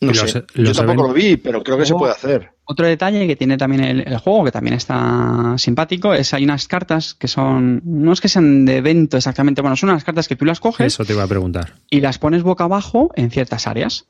No 0.00 0.14
sé. 0.14 0.44
yo 0.54 0.72
tampoco 0.72 1.08
lo 1.08 1.12
vi, 1.12 1.36
pero 1.36 1.62
creo 1.62 1.78
que 1.78 1.86
se 1.86 1.94
puede 1.94 2.12
hacer. 2.12 2.50
Otro 2.64 2.86
detalle 2.86 3.26
que 3.26 3.36
tiene 3.36 3.56
también 3.56 3.84
el, 3.84 4.18
juego, 4.18 4.44
que 4.44 4.52
también 4.52 4.74
está 4.74 5.54
simpático, 5.56 6.14
es 6.14 6.34
hay 6.34 6.44
unas 6.44 6.66
cartas 6.66 7.14
que 7.14 7.28
son, 7.28 7.80
no 7.84 8.12
es 8.12 8.20
que 8.20 8.28
sean 8.28 8.64
de 8.64 8.78
evento 8.78 9.16
exactamente, 9.16 9.62
bueno, 9.62 9.76
son 9.76 9.90
unas 9.90 10.02
cartas 10.02 10.26
que 10.26 10.34
tú 10.34 10.44
las 10.44 10.58
coges. 10.58 10.86
Eso 10.86 11.04
te 11.04 11.12
iba 11.12 11.22
a 11.22 11.28
preguntar. 11.28 11.74
Y 11.90 12.00
las 12.00 12.18
pones 12.18 12.42
boca 12.42 12.64
abajo 12.64 13.10
en 13.14 13.30
ciertas 13.30 13.66
áreas. 13.66 14.06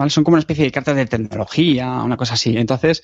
¿Vale? 0.00 0.10
Son 0.10 0.24
como 0.24 0.34
una 0.36 0.40
especie 0.40 0.64
de 0.64 0.72
cartas 0.72 0.96
de 0.96 1.04
tecnología, 1.04 1.90
una 2.02 2.16
cosa 2.16 2.32
así. 2.34 2.56
Entonces, 2.56 3.02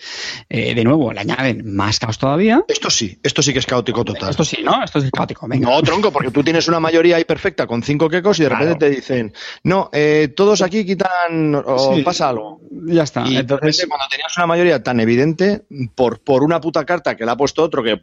eh, 0.49 0.75
de 0.75 0.83
nuevo, 0.83 1.13
le 1.13 1.21
añaden 1.21 1.75
más 1.77 1.99
caos 1.99 2.17
todavía. 2.19 2.65
Esto 2.67 2.89
sí, 2.89 3.19
esto 3.23 3.43
sí 3.43 3.53
que 3.53 3.59
es 3.59 3.67
caótico 3.67 4.03
total. 4.03 4.31
Esto 4.31 4.45
sí, 4.45 4.59
¿no? 4.65 4.83
Esto 4.83 4.99
es 5.01 5.11
caótico. 5.11 5.47
Venga. 5.47 5.69
No, 5.71 5.83
tronco, 5.83 6.11
porque 6.11 6.31
tú 6.31 6.43
tienes 6.43 6.67
una 6.69 6.81
mayoría 6.81 7.17
ahí 7.17 7.25
perfecta 7.27 7.67
con 7.67 7.83
cinco 7.83 8.09
quecos 8.09 8.41
y 8.41 8.45
de 8.45 8.49
repente 8.49 8.75
te 8.77 8.91
dicen, 8.91 9.35
no, 9.63 9.91
eh, 9.93 10.33
todos 10.35 10.63
aquí 10.63 10.87
quitan 10.87 11.55
o 11.55 11.95
Sí. 11.95 12.03
pasa 12.03 12.31
algo. 12.31 12.61
Ya 12.87 13.03
está. 13.03 13.27
Y 13.29 13.37
Entonces, 13.37 13.85
cuando 13.87 14.07
tenías 14.11 14.35
una 14.39 14.47
mayoría 14.47 14.83
tan 14.83 14.99
evidente, 14.99 15.65
por, 15.95 16.21
por 16.21 16.43
una 16.43 16.63
puta 16.63 16.87
carta 16.87 17.15
que 17.15 17.27
le 17.27 17.31
ha 17.31 17.37
puesto 17.37 17.63
otro 17.63 17.83
que 17.83 18.01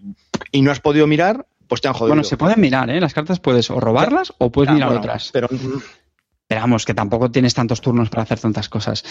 y 0.51 0.61
no 0.61 0.69
has 0.71 0.79
podido 0.79 1.07
mirar, 1.07 1.47
pues 1.67 1.81
te 1.81 1.87
han 1.87 1.95
jodido. 1.95 2.09
bueno, 2.09 2.23
se 2.23 2.37
pueden 2.37 2.61
mirar, 2.61 2.89
¿eh? 2.91 3.01
Las 3.01 3.15
cartas 3.15 3.39
puedes 3.39 3.71
o 3.71 3.79
robarlas 3.79 4.33
o 4.37 4.51
puedes 4.51 4.69
Ah, 4.69 4.73
mirar 4.75 4.89
bueno, 4.89 5.01
otras. 5.01 5.31
Pero 5.33 5.47
Pero 6.61 6.77
que 6.85 6.93
tampoco 6.93 7.31
tienes 7.31 7.53
tantos 7.53 7.81
turnos 7.81 8.09
para 8.09 8.23
hacer 8.23 8.39
tantas 8.39 8.69
cosas. 8.69 9.03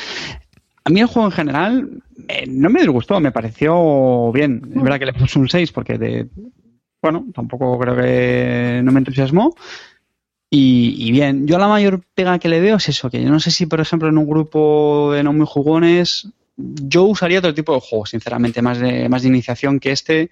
A 0.85 0.91
mí 0.91 1.01
el 1.01 1.07
juego 1.07 1.29
en 1.29 1.33
general 1.33 2.03
eh, 2.29 2.45
no 2.49 2.71
me 2.71 2.81
disgustó, 2.81 3.21
me 3.21 3.33
pareció 3.33 4.33
bien. 4.33 4.63
Es 4.75 4.83
verdad 4.83 4.99
que 4.99 5.07
le 5.07 5.13
puse 5.13 5.39
un 5.39 5.49
6 5.49 5.73
porque 5.73 5.99
de, 5.99 6.29
bueno, 7.01 7.27
tampoco 7.35 7.79
creo 7.79 7.97
que 7.97 8.81
no 8.83 8.93
me 8.93 8.99
entusiasmó. 8.99 9.55
Y, 10.51 10.97
y 10.99 11.13
bien, 11.13 11.47
yo 11.47 11.59
la 11.59 11.69
mayor 11.69 12.03
pega 12.15 12.39
que 12.39 12.49
le 12.49 12.61
veo 12.61 12.77
es 12.77 12.89
eso, 12.89 13.09
que 13.11 13.23
yo 13.23 13.31
no 13.31 13.41
sé 13.41 13.51
si, 13.51 13.67
por 13.67 13.81
ejemplo, 13.81 14.09
en 14.09 14.19
un 14.19 14.27
grupo 14.29 15.13
de 15.13 15.23
no 15.23 15.33
muy 15.33 15.47
jugones, 15.47 16.29
yo 16.57 17.05
usaría 17.05 17.39
otro 17.39 17.55
tipo 17.55 17.75
de 17.75 17.81
juego, 17.81 18.07
sinceramente, 18.07 18.61
más 18.63 18.79
de, 18.79 19.09
más 19.09 19.23
de 19.23 19.29
iniciación 19.29 19.81
que 19.81 19.93
este, 19.93 20.31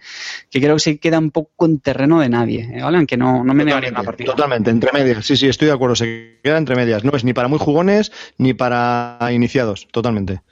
que 0.50 0.60
creo 0.60 0.74
que 0.74 0.80
se 0.80 0.98
queda 0.98 1.18
un 1.18 1.30
poco 1.30 1.66
en 1.66 1.78
terreno 1.80 2.20
de 2.20 2.28
nadie, 2.28 2.70
¿eh? 2.72 2.82
¿vale? 2.82 2.98
Aunque 2.98 3.16
no, 3.16 3.42
no 3.42 3.54
me 3.54 3.64
negaría 3.64 3.90
una 3.90 4.02
partida. 4.02 4.26
totalmente, 4.26 4.70
entre 4.70 4.92
medias. 4.92 5.24
Sí, 5.24 5.36
sí, 5.36 5.48
estoy 5.48 5.68
de 5.68 5.74
acuerdo. 5.74 5.96
Se 5.96 6.38
queda 6.42 6.58
entre 6.58 6.76
medias. 6.76 7.04
No 7.04 7.12
es 7.16 7.24
ni 7.24 7.32
para 7.32 7.48
muy 7.48 7.58
jugones 7.58 8.12
ni 8.36 8.54
para 8.54 9.18
iniciados. 9.32 9.88
Totalmente. 9.90 10.42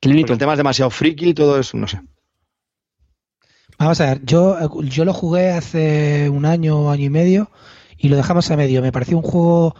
Porque 0.00 0.32
el 0.32 0.38
tema 0.38 0.52
es 0.52 0.58
demasiado 0.58 0.90
friki 0.90 1.30
y 1.30 1.34
todo 1.34 1.58
eso, 1.58 1.76
no 1.76 1.88
sé. 1.88 2.00
Vamos 3.78 4.00
a 4.00 4.06
ver, 4.06 4.24
yo, 4.24 4.82
yo 4.82 5.04
lo 5.04 5.12
jugué 5.12 5.50
hace 5.50 6.28
un 6.28 6.46
año, 6.46 6.90
año 6.90 7.04
y 7.04 7.10
medio, 7.10 7.50
y 7.96 8.08
lo 8.08 8.16
dejamos 8.16 8.50
a 8.50 8.56
medio. 8.56 8.82
Me 8.82 8.90
pareció 8.90 9.16
un 9.16 9.22
juego 9.22 9.76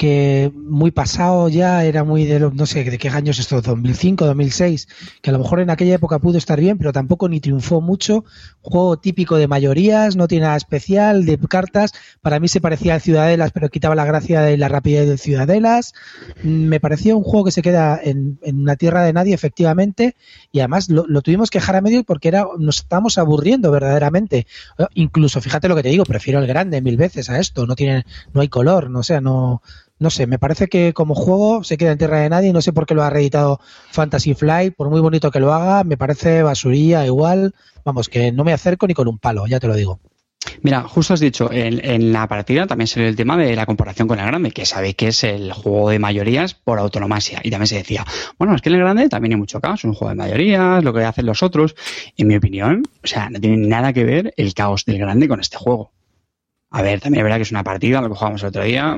que 0.00 0.50
muy 0.54 0.92
pasado 0.92 1.50
ya, 1.50 1.84
era 1.84 2.04
muy 2.04 2.24
de 2.24 2.38
los, 2.38 2.54
no 2.54 2.64
sé, 2.64 2.84
de 2.84 2.96
qué 2.96 3.10
años 3.10 3.38
esto, 3.38 3.60
2005, 3.60 4.24
2006, 4.24 4.88
que 5.20 5.28
a 5.28 5.32
lo 5.34 5.38
mejor 5.38 5.60
en 5.60 5.68
aquella 5.68 5.96
época 5.96 6.18
pudo 6.18 6.38
estar 6.38 6.58
bien, 6.58 6.78
pero 6.78 6.90
tampoco 6.90 7.28
ni 7.28 7.38
triunfó 7.38 7.82
mucho. 7.82 8.24
Juego 8.62 8.98
típico 8.98 9.36
de 9.36 9.46
mayorías, 9.46 10.16
no 10.16 10.26
tiene 10.26 10.46
nada 10.46 10.56
especial, 10.56 11.26
de 11.26 11.36
cartas. 11.36 11.92
Para 12.22 12.40
mí 12.40 12.48
se 12.48 12.62
parecía 12.62 12.94
al 12.94 13.02
Ciudadelas, 13.02 13.52
pero 13.52 13.68
quitaba 13.68 13.94
la 13.94 14.06
gracia 14.06 14.40
de 14.40 14.56
la 14.56 14.68
rapidez 14.68 15.06
del 15.06 15.18
Ciudadelas. 15.18 15.92
Mm, 16.42 16.68
Me 16.68 16.80
pareció 16.80 17.18
un 17.18 17.22
juego 17.22 17.44
que 17.44 17.52
se 17.52 17.60
queda 17.60 18.00
en, 18.02 18.38
en 18.42 18.58
una 18.58 18.76
tierra 18.76 19.02
de 19.02 19.12
nadie, 19.12 19.34
efectivamente, 19.34 20.16
y 20.50 20.60
además 20.60 20.88
lo, 20.88 21.04
lo 21.06 21.20
tuvimos 21.20 21.50
que 21.50 21.58
dejar 21.58 21.76
a 21.76 21.82
medio 21.82 22.04
porque 22.04 22.28
era, 22.28 22.46
nos 22.58 22.78
estábamos 22.78 23.18
aburriendo 23.18 23.70
verdaderamente. 23.70 24.46
Eh, 24.78 24.86
Incluso, 24.94 25.42
fíjate 25.42 25.68
lo 25.68 25.76
que 25.76 25.82
te 25.82 25.90
digo, 25.90 26.06
prefiero 26.06 26.38
el 26.38 26.46
grande 26.46 26.80
mil 26.80 26.96
veces 26.96 27.28
a 27.28 27.38
esto, 27.38 27.66
no 27.66 27.76
tiene, 27.76 28.06
no 28.32 28.40
hay 28.40 28.48
color, 28.48 28.88
no 28.88 29.00
o 29.00 29.02
sea, 29.02 29.20
no, 29.20 29.60
no 30.00 30.10
sé, 30.10 30.26
me 30.26 30.38
parece 30.38 30.68
que 30.68 30.92
como 30.94 31.14
juego 31.14 31.62
se 31.62 31.76
queda 31.76 31.92
en 31.92 31.98
tierra 31.98 32.20
de 32.20 32.30
nadie 32.30 32.52
no 32.52 32.62
sé 32.62 32.72
por 32.72 32.86
qué 32.86 32.94
lo 32.94 33.02
ha 33.02 33.10
reeditado 33.10 33.60
Fantasy 33.90 34.34
Flight, 34.34 34.74
por 34.74 34.88
muy 34.90 35.00
bonito 35.00 35.30
que 35.30 35.40
lo 35.40 35.52
haga, 35.52 35.84
me 35.84 35.96
parece 35.96 36.42
basurilla 36.42 37.06
igual, 37.06 37.54
vamos, 37.84 38.08
que 38.08 38.32
no 38.32 38.42
me 38.42 38.54
acerco 38.54 38.86
ni 38.86 38.94
con 38.94 39.06
un 39.08 39.18
palo, 39.18 39.46
ya 39.46 39.60
te 39.60 39.68
lo 39.68 39.74
digo. 39.74 40.00
Mira, 40.62 40.82
justo 40.84 41.12
has 41.12 41.20
dicho, 41.20 41.50
en, 41.52 42.12
la 42.14 42.26
partida 42.26 42.66
también 42.66 42.88
salió 42.88 43.08
el 43.08 43.16
tema 43.16 43.36
de 43.36 43.54
la 43.54 43.66
comparación 43.66 44.08
con 44.08 44.18
el 44.18 44.26
grande, 44.26 44.52
que 44.52 44.64
sabéis 44.64 44.94
que 44.94 45.08
es 45.08 45.22
el 45.22 45.52
juego 45.52 45.90
de 45.90 45.98
mayorías 45.98 46.54
por 46.54 46.78
autonomasia. 46.78 47.40
Y 47.42 47.50
también 47.50 47.66
se 47.66 47.76
decía, 47.76 48.06
bueno, 48.38 48.54
es 48.54 48.62
que 48.62 48.70
el 48.70 48.78
grande 48.78 49.10
también 49.10 49.32
hay 49.32 49.38
mucho 49.38 49.60
caos, 49.60 49.84
un 49.84 49.92
juego 49.92 50.08
de 50.08 50.16
mayorías, 50.16 50.82
lo 50.82 50.94
que 50.94 51.04
hacen 51.04 51.26
los 51.26 51.42
otros. 51.42 51.76
En 52.16 52.26
mi 52.26 52.36
opinión, 52.36 52.84
o 53.04 53.06
sea, 53.06 53.28
no 53.28 53.38
tiene 53.38 53.68
nada 53.68 53.92
que 53.92 54.04
ver 54.04 54.32
el 54.38 54.54
caos 54.54 54.86
del 54.86 54.98
grande 54.98 55.28
con 55.28 55.40
este 55.40 55.58
juego. 55.58 55.92
A 56.72 56.82
ver, 56.82 57.00
también 57.00 57.20
es 57.20 57.24
verdad 57.24 57.36
que 57.38 57.42
es 57.42 57.50
una 57.50 57.64
partida, 57.64 58.00
lo 58.00 58.08
que 58.08 58.14
jugamos 58.14 58.42
el 58.42 58.48
otro 58.48 58.62
día, 58.62 58.96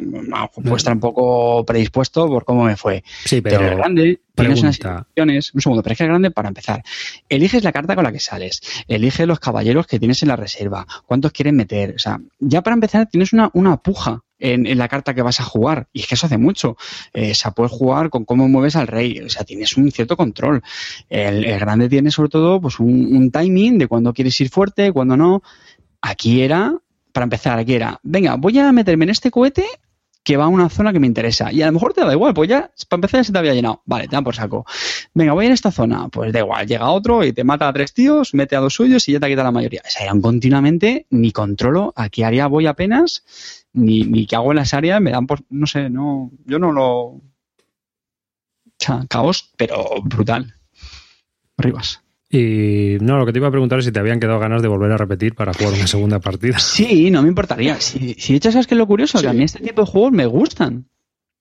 puedo 0.55 0.77
estar 0.77 0.93
un 0.93 1.01
poco 1.01 1.65
predispuesto 1.65 2.27
por 2.29 2.45
cómo 2.45 2.65
me 2.65 2.77
fue. 2.77 3.03
Sí, 3.25 3.41
Pero, 3.41 3.59
pero, 3.59 3.73
el 3.73 3.79
grande 3.79 4.21
tienes 4.35 4.61
unas 4.61 4.75
situaciones. 4.75 5.55
Un 5.55 5.61
segundo, 5.63 5.83
pero 5.83 5.93
es 5.93 5.99
que 5.99 6.05
el 6.05 6.11
grande, 6.11 6.31
para 6.31 6.49
empezar, 6.49 6.83
eliges 7.31 7.65
la 7.65 7.73
carta 7.73 7.95
con 7.95 8.05
la 8.05 8.13
que 8.13 8.21
sales, 8.21 8.61
eliges 8.89 9.27
los 9.27 9.41
caballeros 9.41 9.87
que 9.87 9.99
tienes 9.99 10.23
en 10.23 10.29
la 10.29 10.37
reserva, 10.37 10.87
cuántos 11.07 11.33
quieren 11.33 11.57
meter. 11.57 11.95
O 11.97 11.99
sea, 11.99 12.21
ya 12.41 12.61
para 12.61 12.75
empezar 12.75 13.09
tienes 13.09 13.33
una, 13.33 13.51
una 13.55 13.79
puja 13.79 14.21
en, 14.39 14.67
en 14.67 14.77
la 14.77 14.89
carta 14.89 15.15
que 15.15 15.23
vas 15.23 15.41
a 15.41 15.45
jugar. 15.45 15.89
Y 15.95 16.01
es 16.01 16.07
que 16.07 16.15
eso 16.15 16.27
hace 16.27 16.37
mucho. 16.37 16.77
Eh, 17.15 17.31
o 17.31 17.35
sea, 17.35 17.53
puedes 17.53 17.73
jugar 17.73 18.11
con 18.11 18.27
cómo 18.27 18.49
mueves 18.49 18.77
al 18.77 18.87
rey. 18.87 19.19
O 19.21 19.31
sea, 19.31 19.45
tienes 19.45 19.79
un 19.79 19.91
cierto 19.91 20.17
control. 20.19 20.63
El, 21.09 21.47
el 21.47 21.59
grande 21.59 21.89
tiene 21.89 22.11
sobre 22.11 22.29
todo 22.29 22.61
pues 22.61 22.79
un, 22.81 23.17
un 23.17 23.31
timing 23.31 23.79
de 23.79 23.87
cuándo 23.87 24.13
quieres 24.13 24.39
ir 24.43 24.51
fuerte, 24.51 24.93
cuándo 24.93 25.17
no. 25.17 25.43
Aquí 26.03 26.43
era, 26.43 26.75
para 27.13 27.25
empezar, 27.25 27.59
aquí 27.59 27.75
era, 27.75 28.01
venga, 28.03 28.37
voy 28.37 28.59
a 28.59 28.73
meterme 28.73 29.05
en 29.05 29.11
este 29.11 29.31
cohete 29.31 29.65
que 30.25 30.37
va 30.37 30.45
a 30.45 30.49
una 30.49 30.69
zona 30.69 30.93
que 30.93 31.01
me 31.01 31.07
interesa. 31.07 31.53
Y 31.53 31.63
a 31.63 31.67
lo 31.67 31.73
mejor 31.73 31.95
te 31.95 32.05
da 32.05 32.13
igual, 32.13 32.33
pues 32.35 32.49
ya, 32.49 32.71
para 32.89 32.99
empezar 32.99 33.21
ya 33.21 33.25
se 33.25 33.33
te 33.33 33.39
había 33.39 33.55
llenado. 33.55 33.83
Vale, 33.85 34.07
te 34.07 34.15
dan 34.15 34.25
por 34.25 34.35
saco. 34.35 34.65
Venga, 35.15 35.33
voy 35.33 35.47
a 35.47 35.53
esta 35.53 35.73
zona. 35.73 36.09
Pues 36.09 36.33
da 36.33 36.41
igual, 36.41 36.67
llega 36.67 36.91
otro 36.91 37.25
y 37.25 37.33
te 37.33 37.45
mata 37.45 37.69
a 37.69 37.73
tres 37.73 37.93
tíos, 37.93 38.35
mete 38.35 38.55
a 38.57 38.61
dos 38.61 38.75
suyos 38.75 39.09
y 39.09 39.13
ya 39.13 39.21
te 39.21 39.29
quita 39.29 39.43
la 39.43 39.51
mayoría. 39.51 39.83
O 39.85 39.91
sea, 39.91 40.05
eran 40.05 40.21
continuamente, 40.21 41.07
ni 41.11 41.33
controlo 41.33 41.93
a 41.97 42.09
qué 42.09 42.25
área 42.25 42.47
voy 42.47 42.67
apenas, 42.67 43.25
ni, 43.73 44.03
ni 44.03 44.27
qué 44.27 44.37
hago 44.37 44.53
en 44.53 44.57
las 44.57 44.75
áreas, 44.75 45.01
me 45.01 45.11
dan 45.11 45.27
por, 45.27 45.41
no 45.51 45.67
sé, 45.67 45.91
no, 45.91 46.31
yo 46.45 46.59
no 46.59 46.73
lo... 46.73 46.89
O 46.89 47.23
sea, 48.79 49.05
caos, 49.09 49.53
pero 49.57 50.03
brutal. 50.03 50.55
Arribas. 51.57 52.02
Y 52.35 52.97
no, 53.03 53.19
lo 53.19 53.27
que 53.27 53.33
te 53.33 53.39
iba 53.41 53.49
a 53.49 53.51
preguntar 53.51 53.79
es 53.79 53.85
si 53.85 53.93
te 53.93 54.01
habían 54.01 54.19
quedado 54.19 54.39
ganas 54.39 54.63
de 54.63 54.69
volver 54.69 54.91
a 54.91 54.97
repetir 54.97 55.35
para 55.35 55.53
jugar 55.53 55.75
una 55.75 55.87
segunda 55.87 56.19
partida. 56.19 56.57
Sí, 56.59 57.11
no 57.11 57.21
me 57.23 57.29
importaría. 57.29 57.79
Si, 57.79 58.15
si 58.15 58.33
de 58.33 58.37
hecho, 58.39 58.51
¿sabes 58.51 58.67
qué 58.67 58.75
es 58.75 58.79
lo 58.79 58.87
curioso? 58.87 59.19
Sí. 59.19 59.25
Que 59.25 59.31
a 59.31 59.35
mí 59.35 59.45
este 59.45 59.61
tipo 59.63 59.83
de 59.83 59.87
juegos 59.87 60.13
me 60.13 60.25
gustan. 60.25 60.87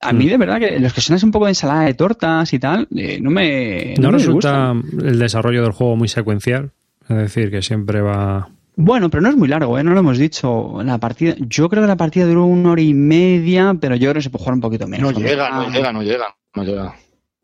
A 0.02 0.12
mí, 0.12 0.26
Mm. 0.26 0.30
de 0.30 0.38
verdad, 0.38 0.60
que 0.60 0.80
los 0.80 0.94
que 0.94 1.00
son 1.00 1.16
así 1.16 1.26
un 1.26 1.32
poco 1.32 1.46
de 1.46 1.52
ensalada 1.52 1.84
de 1.84 1.94
tortas 1.94 2.52
y 2.54 2.60
tal, 2.60 2.88
eh, 2.96 3.20
no 3.22 3.30
me. 3.32 3.94
¿No 4.00 4.12
me 4.12 4.18
resulta 4.18 4.74
el 5.02 5.18
desarrollo 5.20 5.62
del 5.64 5.72
juego 5.72 5.96
muy 5.96 6.08
secuencial? 6.10 6.72
Es 7.08 7.16
decir, 7.18 7.52
que 7.52 7.62
siempre 7.62 8.02
va... 8.02 8.50
Bueno, 8.76 9.10
pero 9.10 9.22
no 9.22 9.30
es 9.30 9.36
muy 9.38 9.48
largo, 9.48 9.78
¿eh? 9.78 9.84
No 9.84 9.92
lo 9.94 10.00
hemos 10.00 10.18
dicho. 10.18 10.82
La 10.84 10.98
partida, 10.98 11.36
yo 11.40 11.70
creo 11.70 11.84
que 11.84 11.88
la 11.88 11.98
partida 11.98 12.26
duró 12.26 12.46
una 12.46 12.72
hora 12.72 12.82
y 12.82 12.94
media, 12.94 13.76
pero 13.80 13.96
yo 13.96 14.10
creo 14.10 14.16
que 14.16 14.22
se 14.24 14.30
puede 14.30 14.44
jugar 14.44 14.56
un 14.56 14.62
poquito 14.62 14.88
menos. 14.88 15.14
No 15.14 15.20
llega, 15.20 15.50
no 15.52 15.70
llega, 15.70 15.94
no 15.94 16.02
llega, 16.04 16.26
no 16.56 16.64
llega. 16.64 16.96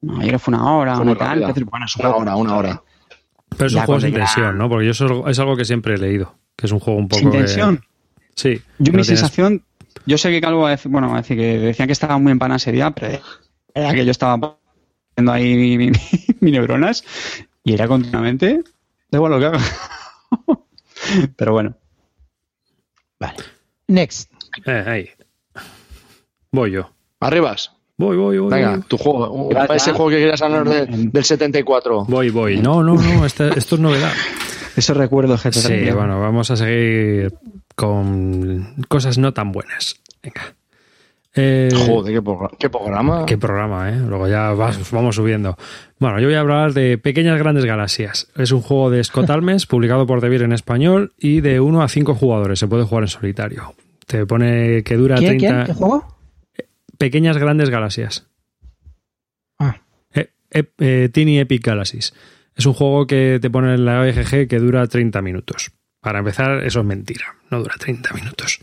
No, 0.02 0.14
yo 0.14 0.20
creo 0.20 0.32
que 0.32 0.40
fue 0.40 0.54
una 0.54 0.72
hora, 0.74 0.96
Fue 0.96 1.06
una 1.06 1.16
tal. 1.16 1.40
entonces, 1.40 1.64
bueno, 1.66 1.86
Una 2.00 2.16
hora, 2.16 2.36
una 2.36 2.56
hora. 2.56 2.82
Pero 3.56 3.68
es 3.68 3.74
un 3.74 3.82
juego 3.84 4.02
sin 4.02 4.14
tensión, 4.14 4.58
¿no? 4.58 4.70
Porque 4.70 4.86
yo 4.86 4.92
eso 4.92 5.28
es 5.28 5.40
algo 5.40 5.56
que 5.56 5.66
siempre 5.66 5.96
he 5.96 5.98
leído. 5.98 6.36
Que 6.56 6.66
es 6.68 6.72
un 6.72 6.80
juego 6.80 7.00
un 7.00 7.08
poco... 7.08 7.20
Sin 7.20 7.32
tensión. 7.32 7.84
Sí. 8.36 8.62
Yo 8.80 8.92
mi 8.92 9.00
tienes- 9.02 9.08
sensación, 9.08 9.64
yo 10.06 10.18
sé 10.18 10.30
que 10.32 10.42
Calvo 10.42 10.62
va 10.62 10.68
a 10.70 10.72
decir, 10.72 10.92
bueno, 10.92 11.08
va 11.10 11.16
a 11.16 11.22
decir 11.22 11.38
que 11.38 11.58
decían 11.60 11.88
que 11.88 11.94
estaba 11.94 12.18
muy 12.20 12.32
empanada 12.32 12.58
ese 12.58 12.72
día, 12.72 12.92
pero 12.92 13.20
era 13.74 13.94
que 13.94 14.06
yo 14.06 14.12
estaba 14.12 14.38
poniendo 14.38 15.32
ahí 15.32 15.56
mi, 15.56 15.78
mi- 15.78 15.92
mi 16.40 16.52
neuronas 16.52 17.04
y 17.64 17.74
era 17.74 17.88
continuamente, 17.88 18.62
da 19.12 19.18
igual 19.18 19.32
lo 19.32 19.40
que 19.40 19.46
haga. 19.48 19.60
pero 21.36 21.54
bueno, 21.54 21.76
Next. 23.88 24.32
Eh, 24.66 24.84
ahí. 24.86 25.10
Voy 26.52 26.72
yo. 26.72 26.92
Arribas. 27.22 27.72
Voy, 27.98 28.16
voy, 28.16 28.38
voy. 28.38 28.52
Venga, 28.52 28.72
voy. 28.74 28.82
tu 28.88 28.98
juego. 28.98 29.48
Gracias. 29.50 29.82
Ese 29.84 29.92
juego 29.94 30.10
que 30.12 30.18
querías 30.18 30.42
hablar 30.42 30.70
de- 30.70 30.86
del 31.12 31.24
74. 31.24 32.06
Voy, 32.08 32.30
voy. 32.30 32.58
No, 32.60 32.84
no, 32.84 32.94
no, 32.96 33.26
este- 33.26 33.58
esto 33.58 33.76
es 33.76 33.82
novedad. 33.82 34.12
esos 34.78 34.96
recuerdos 34.96 35.42
que 35.42 35.50
te 35.50 35.60
Sí, 35.60 35.92
bueno, 35.92 36.20
vamos 36.20 36.52
a 36.52 36.56
seguir 36.58 37.34
con 37.76 38.76
cosas 38.88 39.18
no 39.18 39.34
tan 39.34 39.52
buenas. 39.52 39.96
Venga. 40.22 40.54
Eh, 41.40 41.70
Joder, 41.88 42.14
qué, 42.16 42.22
programa- 42.22 42.50
qué 42.60 42.70
programa. 42.70 43.26
Qué 43.26 43.38
programa, 43.38 43.90
¿eh? 43.92 43.96
Luego 43.98 44.28
ya 44.28 44.52
vas- 44.54 44.92
vamos 44.92 45.16
subiendo. 45.16 45.56
Bueno, 46.00 46.20
yo 46.20 46.28
voy 46.28 46.36
a 46.36 46.40
hablar 46.40 46.74
de 46.74 46.98
Pequeñas 46.98 47.38
Grandes 47.40 47.66
Galaxias. 47.66 48.28
Es 48.36 48.52
un 48.52 48.62
juego 48.62 48.90
de 48.92 49.04
Scott 49.04 49.30
Almes, 49.30 49.66
publicado 49.68 50.06
por 50.08 50.22
Devir 50.22 50.44
en 50.44 50.54
español 50.54 51.14
y 51.18 51.42
de 51.42 51.60
1 51.60 51.82
a 51.82 51.88
5 51.88 52.16
jugadores. 52.16 52.60
Se 52.60 52.68
puede 52.68 52.84
jugar 52.84 53.04
en 53.04 53.08
solitario. 53.10 53.74
Te 54.08 54.26
pone 54.26 54.84
que 54.84 54.96
dura 54.98 55.16
¿Quién, 55.18 55.38
30... 55.38 55.54
quién? 55.54 55.66
¿Qué 55.66 55.74
juego? 55.74 56.17
Pequeñas 56.98 57.38
Grandes 57.38 57.70
Galaxias. 57.70 58.28
Ah. 59.60 59.82
Eh, 60.14 60.30
eh, 60.52 60.64
eh, 60.80 61.10
Teeny 61.12 61.40
Epic 61.40 61.66
Galaxies. 61.66 62.14
Es 62.56 62.66
un 62.66 62.74
juego 62.74 63.06
que 63.06 63.40
te 63.42 63.50
pone 63.50 63.76
en 63.76 63.86
la 63.86 64.02
OGG 64.02 64.48
que 64.48 64.60
dura 64.60 64.88
30 64.88 65.22
minutos. 65.22 65.72
Para 66.02 66.20
empezar, 66.20 66.64
eso 66.64 66.80
es 66.80 66.86
mentira. 66.86 67.36
No 67.52 67.60
dura 67.60 67.76
30 67.78 68.14
minutos. 68.14 68.60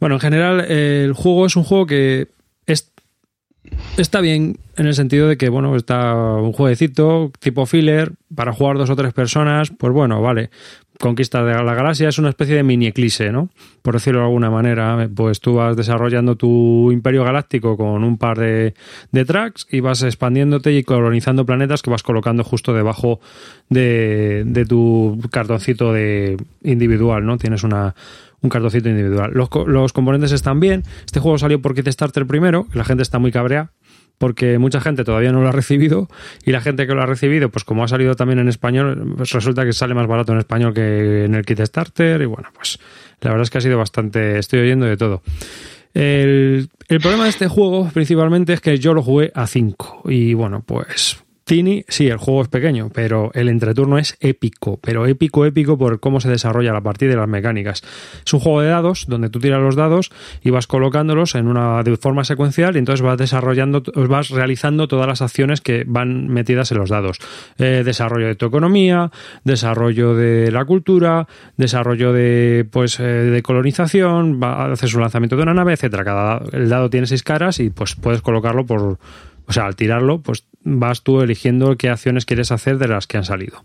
Bueno, 0.00 0.16
en 0.16 0.20
general, 0.20 0.64
eh, 0.68 1.02
el 1.04 1.12
juego 1.12 1.46
es 1.46 1.56
un 1.56 1.64
juego 1.64 1.86
que 1.86 2.28
es, 2.66 2.92
está 3.96 4.20
bien 4.20 4.58
en 4.76 4.86
el 4.86 4.94
sentido 4.94 5.28
de 5.28 5.36
que, 5.36 5.48
bueno, 5.48 5.76
está 5.76 6.14
un 6.14 6.52
jueguecito 6.52 7.30
tipo 7.38 7.66
filler 7.66 8.12
para 8.34 8.52
jugar 8.52 8.78
dos 8.78 8.90
o 8.90 8.96
tres 8.96 9.12
personas. 9.12 9.70
Pues 9.70 9.92
bueno, 9.92 10.20
vale. 10.20 10.50
Conquista 11.00 11.42
de 11.42 11.54
la 11.54 11.74
Galaxia 11.74 12.08
es 12.08 12.18
una 12.18 12.28
especie 12.28 12.54
de 12.54 12.62
mini 12.62 12.86
eclipse, 12.86 13.32
¿no? 13.32 13.48
Por 13.82 13.94
decirlo 13.94 14.20
de 14.20 14.26
alguna 14.26 14.50
manera, 14.50 15.08
pues 15.14 15.40
tú 15.40 15.54
vas 15.54 15.76
desarrollando 15.76 16.36
tu 16.36 16.92
imperio 16.92 17.24
galáctico 17.24 17.76
con 17.76 18.04
un 18.04 18.18
par 18.18 18.38
de, 18.38 18.74
de 19.10 19.24
tracks 19.24 19.66
y 19.70 19.80
vas 19.80 20.02
expandiéndote 20.02 20.72
y 20.72 20.84
colonizando 20.84 21.44
planetas 21.44 21.82
que 21.82 21.90
vas 21.90 22.02
colocando 22.02 22.44
justo 22.44 22.72
debajo 22.72 23.20
de, 23.68 24.44
de 24.46 24.64
tu 24.64 25.18
cartoncito 25.30 25.92
de 25.92 26.36
individual, 26.62 27.26
¿no? 27.26 27.36
Tienes 27.36 27.64
una, 27.64 27.94
un 28.42 28.50
cartoncito 28.50 28.88
individual. 28.88 29.30
Los, 29.32 29.48
los, 29.66 29.92
componentes 29.92 30.32
están 30.32 30.60
bien. 30.60 30.82
Este 31.04 31.20
juego 31.20 31.38
salió 31.38 31.60
por 31.62 31.74
Kickstarter 31.74 32.26
primero, 32.26 32.66
la 32.74 32.84
gente 32.84 33.02
está 33.02 33.18
muy 33.18 33.32
cabrea 33.32 33.70
porque 34.18 34.58
mucha 34.58 34.80
gente 34.80 35.04
todavía 35.04 35.32
no 35.32 35.42
lo 35.42 35.48
ha 35.48 35.52
recibido 35.52 36.08
y 36.44 36.52
la 36.52 36.60
gente 36.60 36.86
que 36.86 36.94
lo 36.94 37.02
ha 37.02 37.06
recibido, 37.06 37.48
pues 37.48 37.64
como 37.64 37.84
ha 37.84 37.88
salido 37.88 38.14
también 38.14 38.38
en 38.38 38.48
español, 38.48 39.14
pues 39.16 39.32
resulta 39.32 39.64
que 39.64 39.72
sale 39.72 39.94
más 39.94 40.06
barato 40.06 40.32
en 40.32 40.38
español 40.38 40.74
que 40.74 41.24
en 41.24 41.34
el 41.34 41.44
kit 41.44 41.60
starter 41.60 42.22
y 42.22 42.26
bueno, 42.26 42.48
pues 42.54 42.78
la 43.20 43.30
verdad 43.30 43.42
es 43.42 43.50
que 43.50 43.58
ha 43.58 43.62
sido 43.62 43.78
bastante, 43.78 44.38
estoy 44.38 44.60
oyendo 44.60 44.86
de 44.86 44.96
todo. 44.96 45.22
El, 45.94 46.70
el 46.88 47.00
problema 47.00 47.24
de 47.24 47.30
este 47.30 47.48
juego 47.48 47.90
principalmente 47.92 48.52
es 48.54 48.60
que 48.60 48.78
yo 48.78 48.94
lo 48.94 49.02
jugué 49.02 49.30
a 49.34 49.46
5 49.46 50.02
y 50.06 50.34
bueno, 50.34 50.62
pues 50.64 51.22
Sí, 51.88 52.08
el 52.08 52.16
juego 52.16 52.40
es 52.40 52.48
pequeño, 52.48 52.88
pero 52.94 53.30
el 53.34 53.50
entreturno 53.50 53.98
es 53.98 54.16
épico, 54.20 54.78
pero 54.80 55.04
épico, 55.04 55.44
épico 55.44 55.76
por 55.76 56.00
cómo 56.00 56.18
se 56.18 56.30
desarrolla 56.30 56.72
la 56.72 56.80
partida 56.80 57.12
y 57.12 57.16
las 57.16 57.28
mecánicas. 57.28 57.82
Es 58.24 58.32
un 58.32 58.40
juego 58.40 58.62
de 58.62 58.68
dados 58.68 59.04
donde 59.06 59.28
tú 59.28 59.38
tiras 59.38 59.60
los 59.60 59.76
dados 59.76 60.10
y 60.42 60.48
vas 60.48 60.66
colocándolos 60.66 61.34
en 61.34 61.48
una 61.48 61.82
de 61.82 61.98
forma 61.98 62.24
secuencial 62.24 62.76
y 62.76 62.78
entonces 62.78 63.02
vas 63.02 63.18
desarrollando, 63.18 63.82
vas 64.08 64.30
realizando 64.30 64.88
todas 64.88 65.06
las 65.06 65.20
acciones 65.20 65.60
que 65.60 65.84
van 65.86 66.28
metidas 66.28 66.72
en 66.72 66.78
los 66.78 66.88
dados. 66.88 67.18
Eh, 67.58 67.82
desarrollo 67.84 68.28
de 68.28 68.34
tu 68.34 68.46
economía, 68.46 69.10
desarrollo 69.44 70.14
de 70.14 70.50
la 70.50 70.64
cultura, 70.64 71.28
desarrollo 71.58 72.14
de 72.14 72.66
pues 72.70 72.98
eh, 72.98 73.02
de 73.02 73.42
colonización, 73.42 74.42
haces 74.42 74.94
un 74.94 75.02
lanzamiento 75.02 75.36
de 75.36 75.42
una 75.42 75.52
nave, 75.52 75.74
etcétera. 75.74 76.02
Cada 76.02 76.42
el 76.52 76.70
dado 76.70 76.88
tiene 76.88 77.06
seis 77.06 77.22
caras 77.22 77.60
y 77.60 77.68
pues 77.68 77.94
puedes 77.94 78.22
colocarlo 78.22 78.64
por 78.64 78.98
o 79.46 79.52
sea, 79.52 79.66
al 79.66 79.76
tirarlo, 79.76 80.22
pues 80.22 80.46
vas 80.64 81.02
tú 81.02 81.20
eligiendo 81.20 81.76
qué 81.76 81.88
acciones 81.88 82.24
quieres 82.24 82.52
hacer 82.52 82.78
de 82.78 82.88
las 82.88 83.06
que 83.06 83.18
han 83.18 83.24
salido. 83.24 83.64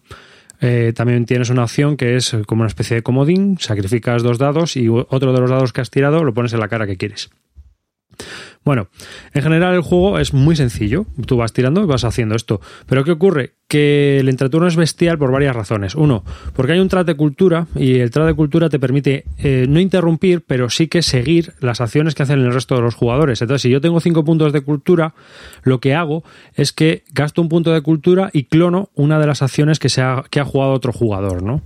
Eh, 0.59 0.93
también 0.95 1.25
tienes 1.25 1.49
una 1.49 1.63
opción 1.63 1.97
que 1.97 2.15
es 2.15 2.35
como 2.47 2.61
una 2.61 2.67
especie 2.67 2.95
de 2.95 3.03
comodín, 3.03 3.57
sacrificas 3.59 4.23
dos 4.23 4.37
dados 4.37 4.75
y 4.75 4.89
otro 4.89 5.33
de 5.33 5.39
los 5.39 5.49
dados 5.49 5.71
que 5.71 5.81
has 5.81 5.91
tirado 5.91 6.23
lo 6.23 6.33
pones 6.33 6.53
en 6.53 6.59
la 6.59 6.67
cara 6.67 6.87
que 6.87 6.97
quieres. 6.97 7.29
Bueno, 8.63 8.89
en 9.33 9.43
general 9.43 9.75
el 9.75 9.81
juego 9.81 10.19
es 10.19 10.33
muy 10.33 10.55
sencillo. 10.55 11.05
Tú 11.25 11.37
vas 11.37 11.53
tirando 11.53 11.81
y 11.83 11.85
vas 11.85 12.03
haciendo 12.03 12.35
esto. 12.35 12.59
Pero 12.87 13.03
¿qué 13.03 13.11
ocurre? 13.11 13.53
Que 13.67 14.19
el 14.19 14.29
entreturno 14.29 14.67
es 14.67 14.75
bestial 14.75 15.17
por 15.17 15.31
varias 15.31 15.55
razones. 15.55 15.95
Uno, 15.95 16.23
porque 16.53 16.73
hay 16.73 16.79
un 16.79 16.87
trat 16.87 17.05
de 17.05 17.15
cultura 17.15 17.67
y 17.75 17.99
el 17.99 18.11
trat 18.11 18.27
de 18.27 18.33
cultura 18.33 18.69
te 18.69 18.79
permite 18.79 19.25
eh, 19.37 19.65
no 19.67 19.79
interrumpir, 19.79 20.41
pero 20.41 20.69
sí 20.69 20.87
que 20.87 21.01
seguir 21.01 21.53
las 21.59 21.81
acciones 21.81 22.15
que 22.15 22.23
hacen 22.23 22.39
el 22.39 22.53
resto 22.53 22.75
de 22.75 22.81
los 22.81 22.95
jugadores. 22.95 23.41
Entonces, 23.41 23.63
si 23.63 23.69
yo 23.69 23.81
tengo 23.81 23.99
cinco 23.99 24.23
puntos 24.23 24.53
de 24.53 24.61
cultura, 24.61 25.13
lo 25.63 25.79
que 25.79 25.93
hago 25.93 26.23
es 26.55 26.71
que 26.71 27.03
gasto 27.13 27.41
un 27.41 27.49
punto 27.49 27.73
de 27.73 27.81
cultura 27.81 28.29
y 28.31 28.45
clono 28.45 28.89
una 28.95 29.19
de 29.19 29.27
las 29.27 29.41
acciones 29.41 29.79
que, 29.79 29.89
se 29.89 30.01
ha, 30.01 30.23
que 30.29 30.39
ha 30.39 30.45
jugado 30.45 30.71
otro 30.71 30.93
jugador, 30.93 31.43
¿no? 31.43 31.61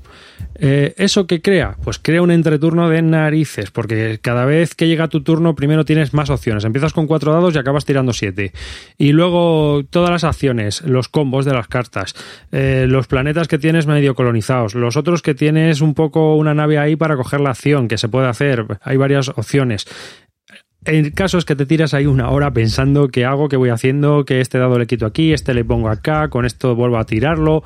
Eh, 0.56 0.94
¿Eso 0.98 1.28
qué 1.28 1.42
crea? 1.42 1.76
Pues 1.84 2.00
crea 2.00 2.22
un 2.22 2.32
entreturno 2.32 2.90
de 2.90 3.02
narices, 3.02 3.72
porque 3.72 4.20
cada 4.22 4.46
vez 4.46 4.76
que 4.76 4.88
llega 4.88 5.08
tu 5.08 5.22
turno, 5.22 5.56
primero 5.56 5.86
tienes 5.86 6.14
más 6.14 6.30
opciones. 6.30 6.64
Empiezas 6.66 6.94
con 6.94 7.08
cuatro 7.08 7.34
dados 7.34 7.56
y 7.56 7.58
acabas 7.58 7.86
tirando 7.86 8.14
siete. 8.14 8.54
Y 8.98 9.12
luego 9.12 9.84
todas 9.90 10.10
las 10.10 10.24
acciones, 10.24 10.82
los 10.82 11.08
combos 11.08 11.46
de 11.46 11.54
las 11.54 11.68
cartas, 11.68 11.91
eh, 12.52 12.86
los 12.88 13.08
planetas 13.08 13.48
que 13.48 13.58
tienes 13.58 13.88
medio 13.88 14.16
colonizados, 14.16 14.76
los 14.76 14.98
otros 14.98 15.22
que 15.22 15.36
tienes 15.36 15.82
un 15.82 15.94
poco 15.94 16.36
una 16.36 16.54
nave 16.54 16.78
ahí 16.78 16.96
para 16.96 17.16
coger 17.16 17.42
la 17.42 17.52
acción, 17.52 17.88
que 17.88 17.98
se 17.98 18.10
puede 18.10 18.28
hacer. 18.28 18.66
Hay 18.82 18.98
varias 18.98 19.30
opciones. 19.30 19.88
El 20.84 21.14
caso 21.14 21.38
es 21.38 21.46
que 21.46 21.56
te 21.56 21.68
tiras 21.68 21.94
ahí 21.94 22.08
una 22.08 22.30
hora 22.30 22.52
pensando 22.52 23.10
qué 23.10 23.26
hago, 23.26 23.50
qué 23.50 23.58
voy 23.58 23.70
haciendo, 23.70 24.26
que 24.26 24.42
este 24.42 24.58
dado 24.58 24.80
le 24.80 24.88
quito 24.88 25.06
aquí, 25.06 25.32
este 25.32 25.54
le 25.54 25.64
pongo 25.64 25.90
acá, 25.90 26.30
con 26.30 26.46
esto 26.46 26.76
vuelvo 26.76 26.98
a 26.98 27.06
tirarlo. 27.06 27.64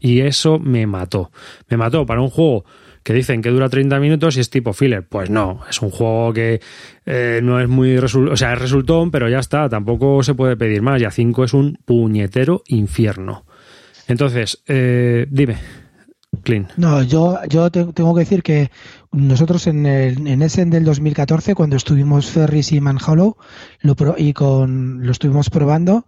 Y 0.00 0.20
eso 0.20 0.58
me 0.58 0.86
mató. 0.86 1.30
Me 1.68 1.76
mató 1.76 2.04
para 2.04 2.20
un 2.20 2.28
juego 2.28 2.64
que 3.02 3.12
dicen 3.12 3.42
que 3.42 3.50
dura 3.50 3.68
30 3.68 3.98
minutos 4.00 4.36
y 4.36 4.40
es 4.40 4.50
tipo 4.50 4.72
filler. 4.72 5.06
Pues 5.08 5.30
no, 5.30 5.60
es 5.70 5.80
un 5.80 5.90
juego 5.90 6.32
que 6.32 6.60
eh, 7.06 7.40
no 7.42 7.60
es 7.60 7.68
muy... 7.68 7.96
o 7.96 8.36
sea, 8.36 8.52
es 8.52 8.58
resultón, 8.58 9.10
pero 9.10 9.28
ya 9.28 9.38
está, 9.38 9.68
tampoco 9.68 10.22
se 10.22 10.34
puede 10.34 10.56
pedir 10.56 10.82
más. 10.82 11.00
Ya 11.00 11.10
5 11.10 11.44
es 11.44 11.54
un 11.54 11.78
puñetero 11.84 12.62
infierno. 12.66 13.46
Entonces, 14.08 14.62
eh, 14.66 15.26
dime. 15.30 15.58
Clean. 16.42 16.68
No, 16.76 17.02
yo, 17.02 17.38
yo 17.46 17.70
tengo 17.70 18.14
que 18.14 18.20
decir 18.20 18.42
que 18.42 18.70
nosotros 19.12 19.66
en, 19.66 19.84
el, 19.84 20.26
en 20.26 20.42
Essen 20.42 20.70
del 20.70 20.84
2014, 20.84 21.54
cuando 21.54 21.76
estuvimos 21.76 22.30
Ferris 22.30 22.72
y 22.72 22.80
Manhollow, 22.80 23.36
lo 23.80 23.94
y 24.16 24.32
con, 24.32 25.04
lo 25.04 25.12
estuvimos 25.12 25.50
probando, 25.50 26.06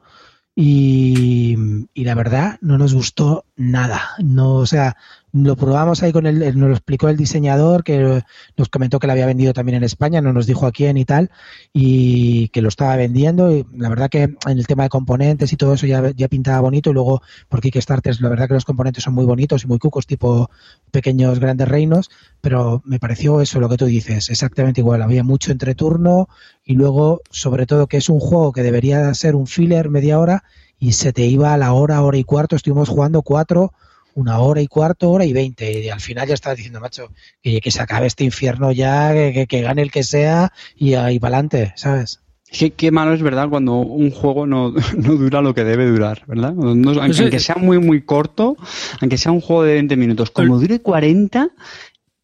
y, 0.57 1.57
y, 1.93 2.05
la 2.05 2.15
verdad 2.15 2.59
no 2.63 2.79
nos 2.79 2.95
gustó 2.95 3.45
nada. 3.57 4.01
No, 4.19 4.55
o 4.55 4.67
sea, 4.67 4.97
lo 5.35 5.57
probamos 5.57 6.01
ahí 6.05 6.13
con 6.13 6.27
el, 6.27 6.39
nos 6.39 6.69
lo 6.69 6.75
explicó 6.75 7.09
el 7.09 7.17
diseñador 7.17 7.83
que 7.83 8.23
nos 8.57 8.69
comentó 8.69 9.01
que 9.01 9.09
lo 9.09 9.15
había 9.15 9.27
vendido 9.27 9.53
también 9.53 9.77
en 9.77 9.83
España, 9.83 10.21
no 10.21 10.33
nos 10.33 10.47
dijo 10.47 10.65
a 10.65 10.71
quién 10.71 10.97
y 10.97 11.05
tal, 11.05 11.33
y 11.73 12.49
que 12.49 12.63
lo 12.63 12.69
estaba 12.69 12.95
vendiendo. 12.95 13.51
Y 13.51 13.67
la 13.77 13.89
verdad 13.89 14.09
que 14.09 14.23
en 14.23 14.39
el 14.47 14.67
tema 14.69 14.85
de 14.85 14.91
componentes 14.91 15.53
y 15.53 15.57
todo 15.57 15.75
eso 15.75 15.87
ya, 15.87 16.13
ya 16.15 16.29
pintaba 16.29 16.61
bonito. 16.61 16.91
Y 16.91 16.93
luego 16.93 17.21
por 17.49 17.61
Kickstarter, 17.61 18.17
la 18.21 18.29
verdad 18.29 18.47
que 18.47 18.55
los 18.55 18.65
componentes 18.65 19.03
son 19.03 19.15
muy 19.15 19.25
bonitos 19.25 19.65
y 19.65 19.67
muy 19.67 19.81
cucos, 19.81 20.07
tipo 20.07 20.51
pequeños 20.93 21.41
grandes 21.41 21.67
reinos, 21.67 22.11
pero 22.41 22.81
me 22.85 23.01
pareció 23.01 23.41
eso 23.41 23.59
lo 23.59 23.69
que 23.69 23.77
tú 23.77 23.87
dices, 23.87 24.31
exactamente 24.31 24.83
igual. 24.83 25.03
Había 25.03 25.25
mucho 25.25 25.51
entreturno 25.51 26.29
y 26.65 26.75
luego, 26.75 27.23
sobre 27.31 27.67
todo, 27.67 27.89
que 27.89 27.97
es 27.97 28.09
un 28.09 28.21
juego 28.21 28.53
que 28.53 28.63
debería 28.63 29.13
ser 29.15 29.35
un 29.35 29.49
filler 29.49 29.91
media 29.91 30.21
hora 30.21 30.45
y 30.79 30.93
se 30.93 31.13
te 31.13 31.27
iba 31.27 31.53
a 31.53 31.57
la 31.57 31.73
hora, 31.73 32.03
hora 32.03 32.19
y 32.19 32.25
cuarto. 32.25 32.55
Estuvimos 32.55 32.89
jugando 32.89 33.23
cuatro 33.23 33.73
una 34.15 34.39
hora 34.39 34.61
y 34.61 34.67
cuarto, 34.67 35.11
hora 35.11 35.25
y 35.25 35.33
veinte. 35.33 35.81
Y 35.81 35.89
al 35.89 36.01
final 36.01 36.29
ya 36.29 36.35
estaba 36.35 36.55
diciendo, 36.55 36.81
macho, 36.81 37.09
que, 37.43 37.61
que 37.61 37.71
se 37.71 37.83
acabe 37.83 38.07
este 38.07 38.25
infierno 38.25 38.73
ya, 38.73 39.13
que, 39.13 39.47
que, 39.47 39.63
gane 39.63 39.83
el 39.83 39.91
que 39.91 40.03
sea 40.03 40.53
y 40.77 40.95
ahí 40.95 41.19
para 41.19 41.37
adelante, 41.37 41.73
¿sabes? 41.77 42.21
Qué, 42.51 42.71
qué, 42.71 42.91
malo 42.93 43.13
es 43.13 43.23
verdad 43.23 43.49
cuando 43.49 43.75
un 43.77 44.11
juego 44.11 44.47
no, 44.47 44.73
no, 44.97 45.15
dura 45.17 45.41
lo 45.41 45.55
que 45.55 45.65
debe 45.65 45.87
durar, 45.87 46.23
¿verdad? 46.27 46.53
No, 46.55 46.71
aunque, 47.01 47.21
aunque, 47.21 47.41
sea 47.41 47.57
muy, 47.57 47.79
muy 47.79 48.03
corto, 48.03 48.57
aunque 49.01 49.19
sea 49.19 49.33
un 49.33 49.41
juego 49.41 49.65
de 49.65 49.75
20 49.75 49.97
minutos, 49.97 50.31
como 50.31 50.61
dure 50.61 50.81
40, 50.81 51.51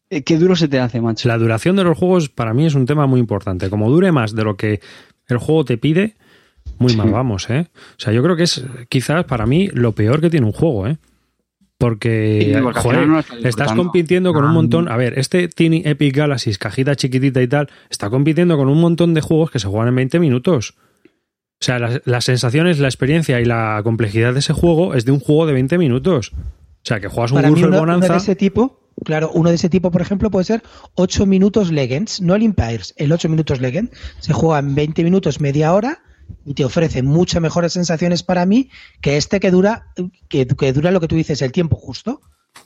eh, 0.09 0.23
qué 0.23 0.37
duro 0.37 0.55
se 0.55 0.67
te 0.67 0.79
hace, 0.79 1.01
macho. 1.01 1.27
La 1.27 1.37
duración 1.37 1.75
de 1.75 1.83
los 1.83 1.97
juegos 1.97 2.29
para 2.29 2.53
mí 2.53 2.65
es 2.65 2.75
un 2.75 2.85
tema 2.85 3.07
muy 3.07 3.19
importante. 3.19 3.69
Como 3.69 3.89
dure 3.89 4.11
más 4.11 4.35
de 4.35 4.43
lo 4.43 4.55
que 4.55 4.79
el 5.27 5.37
juego 5.37 5.65
te 5.65 5.77
pide, 5.77 6.15
muy 6.77 6.95
mal 6.95 7.11
vamos, 7.11 7.49
¿eh? 7.49 7.67
O 7.97 7.99
sea, 7.99 8.11
yo 8.11 8.23
creo 8.23 8.35
que 8.35 8.43
es 8.43 8.63
quizás 8.89 9.25
para 9.25 9.45
mí 9.45 9.67
lo 9.73 9.93
peor 9.93 10.21
que 10.21 10.29
tiene 10.29 10.45
un 10.45 10.51
juego, 10.51 10.87
¿eh? 10.87 10.97
Porque, 11.81 12.53
sí, 12.53 12.79
joder, 12.79 13.07
no 13.07 13.23
estás 13.43 13.73
compitiendo 13.73 14.33
con 14.33 14.45
un 14.45 14.53
montón. 14.53 14.87
A 14.87 14.97
ver, 14.97 15.17
este 15.17 15.47
Tiny 15.47 15.81
Epic 15.83 16.15
Galaxy, 16.15 16.53
cajita 16.53 16.95
chiquitita 16.95 17.41
y 17.41 17.47
tal, 17.47 17.71
está 17.89 18.11
compitiendo 18.11 18.55
con 18.55 18.69
un 18.69 18.79
montón 18.79 19.15
de 19.15 19.21
juegos 19.21 19.49
que 19.49 19.57
se 19.57 19.67
juegan 19.67 19.87
en 19.87 19.95
20 19.95 20.19
minutos. 20.19 20.75
O 21.59 21.63
sea, 21.65 21.79
las, 21.79 22.03
las 22.05 22.23
sensaciones, 22.25 22.77
la 22.77 22.87
experiencia 22.87 23.41
y 23.41 23.45
la 23.45 23.81
complejidad 23.83 24.33
de 24.33 24.39
ese 24.41 24.53
juego 24.53 24.93
es 24.93 25.05
de 25.05 25.11
un 25.11 25.19
juego 25.19 25.47
de 25.47 25.53
20 25.53 25.79
minutos. 25.79 26.33
O 26.33 26.83
sea, 26.83 26.99
que 26.99 27.07
juegas 27.07 27.31
un 27.31 27.41
Burger 27.41 27.71
Bonanza. 27.71 28.05
Uno 28.05 28.13
de 28.13 28.17
ese 28.17 28.35
tipo, 28.35 28.79
claro, 29.03 29.31
uno 29.33 29.49
de 29.49 29.55
ese 29.55 29.67
tipo, 29.67 29.89
por 29.89 30.03
ejemplo, 30.03 30.29
puede 30.29 30.45
ser 30.45 30.61
8 30.93 31.25
minutos 31.25 31.71
Legends, 31.71 32.21
no 32.21 32.35
el 32.35 32.43
Empires, 32.43 32.93
el 32.97 33.11
8 33.11 33.27
minutos 33.27 33.59
Legends. 33.59 33.91
Se 34.19 34.33
juega 34.33 34.59
en 34.59 34.75
20 34.75 35.03
minutos, 35.03 35.41
media 35.41 35.73
hora 35.73 36.03
y 36.45 36.53
te 36.53 36.65
ofrece 36.65 37.03
muchas 37.03 37.41
mejores 37.41 37.73
sensaciones 37.73 38.23
para 38.23 38.45
mí 38.45 38.69
que 39.01 39.17
este 39.17 39.39
que 39.39 39.51
dura, 39.51 39.87
que, 40.29 40.47
que 40.47 40.73
dura 40.73 40.91
lo 40.91 40.99
que 40.99 41.07
tú 41.07 41.15
dices, 41.15 41.41
el 41.41 41.51
tiempo 41.51 41.75
justo. 41.75 42.21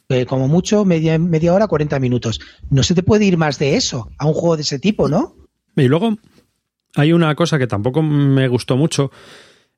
Eh, 0.09 0.25
como 0.25 0.47
mucho, 0.47 0.85
media, 0.85 1.17
media 1.17 1.53
hora, 1.53 1.67
40 1.67 1.99
minutos. 1.99 2.39
No 2.69 2.83
se 2.83 2.95
te 2.95 3.03
puede 3.03 3.25
ir 3.25 3.37
más 3.37 3.59
de 3.59 3.75
eso 3.75 4.09
a 4.17 4.25
un 4.25 4.33
juego 4.33 4.55
de 4.55 4.63
ese 4.63 4.79
tipo, 4.79 5.07
¿no? 5.09 5.35
Y 5.75 5.87
luego 5.87 6.15
hay 6.95 7.11
una 7.11 7.35
cosa 7.35 7.59
que 7.59 7.67
tampoco 7.67 8.01
me 8.01 8.47
gustó 8.47 8.77
mucho, 8.77 9.11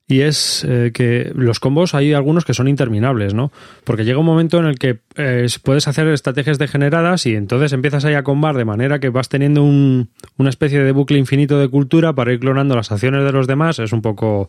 y 0.10 0.22
es 0.22 0.66
eh, 0.68 0.92
que 0.94 1.32
los 1.36 1.60
combos 1.60 1.94
hay 1.94 2.14
algunos 2.14 2.46
que 2.46 2.54
son 2.54 2.70
interminables, 2.70 3.34
¿no? 3.34 3.52
Porque 3.84 4.06
llega 4.06 4.20
un 4.20 4.26
momento 4.26 4.58
en 4.58 4.66
el 4.66 4.80
que 4.80 5.00
eh, 5.18 5.48
puedes 5.64 5.90
hacer 5.90 6.08
estrategias 6.08 6.58
degeneradas 6.58 7.26
y 7.26 7.36
entonces 7.36 7.74
empiezas 7.74 8.06
ahí 8.06 8.14
a 8.14 8.24
combar 8.24 8.56
de 8.56 8.64
manera 8.64 9.00
que 9.00 9.10
vas 9.10 9.28
teniendo 9.28 9.64
un, 9.64 10.10
una 10.38 10.50
especie 10.50 10.82
de 10.82 10.94
bucle 10.94 11.18
infinito 11.18 11.60
de 11.60 11.68
cultura 11.68 12.14
para 12.14 12.32
ir 12.32 12.40
clonando 12.40 12.74
las 12.76 12.90
acciones 12.90 13.26
de 13.26 13.34
los 13.34 13.48
demás. 13.48 13.80
Es 13.80 13.92
un 13.92 14.02
poco 14.02 14.48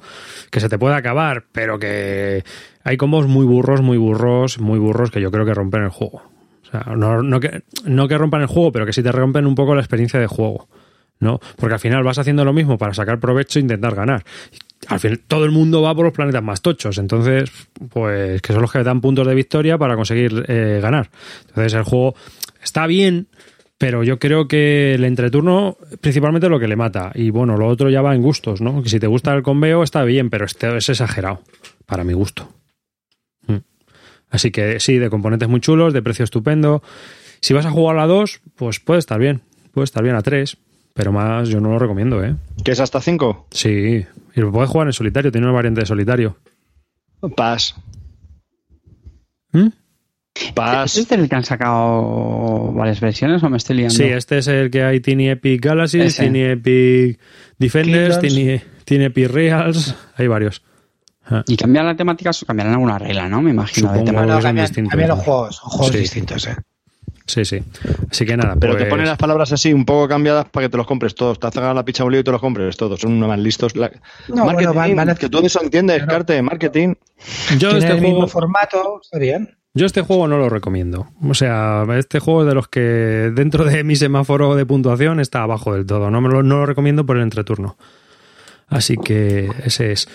que 0.53 0.61
se 0.61 0.69
te 0.69 0.79
puede 0.79 0.95
acabar, 0.95 1.45
pero 1.51 1.81
que 1.81 2.45
hay 2.85 2.97
combos 2.97 3.27
muy 3.27 3.45
burros, 3.45 3.83
muy 3.83 3.99
burros, 3.99 4.61
muy 4.61 4.79
burros 4.79 5.11
que 5.11 5.21
yo 5.21 5.33
creo 5.33 5.45
que 5.45 5.55
rompen 5.55 5.83
el 5.83 5.91
juego. 5.91 6.23
O 6.63 6.71
sea, 6.71 6.95
no, 6.95 7.41
que, 7.41 7.63
no 7.85 8.07
que 8.07 8.17
rompan 8.17 8.43
el 8.43 8.47
juego, 8.47 8.71
pero 8.71 8.87
que 8.87 8.93
sí 8.93 9.03
te 9.03 9.11
rompen 9.11 9.45
un 9.45 9.57
poco 9.57 9.75
la 9.75 9.81
experiencia 9.81 10.21
de 10.21 10.29
juego. 10.29 10.69
¿no? 11.21 11.41
Porque 11.57 11.75
al 11.75 11.81
final 11.81 12.05
vas 12.05 12.19
haciendo 12.19 12.45
lo 12.45 12.53
mismo 12.53 12.79
para 12.79 12.95
sacar 12.95 13.19
provecho 13.19 13.59
e 13.59 13.63
intentar 13.63 13.97
ganar. 13.97 14.23
Al 14.87 15.01
final 15.01 15.19
todo 15.21 15.45
el 15.45 15.51
mundo 15.51 15.83
va 15.83 15.95
por 15.95 16.05
los 16.05 16.15
planetas 16.15 16.43
más 16.43 16.63
tochos, 16.63 16.99
entonces, 16.99 17.51
pues 17.91 18.41
que 18.41 18.53
son 18.53 18.63
los 18.63 18.73
que 18.73 18.83
dan 18.83 19.01
puntos 19.01 19.27
de 19.27 19.35
victoria 19.35 19.77
para 19.77 19.97
conseguir 19.97 20.45
eh, 20.49 20.79
ganar. 20.81 21.11
Entonces 21.49 21.75
el 21.75 21.83
juego 21.83 22.15
está 22.63 22.87
bien, 22.87 23.29
pero 23.79 24.03
yo 24.03 24.19
creo 24.19 24.49
que 24.49 24.95
el 24.95 25.05
entreturno 25.05 25.77
principalmente 26.01 26.47
es 26.47 26.51
lo 26.51 26.61
que 26.61 26.69
le 26.69 26.77
mata. 26.77 27.13
Y 27.15 27.31
bueno, 27.31 27.57
lo 27.57 27.67
otro 27.67 27.91
ya 27.91 28.03
va 28.03 28.15
en 28.15 28.23
gustos, 28.23 28.61
¿no? 28.61 28.83
Que 28.83 28.89
si 28.89 28.99
te 28.99 29.07
gusta 29.07 29.33
el 29.35 29.43
conveo 29.43 29.83
está 29.83 30.05
bien, 30.05 30.31
pero 30.31 30.45
este 30.45 30.77
es 30.77 30.89
exagerado, 30.89 31.43
para 31.87 32.05
mi 32.05 32.13
gusto. 32.13 32.53
Mm. 33.47 33.59
Así 34.31 34.51
que 34.51 34.81
sí, 34.81 34.99
de 34.99 35.11
componentes 35.11 35.49
muy 35.49 35.61
chulos, 35.61 35.93
de 35.93 36.03
precio 36.03 36.25
estupendo. 36.25 36.83
Si 37.41 37.55
vas 37.55 37.67
a 37.67 37.71
jugar 37.71 37.99
a 37.99 38.07
2, 38.07 38.41
pues 38.57 38.81
puede 38.81 38.99
estar 38.99 39.19
bien. 39.19 39.43
Puede 39.73 39.85
estar 39.85 40.03
bien 40.03 40.17
a 40.17 40.23
3, 40.23 40.57
pero 40.93 41.13
más 41.13 41.49
yo 41.49 41.61
no 41.61 41.71
lo 41.71 41.79
recomiendo, 41.79 42.25
¿eh? 42.25 42.35
¿Que 42.65 42.73
es 42.73 42.81
hasta 42.81 43.01
5? 43.01 43.47
Sí, 43.53 44.05
y 44.39 44.45
lo 44.45 44.53
puedes 44.53 44.71
jugar 44.71 44.87
en 44.89 44.93
solitario, 44.93 45.31
tiene 45.33 45.47
una 45.47 45.55
variante 45.55 45.81
de 45.81 45.87
solitario. 45.87 46.37
Paz. 47.37 47.75
¿Mm? 49.53 49.69
Paz. 50.55 50.97
¿Este 50.97 51.17
es 51.17 51.21
el 51.21 51.29
que 51.29 51.35
han 51.35 51.45
sacado 51.45 52.73
varias 52.73 53.01
versiones 53.01 53.43
o 53.43 53.51
me 53.51 53.57
estoy 53.57 53.77
liando? 53.77 53.95
Sí, 53.95 54.05
este 54.05 54.39
es 54.39 54.47
el 54.49 54.71
que 54.71 54.83
hay 54.85 55.01
Tiny 55.01 55.31
Epic 55.31 55.65
Galaxies, 55.65 56.07
Ese. 56.07 56.25
Tiny 56.25 56.41
Epic 56.43 57.19
Defenders. 57.59 58.21
Tiny, 58.21 58.61
Tiny 58.85 59.05
Epic 59.07 59.29
Reals, 59.31 59.97
hay 60.17 60.29
varios. 60.29 60.63
Ah, 61.31 61.43
Y 61.47 61.57
cambiar 61.57 61.85
la 61.85 61.97
temática, 61.97 62.31
cambiarán 62.47 62.75
alguna 62.75 62.99
regla, 62.99 63.29
¿no? 63.29 63.43
Me 63.43 63.51
imagino. 63.51 63.93
de 63.93 63.99
Supongo. 63.99 64.05
tema- 64.23 64.27
No, 64.35 64.41
cambian, 64.41 64.69
cambian 64.89 65.09
los 65.09 65.19
juegos, 65.19 65.57
son 65.57 65.71
juegos 65.71 65.93
Sí. 65.95 65.99
distintos, 65.99 66.47
¿eh? 66.47 66.57
Sí, 67.29 67.45
sí. 67.45 67.63
Así 68.11 68.25
que 68.25 68.37
nada, 68.39 68.57
Pero 68.59 68.73
pues, 68.73 68.85
te 68.85 68.91
ponen 68.91 69.07
las 69.07 69.19
palabras 69.19 69.53
así, 69.53 69.73
un 69.73 69.85
poco 69.85 70.09
cambiadas 70.09 70.47
para 70.49 70.67
que 70.67 70.71
te 70.71 70.77
los 70.79 70.87
compres 70.87 71.15
todos. 71.15 71.39
Te 71.39 71.47
hacen 71.47 71.63
la 71.63 71.85
picha 71.85 72.03
un 72.03 72.11
lío 72.11 72.21
y 72.23 72.25
te 72.25 72.31
los 72.33 72.41
compres 72.41 72.75
todos. 72.79 72.99
Son 73.01 73.13
unos 73.13 73.29
más 73.29 73.39
listos. 73.39 73.77
La- 73.77 73.91
No, 74.29 74.47
marketing, 74.47 74.55
bueno, 74.55 74.73
van- 74.75 74.97
van 74.97 75.11
a- 75.11 75.15
que 75.15 75.29
tú 75.29 75.39
eso 75.45 75.63
entiendes, 75.63 75.99
Pero- 76.01 76.09
Carte, 76.11 76.41
marketing. 76.43 76.95
yo 77.59 77.69
este 77.71 77.87
el 77.93 78.01
mismo 78.01 78.15
juego, 78.17 78.29
formato, 78.29 79.01
está 79.03 79.19
bien. 79.19 79.55
yo 79.75 79.85
este 79.85 80.01
juego 80.01 80.27
no 80.27 80.39
lo 80.39 80.49
recomiendo. 80.49 81.09
O 81.23 81.35
sea, 81.35 81.85
este 81.99 82.19
juego 82.19 82.47
de 82.47 82.55
los 82.55 82.67
que 82.69 82.81
dentro 83.35 83.65
de 83.67 83.85
mi 83.85 83.95
semáforo 83.95 84.57
de 84.57 84.65
puntuación 84.65 85.21
está 85.21 85.43
abajo 85.43 85.75
del 85.75 85.85
todo. 85.85 86.11
No 86.11 86.23
me 86.23 86.31
lo, 86.31 86.43
no 86.43 86.57
lo 86.61 86.67
recomiendo 86.67 87.05
por 87.05 87.19
el 87.19 87.25
entreturno. 87.25 87.77
Así 88.69 88.97
que 88.97 89.51
ese 89.65 89.93
es. 89.93 90.09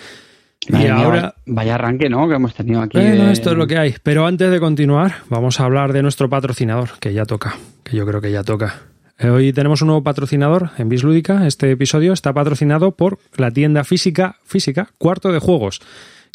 Y 0.67 0.73
mía, 0.73 0.95
ahora, 0.95 1.35
Vaya 1.45 1.75
arranque, 1.75 2.09
¿no? 2.09 2.27
Que 2.27 2.35
hemos 2.35 2.53
tenido 2.53 2.81
aquí. 2.81 2.97
Bueno, 2.97 3.25
de- 3.25 3.31
esto 3.33 3.51
es 3.51 3.57
lo 3.57 3.67
que 3.67 3.77
hay. 3.77 3.95
Pero 4.03 4.25
antes 4.25 4.49
de 4.51 4.59
continuar, 4.59 5.15
vamos 5.29 5.59
a 5.59 5.65
hablar 5.65 5.93
de 5.93 6.01
nuestro 6.01 6.29
patrocinador, 6.29 6.91
que 6.99 7.13
ya 7.13 7.25
toca, 7.25 7.55
que 7.83 7.97
yo 7.97 8.05
creo 8.05 8.21
que 8.21 8.31
ya 8.31 8.43
toca. 8.43 8.75
Eh, 9.19 9.29
Hoy 9.29 9.53
tenemos 9.53 9.81
un 9.81 9.87
nuevo 9.87 10.03
patrocinador 10.03 10.69
en 10.77 10.89
Bislúdica. 10.89 11.45
Este 11.47 11.69
episodio 11.71 12.13
está 12.13 12.33
patrocinado 12.33 12.91
por 12.91 13.19
la 13.37 13.51
tienda 13.51 13.83
física, 13.83 14.37
física 14.45 14.89
Cuarto 14.97 15.31
de 15.31 15.39
Juegos, 15.39 15.81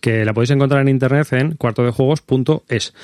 que 0.00 0.24
la 0.24 0.32
podéis 0.32 0.50
encontrar 0.50 0.82
en 0.82 0.88
internet 0.88 1.32
en 1.32 1.56
cuartodejuegos.es. 1.56 2.94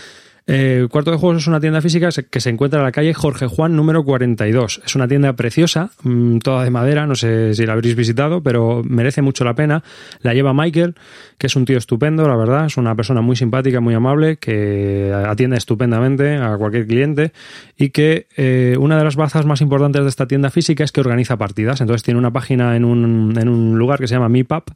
Eh, 0.47 0.89
Cuarto 0.91 1.11
de 1.11 1.17
Juegos 1.17 1.43
es 1.43 1.47
una 1.47 1.59
tienda 1.59 1.81
física 1.81 2.11
que 2.31 2.41
se 2.41 2.51
encuentra 2.51 2.81
en 2.81 2.85
la 2.85 2.93
calle 2.93 3.15
Jorge 3.15 3.47
Juan 3.47 3.75
número 3.77 4.05
42. 4.05 4.83
Es 4.85 4.95
una 4.95 5.09
tienda 5.09 5.33
preciosa, 5.33 5.91
mm, 6.03 6.39
toda 6.39 6.65
de 6.65 6.71
madera, 6.71 7.07
no 7.07 7.15
sé 7.15 7.55
si 7.55 7.65
la 7.65 7.73
habréis 7.73 7.97
visitado, 7.97 8.43
pero 8.43 8.83
merece 8.85 9.23
mucho 9.23 9.45
la 9.45 9.55
pena. 9.55 9.83
La 10.21 10.35
lleva 10.35 10.53
Michael, 10.53 10.97
que 11.39 11.47
es 11.47 11.57
un 11.57 11.65
tío 11.65 11.79
estupendo, 11.79 12.29
la 12.29 12.37
verdad, 12.37 12.67
es 12.67 12.77
una 12.77 12.95
persona 12.95 13.23
muy 13.23 13.37
simpática, 13.37 13.81
muy 13.81 13.95
amable, 13.95 14.37
que 14.37 15.15
atiende 15.27 15.57
estupendamente 15.57 16.37
a 16.37 16.59
cualquier 16.59 16.87
cliente 16.87 17.33
y 17.79 17.89
que 17.89 18.27
eh, 18.37 18.77
una 18.79 18.99
de 18.99 19.05
las 19.05 19.17
bazas 19.17 19.47
más 19.47 19.63
importantes 19.63 20.03
de 20.03 20.09
esta 20.11 20.27
tienda 20.27 20.51
física 20.51 20.85
es 20.85 20.93
que 20.93 21.01
organiza 21.01 21.39
partidas. 21.39 21.81
Entonces 21.81 22.03
tiene 22.03 22.19
una 22.19 22.33
página 22.33 22.77
en 22.77 22.85
un, 22.85 23.39
en 23.39 23.49
un 23.49 23.79
lugar 23.79 23.99
que 23.99 24.09
se 24.09 24.15
llama 24.15 24.29
Meepup 24.29 24.71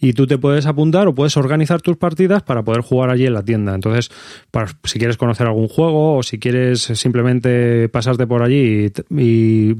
y 0.00 0.12
tú 0.12 0.26
te 0.26 0.38
puedes 0.38 0.66
apuntar 0.66 1.08
o 1.08 1.14
puedes 1.14 1.36
organizar 1.36 1.80
tus 1.82 1.96
partidas 1.96 2.42
para 2.42 2.62
poder 2.62 2.82
jugar 2.82 3.10
allí 3.10 3.26
en 3.26 3.34
la 3.34 3.42
tienda. 3.42 3.74
Entonces, 3.74 4.10
si 4.84 4.98
quieres 4.98 5.16
conocer 5.16 5.46
algún 5.46 5.68
juego 5.68 6.16
o 6.16 6.22
si 6.22 6.38
quieres 6.38 6.82
simplemente 6.82 7.88
pasarte 7.88 8.26
por 8.26 8.42
allí 8.42 8.90
y, 9.10 9.22
y, 9.22 9.76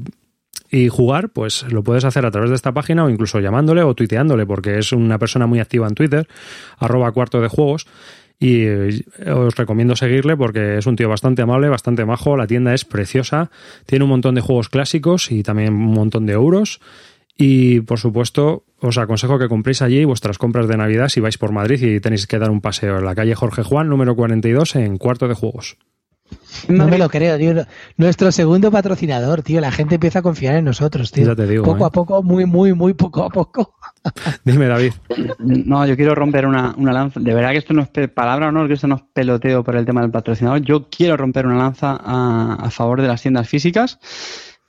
y 0.71 0.87
jugar, 0.89 1.29
pues 1.29 1.65
lo 1.71 1.83
puedes 1.83 2.03
hacer 2.03 2.25
a 2.25 2.31
través 2.31 2.49
de 2.49 2.55
esta 2.55 2.73
página 2.73 3.05
o 3.05 3.09
incluso 3.09 3.39
llamándole 3.39 3.81
o 3.81 3.93
tuiteándole, 3.93 4.45
porque 4.45 4.77
es 4.77 4.91
una 4.91 5.17
persona 5.17 5.47
muy 5.47 5.59
activa 5.59 5.87
en 5.87 5.95
Twitter, 5.95 6.27
arroba 6.77 7.11
cuarto 7.11 7.41
de 7.41 7.47
juegos. 7.47 7.87
Y 8.41 8.61
eh, 8.61 9.03
os 9.35 9.53
recomiendo 9.55 9.97
seguirle 9.97 10.37
porque 10.37 10.77
es 10.77 10.85
un 10.85 10.95
tío 10.95 11.09
bastante 11.09 11.41
amable, 11.41 11.67
bastante 11.67 12.05
majo. 12.05 12.37
La 12.37 12.47
tienda 12.47 12.73
es 12.73 12.85
preciosa, 12.85 13.51
tiene 13.85 14.05
un 14.05 14.11
montón 14.11 14.35
de 14.35 14.41
juegos 14.41 14.69
clásicos 14.69 15.29
y 15.31 15.43
también 15.43 15.73
un 15.73 15.93
montón 15.93 16.25
de 16.25 16.33
euros. 16.33 16.79
Y 17.41 17.79
por 17.79 17.99
supuesto, 17.99 18.65
os 18.81 18.97
aconsejo 18.97 19.39
que 19.39 19.47
compréis 19.47 19.81
allí 19.81 20.03
vuestras 20.03 20.37
compras 20.37 20.67
de 20.67 20.75
Navidad 20.75 21.07
si 21.07 21.21
vais 21.21 21.37
por 21.37 21.53
Madrid 21.53 21.81
y 21.81 22.01
tenéis 22.01 22.27
que 22.27 22.37
dar 22.37 22.51
un 22.51 22.59
paseo 22.59 22.97
en 22.97 23.05
la 23.05 23.15
calle 23.15 23.33
Jorge 23.33 23.63
Juan, 23.63 23.87
número 23.87 24.13
42, 24.13 24.75
en 24.75 24.97
cuarto 24.97 25.29
de 25.29 25.35
juegos. 25.35 25.77
No 26.67 26.85
me 26.85 26.97
lo 26.97 27.07
creo, 27.07 27.37
tío. 27.37 27.65
Nuestro 27.95 28.33
segundo 28.33 28.69
patrocinador, 28.71 29.41
tío. 29.41 29.61
La 29.61 29.71
gente 29.71 29.95
empieza 29.95 30.19
a 30.19 30.21
confiar 30.21 30.57
en 30.57 30.65
nosotros, 30.65 31.13
tío. 31.13 31.27
Ya 31.27 31.35
te 31.35 31.47
digo, 31.47 31.63
poco 31.63 31.85
¿eh? 31.85 31.87
a 31.87 31.89
poco, 31.91 32.21
muy, 32.21 32.45
muy, 32.45 32.73
muy 32.73 32.93
poco 32.93 33.23
a 33.23 33.29
poco. 33.29 33.73
Dime, 34.43 34.67
David. 34.67 34.91
No, 35.39 35.87
yo 35.87 35.95
quiero 35.95 36.15
romper 36.15 36.45
una, 36.45 36.75
una 36.75 36.91
lanza. 36.91 37.21
De 37.21 37.33
verdad 37.33 37.51
que 37.51 37.59
esto 37.59 37.73
no 37.73 37.83
es 37.83 38.09
palabra, 38.09 38.51
no, 38.51 38.67
que 38.67 38.73
esto 38.73 38.87
no 38.87 38.95
es 38.95 39.03
peloteo 39.13 39.63
por 39.63 39.77
el 39.77 39.85
tema 39.85 40.01
del 40.01 40.11
patrocinador. 40.11 40.59
Yo 40.59 40.89
quiero 40.89 41.15
romper 41.15 41.47
una 41.47 41.57
lanza 41.57 41.97
a, 42.03 42.57
a 42.59 42.69
favor 42.69 43.01
de 43.01 43.07
las 43.07 43.21
tiendas 43.21 43.47
físicas, 43.47 43.97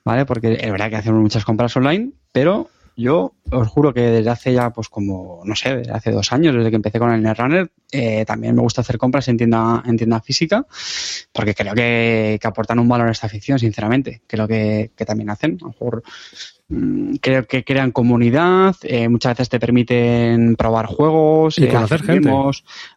¿vale? 0.05 0.25
Porque 0.25 0.53
es 0.53 0.71
verdad 0.71 0.89
que 0.89 0.97
hacemos 0.97 1.21
muchas 1.21 1.45
compras 1.45 1.77
online, 1.77 2.13
pero 2.33 2.69
yo 2.97 3.33
os 3.51 3.67
juro 3.69 3.95
que 3.95 4.03
desde 4.03 4.29
hace 4.31 4.53
ya, 4.53 4.71
pues 4.71 4.89
como, 4.91 5.41
no 5.45 5.57
sé, 5.57 5.77
desde 5.77 5.93
hace 5.93 6.11
dos 6.11 6.33
años, 6.33 6.55
desde 6.55 6.69
que 6.71 6.77
empecé 6.77 6.99
con 6.99 7.11
el 7.13 7.23
Netrunner, 7.23 7.71
eh, 7.93 8.25
también 8.27 8.55
me 8.55 8.61
gusta 8.61 8.83
hacer 8.83 8.99
compras 8.99 9.27
en 9.29 9.39
tienda, 9.39 9.83
en 9.87 9.97
tienda 9.97 10.21
física, 10.21 10.67
porque 11.33 11.55
creo 11.55 11.75
que, 11.75 12.39
que 12.41 12.47
aportan 12.47 12.79
un 12.79 12.89
valor 12.89 13.09
a 13.09 13.13
esta 13.13 13.29
ficción, 13.29 13.59
sinceramente. 13.59 14.21
Creo 14.27 14.47
que, 14.47 14.91
que 14.95 15.05
también 15.07 15.31
hacen. 15.31 15.57
A 15.63 15.65
lo 15.65 15.69
mejor 15.71 16.03
mm, 16.69 17.15
creo 17.23 17.47
que 17.47 17.65
crean 17.65 17.91
comunidad, 17.91 18.77
eh, 18.83 19.09
muchas 19.09 19.33
veces 19.33 19.49
te 19.49 19.59
permiten 19.59 20.57
probar 20.57 20.85
juegos, 20.87 21.57
Y 21.59 21.65
eh, 21.65 21.69
conocer 21.69 22.03
gente. 22.03 22.31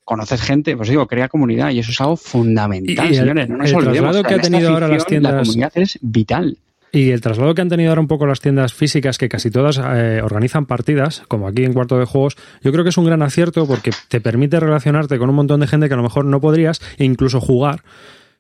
conocer 0.03 0.39
gente, 0.39 0.75
pues 0.75 0.89
digo, 0.89 1.07
crea 1.07 1.29
comunidad 1.29 1.69
y 1.71 1.79
eso 1.79 1.91
es 1.91 2.01
algo 2.01 2.17
fundamental, 2.17 3.05
Y- 3.05 3.09
y 3.09 3.11
el- 3.11 3.15
señores. 3.21 3.47
No 3.49 3.57
nos 3.57 3.69
el 3.69 3.75
olvidemos. 3.77 4.21
que 4.23 4.34
ha 4.34 4.39
tenido 4.41 4.69
ahora 4.69 4.89
las 4.89 5.03
ficción, 5.03 5.23
La 5.23 5.29
tiendas- 5.29 5.47
comunidad 5.47 5.71
es 5.75 5.97
vital. 6.01 6.57
Y 6.96 7.10
el 7.10 7.22
traslado 7.22 7.56
que 7.56 7.62
han 7.62 7.70
tenido 7.70 7.89
ahora 7.89 8.02
un 8.02 8.08
poco 8.08 8.28
las 8.28 8.39
tiendas 8.39 8.72
físicas, 8.72 9.18
que 9.18 9.28
casi 9.28 9.50
todas 9.50 9.82
eh, 9.84 10.22
organizan 10.24 10.68
partidas, 10.68 11.24
como 11.28 11.48
aquí 11.48 11.66
en 11.66 11.74
Cuarto 11.74 11.98
de 11.98 12.06
Juegos, 12.06 12.38
yo 12.62 12.72
creo 12.72 12.84
que 12.84 12.91
es 12.91 12.98
un 13.00 13.06
gran 13.06 13.24
acierto 13.24 13.66
porque 13.66 13.89
te 14.10 14.22
permite 14.22 14.60
relacionarte 14.60 15.18
con 15.18 15.28
un 15.28 15.36
montón 15.36 15.60
de 15.60 15.66
gente 15.66 15.88
que 15.88 15.96
a 15.96 15.98
lo 15.98 16.04
mejor 16.04 16.26
no 16.26 16.39
podrías 16.39 16.82
e 17.00 17.04
incluso 17.04 17.41
jugar 17.41 17.82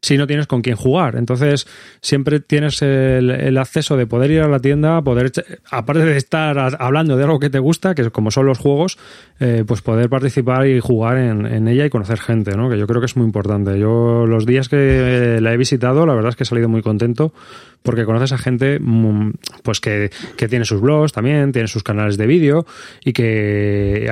si 0.03 0.17
no 0.17 0.27
tienes 0.27 0.47
con 0.47 0.61
quién 0.61 0.75
jugar. 0.75 1.15
Entonces, 1.15 1.65
siempre 2.01 2.41
tienes 2.41 2.81
el, 2.81 3.57
acceso 3.57 3.95
de 3.95 4.05
poder 4.05 4.31
ir 4.31 4.41
a 4.41 4.49
la 4.49 4.59
tienda, 4.59 5.01
poder, 5.01 5.31
aparte 5.71 6.03
de 6.03 6.17
estar 6.17 6.59
hablando 6.77 7.15
de 7.15 7.23
algo 7.23 7.39
que 7.39 7.49
te 7.49 7.59
gusta, 7.59 7.95
que 7.95 8.11
como 8.11 8.29
son 8.29 8.45
los 8.45 8.57
juegos, 8.57 8.97
eh, 9.39 9.63
pues 9.65 9.81
poder 9.81 10.09
participar 10.09 10.67
y 10.67 10.81
jugar 10.81 11.17
en, 11.17 11.45
en 11.45 11.69
ella 11.69 11.85
y 11.85 11.89
conocer 11.89 12.19
gente, 12.19 12.57
¿no? 12.57 12.69
Que 12.69 12.77
yo 12.77 12.85
creo 12.85 12.99
que 12.99 13.05
es 13.05 13.15
muy 13.15 13.25
importante. 13.25 13.79
Yo 13.79 14.25
los 14.27 14.45
días 14.45 14.67
que 14.67 15.39
la 15.41 15.53
he 15.53 15.57
visitado, 15.57 16.05
la 16.05 16.13
verdad 16.13 16.31
es 16.31 16.35
que 16.35 16.43
he 16.43 16.47
salido 16.47 16.67
muy 16.67 16.81
contento 16.81 17.33
porque 17.81 18.03
conoces 18.03 18.33
a 18.33 18.37
gente 18.37 18.79
mm, 18.81 19.31
pues 19.63 19.79
que, 19.79 20.11
que 20.35 20.49
tiene 20.49 20.65
sus 20.65 20.81
blogs 20.81 21.13
también, 21.13 21.53
tiene 21.53 21.69
sus 21.69 21.83
canales 21.83 22.17
de 22.17 22.27
vídeo 22.27 22.65
y 23.05 23.13
que 23.13 24.09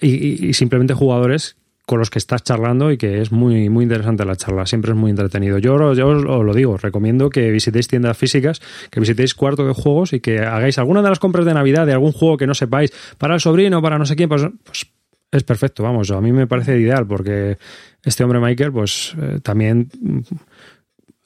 y 0.00 0.52
simplemente 0.54 0.94
jugadores 0.94 1.56
con 1.92 1.98
los 1.98 2.08
que 2.08 2.18
estás 2.18 2.42
charlando 2.42 2.90
y 2.90 2.96
que 2.96 3.20
es 3.20 3.32
muy 3.32 3.68
muy 3.68 3.82
interesante 3.82 4.24
la 4.24 4.34
charla, 4.34 4.64
siempre 4.64 4.92
es 4.92 4.96
muy 4.96 5.10
entretenido. 5.10 5.58
Yo, 5.58 5.92
yo 5.92 6.08
os 6.08 6.24
lo 6.24 6.54
digo, 6.54 6.78
recomiendo 6.78 7.28
que 7.28 7.50
visitéis 7.50 7.86
tiendas 7.86 8.16
físicas, 8.16 8.62
que 8.90 8.98
visitéis 8.98 9.34
cuarto 9.34 9.66
de 9.66 9.74
juegos 9.74 10.14
y 10.14 10.20
que 10.20 10.38
hagáis 10.38 10.78
alguna 10.78 11.02
de 11.02 11.10
las 11.10 11.18
compras 11.18 11.44
de 11.44 11.52
Navidad 11.52 11.84
de 11.84 11.92
algún 11.92 12.12
juego 12.12 12.38
que 12.38 12.46
no 12.46 12.54
sepáis, 12.54 12.94
para 13.18 13.34
el 13.34 13.40
sobrino, 13.40 13.82
para 13.82 13.98
no 13.98 14.06
sé 14.06 14.16
quién, 14.16 14.30
pues, 14.30 14.40
pues 14.64 14.86
es 15.30 15.42
perfecto, 15.42 15.82
vamos, 15.82 16.10
a 16.10 16.18
mí 16.22 16.32
me 16.32 16.46
parece 16.46 16.80
ideal 16.80 17.06
porque 17.06 17.58
este 18.02 18.24
hombre 18.24 18.40
Michael 18.40 18.72
pues 18.72 19.14
eh, 19.20 19.40
también 19.42 19.90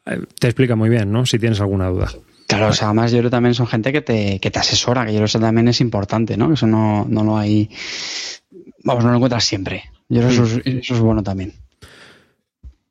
eh, 0.05 0.19
te 0.41 0.49
explica 0.49 0.75
muy 0.75 0.89
bien, 0.89 1.12
¿no? 1.12 1.27
Si 1.27 1.39
tienes 1.39 1.61
alguna 1.61 1.91
duda. 1.91 2.11
Claro, 2.49 2.71
o 2.71 2.73
sea, 2.73 2.89
además 2.89 3.12
yo 3.12 3.19
creo 3.19 3.31
también 3.31 3.55
son 3.55 3.69
gente 3.69 3.93
que 3.93 4.01
te, 4.01 4.41
que 4.41 4.51
te 4.51 4.59
asesora, 4.59 5.07
que 5.07 5.12
yo 5.12 5.19
creo 5.19 5.27
que 5.27 5.31
eso 5.31 5.39
también 5.39 5.69
es 5.69 5.81
importante, 5.81 6.37
¿no? 6.37 6.53
Eso 6.53 6.67
no, 6.67 7.07
no 7.09 7.23
lo 7.23 7.39
hay, 7.39 7.71
vamos, 8.83 9.05
no 9.05 9.11
lo 9.11 9.17
encuentras 9.19 9.45
siempre. 9.45 9.85
Que 10.09 10.18
eso 10.18 10.44
es, 10.44 10.61
eso 10.64 10.94
es 10.94 11.00
bueno 11.00 11.22
también. 11.22 11.52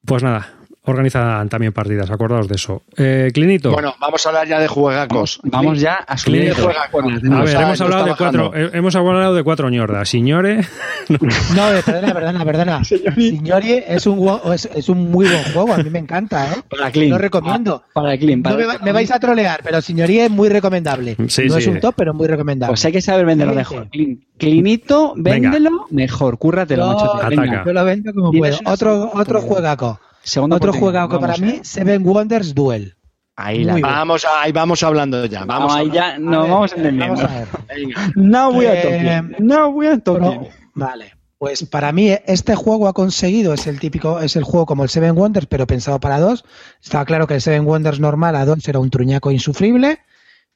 Pues 0.05 0.21
nada, 0.21 0.53
organizan 0.85 1.49
también 1.49 1.73
partidas, 1.73 2.09
acordaos 2.11 2.47
de 2.47 2.55
eso. 2.55 2.83
Eh, 2.97 3.31
Clinito. 3.33 3.71
Bueno, 3.71 3.95
vamos 3.99 4.25
a 4.25 4.29
hablar 4.29 4.47
ya 4.47 4.59
de 4.59 4.67
juegacos. 4.67 5.39
Vamos 5.43 5.79
ya 5.79 5.95
a 5.95 6.17
subir 6.17 6.41
Clinito. 6.41 6.57
de 6.61 6.63
juegacos. 6.63 7.03
a 7.03 7.07
o 7.07 7.39
ver, 7.39 7.47
sea, 7.49 7.61
hemos 7.63 7.81
hablado, 7.81 8.05
de 8.05 8.15
cuatro, 8.15 8.51
eh, 8.55 8.69
hemos 8.73 8.95
hablado 8.95 9.33
de 9.35 9.43
cuatro 9.43 9.69
ñordas. 9.69 10.09
Signore, 10.09 10.61
No, 11.55 11.73
eh, 11.73 11.81
perdona, 11.85 12.13
perdona, 12.13 12.45
perdona. 12.45 12.83
Signori 13.15 13.83
es 13.87 14.07
un, 14.07 14.29
es, 14.53 14.69
es 14.73 14.89
un 14.89 15.11
muy 15.11 15.25
buen 15.27 15.43
juego, 15.53 15.73
a 15.73 15.77
mí 15.77 15.89
me 15.89 15.99
encanta, 15.99 16.51
¿eh? 16.51 16.55
Para 16.69 16.91
Clean. 16.91 17.09
Lo 17.11 17.17
recomiendo. 17.17 17.83
Para 17.93 18.17
Clean. 18.17 18.39
No 18.39 18.43
Para... 18.43 18.55
me, 18.57 18.65
va- 18.65 18.79
me 18.83 18.91
vais 18.91 19.11
a 19.11 19.19
trolear, 19.19 19.61
pero 19.63 19.81
Signorí 19.81 20.19
es 20.19 20.29
muy 20.31 20.49
recomendable. 20.49 21.15
Sí, 21.27 21.43
no 21.47 21.53
sí. 21.55 21.59
es 21.59 21.67
un 21.67 21.79
top, 21.79 21.93
pero 21.97 22.13
muy 22.13 22.27
recomendable. 22.27 22.71
Pues 22.71 22.85
hay 22.85 22.91
que 22.91 23.01
saber 23.01 23.25
venderlo 23.25 23.53
mejor. 23.53 23.89
Clean. 23.89 24.19
Clinito, 24.37 25.13
Venga. 25.15 25.49
véndelo 25.51 25.85
mejor. 25.91 26.37
Cúrratelo, 26.37 26.85
Yo- 26.85 26.93
macho. 26.93 27.15
Ataca. 27.15 27.29
Venga. 27.41 27.63
Yo 27.65 27.73
lo 27.73 27.85
vendo 27.85 28.13
como 28.13 28.31
puedo. 28.31 28.57
Otro, 28.65 29.11
otro 29.13 29.41
juegaco. 29.41 29.99
Segunda 30.25 30.57
Otro 30.57 30.71
oportunidad. 30.71 31.07
juegaco 31.07 31.19
para 31.21 31.37
mí, 31.37 31.49
eh. 31.51 31.59
Seven 31.63 32.05
Wonders 32.05 32.53
Duel. 32.53 32.95
Ahí 33.37 33.63
la. 33.63 33.75
Vamos, 33.79 34.25
ahí 34.41 34.51
vamos 34.51 34.81
hablando 34.83 35.25
ya. 35.25 35.45
Vamos 35.45 35.73
Vamos, 35.73 35.75
ahí 35.75 35.91
ya 35.91 36.11
ver, 36.17 36.21
vamos 36.21 36.73
entendiendo. 36.73 37.15
Vamos 37.15 37.31
a 37.31 37.39
ver. 37.39 37.47
Venga. 37.75 38.11
No 38.15 38.51
voy 38.53 38.65
a 38.65 38.73
Eh, 38.73 38.81
tocar. 39.21 39.41
No 39.41 39.71
voy 39.71 39.87
a 39.87 39.97
tocar. 39.99 40.39
vale. 40.73 41.11
Pues 41.37 41.63
para 41.65 41.91
mí 41.91 42.09
este 42.25 42.55
juego 42.55 42.87
ha 42.87 42.93
conseguido, 42.93 43.53
es 43.53 43.67
el 43.67 43.77
típico, 43.79 44.21
es 44.21 44.37
el 44.37 44.43
juego 44.43 44.65
como 44.65 44.83
el 44.83 44.89
Seven 44.89 45.15
Wonders, 45.17 45.47
pero 45.47 45.67
pensado 45.67 45.99
para 45.99 46.19
dos. 46.19 46.45
Estaba 46.81 47.03
claro 47.05 47.27
que 47.27 47.35
el 47.35 47.41
Seven 47.41 47.65
Wonders 47.67 47.99
normal 47.99 48.35
a 48.37 48.45
dos 48.45 48.65
era 48.67 48.79
un 48.79 48.89
truñaco 48.89 49.31
insufrible. 49.31 49.99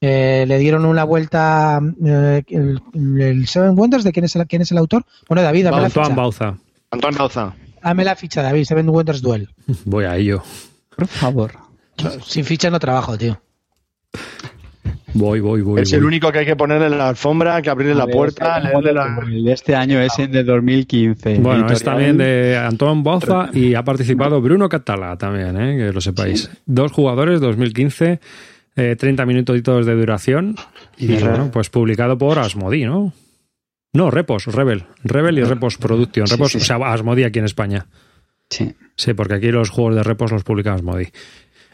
Eh, 0.01 0.45
le 0.47 0.57
dieron 0.57 0.85
una 0.85 1.03
vuelta 1.03 1.81
eh, 2.05 2.43
el, 2.47 2.81
el 3.21 3.47
Seven 3.47 3.77
Wonders, 3.77 4.05
¿de 4.05 4.13
quién 4.13 4.23
es 4.23 4.35
el, 4.37 4.47
quién 4.47 4.61
es 4.61 4.71
el 4.71 4.77
autor? 4.77 5.03
Bueno, 5.27 5.41
David, 5.43 5.67
ficha. 5.89 6.15
Bauza. 6.15 6.57
Antoine 6.91 7.17
Bauza. 7.17 7.53
Dame 7.83 8.03
la 8.03 8.15
ficha, 8.15 8.41
David, 8.41 8.65
Seven 8.65 8.89
Wonders 8.89 9.21
Duel. 9.21 9.49
Voy 9.85 10.05
a 10.05 10.15
ello. 10.17 10.43
Por 10.95 11.07
favor. 11.07 11.51
Sin 12.25 12.45
ficha 12.45 12.69
no 12.69 12.79
trabajo, 12.79 13.17
tío. 13.17 13.39
Voy, 15.13 15.39
voy, 15.39 15.61
voy. 15.61 15.81
Es 15.81 15.91
voy. 15.91 15.97
el 15.97 16.05
único 16.05 16.31
que 16.31 16.39
hay 16.39 16.45
que 16.45 16.55
ponerle 16.55 16.87
en 16.87 16.97
la 16.97 17.09
alfombra, 17.09 17.61
que 17.61 17.69
abrirle 17.69 17.95
la 17.95 18.07
puerta, 18.07 18.57
este 18.57 18.69
leerle 18.69 18.93
la... 18.93 19.19
El 19.27 19.43
de 19.43 19.51
este 19.51 19.75
año 19.75 19.99
es 19.99 20.17
el 20.19 20.31
de 20.31 20.43
2015. 20.43 21.39
Bueno, 21.39 21.67
es 21.71 21.83
también 21.83 22.17
de 22.17 22.57
Antoine 22.57 23.01
Bauza 23.01 23.49
y 23.53 23.73
ha 23.73 23.83
participado 23.83 24.39
Bruno 24.41 24.69
Catala 24.69 25.17
también, 25.17 25.59
¿eh? 25.59 25.77
que 25.77 25.91
lo 25.91 26.01
sepáis. 26.01 26.49
Dos 26.65 26.91
jugadores, 26.91 27.41
2015, 27.41 28.19
eh, 28.75 28.95
30 28.97 29.25
minutitos 29.25 29.85
de 29.85 29.95
duración 29.95 30.55
y 30.97 31.17
bueno, 31.17 31.49
pues 31.51 31.69
publicado 31.69 32.17
por 32.17 32.37
Asmodi, 32.37 32.85
¿no? 32.85 33.11
No, 33.93 34.11
Repos, 34.11 34.45
Rebel. 34.45 34.85
Rebel 35.03 35.39
y 35.39 35.43
Repos 35.43 35.77
Production. 35.77 36.27
Sí, 36.27 36.33
Repos, 36.33 36.51
sí, 36.51 36.57
o 36.59 36.61
sea, 36.61 36.77
Asmodi 36.77 37.23
aquí 37.23 37.39
en 37.39 37.45
España. 37.45 37.87
Sí. 38.49 38.75
Sí, 38.95 39.13
porque 39.13 39.35
aquí 39.35 39.51
los 39.51 39.69
juegos 39.69 39.95
de 39.95 40.03
Repos 40.03 40.31
los 40.31 40.43
publica 40.43 40.73
Asmodi. 40.73 41.07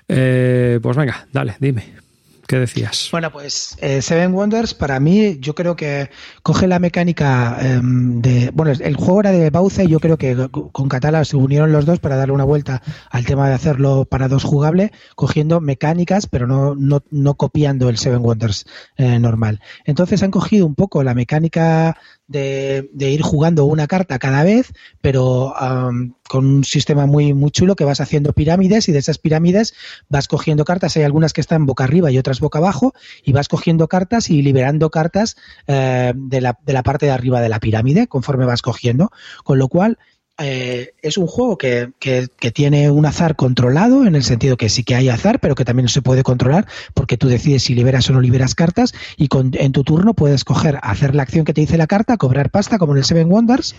Eh, 0.07 0.79
pues 0.81 0.95
venga, 0.95 1.27
dale, 1.31 1.55
dime. 1.59 2.04
¿Qué 2.47 2.59
decías? 2.59 3.09
Bueno, 3.11 3.31
pues 3.31 3.75
eh, 3.81 4.01
Seven 4.01 4.33
Wonders 4.33 4.75
para 4.75 4.99
mí 4.99 5.37
yo 5.39 5.55
creo 5.55 5.75
que 5.75 6.11
coge 6.43 6.67
la 6.67 6.77
mecánica 6.77 7.57
em, 7.59 8.21
de... 8.21 8.51
Bueno, 8.53 8.71
el 8.79 8.95
juego 8.95 9.21
era 9.21 9.31
de 9.31 9.49
Bauza 9.49 9.83
y 9.83 9.87
yo 9.87 9.99
creo 9.99 10.17
que 10.17 10.49
con 10.51 10.87
Catala 10.87 11.25
se 11.25 11.37
unieron 11.37 11.71
los 11.71 11.85
dos 11.85 11.99
para 11.99 12.17
darle 12.17 12.33
una 12.33 12.43
vuelta 12.43 12.83
al 13.09 13.25
tema 13.25 13.47
de 13.47 13.55
hacerlo 13.55 14.05
para 14.05 14.27
dos 14.27 14.43
jugable, 14.43 14.91
cogiendo 15.15 15.59
mecánicas 15.59 16.27
pero 16.27 16.45
no, 16.45 16.75
no, 16.75 17.03
no 17.09 17.33
copiando 17.33 17.89
el 17.89 17.97
Seven 17.97 18.21
Wonders 18.21 18.65
eh, 18.97 19.17
normal. 19.17 19.59
Entonces 19.85 20.21
han 20.21 20.31
cogido 20.31 20.67
un 20.67 20.75
poco 20.75 21.03
la 21.03 21.15
mecánica 21.15 21.97
de, 22.27 22.89
de 22.93 23.09
ir 23.11 23.21
jugando 23.21 23.65
una 23.65 23.87
carta 23.87 24.19
cada 24.19 24.43
vez, 24.43 24.73
pero 25.01 25.55
am, 25.57 26.15
con 26.27 26.45
un 26.45 26.63
sistema 26.63 27.05
muy, 27.05 27.33
muy 27.33 27.51
chulo 27.51 27.75
que 27.75 27.85
vas 27.85 28.01
haciendo 28.01 28.33
pirámides 28.33 28.89
y 28.89 28.91
de 28.91 28.99
esas 28.99 29.17
pirámides 29.17 29.73
vas 30.09 30.27
cogiendo 30.27 30.65
cartas. 30.65 30.95
Hay 30.97 31.03
algunas 31.03 31.33
que 31.33 31.41
están 31.41 31.65
boca 31.65 31.83
arriba 31.83 32.11
y 32.11 32.17
otras 32.17 32.39
boca 32.39 32.59
abajo 32.59 32.93
y 33.23 33.31
vas 33.31 33.47
cogiendo 33.47 33.87
cartas 33.87 34.29
y 34.29 34.41
liberando 34.41 34.89
cartas 34.89 35.37
eh, 35.67 36.13
de, 36.15 36.41
la, 36.41 36.57
de 36.65 36.73
la 36.73 36.83
parte 36.83 37.05
de 37.05 37.11
arriba 37.11 37.41
de 37.41 37.49
la 37.49 37.59
pirámide 37.59 38.07
conforme 38.07 38.45
vas 38.45 38.61
cogiendo. 38.61 39.11
Con 39.43 39.59
lo 39.59 39.67
cual 39.67 39.99
eh, 40.37 40.93
es 41.01 41.17
un 41.17 41.27
juego 41.27 41.57
que, 41.57 41.91
que, 41.99 42.27
que 42.37 42.51
tiene 42.51 42.91
un 42.91 43.05
azar 43.05 43.35
controlado, 43.35 44.05
en 44.05 44.15
el 44.15 44.23
sentido 44.23 44.57
que 44.57 44.69
sí 44.69 44.83
que 44.83 44.95
hay 44.95 45.09
azar, 45.09 45.39
pero 45.39 45.55
que 45.55 45.65
también 45.65 45.87
se 45.87 46.01
puede 46.01 46.23
controlar, 46.23 46.67
porque 46.93 47.17
tú 47.17 47.27
decides 47.27 47.63
si 47.63 47.75
liberas 47.75 48.09
o 48.09 48.13
no 48.13 48.21
liberas 48.21 48.55
cartas, 48.55 48.93
y 49.17 49.29
con, 49.29 49.51
en 49.53 49.71
tu 49.71 49.83
turno 49.83 50.13
puedes 50.13 50.43
coger, 50.43 50.79
hacer 50.81 51.15
la 51.15 51.23
acción 51.23 51.45
que 51.45 51.53
te 51.53 51.61
dice 51.61 51.77
la 51.77 51.87
carta, 51.87 52.17
cobrar 52.17 52.49
pasta, 52.49 52.77
como 52.77 52.93
en 52.93 52.99
el 52.99 53.05
Seven 53.05 53.31
Wonders, 53.31 53.75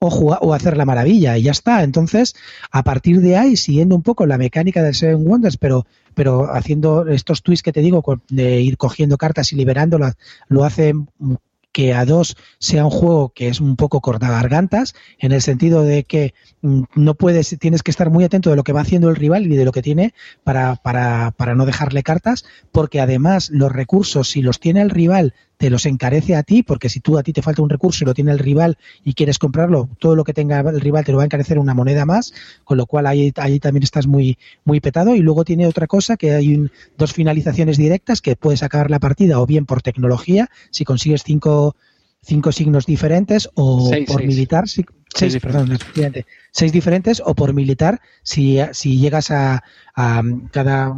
o, 0.00 0.10
jugar, 0.10 0.40
o 0.42 0.54
hacer 0.54 0.76
la 0.76 0.84
maravilla, 0.84 1.38
y 1.38 1.42
ya 1.42 1.52
está. 1.52 1.84
Entonces, 1.84 2.34
a 2.72 2.82
partir 2.82 3.20
de 3.20 3.36
ahí, 3.36 3.56
siguiendo 3.56 3.94
un 3.94 4.02
poco 4.02 4.26
la 4.26 4.38
mecánica 4.38 4.82
del 4.82 4.94
Seven 4.94 5.24
Wonders, 5.24 5.58
pero, 5.58 5.86
pero 6.14 6.52
haciendo 6.52 7.06
estos 7.06 7.42
twists 7.42 7.62
que 7.62 7.72
te 7.72 7.82
digo, 7.82 8.02
de 8.28 8.60
ir 8.62 8.78
cogiendo 8.78 9.16
cartas 9.16 9.52
y 9.52 9.56
liberándolas, 9.56 10.16
lo 10.48 10.64
hace 10.64 10.94
que 11.72 11.94
a 11.94 12.04
dos 12.04 12.36
sea 12.58 12.84
un 12.84 12.90
juego 12.90 13.30
que 13.30 13.48
es 13.48 13.60
un 13.60 13.76
poco 13.76 14.00
cortagargantas, 14.00 14.94
en 15.18 15.32
el 15.32 15.42
sentido 15.42 15.82
de 15.82 16.04
que 16.04 16.34
mm, 16.62 16.82
no 16.94 17.14
puedes, 17.14 17.56
tienes 17.58 17.82
que 17.82 17.90
estar 17.90 18.10
muy 18.10 18.24
atento 18.24 18.50
de 18.50 18.56
lo 18.56 18.64
que 18.64 18.72
va 18.72 18.80
haciendo 18.80 19.08
el 19.08 19.16
rival 19.16 19.46
y 19.46 19.56
de 19.56 19.64
lo 19.64 19.72
que 19.72 19.82
tiene 19.82 20.14
para, 20.44 20.76
para, 20.76 21.32
para 21.32 21.54
no 21.54 21.66
dejarle 21.66 22.02
cartas, 22.02 22.44
porque 22.72 23.00
además 23.00 23.50
los 23.50 23.72
recursos, 23.72 24.28
si 24.28 24.42
los 24.42 24.60
tiene 24.60 24.82
el 24.82 24.90
rival, 24.90 25.34
te 25.60 25.68
los 25.68 25.84
encarece 25.84 26.34
a 26.36 26.42
ti, 26.42 26.62
porque 26.62 26.88
si 26.88 27.00
tú 27.00 27.18
a 27.18 27.22
ti 27.22 27.34
te 27.34 27.42
falta 27.42 27.60
un 27.60 27.68
recurso 27.68 28.02
y 28.02 28.06
lo 28.06 28.14
tiene 28.14 28.32
el 28.32 28.38
rival 28.38 28.78
y 29.04 29.12
quieres 29.12 29.38
comprarlo, 29.38 29.90
todo 29.98 30.16
lo 30.16 30.24
que 30.24 30.32
tenga 30.32 30.60
el 30.60 30.80
rival 30.80 31.04
te 31.04 31.12
lo 31.12 31.18
va 31.18 31.24
a 31.24 31.26
encarecer 31.26 31.58
una 31.58 31.74
moneda 31.74 32.06
más, 32.06 32.32
con 32.64 32.78
lo 32.78 32.86
cual 32.86 33.06
ahí, 33.06 33.30
ahí 33.36 33.60
también 33.60 33.82
estás 33.82 34.06
muy, 34.06 34.38
muy 34.64 34.80
petado. 34.80 35.14
Y 35.14 35.20
luego 35.20 35.44
tiene 35.44 35.66
otra 35.66 35.86
cosa, 35.86 36.16
que 36.16 36.32
hay 36.32 36.54
un- 36.56 36.70
dos 36.96 37.12
finalizaciones 37.12 37.76
directas 37.76 38.22
que 38.22 38.36
puedes 38.36 38.62
acabar 38.62 38.90
la 38.90 39.00
partida 39.00 39.38
o 39.38 39.44
bien 39.44 39.66
por 39.66 39.82
tecnología, 39.82 40.48
si 40.70 40.86
consigues 40.86 41.24
cinco, 41.24 41.76
cinco 42.22 42.52
signos 42.52 42.86
diferentes, 42.86 43.50
o 43.52 43.86
Seis, 43.90 44.06
por 44.08 44.16
seis. 44.22 44.28
militar, 44.28 44.66
si- 44.66 44.86
seis, 45.14 45.34
diferentes. 45.34 45.78
perdón, 45.92 46.14
seis 46.52 46.72
diferentes, 46.72 47.20
o 47.22 47.34
por 47.34 47.52
militar, 47.52 48.00
si, 48.22 48.56
si 48.72 48.98
llegas 48.98 49.30
a, 49.30 49.62
a 49.94 50.22
cada 50.50 50.96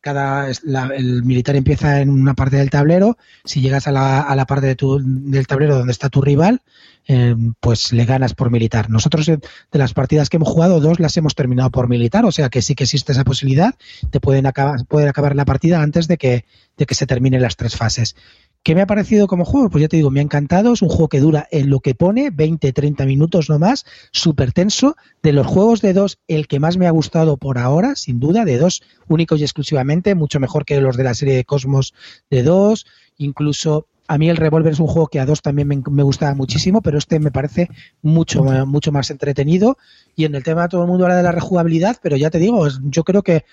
cada 0.00 0.48
la- 0.64 0.90
el 0.96 1.22
militar 1.24 1.56
empieza 1.56 2.00
en 2.00 2.10
una 2.10 2.34
parte 2.34 2.56
del 2.56 2.70
tablero, 2.70 3.16
si 3.44 3.60
llegas 3.60 3.86
a 3.88 3.92
la, 3.92 4.20
a 4.20 4.34
la 4.36 4.46
parte 4.46 4.66
de 4.66 4.74
tu- 4.76 5.00
del 5.02 5.46
tablero 5.46 5.76
donde 5.76 5.92
está 5.92 6.08
tu 6.08 6.20
rival, 6.22 6.62
eh, 7.08 7.34
pues 7.60 7.92
le 7.92 8.04
ganas 8.04 8.34
por 8.34 8.50
militar. 8.50 8.90
Nosotros 8.90 9.28
eh, 9.28 9.38
de 9.72 9.78
las 9.78 9.94
partidas 9.94 10.28
que 10.28 10.36
hemos 10.36 10.48
jugado, 10.48 10.80
dos 10.80 11.00
las 11.00 11.16
hemos 11.16 11.34
terminado 11.34 11.70
por 11.70 11.88
militar, 11.88 12.24
o 12.24 12.32
sea 12.32 12.48
que 12.50 12.62
sí 12.62 12.74
que 12.74 12.84
existe 12.84 13.12
esa 13.12 13.24
posibilidad, 13.24 13.74
te 14.10 14.20
pueden 14.20 14.46
acabar, 14.46 14.84
pueden 14.86 15.08
acabar 15.08 15.34
la 15.34 15.44
partida 15.44 15.82
antes 15.82 16.08
de 16.08 16.18
que, 16.18 16.44
de 16.76 16.86
que 16.86 16.94
se 16.94 17.06
terminen 17.06 17.42
las 17.42 17.56
tres 17.56 17.76
fases. 17.76 18.16
¿Qué 18.62 18.74
me 18.74 18.82
ha 18.82 18.86
parecido 18.86 19.26
como 19.26 19.46
juego? 19.46 19.70
Pues 19.70 19.80
ya 19.80 19.88
te 19.88 19.96
digo, 19.96 20.10
me 20.10 20.20
ha 20.20 20.22
encantado. 20.22 20.74
Es 20.74 20.82
un 20.82 20.90
juego 20.90 21.08
que 21.08 21.20
dura 21.20 21.48
en 21.50 21.70
lo 21.70 21.80
que 21.80 21.94
pone, 21.94 22.30
20, 22.30 22.72
30 22.74 23.06
minutos 23.06 23.48
no 23.48 23.58
más, 23.58 23.86
súper 24.12 24.52
tenso. 24.52 24.96
De 25.22 25.32
los 25.32 25.46
juegos 25.46 25.80
de 25.80 25.94
dos, 25.94 26.18
el 26.28 26.46
que 26.46 26.60
más 26.60 26.76
me 26.76 26.86
ha 26.86 26.90
gustado 26.90 27.38
por 27.38 27.56
ahora, 27.56 27.96
sin 27.96 28.20
duda, 28.20 28.44
de 28.44 28.58
dos 28.58 28.82
únicos 29.08 29.40
y 29.40 29.44
exclusivamente, 29.44 30.14
mucho 30.14 30.40
mejor 30.40 30.66
que 30.66 30.80
los 30.80 30.98
de 30.98 31.04
la 31.04 31.14
serie 31.14 31.36
de 31.36 31.44
Cosmos 31.44 31.94
de 32.28 32.42
dos. 32.42 32.86
Incluso 33.16 33.86
a 34.08 34.18
mí 34.18 34.28
el 34.28 34.36
Revolver 34.36 34.72
es 34.72 34.80
un 34.80 34.88
juego 34.88 35.08
que 35.08 35.20
a 35.20 35.26
dos 35.26 35.40
también 35.40 35.66
me, 35.66 35.80
me 35.90 36.02
gustaba 36.02 36.34
muchísimo, 36.34 36.82
pero 36.82 36.98
este 36.98 37.18
me 37.18 37.30
parece 37.30 37.70
mucho, 38.02 38.42
mucho 38.42 38.92
más 38.92 39.10
entretenido. 39.10 39.78
Y 40.16 40.26
en 40.26 40.34
el 40.34 40.42
tema 40.42 40.68
todo 40.68 40.82
el 40.82 40.88
mundo 40.88 41.04
habla 41.04 41.16
de 41.16 41.22
la 41.22 41.32
rejugabilidad, 41.32 41.96
pero 42.02 42.18
ya 42.18 42.28
te 42.28 42.38
digo, 42.38 42.68
yo 42.82 43.04
creo 43.04 43.22
que 43.22 43.44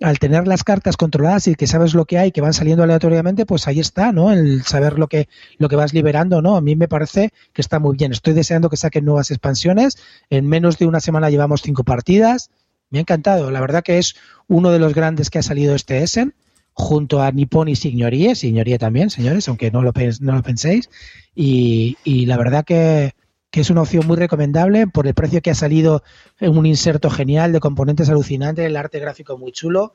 al 0.00 0.18
tener 0.18 0.46
las 0.48 0.64
cartas 0.64 0.96
controladas 0.96 1.46
y 1.46 1.54
que 1.54 1.66
sabes 1.66 1.94
lo 1.94 2.04
que 2.04 2.18
hay, 2.18 2.32
que 2.32 2.40
van 2.40 2.52
saliendo 2.52 2.82
aleatoriamente, 2.82 3.46
pues 3.46 3.68
ahí 3.68 3.80
está, 3.80 4.12
¿no? 4.12 4.32
El 4.32 4.62
saber 4.64 4.98
lo 4.98 5.08
que, 5.08 5.28
lo 5.58 5.68
que 5.68 5.76
vas 5.76 5.94
liberando, 5.94 6.42
¿no? 6.42 6.56
A 6.56 6.60
mí 6.60 6.74
me 6.74 6.88
parece 6.88 7.30
que 7.52 7.62
está 7.62 7.78
muy 7.78 7.96
bien. 7.96 8.12
Estoy 8.12 8.34
deseando 8.34 8.68
que 8.68 8.76
saquen 8.76 9.04
nuevas 9.04 9.30
expansiones. 9.30 9.96
En 10.30 10.46
menos 10.46 10.78
de 10.78 10.86
una 10.86 11.00
semana 11.00 11.30
llevamos 11.30 11.62
cinco 11.62 11.84
partidas. 11.84 12.50
Me 12.90 12.98
ha 12.98 13.02
encantado. 13.02 13.50
La 13.50 13.60
verdad 13.60 13.82
que 13.82 13.98
es 13.98 14.16
uno 14.48 14.70
de 14.70 14.78
los 14.78 14.94
grandes 14.94 15.30
que 15.30 15.38
ha 15.38 15.42
salido 15.42 15.74
este 15.74 16.02
Essen, 16.02 16.34
junto 16.72 17.22
a 17.22 17.30
Nippon 17.30 17.68
y 17.68 17.76
Signorie, 17.76 18.34
Signorie 18.34 18.78
también, 18.78 19.10
señores, 19.10 19.48
aunque 19.48 19.70
no 19.70 19.82
lo, 19.82 19.92
no 20.20 20.32
lo 20.32 20.42
penséis. 20.42 20.90
Y, 21.36 21.96
y 22.02 22.26
la 22.26 22.36
verdad 22.36 22.64
que, 22.64 23.14
que 23.54 23.60
es 23.60 23.70
una 23.70 23.82
opción 23.82 24.04
muy 24.04 24.16
recomendable 24.16 24.88
por 24.88 25.06
el 25.06 25.14
precio 25.14 25.40
que 25.40 25.52
ha 25.52 25.54
salido 25.54 26.02
en 26.40 26.58
un 26.58 26.66
inserto 26.66 27.08
genial 27.08 27.52
de 27.52 27.60
componentes 27.60 28.10
alucinantes, 28.10 28.66
el 28.66 28.76
arte 28.76 28.98
gráfico 28.98 29.38
muy 29.38 29.52
chulo. 29.52 29.92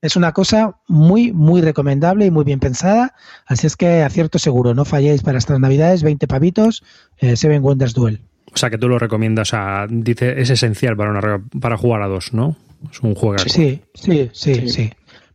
Es 0.00 0.16
una 0.16 0.32
cosa 0.32 0.78
muy, 0.88 1.30
muy 1.30 1.60
recomendable 1.60 2.24
y 2.24 2.30
muy 2.30 2.46
bien 2.46 2.58
pensada. 2.58 3.14
Así 3.44 3.66
es 3.66 3.76
que 3.76 4.02
acierto 4.02 4.38
seguro, 4.38 4.72
no 4.72 4.86
falléis 4.86 5.22
para 5.22 5.36
estas 5.36 5.60
navidades, 5.60 6.02
20 6.02 6.26
pavitos, 6.26 6.84
eh, 7.18 7.36
Seven 7.36 7.62
Wonders 7.62 7.92
Duel. 7.92 8.22
O 8.50 8.56
sea, 8.56 8.70
que 8.70 8.78
tú 8.78 8.88
lo 8.88 8.98
recomiendas, 8.98 9.48
o 9.48 9.50
sea, 9.50 9.86
dice, 9.90 10.40
es 10.40 10.48
esencial 10.48 10.96
para, 10.96 11.10
una, 11.10 11.44
para 11.60 11.76
jugar 11.76 12.00
a 12.00 12.08
dos, 12.08 12.32
¿no? 12.32 12.56
Es 12.90 13.00
un 13.00 13.14
juego. 13.14 13.40
Sí, 13.40 13.82
sí, 13.92 14.30
sí, 14.32 14.70
sí. 14.70 14.90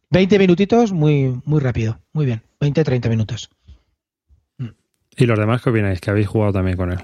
20 0.10 0.40
minutitos, 0.40 0.94
muy, 0.94 1.40
muy 1.46 1.60
rápido. 1.60 2.00
Muy 2.12 2.26
bien. 2.26 2.42
20, 2.60 2.84
30 2.84 3.08
minutos. 3.08 3.52
¿Y 5.16 5.28
los 5.28 5.38
demás 5.38 5.62
qué 5.62 5.70
opináis? 5.70 6.02
Que 6.02 6.10
habéis 6.10 6.28
jugado 6.28 6.54
también 6.54 6.76
con 6.76 6.92
él. 6.92 7.00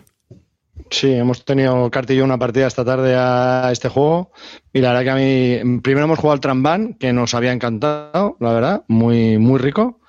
Sí, 0.89 1.11
hemos 1.11 1.45
tenido 1.45 1.89
cartillo 1.91 2.23
una 2.23 2.37
partida 2.37 2.67
esta 2.67 2.85
tarde 2.85 3.15
a 3.15 3.69
este 3.71 3.89
juego 3.89 4.31
y 4.71 4.79
la 4.79 4.89
verdad 4.93 5.03
que 5.03 5.09
a 5.09 5.63
mí 5.65 5.79
primero 5.81 6.05
hemos 6.05 6.19
jugado 6.19 6.33
al 6.33 6.39
Tramban 6.39 6.93
que 6.95 7.13
nos 7.13 7.33
había 7.33 7.51
encantado, 7.51 8.37
la 8.39 8.53
verdad, 8.53 8.83
muy 8.87 9.37
muy 9.37 9.59
rico 9.59 9.99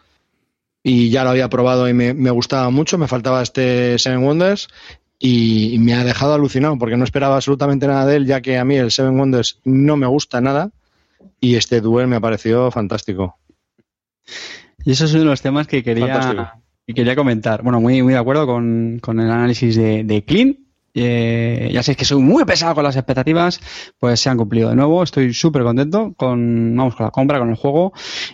y 0.83 1.11
ya 1.11 1.25
lo 1.25 1.31
había 1.31 1.49
probado 1.49 1.89
y 1.89 1.95
me, 1.95 2.15
me 2.15 2.31
gustaba 2.31 2.71
mucho, 2.71 2.99
me 2.99 3.09
faltaba 3.09 3.43
este 3.43 3.99
Seven 3.99 4.25
Wonders 4.25 4.69
y 5.19 5.77
me 5.81 5.95
ha 5.95 6.05
dejado 6.05 6.35
alucinado 6.35 6.79
porque 6.79 6.97
no 6.97 7.05
esperaba 7.05 7.37
absolutamente 7.37 7.87
nada 7.87 8.07
de 8.07 8.17
él 8.17 8.27
ya 8.27 8.41
que 8.41 8.59
a 8.59 8.65
mí 8.65 8.77
el 8.77 8.91
Seven 8.91 9.19
Wonders 9.19 9.61
no 9.65 9.97
me 9.97 10.07
gusta 10.07 10.41
nada 10.41 10.71
y 11.41 11.57
este 11.57 11.81
duel 11.81 12.09
me 12.09 12.17
ha 12.17 12.21
parecido 12.21 12.71
fantástico. 12.71 13.39
Y 14.85 14.93
eso 14.93 15.07
es 15.07 15.13
uno 15.13 15.21
de 15.21 15.29
los 15.31 15.43
temas 15.43 15.67
que 15.67 15.83
Fantástico. 15.83 16.64
Que 16.87 16.95
quería 16.95 17.17
comentar. 17.17 17.63
Bueno, 17.63 17.81
muy, 17.81 18.03
muy 18.03 18.13
de 18.13 18.19
acuerdo 18.19 18.47
con, 18.47 18.99
con 19.01 19.21
el 19.21 19.31
análisis 19.31 19.77
de, 19.77 20.05
de 20.05 20.25
Clean. 20.25 20.59
Eh, 20.95 21.71
ya 21.73 21.83
sé 21.83 21.97
que 21.97 22.05
soy 22.05 22.23
muy 22.23 22.45
pesado 22.45 22.75
con 22.77 22.85
las 22.85 22.95
expectativas, 22.95 23.61
pues 23.99 24.21
se 24.21 24.31
han 24.31 24.37
cumplido 24.37 24.71
de 24.71 24.77
nuevo. 24.77 25.03
Estoy 25.03 25.35
súper 25.35 25.65
contento 25.65 26.15
con, 26.17 26.75
vamos, 26.77 26.95
con 26.95 27.05
la 27.05 27.11
compra, 27.11 27.39
con 27.41 27.51
el 27.51 27.57
juego 27.57 27.93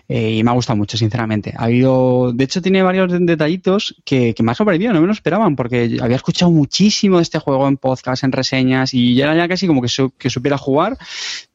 eh, 0.09 0.37
y 0.37 0.45
me 0.45 0.51
ha 0.51 0.55
gustado 0.55 0.77
mucho, 0.77 0.99
sinceramente. 0.99 1.55
Ha 1.57 1.65
habido, 1.65 2.33
de 2.33 2.45
hecho, 2.45 2.61
tiene 2.61 2.83
varios 2.83 3.11
detallitos 3.21 3.97
que, 4.05 4.35
que 4.35 4.43
me 4.43 4.53
ha 4.53 4.55
sorprendido, 4.55 4.93
no 4.93 5.01
me 5.01 5.07
lo 5.07 5.13
esperaban, 5.13 5.57
porque 5.57 5.99
había 6.01 6.17
escuchado 6.17 6.51
muchísimo 6.51 7.17
de 7.17 7.23
este 7.23 7.39
juego 7.39 7.67
en 7.67 7.79
podcast, 7.79 8.25
en 8.25 8.33
reseñas 8.33 8.93
y 8.93 9.15
ya 9.15 9.25
era 9.25 9.37
ya 9.37 9.49
casi 9.49 9.67
como 9.67 9.81
que 9.81 10.31
supiera 10.31 10.59
jugar, 10.59 10.99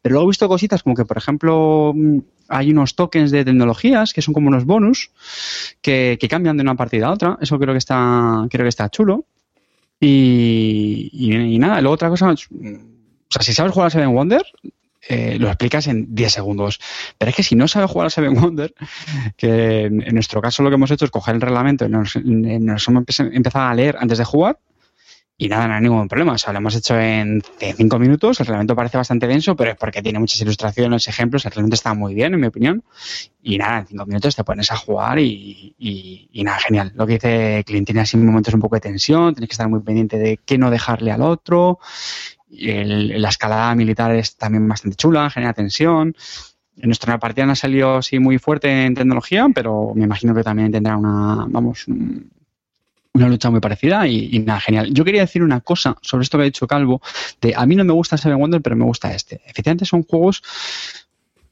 pero 0.01 0.13
luego 0.13 0.27
he 0.27 0.31
visto 0.31 0.47
cositas 0.47 0.83
como 0.83 0.95
que, 0.95 1.05
por 1.05 1.17
ejemplo, 1.17 1.93
mm, 1.95 2.19
hay 2.47 2.71
unos 2.71 2.95
tokens 2.95 3.31
de 3.31 3.45
tecnologías 3.45 4.13
que 4.13 4.21
son 4.21 4.33
como 4.33 4.47
unos 4.47 4.65
bonus 4.65 5.11
que, 5.81 6.17
que 6.19 6.27
cambian 6.27 6.57
de 6.57 6.61
una 6.61 6.75
partida 6.75 7.07
a 7.07 7.11
otra. 7.11 7.37
Eso 7.41 7.57
creo 7.59 7.73
que 7.73 7.79
está, 7.79 8.45
creo 8.49 8.65
que 8.65 8.69
está 8.69 8.89
chulo. 8.89 9.25
Y, 9.99 11.09
y- 11.13 11.57
nada, 11.59 11.81
luego 11.81 11.93
otra 11.95 12.09
cosa, 12.09 12.27
mm, 12.27 12.33
o 12.33 13.31
sea, 13.31 13.41
si 13.41 13.53
sabes 13.53 13.71
jugar 13.71 13.87
a 13.87 13.89
Seven 13.89 14.13
Wonder, 14.13 14.43
eh, 15.07 15.37
lo 15.39 15.47
explicas 15.47 15.87
en 15.87 16.13
10 16.15 16.31
segundos. 16.33 16.79
Pero 17.17 17.29
es 17.29 17.35
que 17.35 17.43
si 17.43 17.55
no 17.55 17.67
sabes 17.67 17.89
jugar 17.91 18.07
a 18.07 18.09
Seven 18.09 18.33
Wonder, 18.35 18.73
que 19.37 19.83
en, 19.85 19.97
nuestro 20.13 20.41
caso 20.41 20.63
lo 20.63 20.69
que 20.69 20.75
hemos 20.75 20.91
hecho 20.91 21.05
es 21.05 21.11
coger 21.11 21.35
el 21.35 21.41
reglamento 21.41 21.85
y 21.85 21.89
nos, 21.89 22.15
nos 22.23 22.87
hemos 22.87 23.03
empe- 23.03 23.29
empezado 23.33 23.65
a 23.67 23.73
leer 23.73 23.97
antes 23.99 24.17
de 24.17 24.25
jugar. 24.25 24.57
Y 25.37 25.49
nada, 25.49 25.67
no 25.67 25.73
hay 25.73 25.81
ningún 25.81 26.07
problema. 26.07 26.33
O 26.33 26.37
sea, 26.37 26.53
lo 26.53 26.59
hemos 26.59 26.75
hecho 26.75 26.97
en 26.97 27.41
5 27.75 27.99
minutos. 27.99 28.39
El 28.39 28.45
reglamento 28.45 28.73
parece 28.75 28.97
bastante 28.97 29.27
denso, 29.27 29.53
pero 29.55 29.71
es 29.71 29.77
porque 29.77 30.01
tiene 30.01 30.17
muchas 30.17 30.39
ilustraciones, 30.41 31.07
ejemplos. 31.09 31.43
El 31.45 31.51
reglamento 31.51 31.75
está 31.75 31.93
muy 31.93 32.13
bien, 32.13 32.33
en 32.33 32.39
mi 32.39 32.47
opinión. 32.47 32.83
Y 33.43 33.57
nada, 33.57 33.79
en 33.79 33.87
5 33.87 34.05
minutos 34.05 34.35
te 34.35 34.43
pones 34.45 34.71
a 34.71 34.77
jugar 34.77 35.19
y, 35.19 35.75
y- 35.77 36.43
nada, 36.43 36.59
genial. 36.59 36.93
Lo 36.95 37.05
que 37.05 37.13
dice 37.13 37.63
Clint, 37.65 37.85
tiene 37.85 38.01
así 38.01 38.15
momentos 38.17 38.53
un 38.53 38.61
poco 38.61 38.75
de 38.75 38.81
tensión, 38.81 39.33
tienes 39.33 39.49
que 39.49 39.53
estar 39.53 39.67
muy 39.67 39.81
pendiente 39.81 40.17
de 40.17 40.37
qué 40.45 40.57
no 40.57 40.69
dejarle 40.71 41.11
al 41.11 41.21
otro. 41.21 41.79
La 42.49 43.29
escalada 43.29 43.75
militar 43.75 44.15
es 44.15 44.37
también 44.37 44.67
bastante 44.67 44.95
chula, 44.95 45.29
genera 45.29 45.53
tensión. 45.53 46.15
En 46.77 46.87
nuestra 46.89 47.17
partida 47.19 47.45
no 47.45 47.53
ha 47.53 47.55
salido 47.55 47.97
así 47.97 48.19
muy 48.19 48.37
fuerte 48.37 48.85
en 48.85 48.95
tecnología, 48.95 49.47
pero 49.53 49.93
me 49.95 50.05
imagino 50.05 50.33
que 50.35 50.43
también 50.43 50.71
tendrá 50.71 50.97
una, 50.97 51.45
vamos, 51.49 51.85
una 53.15 53.29
lucha 53.29 53.49
muy 53.49 53.61
parecida 53.61 54.05
y, 54.07 54.39
nada, 54.39 54.59
genial. 54.59 54.93
Yo 54.93 55.05
quería 55.05 55.21
decir 55.21 55.41
una 55.41 55.61
cosa 55.61 55.97
sobre 56.01 56.23
esto 56.23 56.37
que 56.37 56.43
ha 56.43 56.45
dicho 56.45 56.67
Calvo, 56.67 57.01
de 57.41 57.53
a 57.55 57.65
mí 57.65 57.75
no 57.75 57.85
me 57.85 57.93
gusta 57.93 58.17
Seven 58.17 58.37
Wonder, 58.37 58.61
pero 58.61 58.75
me 58.75 58.83
gusta 58.83 59.13
este. 59.13 59.41
Efectivamente 59.45 59.85
son 59.85 60.03
juegos, 60.03 60.43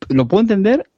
lo 0.10 0.28
puedo 0.28 0.42
entender, 0.42 0.90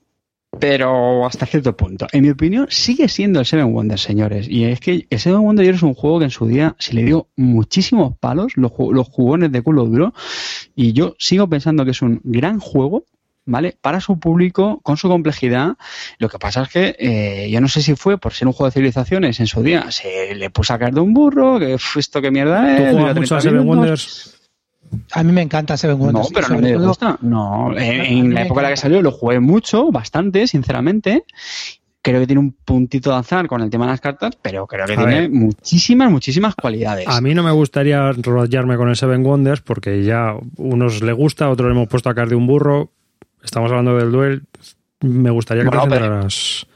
pero 0.59 1.26
hasta 1.26 1.45
cierto 1.45 1.78
punto. 1.78 2.07
En 2.11 2.24
mi 2.24 2.32
opinión, 2.32 2.66
sigue 2.72 3.07
siendo 3.09 3.39
el 3.39 3.45
Seven 3.45 3.76
Wonders, 3.76 4.01
señores. 4.01 4.47
Y 4.49 4.66
es 4.66 4.80
que 4.80 5.05
el 5.07 5.20
Seven 5.20 5.41
Wonders 5.41 5.78
es 5.78 5.84
un 5.84 5.93
juego 5.93 6.18
que 6.18 6.26
en 6.26 6.32
su 6.32 6.47
día 6.47 6.76
se 6.80 6.95
le 6.95 7.03
dio 7.03 7.28
muchísimos 7.36 8.18
palos, 8.18 8.53
los, 8.55 8.72
los 8.91 9.07
jugones 9.07 9.51
de 9.51 9.61
culo 9.61 9.86
duro, 9.86 10.13
y 10.76 10.93
yo 10.93 11.16
sigo 11.20 11.47
pensando 11.47 11.86
que 11.86 11.91
es 11.91 12.01
un 12.01 12.22
gran 12.24 12.59
juego, 12.59 13.05
¿vale? 13.45 13.77
Para 13.79 13.99
su 14.01 14.19
público, 14.19 14.79
con 14.83 14.97
su 14.97 15.07
complejidad. 15.07 15.75
Lo 16.17 16.29
que 16.29 16.39
pasa 16.39 16.63
es 16.63 16.69
que 16.69 16.95
eh, 16.99 17.49
yo 17.51 17.61
no 17.61 17.67
sé 17.67 17.81
si 17.81 17.95
fue 17.95 18.17
por 18.17 18.33
ser 18.33 18.47
un 18.47 18.53
juego 18.53 18.69
de 18.69 18.73
civilizaciones 18.73 19.39
en 19.39 19.47
su 19.47 19.61
día, 19.63 19.89
se 19.91 20.35
le 20.35 20.49
puso 20.49 20.73
a 20.73 20.79
caer 20.79 20.93
de 20.93 21.01
un 21.01 21.13
burro, 21.13 21.59
que 21.59 21.75
"Uf, 21.75 21.97
esto 21.97 22.21
que 22.21 22.31
mierda 22.31 22.77
es. 22.77 22.91
¿Tú 22.91 22.97
juegas 22.97 23.15
mucho 23.15 23.35
30 23.35 23.37
a 23.37 23.41
Seven 23.41 23.59
minutos". 23.59 23.77
Wonders? 23.77 24.31
A 25.11 25.23
mí 25.23 25.31
me 25.31 25.41
encanta 25.41 25.77
Seven 25.77 25.97
No, 25.97 26.03
Wonders. 26.05 26.29
pero 26.33 26.47
no 26.49 26.59
me 26.59 26.73
todo- 26.73 26.87
gusta. 26.87 27.17
No, 27.21 27.77
en, 27.77 28.01
mí 28.01 28.19
en 28.19 28.33
la 28.33 28.43
época 28.43 28.61
en 28.61 28.63
la 28.65 28.69
que 28.71 28.77
salió 28.77 29.01
lo 29.01 29.11
jugué 29.11 29.39
mucho, 29.39 29.91
bastante, 29.91 30.47
sinceramente. 30.47 31.25
Creo 32.01 32.19
que 32.19 32.27
tiene 32.27 32.39
un 32.39 32.51
puntito 32.51 33.09
de 33.09 33.17
azar 33.17 33.47
con 33.47 33.61
el 33.61 33.69
tema 33.71 33.85
de 33.85 33.91
las 33.93 33.99
cartas, 33.99 34.37
pero 34.39 34.67
creo 34.67 34.85
que 34.85 34.93
A 34.93 34.95
tiene 34.97 35.21
ver. 35.21 35.29
muchísimas, 35.31 36.11
muchísimas 36.11 36.53
cualidades. 36.53 37.07
A 37.07 37.19
mí 37.19 37.33
no 37.33 37.41
me 37.41 37.49
gustaría 37.51 38.11
rollarme 38.11 38.77
con 38.77 38.89
el 38.89 38.95
Seven 38.95 39.25
Wonders 39.25 39.61
porque 39.61 40.03
ya 40.03 40.35
unos 40.57 41.01
le 41.01 41.13
gusta, 41.13 41.49
otros 41.49 41.67
le 41.67 41.73
hemos 41.75 41.87
puesto 41.87 42.09
a 42.09 42.13
caer 42.13 42.29
de 42.29 42.35
un 42.35 42.45
burro. 42.45 42.91
Estamos 43.45 43.69
hablando 43.71 43.95
del 43.97 44.11
duel. 44.11 44.43
Me 45.01 45.29
gustaría 45.29 45.63
que 45.63 45.69
Bueno, 45.69 45.83
te 45.83 45.89
centraras. 45.91 46.67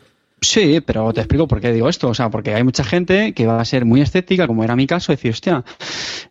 Sí, 0.41 0.79
pero 0.85 1.11
te 1.11 1.19
explico 1.21 1.47
por 1.47 1.59
qué 1.59 1.73
digo 1.73 1.89
esto. 1.89 2.07
O 2.09 2.13
sea, 2.13 2.29
porque 2.29 2.53
hay 2.53 2.63
mucha 2.63 2.83
gente 2.83 3.33
que 3.33 3.45
va 3.45 3.59
a 3.59 3.65
ser 3.65 3.83
muy 3.85 4.01
escéptica, 4.01 4.47
como 4.47 4.63
era 4.63 4.75
mi 4.75 4.87
caso, 4.87 5.11
decir, 5.11 5.31
hostia. 5.31 5.63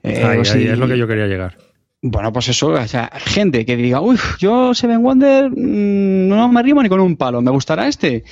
eh, 0.02 0.24
Ahí, 0.24 0.40
es 0.40 0.78
lo 0.78 0.88
que 0.88 0.96
yo 0.96 1.06
quería 1.06 1.26
llegar. 1.26 1.58
Bueno, 2.00 2.32
pues 2.32 2.48
eso, 2.48 2.68
o 2.68 2.86
sea, 2.86 3.10
gente 3.16 3.66
que 3.66 3.76
diga, 3.76 4.00
uy, 4.00 4.16
yo 4.38 4.72
Seven 4.72 5.02
Wonder 5.02 5.50
mm, 5.50 6.28
no 6.28 6.48
me 6.48 6.60
arrimo 6.60 6.80
ni 6.82 6.88
con 6.88 7.00
un 7.00 7.16
palo, 7.16 7.42
¿me 7.42 7.50
gustará 7.50 7.88
este? 7.88 8.22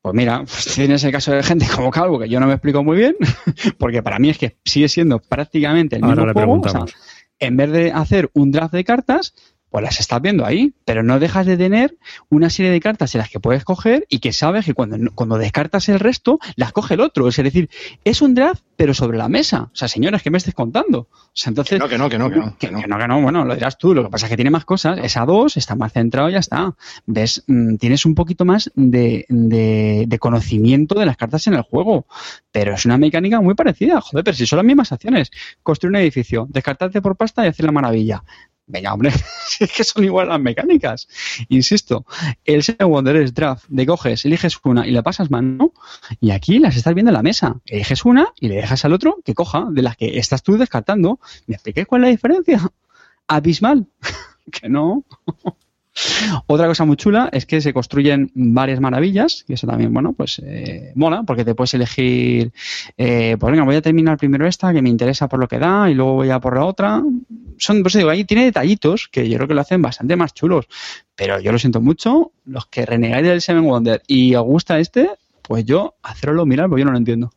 Pues 0.00 0.14
mira, 0.14 0.38
pues 0.44 0.66
tienes 0.74 1.02
el 1.02 1.10
caso 1.10 1.32
de 1.32 1.42
gente 1.42 1.66
como 1.74 1.90
Calvo, 1.90 2.18
que 2.20 2.28
yo 2.28 2.38
no 2.38 2.46
me 2.46 2.52
explico 2.54 2.84
muy 2.84 2.96
bien, 2.96 3.16
porque 3.78 4.02
para 4.04 4.20
mí 4.20 4.30
es 4.30 4.38
que 4.38 4.56
sigue 4.64 4.88
siendo 4.88 5.18
prácticamente 5.18 5.96
el 5.96 6.04
Ahora 6.04 6.26
mismo 6.26 6.32
juego. 6.32 6.60
o 6.60 6.68
sea, 6.68 6.84
en 7.40 7.56
vez 7.56 7.72
de 7.72 7.90
hacer 7.90 8.30
un 8.34 8.52
draft 8.52 8.72
de 8.72 8.84
cartas, 8.84 9.34
pues 9.72 9.82
las 9.82 9.98
estás 9.98 10.22
viendo 10.22 10.46
ahí, 10.46 10.74
pero 10.84 11.02
no 11.02 11.18
dejas 11.18 11.46
de 11.46 11.56
tener 11.56 11.96
una 12.28 12.50
serie 12.50 12.70
de 12.70 12.80
cartas 12.80 13.14
en 13.14 13.20
las 13.20 13.30
que 13.30 13.40
puedes 13.40 13.64
coger 13.64 14.06
y 14.08 14.20
que 14.20 14.32
sabes 14.32 14.64
que 14.64 14.74
cuando, 14.74 14.98
cuando 15.14 15.38
descartas 15.38 15.88
el 15.88 15.98
resto, 15.98 16.38
las 16.56 16.72
coge 16.72 16.94
el 16.94 17.00
otro. 17.00 17.26
Es 17.26 17.36
decir, 17.36 17.68
es 18.04 18.22
un 18.22 18.34
draft, 18.34 18.62
pero 18.76 18.94
sobre 18.94 19.18
la 19.18 19.28
mesa. 19.28 19.70
O 19.72 19.76
sea, 19.76 19.88
señores, 19.88 20.22
¿qué 20.22 20.30
me 20.30 20.38
estés 20.38 20.54
contando? 20.54 21.00
O 21.00 21.30
sea, 21.32 21.50
entonces. 21.50 21.78
Que 21.78 21.78
no, 21.78 21.88
que 21.88 21.98
no, 21.98 22.08
que 22.08 22.18
no, 22.18 22.30
que 22.30 22.36
no. 22.36 22.56
Que, 22.58 22.68
que 22.68 22.86
no, 22.86 22.98
que 22.98 23.08
no, 23.08 23.20
bueno, 23.20 23.44
lo 23.44 23.54
dirás 23.54 23.78
tú. 23.78 23.94
Lo 23.94 24.04
que 24.04 24.10
pasa 24.10 24.26
es 24.26 24.30
que 24.30 24.36
tiene 24.36 24.50
más 24.50 24.64
cosas. 24.64 24.98
Es 25.02 25.16
a 25.16 25.24
dos, 25.24 25.56
está 25.56 25.74
más 25.74 25.92
centrado 25.92 26.28
y 26.28 26.32
ya 26.32 26.38
está. 26.38 26.74
Ves, 27.06 27.42
Mm, 27.46 27.76
tienes 27.76 28.06
un 28.06 28.14
poquito 28.14 28.44
más 28.44 28.70
de, 28.74 29.26
de, 29.28 30.04
de 30.06 30.18
conocimiento 30.18 30.98
de 30.98 31.06
las 31.06 31.16
cartas 31.16 31.46
en 31.46 31.54
el 31.54 31.62
juego. 31.62 32.06
Pero 32.50 32.74
es 32.74 32.84
una 32.84 32.98
mecánica 32.98 33.40
muy 33.40 33.54
parecida. 33.54 34.00
Joder, 34.00 34.24
pero 34.24 34.36
si 34.36 34.46
son 34.46 34.58
las 34.58 34.66
mismas 34.66 34.92
acciones. 34.92 35.30
Construir 35.62 35.90
un 35.90 35.96
edificio, 35.96 36.46
descartarte 36.48 37.02
por 37.02 37.16
pasta 37.16 37.44
y 37.44 37.48
hacer 37.48 37.66
la 37.66 37.72
maravilla. 37.72 38.24
Venga, 38.72 38.94
hombre, 38.94 39.10
es 39.60 39.70
que 39.70 39.84
son 39.84 40.02
igual 40.02 40.28
las 40.28 40.40
mecánicas. 40.40 41.06
Insisto, 41.50 42.06
el 42.44 42.62
Seven 42.62 42.88
Wonder 42.88 43.16
es 43.16 43.34
draft, 43.34 43.66
de 43.68 43.84
coges, 43.84 44.24
eliges 44.24 44.58
una 44.64 44.86
y 44.86 44.92
le 44.92 45.02
pasas 45.02 45.30
mano, 45.30 45.74
y 46.20 46.30
aquí 46.30 46.58
las 46.58 46.74
estás 46.74 46.94
viendo 46.94 47.10
en 47.10 47.14
la 47.14 47.22
mesa. 47.22 47.60
Eliges 47.66 48.06
una 48.06 48.32
y 48.40 48.48
le 48.48 48.56
dejas 48.56 48.86
al 48.86 48.94
otro 48.94 49.18
que 49.24 49.34
coja 49.34 49.66
de 49.70 49.82
las 49.82 49.98
que 49.98 50.18
estás 50.18 50.42
tú 50.42 50.56
descartando. 50.56 51.20
¿Me 51.46 51.54
expliqué 51.54 51.84
cuál 51.84 52.02
es 52.02 52.06
la 52.06 52.10
diferencia? 52.12 52.72
Abismal. 53.28 53.86
que 54.50 54.70
no. 54.70 55.04
Otra 56.46 56.66
cosa 56.66 56.84
muy 56.84 56.96
chula 56.96 57.28
es 57.32 57.46
que 57.46 57.60
se 57.60 57.72
construyen 57.72 58.30
varias 58.34 58.80
maravillas, 58.80 59.44
y 59.46 59.54
eso 59.54 59.66
también, 59.66 59.92
bueno, 59.92 60.12
pues 60.14 60.40
eh, 60.44 60.92
mola, 60.94 61.22
porque 61.24 61.44
te 61.44 61.54
puedes 61.54 61.74
elegir, 61.74 62.52
eh, 62.96 63.36
pues 63.38 63.50
venga, 63.50 63.64
voy 63.64 63.76
a 63.76 63.82
terminar 63.82 64.16
primero 64.16 64.46
esta, 64.46 64.72
que 64.72 64.82
me 64.82 64.88
interesa 64.88 65.28
por 65.28 65.38
lo 65.38 65.48
que 65.48 65.58
da, 65.58 65.90
y 65.90 65.94
luego 65.94 66.14
voy 66.14 66.30
a 66.30 66.40
por 66.40 66.56
la 66.56 66.64
otra. 66.64 67.02
Son, 67.58 67.82
pues 67.82 67.94
digo, 67.94 68.10
ahí 68.10 68.24
tiene 68.24 68.44
detallitos 68.44 69.08
que 69.10 69.28
yo 69.28 69.36
creo 69.36 69.48
que 69.48 69.54
lo 69.54 69.60
hacen 69.60 69.82
bastante 69.82 70.16
más 70.16 70.32
chulos, 70.34 70.66
pero 71.14 71.40
yo 71.40 71.52
lo 71.52 71.58
siento 71.58 71.80
mucho, 71.80 72.32
los 72.44 72.66
que 72.66 72.86
renegáis 72.86 73.26
del 73.26 73.40
Seven 73.40 73.64
Wonder 73.64 74.02
y 74.06 74.34
os 74.34 74.44
gusta 74.44 74.78
este, 74.78 75.10
pues 75.42 75.64
yo, 75.64 75.94
hacerlo 76.02 76.46
mirar, 76.46 76.68
porque 76.68 76.80
yo 76.80 76.86
no 76.86 76.92
lo 76.92 76.98
entiendo. 76.98 77.30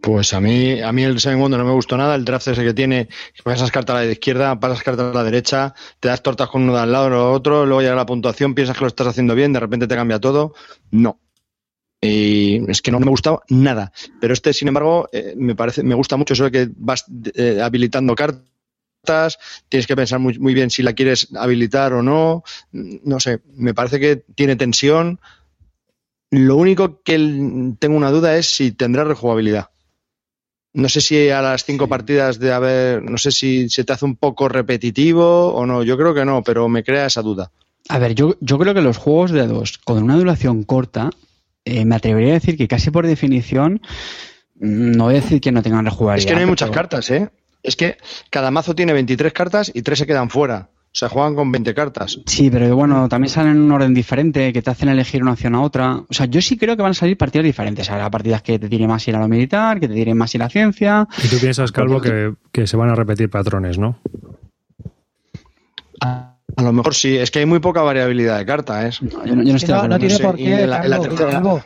Pues 0.00 0.32
a 0.32 0.40
mí, 0.40 0.80
a 0.80 0.92
mí 0.92 1.04
el 1.04 1.20
Seven 1.20 1.38
Wonder 1.38 1.60
no 1.60 1.66
me 1.66 1.72
gustó 1.72 1.96
nada. 1.96 2.14
El 2.14 2.24
draft 2.24 2.48
ese 2.48 2.64
que 2.64 2.72
tiene, 2.72 3.08
pasas 3.44 3.70
carta 3.70 3.92
a 3.92 4.04
la 4.04 4.10
izquierda, 4.10 4.58
pasas 4.58 4.82
carta 4.82 5.10
a 5.10 5.14
la 5.14 5.24
derecha, 5.24 5.74
te 6.00 6.08
das 6.08 6.22
tortas 6.22 6.48
con 6.48 6.62
uno 6.62 6.74
de 6.74 6.80
al 6.80 6.92
lado 6.92 7.06
o 7.06 7.10
lo 7.10 7.32
otro, 7.32 7.66
luego 7.66 7.82
llega 7.82 7.94
la 7.94 8.06
puntuación, 8.06 8.54
piensas 8.54 8.76
que 8.76 8.84
lo 8.84 8.88
estás 8.88 9.08
haciendo 9.08 9.34
bien, 9.34 9.52
de 9.52 9.60
repente 9.60 9.86
te 9.86 9.94
cambia 9.94 10.18
todo. 10.18 10.54
No. 10.90 11.20
Y 12.00 12.70
es 12.70 12.80
que 12.80 12.90
no 12.90 12.98
me 12.98 13.10
gustaba 13.10 13.42
nada. 13.50 13.92
Pero 14.20 14.32
este, 14.32 14.54
sin 14.54 14.68
embargo, 14.68 15.10
eh, 15.12 15.34
me 15.36 15.54
parece, 15.54 15.82
me 15.82 15.94
gusta 15.94 16.16
mucho 16.16 16.32
eso 16.32 16.44
de 16.44 16.50
que 16.50 16.68
vas 16.76 17.04
eh, 17.34 17.60
habilitando 17.62 18.14
cartas, 18.14 19.38
tienes 19.68 19.86
que 19.86 19.96
pensar 19.96 20.18
muy, 20.18 20.38
muy 20.38 20.54
bien 20.54 20.70
si 20.70 20.82
la 20.82 20.94
quieres 20.94 21.28
habilitar 21.36 21.92
o 21.92 22.02
no. 22.02 22.42
No 22.72 23.20
sé, 23.20 23.40
me 23.54 23.74
parece 23.74 24.00
que 24.00 24.16
tiene 24.34 24.56
tensión. 24.56 25.20
Lo 26.30 26.56
único 26.56 27.02
que 27.02 27.16
tengo 27.78 27.96
una 27.96 28.10
duda 28.10 28.36
es 28.36 28.46
si 28.46 28.72
tendrá 28.72 29.04
rejugabilidad. 29.04 29.68
No 30.72 30.88
sé 30.88 31.00
si 31.00 31.28
a 31.30 31.42
las 31.42 31.64
cinco 31.64 31.88
partidas 31.88 32.38
de 32.38 32.52
haber, 32.52 33.02
no 33.02 33.18
sé 33.18 33.32
si 33.32 33.68
se 33.68 33.84
te 33.84 33.92
hace 33.92 34.04
un 34.04 34.16
poco 34.16 34.48
repetitivo 34.48 35.48
o 35.52 35.66
no. 35.66 35.82
Yo 35.82 35.96
creo 35.96 36.14
que 36.14 36.24
no, 36.24 36.42
pero 36.44 36.68
me 36.68 36.84
crea 36.84 37.06
esa 37.06 37.22
duda. 37.22 37.50
A 37.88 37.98
ver, 37.98 38.14
yo, 38.14 38.36
yo 38.40 38.58
creo 38.58 38.72
que 38.72 38.80
los 38.80 38.96
juegos 38.96 39.32
de 39.32 39.46
dos 39.46 39.78
con 39.78 40.02
una 40.02 40.16
duración 40.16 40.62
corta, 40.62 41.10
eh, 41.64 41.84
me 41.84 41.96
atrevería 41.96 42.30
a 42.30 42.34
decir 42.34 42.56
que 42.56 42.68
casi 42.68 42.90
por 42.90 43.06
definición, 43.06 43.80
mm, 44.60 44.92
no 44.92 45.04
voy 45.04 45.14
a 45.16 45.20
decir 45.20 45.40
que 45.40 45.50
no 45.50 45.62
tengan 45.62 45.84
rejugabilidad. 45.84 46.18
Es 46.20 46.26
que 46.26 46.34
no 46.34 46.40
hay 46.40 46.46
muchas 46.46 46.68
pero- 46.68 46.76
cartas, 46.76 47.10
¿eh? 47.10 47.30
Es 47.62 47.76
que 47.76 47.98
cada 48.30 48.50
mazo 48.50 48.74
tiene 48.74 48.92
23 48.92 49.32
cartas 49.32 49.70
y 49.74 49.82
3 49.82 49.98
se 49.98 50.06
quedan 50.06 50.30
fuera. 50.30 50.70
O 50.92 50.96
sea, 51.00 51.08
juegan 51.08 51.36
con 51.36 51.52
20 51.52 51.72
cartas. 51.72 52.18
Sí, 52.26 52.50
pero 52.50 52.74
bueno, 52.74 53.08
también 53.08 53.30
salen 53.30 53.52
en 53.52 53.62
un 53.62 53.70
orden 53.70 53.94
diferente, 53.94 54.52
que 54.52 54.60
te 54.60 54.70
hacen 54.70 54.88
elegir 54.88 55.22
una 55.22 55.32
opción 55.32 55.54
a 55.54 55.62
otra. 55.62 55.96
O 55.96 56.12
sea, 56.12 56.26
yo 56.26 56.42
sí 56.42 56.56
creo 56.58 56.76
que 56.76 56.82
van 56.82 56.90
a 56.90 56.94
salir 56.94 57.16
partidas 57.16 57.44
diferentes. 57.44 57.88
Habrá 57.90 58.10
partidas 58.10 58.42
que 58.42 58.58
te 58.58 58.68
tiren 58.68 58.88
más 58.88 59.06
ir 59.06 59.14
a 59.14 59.20
lo 59.20 59.28
militar, 59.28 59.78
que 59.78 59.86
te 59.86 59.94
tiren 59.94 60.18
más 60.18 60.34
ir 60.34 60.42
a 60.42 60.46
la 60.46 60.50
ciencia. 60.50 61.06
Y 61.24 61.28
tú 61.28 61.38
piensas, 61.38 61.70
Calvo, 61.70 62.00
que, 62.00 62.34
que 62.50 62.66
se 62.66 62.76
van 62.76 62.90
a 62.90 62.96
repetir 62.96 63.30
patrones, 63.30 63.78
¿no? 63.78 63.98
A, 66.00 66.34
a 66.56 66.62
lo 66.62 66.72
mejor 66.72 66.94
sí, 66.94 67.16
es 67.16 67.30
que 67.30 67.38
hay 67.40 67.46
muy 67.46 67.60
poca 67.60 67.82
variabilidad 67.82 68.38
de 68.38 68.46
cartas, 68.46 69.00
¿eh? 69.02 69.06
No, 69.12 69.24
yo 69.24 69.36
no, 69.36 69.42
yo 69.44 69.50
no 69.52 69.56
estoy 69.56 69.68
de 69.68 69.74
acuerdo. 69.74 69.88
no 69.94 69.98
tiene 70.00 70.14
sé, 70.16 70.22
por 70.24 70.40
y 70.40 70.44
qué. 70.44 70.62
en 70.62 70.70
la- 70.70 70.82
en 70.84 70.90
la 70.90 70.96
Calvo, 71.00 71.62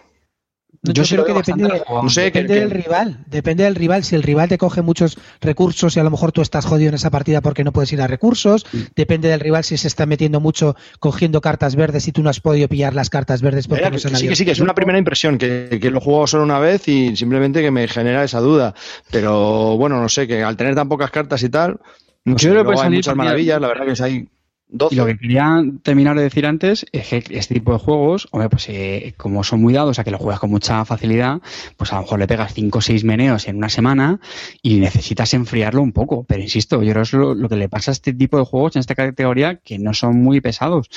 Yo 0.92 1.02
creo 1.04 1.24
que 1.24 1.32
depende. 1.32 1.82
No 1.88 2.08
sé, 2.10 2.22
depende 2.22 2.54
que- 2.54 2.60
del 2.60 2.70
rival. 2.70 3.18
Depende 3.26 3.64
del 3.64 3.74
rival. 3.74 4.04
Si 4.04 4.14
el 4.14 4.22
rival 4.22 4.48
te 4.48 4.58
coge 4.58 4.82
muchos 4.82 5.16
recursos 5.40 5.96
y 5.96 6.00
a 6.00 6.04
lo 6.04 6.10
mejor 6.10 6.32
tú 6.32 6.42
estás 6.42 6.66
jodido 6.66 6.90
en 6.90 6.94
esa 6.94 7.10
partida 7.10 7.40
porque 7.40 7.64
no 7.64 7.72
puedes 7.72 7.92
ir 7.92 8.02
a 8.02 8.06
recursos. 8.06 8.66
Depende 8.94 9.28
del 9.28 9.40
rival 9.40 9.64
si 9.64 9.76
se 9.76 9.88
está 9.88 10.04
metiendo 10.06 10.40
mucho 10.40 10.76
cogiendo 11.00 11.40
cartas 11.40 11.74
verdes 11.74 12.06
y 12.08 12.12
tú 12.12 12.22
no 12.22 12.28
has 12.30 12.40
podido 12.40 12.68
pillar 12.68 12.94
las 12.94 13.08
cartas 13.10 13.40
verdes 13.40 13.66
porque 13.66 13.80
Mira, 13.84 13.90
no 13.90 13.96
que 13.96 14.16
sí, 14.16 14.28
que 14.28 14.36
sí, 14.36 14.44
que 14.44 14.50
es 14.50 14.60
una 14.60 14.74
primera 14.74 14.98
impresión, 14.98 15.38
que, 15.38 15.78
que 15.80 15.90
lo 15.90 16.00
jugado 16.00 16.26
solo 16.26 16.44
una 16.44 16.58
vez 16.58 16.86
y 16.88 17.16
simplemente 17.16 17.62
que 17.62 17.70
me 17.70 17.88
genera 17.88 18.22
esa 18.22 18.40
duda. 18.40 18.74
Pero 19.10 19.76
bueno, 19.76 20.00
no 20.00 20.08
sé, 20.08 20.26
que 20.26 20.42
al 20.42 20.56
tener 20.56 20.74
tan 20.74 20.88
pocas 20.88 21.10
cartas 21.10 21.42
y 21.42 21.48
tal, 21.48 21.80
no 22.24 22.36
Yo 22.36 22.38
sé, 22.38 22.50
creo 22.50 22.64
que 22.64 22.80
hay 22.80 22.90
muchas 22.90 23.16
maravillas, 23.16 23.60
la 23.60 23.68
verdad 23.68 23.86
que 23.86 23.92
es 23.92 24.00
hay 24.00 24.28
12. 24.68 24.94
Y 24.94 24.98
lo 24.98 25.06
que 25.06 25.16
quería 25.16 25.62
terminar 25.82 26.16
de 26.16 26.22
decir 26.22 26.46
antes 26.46 26.86
es 26.92 27.08
que 27.08 27.22
este 27.30 27.54
tipo 27.54 27.72
de 27.72 27.78
juegos, 27.78 28.28
hombre, 28.32 28.48
pues 28.48 28.68
eh, 28.68 29.14
como 29.16 29.44
son 29.44 29.60
muy 29.60 29.72
dados 29.72 29.98
a 29.98 30.04
que 30.04 30.10
lo 30.10 30.18
juegas 30.18 30.40
con 30.40 30.50
mucha 30.50 30.84
facilidad, 30.84 31.40
pues 31.76 31.92
a 31.92 31.96
lo 31.96 32.02
mejor 32.02 32.18
le 32.18 32.26
pegas 32.26 32.54
5 32.54 32.78
o 32.78 32.80
6 32.80 33.04
meneos 33.04 33.46
en 33.46 33.56
una 33.56 33.68
semana 33.68 34.20
y 34.62 34.80
necesitas 34.80 35.34
enfriarlo 35.34 35.82
un 35.82 35.92
poco. 35.92 36.24
Pero 36.24 36.42
insisto, 36.42 36.82
yo 36.82 36.92
creo 36.92 37.02
que 37.02 37.08
es 37.08 37.12
lo, 37.12 37.34
lo 37.34 37.48
que 37.48 37.56
le 37.56 37.68
pasa 37.68 37.90
a 37.90 37.92
este 37.92 38.12
tipo 38.12 38.38
de 38.38 38.44
juegos 38.44 38.76
en 38.76 38.80
esta 38.80 38.94
categoría 38.94 39.56
que 39.56 39.78
no 39.78 39.94
son 39.94 40.16
muy 40.16 40.40
pesados. 40.40 40.88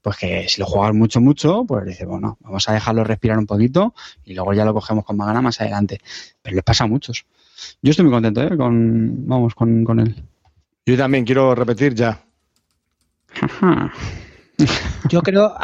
Pues 0.00 0.16
que 0.16 0.48
si 0.48 0.60
lo 0.60 0.66
juegas 0.66 0.94
mucho, 0.94 1.20
mucho, 1.20 1.64
pues 1.66 1.84
dices, 1.84 2.06
bueno, 2.06 2.38
vamos 2.40 2.68
a 2.68 2.72
dejarlo 2.72 3.02
respirar 3.04 3.38
un 3.38 3.46
poquito 3.46 3.92
y 4.24 4.34
luego 4.34 4.54
ya 4.54 4.64
lo 4.64 4.72
cogemos 4.72 5.04
con 5.04 5.16
más 5.16 5.26
ganas 5.26 5.42
más 5.42 5.60
adelante. 5.60 6.00
Pero 6.42 6.54
les 6.56 6.64
pasa 6.64 6.84
a 6.84 6.86
muchos. 6.86 7.26
Yo 7.82 7.90
estoy 7.90 8.04
muy 8.04 8.12
contento, 8.12 8.42
¿eh? 8.42 8.56
Con, 8.56 9.26
vamos, 9.26 9.54
con, 9.54 9.84
con 9.84 10.00
él. 10.00 10.14
Yo 10.86 10.96
también 10.96 11.24
quiero 11.24 11.54
repetir 11.54 11.94
ya. 11.94 12.25
Yo 15.10 15.22
creo, 15.22 15.54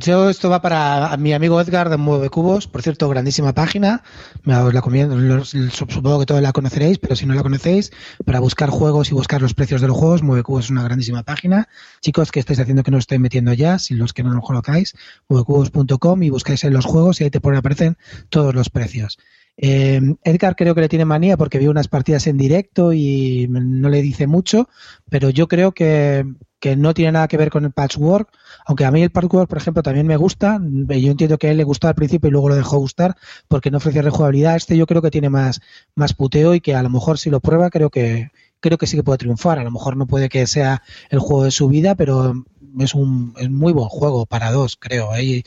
yo 0.00 0.30
esto 0.30 0.48
va 0.48 0.62
para 0.62 1.14
mi 1.18 1.34
amigo 1.34 1.60
Edgar 1.60 1.90
de 1.90 1.98
Mueve 1.98 2.30
Cubos, 2.30 2.66
por 2.66 2.80
cierto, 2.80 3.06
grandísima 3.08 3.52
página, 3.52 4.02
me 4.42 4.54
la 4.54 4.80
comiendo, 4.80 5.44
supongo 5.44 6.20
que 6.20 6.26
todos 6.26 6.40
la 6.40 6.52
conoceréis, 6.52 6.98
pero 6.98 7.14
si 7.14 7.26
no 7.26 7.34
la 7.34 7.42
conocéis, 7.42 7.92
para 8.24 8.40
buscar 8.40 8.70
juegos 8.70 9.10
y 9.10 9.14
buscar 9.14 9.42
los 9.42 9.52
precios 9.52 9.82
de 9.82 9.88
los 9.88 9.96
juegos, 9.96 10.22
Mueve 10.22 10.42
Cubos 10.42 10.64
es 10.64 10.70
una 10.70 10.82
grandísima 10.82 11.24
página. 11.24 11.68
Chicos, 12.00 12.32
que 12.32 12.40
estáis 12.40 12.58
haciendo 12.58 12.82
que 12.82 12.90
no 12.90 12.96
os 12.96 13.02
estoy 13.02 13.18
metiendo 13.18 13.52
ya, 13.52 13.78
si 13.78 13.94
los 13.94 14.14
que 14.14 14.22
no 14.22 14.32
lo 14.32 14.40
colocáis, 14.40 14.94
muevecubos.com 15.28 16.22
y 16.22 16.30
buscáis 16.30 16.64
en 16.64 16.72
los 16.72 16.86
juegos 16.86 17.20
y 17.20 17.24
ahí 17.24 17.30
te 17.30 17.40
pone, 17.40 17.58
aparecen 17.58 17.98
todos 18.30 18.54
los 18.54 18.70
precios. 18.70 19.18
Eh, 19.60 20.00
Edgar 20.22 20.54
creo 20.54 20.74
que 20.76 20.82
le 20.82 20.88
tiene 20.88 21.04
manía 21.04 21.36
porque 21.36 21.58
vio 21.58 21.72
unas 21.72 21.88
partidas 21.88 22.28
en 22.28 22.38
directo 22.38 22.92
y 22.92 23.48
no 23.50 23.88
le 23.88 24.00
dice 24.02 24.28
mucho, 24.28 24.68
pero 25.10 25.30
yo 25.30 25.48
creo 25.48 25.72
que, 25.72 26.24
que 26.60 26.76
no 26.76 26.94
tiene 26.94 27.12
nada 27.12 27.26
que 27.26 27.36
ver 27.36 27.50
con 27.50 27.64
el 27.64 27.72
patchwork, 27.72 28.30
aunque 28.66 28.84
a 28.84 28.92
mí 28.92 29.02
el 29.02 29.10
patchwork, 29.10 29.48
por 29.48 29.58
ejemplo, 29.58 29.82
también 29.82 30.06
me 30.06 30.16
gusta. 30.16 30.60
Yo 30.60 31.10
entiendo 31.10 31.38
que 31.38 31.48
a 31.48 31.50
él 31.50 31.56
le 31.56 31.64
gustó 31.64 31.88
al 31.88 31.96
principio 31.96 32.28
y 32.28 32.30
luego 32.30 32.48
lo 32.48 32.54
dejó 32.54 32.78
gustar 32.78 33.16
porque 33.48 33.72
no 33.72 33.78
ofrece 33.78 34.00
rejugabilidad. 34.00 34.56
Este 34.56 34.76
yo 34.76 34.86
creo 34.86 35.02
que 35.02 35.10
tiene 35.10 35.28
más, 35.28 35.60
más 35.96 36.14
puteo 36.14 36.54
y 36.54 36.60
que 36.60 36.76
a 36.76 36.82
lo 36.82 36.90
mejor 36.90 37.18
si 37.18 37.28
lo 37.28 37.40
prueba 37.40 37.68
creo 37.70 37.90
que 37.90 38.30
creo 38.60 38.78
que 38.78 38.86
sí 38.86 38.96
que 38.96 39.02
puede 39.02 39.18
triunfar. 39.18 39.58
A 39.58 39.64
lo 39.64 39.72
mejor 39.72 39.96
no 39.96 40.06
puede 40.06 40.28
que 40.28 40.46
sea 40.46 40.82
el 41.10 41.18
juego 41.18 41.44
de 41.44 41.50
su 41.50 41.68
vida, 41.68 41.96
pero 41.96 42.44
es 42.78 42.94
un 42.94 43.34
es 43.38 43.50
muy 43.50 43.72
buen 43.72 43.88
juego 43.88 44.24
para 44.26 44.52
dos, 44.52 44.76
creo. 44.76 45.14
¿eh? 45.16 45.24
Y 45.24 45.44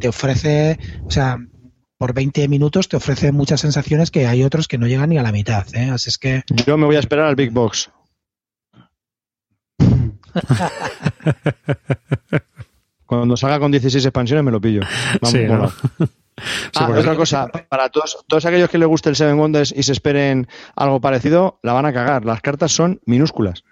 te 0.00 0.08
ofrece, 0.08 0.78
o 1.04 1.10
sea, 1.10 1.38
por 1.98 2.14
20 2.14 2.46
minutos 2.48 2.88
te 2.88 2.96
ofrece 2.96 3.32
muchas 3.32 3.60
sensaciones 3.60 4.10
que 4.10 4.26
hay 4.26 4.44
otros 4.44 4.68
que 4.68 4.78
no 4.78 4.86
llegan 4.86 5.10
ni 5.10 5.18
a 5.18 5.22
la 5.22 5.32
mitad. 5.32 5.66
¿eh? 5.74 5.90
Así 5.90 6.08
es 6.10 6.18
que 6.18 6.42
Yo 6.66 6.78
me 6.78 6.86
voy 6.86 6.96
a 6.96 7.00
esperar 7.00 7.26
al 7.26 7.34
Big 7.36 7.50
Box. 7.50 7.90
Cuando 13.06 13.36
salga 13.36 13.58
con 13.58 13.70
16 13.72 14.04
expansiones 14.04 14.44
me 14.44 14.50
lo 14.50 14.60
pillo. 14.60 14.82
Vamos, 15.20 15.32
Sí, 15.32 15.44
¿no? 15.44 15.68
Sí, 15.68 15.74
Ah, 16.76 16.88
otra 16.96 17.16
cosa, 17.16 17.48
para 17.48 17.88
todos, 17.88 18.24
todos 18.28 18.44
aquellos 18.46 18.70
que 18.70 18.78
les 18.78 18.86
guste 18.86 19.08
el 19.08 19.16
Seven 19.16 19.36
Wonders 19.40 19.74
y 19.76 19.82
se 19.82 19.90
esperen 19.90 20.46
algo 20.76 21.00
parecido, 21.00 21.58
la 21.64 21.72
van 21.72 21.84
a 21.84 21.92
cagar. 21.92 22.24
Las 22.24 22.40
cartas 22.40 22.70
son 22.70 23.00
minúsculas. 23.06 23.64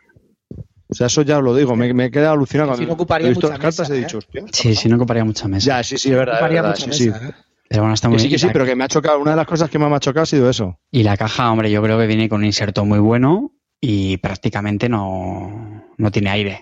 O 0.89 0.95
sea, 0.95 1.07
eso 1.07 1.22
ya 1.22 1.39
os 1.39 1.45
lo 1.45 1.55
digo, 1.55 1.77
me, 1.77 1.95
me 1.95 2.07
he 2.07 2.11
quedado 2.11 2.33
alucinado 2.33 2.70
cuando 2.70 2.87
no 2.87 2.93
ocuparía 2.95 3.27
he 3.29 3.31
visto 3.31 3.47
mucha 3.47 3.55
las 3.59 3.62
cartas 3.62 3.89
mesa, 3.89 3.95
he 3.95 3.99
¿eh? 3.99 4.01
dicho, 4.01 4.18
hostia. 4.18 4.45
Sí, 4.51 4.74
sí, 4.74 4.89
no 4.89 4.97
ocuparía 4.97 5.24
mucha 5.24 5.47
mesa. 5.47 5.66
Ya, 5.77 5.83
sí, 5.85 5.97
sí, 5.97 6.11
es 6.11 6.16
verdad. 6.16 6.35
es 6.35 6.39
ocuparía 6.41 6.62
verdad, 6.62 6.77
mucha 6.81 6.93
sí, 6.93 7.05
sí. 7.05 7.09
¿eh? 7.11 7.33
Pero 7.68 7.82
bueno, 7.82 7.94
está 7.94 8.08
Que 8.08 8.12
muy 8.12 8.20
sí, 8.20 8.28
que 8.28 8.38
sí, 8.38 8.46
la- 8.46 8.52
pero 8.52 8.64
que 8.64 8.76
me 8.76 8.84
ha 8.84 8.88
chocado. 8.88 9.18
Una 9.20 9.32
de 9.32 9.36
las 9.38 9.46
cosas 9.46 9.68
que 9.70 9.78
más 9.78 9.90
me 9.90 9.96
ha 9.96 10.00
chocado 10.00 10.22
ha 10.22 10.26
sido 10.26 10.48
eso. 10.48 10.78
Y 10.90 11.02
la 11.02 11.16
caja, 11.16 11.50
hombre, 11.50 11.70
yo 11.70 11.82
creo 11.82 11.98
que 11.98 12.06
viene 12.06 12.28
con 12.28 12.40
un 12.40 12.44
inserto 12.46 12.84
muy 12.84 12.98
bueno 12.98 13.52
y 13.80 14.16
prácticamente 14.18 14.88
no, 14.88 15.84
no 15.96 16.10
tiene 16.10 16.30
aire. 16.30 16.60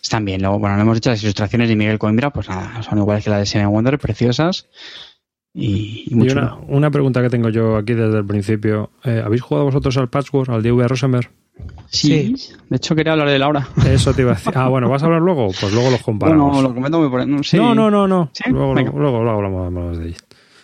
Están 0.00 0.24
bien. 0.24 0.40
Luego, 0.40 0.58
bueno, 0.58 0.76
lo 0.76 0.82
hemos 0.82 0.94
dicho, 0.96 1.10
las 1.10 1.22
ilustraciones 1.22 1.68
de 1.68 1.76
Miguel 1.76 1.98
Coimbra, 1.98 2.30
pues 2.30 2.48
nada, 2.48 2.82
son 2.82 2.98
iguales 2.98 3.24
que 3.24 3.30
las 3.30 3.40
de 3.40 3.46
Seven 3.46 3.68
Wonder, 3.70 3.98
preciosas 3.98 4.68
y, 5.52 6.04
y 6.08 6.14
muy 6.14 6.28
Y 6.28 6.32
una 6.68 6.90
pregunta 6.90 7.20
que 7.20 7.30
tengo 7.30 7.48
yo 7.48 7.76
aquí 7.76 7.94
desde 7.94 8.18
el 8.18 8.24
principio. 8.26 8.90
Eh, 9.04 9.20
¿Habéis 9.24 9.42
jugado 9.42 9.66
vosotros 9.66 9.96
al 9.96 10.08
Patchwork, 10.08 10.50
al 10.50 10.62
DV 10.62 10.86
Rosenberg? 10.88 11.30
Sí, 11.90 12.36
de 12.68 12.76
hecho 12.76 12.94
quería 12.94 13.12
hablar 13.12 13.28
de 13.28 13.38
Laura. 13.38 13.66
Eso 13.86 14.12
te 14.12 14.22
iba 14.22 14.32
a 14.32 14.34
decir. 14.34 14.52
Ah, 14.54 14.68
bueno, 14.68 14.88
¿vas 14.90 15.02
a 15.02 15.06
hablar 15.06 15.22
luego? 15.22 15.48
Pues 15.58 15.72
luego 15.72 15.90
los 15.90 16.02
comparamos. 16.02 16.52
Bueno, 16.52 16.68
lo 16.68 16.74
comento 16.74 17.00
muy 17.00 17.08
por 17.08 17.26
no, 17.26 17.42
sí. 17.42 17.56
No, 17.56 17.74
no, 17.74 17.90
no, 17.90 18.06
no. 18.06 18.30
¿Sí? 18.32 18.44
Luego, 18.50 18.74
luego, 18.74 18.98
luego 18.98 19.16
hablamos, 19.16 19.66
hablamos 19.66 19.98
de 19.98 20.08
ello. 20.08 20.16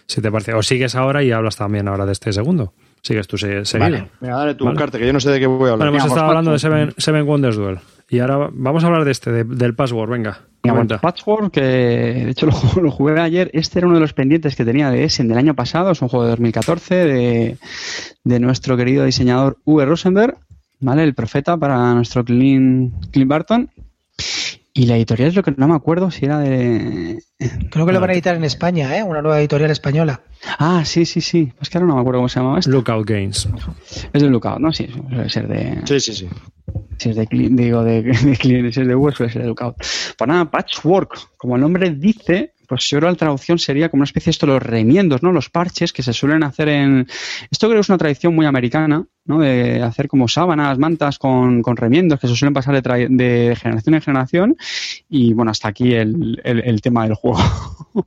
Si 0.06 0.20
te 0.20 0.30
parece. 0.30 0.52
O 0.52 0.62
sigues 0.62 0.94
ahora 0.94 1.22
y 1.22 1.32
hablas 1.32 1.56
también 1.56 1.88
ahora 1.88 2.04
de 2.04 2.12
este 2.12 2.30
segundo. 2.32 2.74
Sigues 3.00 3.26
tú 3.26 3.36
se- 3.38 3.64
seguido. 3.64 3.90
Vale. 3.90 4.10
Venga, 4.20 4.36
dale 4.36 4.54
tu 4.54 4.64
Vale. 4.66 4.78
carta, 4.78 4.98
que 4.98 5.06
yo 5.06 5.12
no 5.12 5.20
sé 5.20 5.30
de 5.30 5.40
qué 5.40 5.46
voy 5.46 5.68
a 5.70 5.72
hablar. 5.72 5.88
Bueno, 5.90 5.90
hemos 5.92 6.04
estado 6.04 6.20
pues, 6.26 6.28
hablando 6.28 6.52
de. 6.52 6.58
Seven, 6.58 6.94
Seven 6.98 7.26
Wonders 7.26 7.56
Duel. 7.56 7.78
Y 8.10 8.18
ahora 8.18 8.50
vamos 8.52 8.84
a 8.84 8.86
hablar 8.86 9.04
de 9.06 9.10
este, 9.12 9.32
de- 9.32 9.44
del 9.44 9.74
password. 9.74 10.10
Venga, 10.10 10.40
Venga, 10.62 10.76
bueno, 10.78 10.98
Patchwork, 11.00 11.50
que 11.52 11.60
de 11.62 12.30
hecho 12.30 12.46
lo 12.82 12.90
jugué 12.90 13.18
ayer. 13.20 13.50
Este 13.54 13.78
era 13.78 13.86
uno 13.88 13.96
de 13.96 14.02
los 14.02 14.12
pendientes 14.12 14.56
que 14.56 14.64
tenía 14.66 14.90
de 14.90 15.04
Essen 15.04 15.28
del 15.28 15.38
año 15.38 15.54
pasado. 15.54 15.90
Es 15.90 16.02
un 16.02 16.08
juego 16.08 16.24
de 16.24 16.30
2014 16.32 16.94
de, 16.94 17.56
de 18.24 18.40
nuestro 18.40 18.76
querido 18.76 19.04
diseñador 19.06 19.58
Uwe 19.64 19.84
Rosenberg, 19.86 20.36
¿vale? 20.80 21.02
El 21.02 21.14
profeta 21.14 21.56
para 21.56 21.94
nuestro 21.94 22.24
Clint, 22.24 22.92
Clint 23.10 23.28
Barton. 23.28 23.70
Y 24.76 24.86
la 24.86 24.96
editorial 24.96 25.28
es 25.28 25.36
lo 25.36 25.44
que 25.44 25.54
no 25.56 25.68
me 25.68 25.76
acuerdo 25.76 26.10
si 26.10 26.24
era 26.24 26.40
de. 26.40 27.22
Creo 27.70 27.86
que 27.86 27.92
lo 27.92 28.00
van 28.00 28.10
a 28.10 28.12
editar 28.12 28.34
en 28.34 28.42
España, 28.42 28.98
¿eh? 28.98 29.04
Una 29.04 29.22
nueva 29.22 29.38
editorial 29.38 29.70
española. 29.70 30.22
Ah, 30.58 30.82
sí, 30.84 31.06
sí, 31.06 31.20
sí. 31.20 31.52
Es 31.60 31.70
que 31.70 31.78
ahora 31.78 31.86
no 31.86 31.94
me 31.94 32.00
acuerdo 32.00 32.18
cómo 32.18 32.28
se 32.28 32.40
llamaba 32.40 32.58
esto. 32.58 32.72
Lookout 32.72 33.08
Games. 33.08 33.48
Es 34.12 34.20
de 34.20 34.28
Lookout, 34.28 34.58
¿no? 34.58 34.72
Sí, 34.72 34.88
suele 35.08 35.30
ser 35.30 35.46
de. 35.46 35.80
Sí, 35.84 36.00
sí, 36.00 36.12
sí. 36.12 36.28
Si 36.98 37.10
es 37.10 37.14
de 37.14 37.26
Clint, 37.28 37.56
digo, 37.56 37.84
de, 37.84 38.02
de 38.02 38.36
Clint, 38.36 38.72
si 38.72 38.80
es 38.80 38.88
de 38.88 38.94
suele 38.94 39.32
ser 39.32 39.42
de 39.42 39.48
Lookout. 39.48 39.76
Pues 39.76 40.28
nada, 40.28 40.50
Patchwork, 40.50 41.36
como 41.36 41.54
el 41.54 41.60
nombre 41.60 41.90
dice, 41.90 42.54
pues 42.66 42.88
yo 42.88 42.98
creo 42.98 43.10
que 43.10 43.12
la 43.12 43.18
traducción 43.18 43.60
sería 43.60 43.90
como 43.90 44.00
una 44.00 44.06
especie 44.06 44.26
de 44.26 44.32
esto, 44.32 44.46
los 44.46 44.60
remiendos, 44.60 45.22
¿no? 45.22 45.30
Los 45.30 45.50
parches 45.50 45.92
que 45.92 46.02
se 46.02 46.12
suelen 46.12 46.42
hacer 46.42 46.68
en... 46.68 47.06
Esto 47.48 47.68
creo 47.68 47.76
que 47.76 47.82
es 47.82 47.88
una 47.88 47.98
tradición 47.98 48.34
muy 48.34 48.46
americana, 48.46 49.06
¿no? 49.26 49.38
De 49.38 49.82
hacer 49.82 50.08
como 50.08 50.28
sábanas, 50.28 50.78
mantas 50.78 51.18
con, 51.18 51.62
con 51.62 51.76
remiendos 51.76 52.20
que 52.20 52.28
se 52.28 52.36
suelen 52.36 52.54
pasar 52.54 52.74
de, 52.74 52.82
tra- 52.82 53.08
de 53.08 53.56
generación 53.56 53.94
en 53.94 54.00
generación. 54.02 54.56
Y 55.08 55.32
bueno, 55.32 55.50
hasta 55.50 55.68
aquí 55.68 55.94
el, 55.94 56.40
el- 56.44 56.60
el 56.64 56.80
tema 56.82 57.04
del 57.04 57.14
juego. 57.14 57.38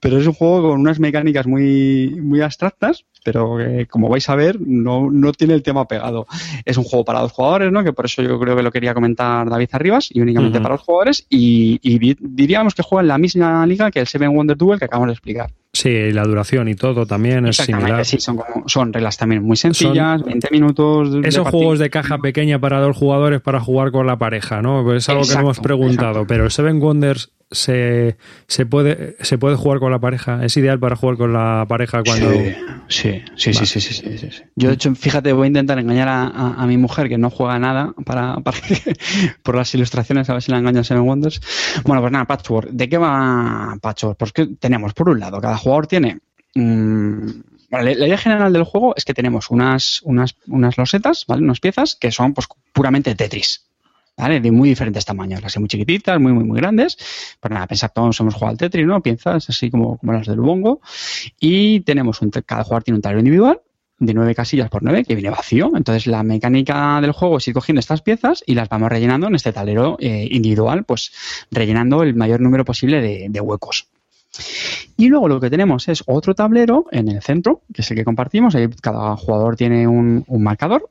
Pero 0.00 0.18
es 0.18 0.26
un 0.26 0.32
juego 0.32 0.70
con 0.70 0.80
unas 0.80 0.98
mecánicas 0.98 1.46
muy, 1.46 2.18
muy 2.20 2.40
abstractas, 2.40 3.04
pero 3.24 3.56
que, 3.56 3.86
como 3.86 4.08
vais 4.08 4.28
a 4.28 4.34
ver, 4.34 4.58
no, 4.60 5.10
no 5.12 5.32
tiene 5.32 5.54
el 5.54 5.62
tema 5.62 5.86
pegado. 5.86 6.26
Es 6.64 6.76
un 6.76 6.82
juego 6.82 7.04
para 7.04 7.20
dos 7.20 7.30
jugadores, 7.30 7.70
¿no? 7.70 7.84
Que 7.84 7.92
por 7.92 8.06
eso 8.06 8.20
yo 8.22 8.40
creo 8.40 8.56
que 8.56 8.64
lo 8.64 8.72
quería 8.72 8.94
comentar 8.94 9.48
David 9.48 9.68
Arribas, 9.72 10.08
y 10.12 10.20
únicamente 10.20 10.58
para 10.60 10.74
dos 10.74 10.82
jugadores. 10.84 11.24
Y, 11.30 11.78
y 11.82 11.98
di- 12.00 12.16
diríamos 12.18 12.74
que 12.74 12.82
juega 12.82 13.02
en 13.02 13.08
la 13.08 13.18
misma 13.18 13.64
liga 13.64 13.92
que 13.92 14.00
el 14.00 14.08
Seven 14.08 14.34
Wonder 14.34 14.56
Duel 14.56 14.80
que 14.80 14.86
acabamos 14.86 15.06
de 15.08 15.12
explicar. 15.12 15.52
Sí, 15.80 15.88
y 15.90 16.12
la 16.12 16.24
duración 16.24 16.66
y 16.68 16.74
todo 16.74 17.06
también 17.06 17.46
es 17.46 17.56
similar. 17.56 18.04
sí, 18.04 18.18
son, 18.18 18.36
como- 18.38 18.68
son 18.68 18.92
reglas 18.92 19.16
también 19.16 19.44
muy 19.44 19.56
sencillas, 19.56 20.22
20 20.24 20.48
minutos. 20.50 21.12
de 21.12 21.20
Esos 21.28 21.44
partida. 21.44 21.50
juegos 21.58 21.78
de 21.78 21.88
caja 21.90 22.18
pequeña 22.18 22.58
para 22.58 22.80
dos 22.80 22.96
jugadores 22.96 23.40
para 23.40 23.60
jugar 23.60 23.92
con 23.92 24.06
la 24.06 24.18
pareja, 24.18 24.60
¿no? 24.60 24.82
Pues 24.82 25.04
es 25.04 25.08
algo 25.08 25.22
que 25.22 25.34
no 25.34 25.40
hemos 25.40 25.60
preguntado, 25.60 26.08
exacto. 26.10 26.26
pero 26.26 26.44
el 26.46 26.50
Seven 26.50 26.80
Wonders 26.80 27.30
se, 27.50 28.16
se 28.46 28.66
puede 28.66 29.16
se 29.20 29.38
puede 29.38 29.56
jugar 29.56 29.78
con 29.78 29.90
la 29.90 29.98
pareja, 29.98 30.44
es 30.44 30.56
ideal 30.56 30.78
para 30.78 30.96
jugar 30.96 31.16
con 31.16 31.32
la 31.32 31.64
pareja 31.68 32.02
cuando 32.02 32.30
Sí, 32.30 32.52
sí, 32.88 33.22
sí, 33.36 33.52
Vale. 33.52 33.66
sí, 33.66 33.80
sí, 33.80 33.94
sí, 33.94 34.18
sí, 34.18 34.28
sí. 34.30 34.42
Yo, 34.56 34.68
de 34.68 34.74
hecho, 34.74 34.94
fíjate, 34.94 35.32
voy 35.32 35.44
a 35.44 35.48
intentar 35.48 35.78
engañar 35.78 36.08
a, 36.08 36.22
a- 36.26 36.54
a 36.62 36.66
mi 36.66 36.76
mujer 36.78 37.08
que 37.08 37.18
no 37.18 37.30
juega 37.30 37.58
nada 37.58 37.94
para, 38.04 38.36
para 38.44 38.56
por 39.42 39.54
las 39.56 39.74
ilustraciones, 39.74 40.28
a 40.30 40.32
ver 40.34 40.42
si 40.42 40.50
la 40.52 40.58
engaño 40.58 40.80
a 40.80 40.84
Seven 40.84 41.02
Wonders. 41.04 41.40
Bueno, 41.84 42.00
pues 42.02 42.12
nada, 42.12 42.24
Patchwork. 42.26 42.70
¿De 42.70 42.88
qué 42.88 42.98
va 42.98 43.76
Patchwork? 43.80 44.16
Pues 44.18 44.32
que 44.32 44.46
tenemos, 44.58 44.94
por 44.94 45.08
un 45.10 45.20
lado, 45.20 45.40
cada 45.40 45.56
jugador 45.56 45.86
tiene 45.86 46.18
mm, 46.54 47.20
bueno, 47.70 47.84
la, 47.84 47.94
la 47.94 48.06
idea 48.06 48.16
general 48.18 48.52
del 48.52 48.64
juego 48.64 48.94
es 48.96 49.04
que 49.04 49.12
tenemos 49.14 49.50
unas, 49.50 50.00
unas, 50.04 50.36
unas 50.46 50.78
losetas, 50.78 51.24
¿vale? 51.28 51.42
Unas 51.42 51.60
piezas 51.60 51.96
que 52.00 52.10
son 52.10 52.32
pues 52.32 52.46
puramente 52.72 53.14
Tetris. 53.14 53.67
¿Vale? 54.18 54.40
De 54.40 54.50
muy 54.50 54.68
diferentes 54.68 55.04
tamaños, 55.04 55.40
las 55.40 55.56
muy 55.58 55.68
chiquititas, 55.68 56.20
muy, 56.20 56.32
muy, 56.32 56.42
muy 56.42 56.58
grandes. 56.58 56.98
Pues 57.38 57.52
nada, 57.52 57.68
pensad, 57.68 57.90
todos 57.94 58.18
hemos 58.18 58.34
jugado 58.34 58.50
al 58.50 58.58
Tetris, 58.58 58.84
¿no? 58.84 59.00
Piezas 59.00 59.48
así 59.48 59.70
como, 59.70 59.96
como 59.96 60.12
las 60.12 60.26
del 60.26 60.40
Bongo. 60.40 60.80
Y 61.38 61.80
tenemos 61.80 62.20
un, 62.20 62.30
cada 62.30 62.64
jugador 62.64 62.82
tiene 62.82 62.96
un 62.96 63.02
tablero 63.02 63.20
individual 63.20 63.60
de 64.00 64.14
nueve 64.14 64.34
casillas 64.34 64.70
por 64.70 64.82
nueve 64.82 65.04
que 65.04 65.14
viene 65.14 65.30
vacío. 65.30 65.70
Entonces 65.74 66.08
la 66.08 66.24
mecánica 66.24 67.00
del 67.00 67.12
juego 67.12 67.38
es 67.38 67.46
ir 67.46 67.54
cogiendo 67.54 67.78
estas 67.78 68.02
piezas 68.02 68.42
y 68.44 68.54
las 68.54 68.68
vamos 68.68 68.90
rellenando 68.90 69.28
en 69.28 69.36
este 69.36 69.52
tablero 69.52 69.96
eh, 70.00 70.26
individual, 70.30 70.84
pues 70.84 71.12
rellenando 71.52 72.02
el 72.02 72.14
mayor 72.14 72.40
número 72.40 72.64
posible 72.64 73.00
de, 73.00 73.26
de 73.28 73.40
huecos. 73.40 73.86
Y 74.96 75.08
luego 75.08 75.28
lo 75.28 75.40
que 75.40 75.48
tenemos 75.48 75.88
es 75.88 76.02
otro 76.06 76.34
tablero 76.34 76.86
en 76.90 77.08
el 77.08 77.22
centro, 77.22 77.62
que 77.72 77.82
es 77.82 77.90
el 77.92 77.96
que 77.96 78.04
compartimos. 78.04 78.56
Ahí 78.56 78.68
cada 78.82 79.16
jugador 79.16 79.56
tiene 79.56 79.86
un, 79.86 80.24
un 80.26 80.42
marcador. 80.42 80.90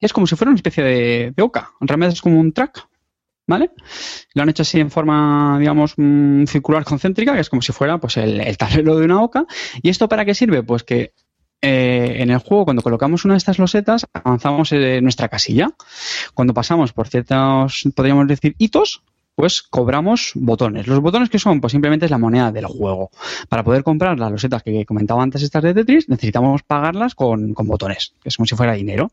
Es 0.00 0.12
como 0.12 0.26
si 0.26 0.36
fuera 0.36 0.50
una 0.50 0.56
especie 0.56 0.84
de, 0.84 1.32
de 1.34 1.42
oca. 1.42 1.72
Realmente 1.80 2.14
es 2.14 2.22
como 2.22 2.38
un 2.38 2.52
track, 2.52 2.86
¿vale? 3.46 3.70
Lo 4.34 4.42
han 4.42 4.48
hecho 4.48 4.62
así 4.62 4.80
en 4.80 4.90
forma, 4.90 5.58
digamos, 5.58 5.94
mm, 5.96 6.44
circular 6.44 6.84
concéntrica, 6.84 7.34
que 7.34 7.40
es 7.40 7.50
como 7.50 7.62
si 7.62 7.72
fuera 7.72 7.98
pues 7.98 8.16
el, 8.16 8.56
tablero 8.56 8.96
de 8.96 9.04
una 9.04 9.22
oca. 9.22 9.46
¿Y 9.82 9.88
esto 9.88 10.08
para 10.08 10.24
qué 10.24 10.34
sirve? 10.34 10.62
Pues 10.62 10.82
que 10.82 11.12
eh, 11.62 12.16
en 12.18 12.30
el 12.30 12.38
juego, 12.38 12.64
cuando 12.64 12.82
colocamos 12.82 13.24
una 13.24 13.34
de 13.34 13.38
estas 13.38 13.58
losetas, 13.58 14.06
avanzamos 14.12 14.72
en 14.72 15.02
nuestra 15.02 15.28
casilla. 15.28 15.70
Cuando 16.34 16.54
pasamos 16.54 16.92
por 16.92 17.08
ciertos, 17.08 17.88
podríamos 17.94 18.26
decir, 18.28 18.54
hitos, 18.58 19.02
pues 19.34 19.62
cobramos 19.62 20.32
botones. 20.34 20.86
¿Los 20.86 21.00
botones 21.00 21.28
que 21.28 21.38
son? 21.38 21.60
Pues 21.60 21.72
simplemente 21.72 22.06
es 22.06 22.10
la 22.10 22.18
moneda 22.18 22.50
del 22.52 22.66
juego. 22.66 23.10
Para 23.48 23.62
poder 23.62 23.84
comprar 23.84 24.18
las 24.18 24.30
losetas 24.30 24.62
que 24.62 24.84
comentaba 24.86 25.22
antes, 25.22 25.42
estas 25.42 25.62
de 25.62 25.74
Tetris, 25.74 26.08
necesitamos 26.08 26.62
pagarlas 26.62 27.14
con, 27.14 27.52
con 27.54 27.66
botones, 27.66 28.14
que 28.22 28.30
es 28.30 28.36
como 28.36 28.46
si 28.46 28.56
fuera 28.56 28.72
dinero. 28.72 29.10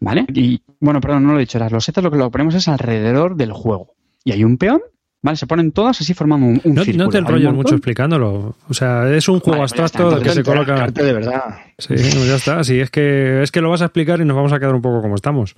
¿Vale? 0.00 0.26
Y 0.34 0.60
bueno, 0.80 1.00
perdón, 1.00 1.24
no 1.26 1.32
lo 1.32 1.38
he 1.38 1.40
dicho. 1.40 1.58
Las 1.58 1.72
losetas 1.72 2.04
lo 2.04 2.10
que 2.10 2.18
lo 2.18 2.30
ponemos 2.30 2.54
es 2.54 2.68
alrededor 2.68 3.36
del 3.36 3.52
juego. 3.52 3.94
Y 4.24 4.32
hay 4.32 4.44
un 4.44 4.58
peón, 4.58 4.80
¿vale? 5.22 5.36
Se 5.36 5.46
ponen 5.46 5.72
todas 5.72 6.00
así 6.00 6.12
formando 6.12 6.46
un, 6.46 6.60
un 6.64 6.74
No, 6.74 6.84
círculo. 6.84 7.04
no 7.04 7.10
te 7.10 7.16
Hay 7.18 7.22
un 7.22 7.26
enrolles 7.28 7.44
montón. 7.46 7.56
mucho 7.62 7.74
explicándolo. 7.76 8.54
O 8.68 8.74
sea, 8.74 9.08
es 9.14 9.28
un 9.28 9.40
juego 9.40 9.58
Vale, 9.60 9.70
pues 9.70 9.80
abstracto 9.80 10.20
que 10.20 10.30
se 10.30 10.42
coloca. 10.42 10.86
de 10.88 11.12
verdad. 11.12 11.42
Sí, 11.78 11.94
pues 11.94 12.26
ya 12.28 12.34
está. 12.36 12.64
Sí, 12.64 12.78
es 12.80 12.90
que, 12.90 13.42
es 13.42 13.50
que 13.50 13.60
lo 13.60 13.70
vas 13.70 13.82
a 13.82 13.86
explicar 13.86 14.20
y 14.20 14.24
nos 14.24 14.36
vamos 14.36 14.52
a 14.52 14.58
quedar 14.58 14.74
un 14.74 14.82
poco 14.82 15.00
como 15.00 15.14
estamos. 15.14 15.56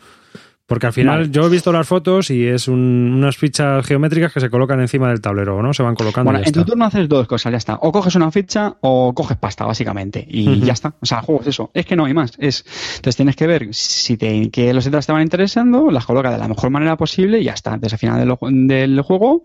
Porque 0.68 0.86
al 0.86 0.92
final 0.92 1.20
Vale. 1.20 1.30
yo 1.30 1.46
he 1.46 1.48
visto 1.48 1.72
las 1.72 1.88
fotos 1.88 2.28
y 2.30 2.46
es 2.46 2.68
un- 2.68 3.14
unas 3.16 3.38
fichas 3.38 3.86
geométricas 3.86 4.34
que 4.34 4.38
se 4.40 4.50
colocan 4.50 4.78
encima 4.80 5.08
del 5.08 5.22
tablero, 5.22 5.62
¿no? 5.62 5.72
Se 5.72 5.82
van 5.82 5.94
colocando 5.94 6.26
Bueno, 6.30 6.40
y 6.40 6.42
ya 6.42 6.48
en 6.48 6.52
tu 6.52 6.60
está. 6.60 6.70
turno 6.72 6.84
haces 6.84 7.08
dos 7.08 7.26
cosas, 7.26 7.52
ya 7.52 7.56
está. 7.56 7.76
O 7.80 7.90
coges 7.90 8.14
una 8.16 8.30
ficha 8.30 8.76
o 8.82 9.14
coges 9.14 9.38
pasta, 9.38 9.64
básicamente. 9.64 10.26
Y 10.28 10.60
ya 10.60 10.74
está. 10.74 10.94
O 11.00 11.06
sea, 11.06 11.20
el 11.20 11.24
juego 11.24 11.40
es 11.40 11.46
eso. 11.46 11.70
Es 11.72 11.86
que 11.86 11.96
no 11.96 12.04
hay 12.04 12.12
más. 12.12 12.32
Es, 12.38 12.66
entonces 12.96 13.16
tienes 13.16 13.34
que 13.34 13.46
ver 13.46 13.68
si 13.72 14.18
te, 14.18 14.50
qué 14.50 14.74
los 14.74 14.84
letras 14.84 15.06
te 15.06 15.12
van 15.12 15.22
interesando, 15.22 15.90
las 15.90 16.04
colocas 16.04 16.32
de 16.32 16.38
la 16.38 16.48
mejor 16.48 16.68
manera 16.68 16.98
posible 16.98 17.40
y 17.40 17.44
ya 17.44 17.54
está. 17.54 17.70
Entonces 17.72 17.94
al 17.94 17.98
final 17.98 18.18
del, 18.38 18.68
del 18.68 19.00
juego, 19.00 19.44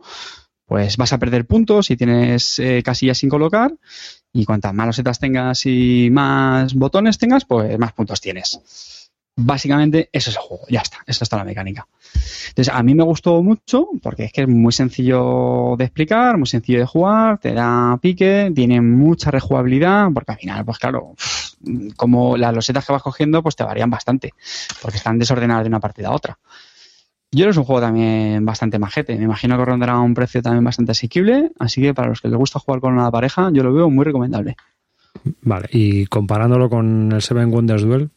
pues 0.65 0.97
vas 0.97 1.13
a 1.13 1.19
perder 1.19 1.45
puntos 1.45 1.86
si 1.86 1.95
tienes 1.95 2.59
eh, 2.59 2.82
casillas 2.84 3.17
sin 3.17 3.30
colocar. 3.30 3.71
Y 4.34 4.43
cuantas 4.43 4.74
más 4.74 4.88
losetas 4.88 5.19
tengas 5.19 5.65
y 5.67 6.09
más 6.11 6.74
botones 6.74 7.17
tengas, 7.17 7.45
pues 7.45 7.80
más 7.80 7.93
puntos 7.93 8.19
tienes. 8.19 9.03
Básicamente, 9.36 10.09
eso 10.11 10.29
es 10.29 10.36
el 10.36 10.41
juego. 10.43 10.65
Ya 10.69 10.81
está. 10.81 10.97
Esa 11.07 11.23
está 11.23 11.38
la 11.38 11.43
mecánica. 11.43 11.88
Entonces, 12.49 12.73
a 12.73 12.84
mí 12.84 12.93
me 12.93 13.03
gustó 13.03 13.41
mucho 13.41 13.89
porque 14.01 14.25
es 14.25 14.31
que 14.31 14.41
es 14.41 14.47
muy 14.47 14.71
sencillo 14.71 15.75
de 15.77 15.86
explicar, 15.86 16.38
muy 16.38 16.45
sencillo 16.45 16.79
de 16.79 16.86
jugar, 16.86 17.39
te 17.39 17.53
da 17.53 17.97
pique, 17.97 18.51
tiene 18.53 18.79
mucha 18.81 19.31
rejugabilidad, 19.31 20.09
porque 20.13 20.34
al 20.34 20.38
final, 20.38 20.65
pues 20.65 20.77
claro, 20.77 21.15
como 21.95 22.38
las 22.38 22.53
losetas 22.53 22.86
que 22.86 22.93
vas 22.93 23.01
cogiendo, 23.01 23.41
pues 23.41 23.55
te 23.55 23.63
varían 23.63 23.89
bastante, 23.89 24.34
porque 24.81 24.97
están 24.97 25.17
desordenadas 25.17 25.63
de 25.63 25.69
una 25.69 25.79
partida 25.79 26.09
a 26.09 26.15
otra. 26.15 26.38
Yo 27.31 27.49
es 27.49 27.57
un 27.57 27.63
juego 27.63 27.81
también 27.81 28.45
bastante 28.45 28.77
majete. 28.77 29.17
Me 29.17 29.23
imagino 29.23 29.57
que 29.57 29.65
rondará 29.65 29.97
un 29.99 30.13
precio 30.13 30.43
también 30.43 30.63
bastante 30.63 30.91
asequible, 30.91 31.51
así 31.57 31.81
que 31.81 31.95
para 31.95 32.09
los 32.09 32.21
que 32.21 32.27
les 32.27 32.38
gusta 32.38 32.59
jugar 32.59 32.79
con 32.79 32.93
una 32.93 33.09
pareja, 33.09 33.49
yo 33.51 33.63
lo 33.63 33.73
veo 33.73 33.89
muy 33.89 34.05
recomendable. 34.05 34.55
Vale, 35.41 35.67
y 35.71 36.05
comparándolo 36.05 36.69
con 36.69 37.11
el 37.11 37.21
Seven 37.23 37.51
Wonders 37.51 37.84
Duel, 37.84 38.11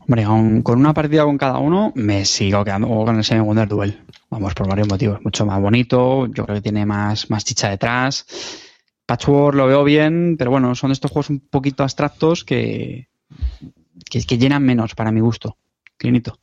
Hombre, 0.00 0.24
con, 0.24 0.62
con 0.62 0.78
una 0.78 0.92
partida 0.92 1.24
con 1.24 1.38
cada 1.38 1.58
uno, 1.58 1.92
me 1.94 2.24
sigo 2.24 2.64
quedando 2.64 2.88
con 2.88 3.16
el 3.16 3.24
Seven 3.24 3.44
Wonder 3.44 3.68
Duel. 3.68 4.04
Vamos, 4.30 4.54
por 4.54 4.68
varios 4.68 4.88
motivos. 4.88 5.20
Mucho 5.24 5.46
más 5.46 5.60
bonito, 5.60 6.26
yo 6.26 6.44
creo 6.44 6.56
que 6.56 6.62
tiene 6.62 6.84
más, 6.84 7.30
más 7.30 7.44
chicha 7.44 7.70
detrás. 7.70 8.26
Patchwork 9.06 9.56
lo 9.56 9.66
veo 9.66 9.84
bien, 9.84 10.36
pero 10.38 10.50
bueno, 10.50 10.74
son 10.74 10.92
estos 10.92 11.10
juegos 11.10 11.30
un 11.30 11.40
poquito 11.40 11.82
abstractos 11.82 12.44
que, 12.44 13.08
que, 14.10 14.22
que 14.22 14.38
llenan 14.38 14.62
menos 14.62 14.94
para 14.94 15.12
mi 15.12 15.20
gusto. 15.20 15.56
Clinito. 15.96 16.38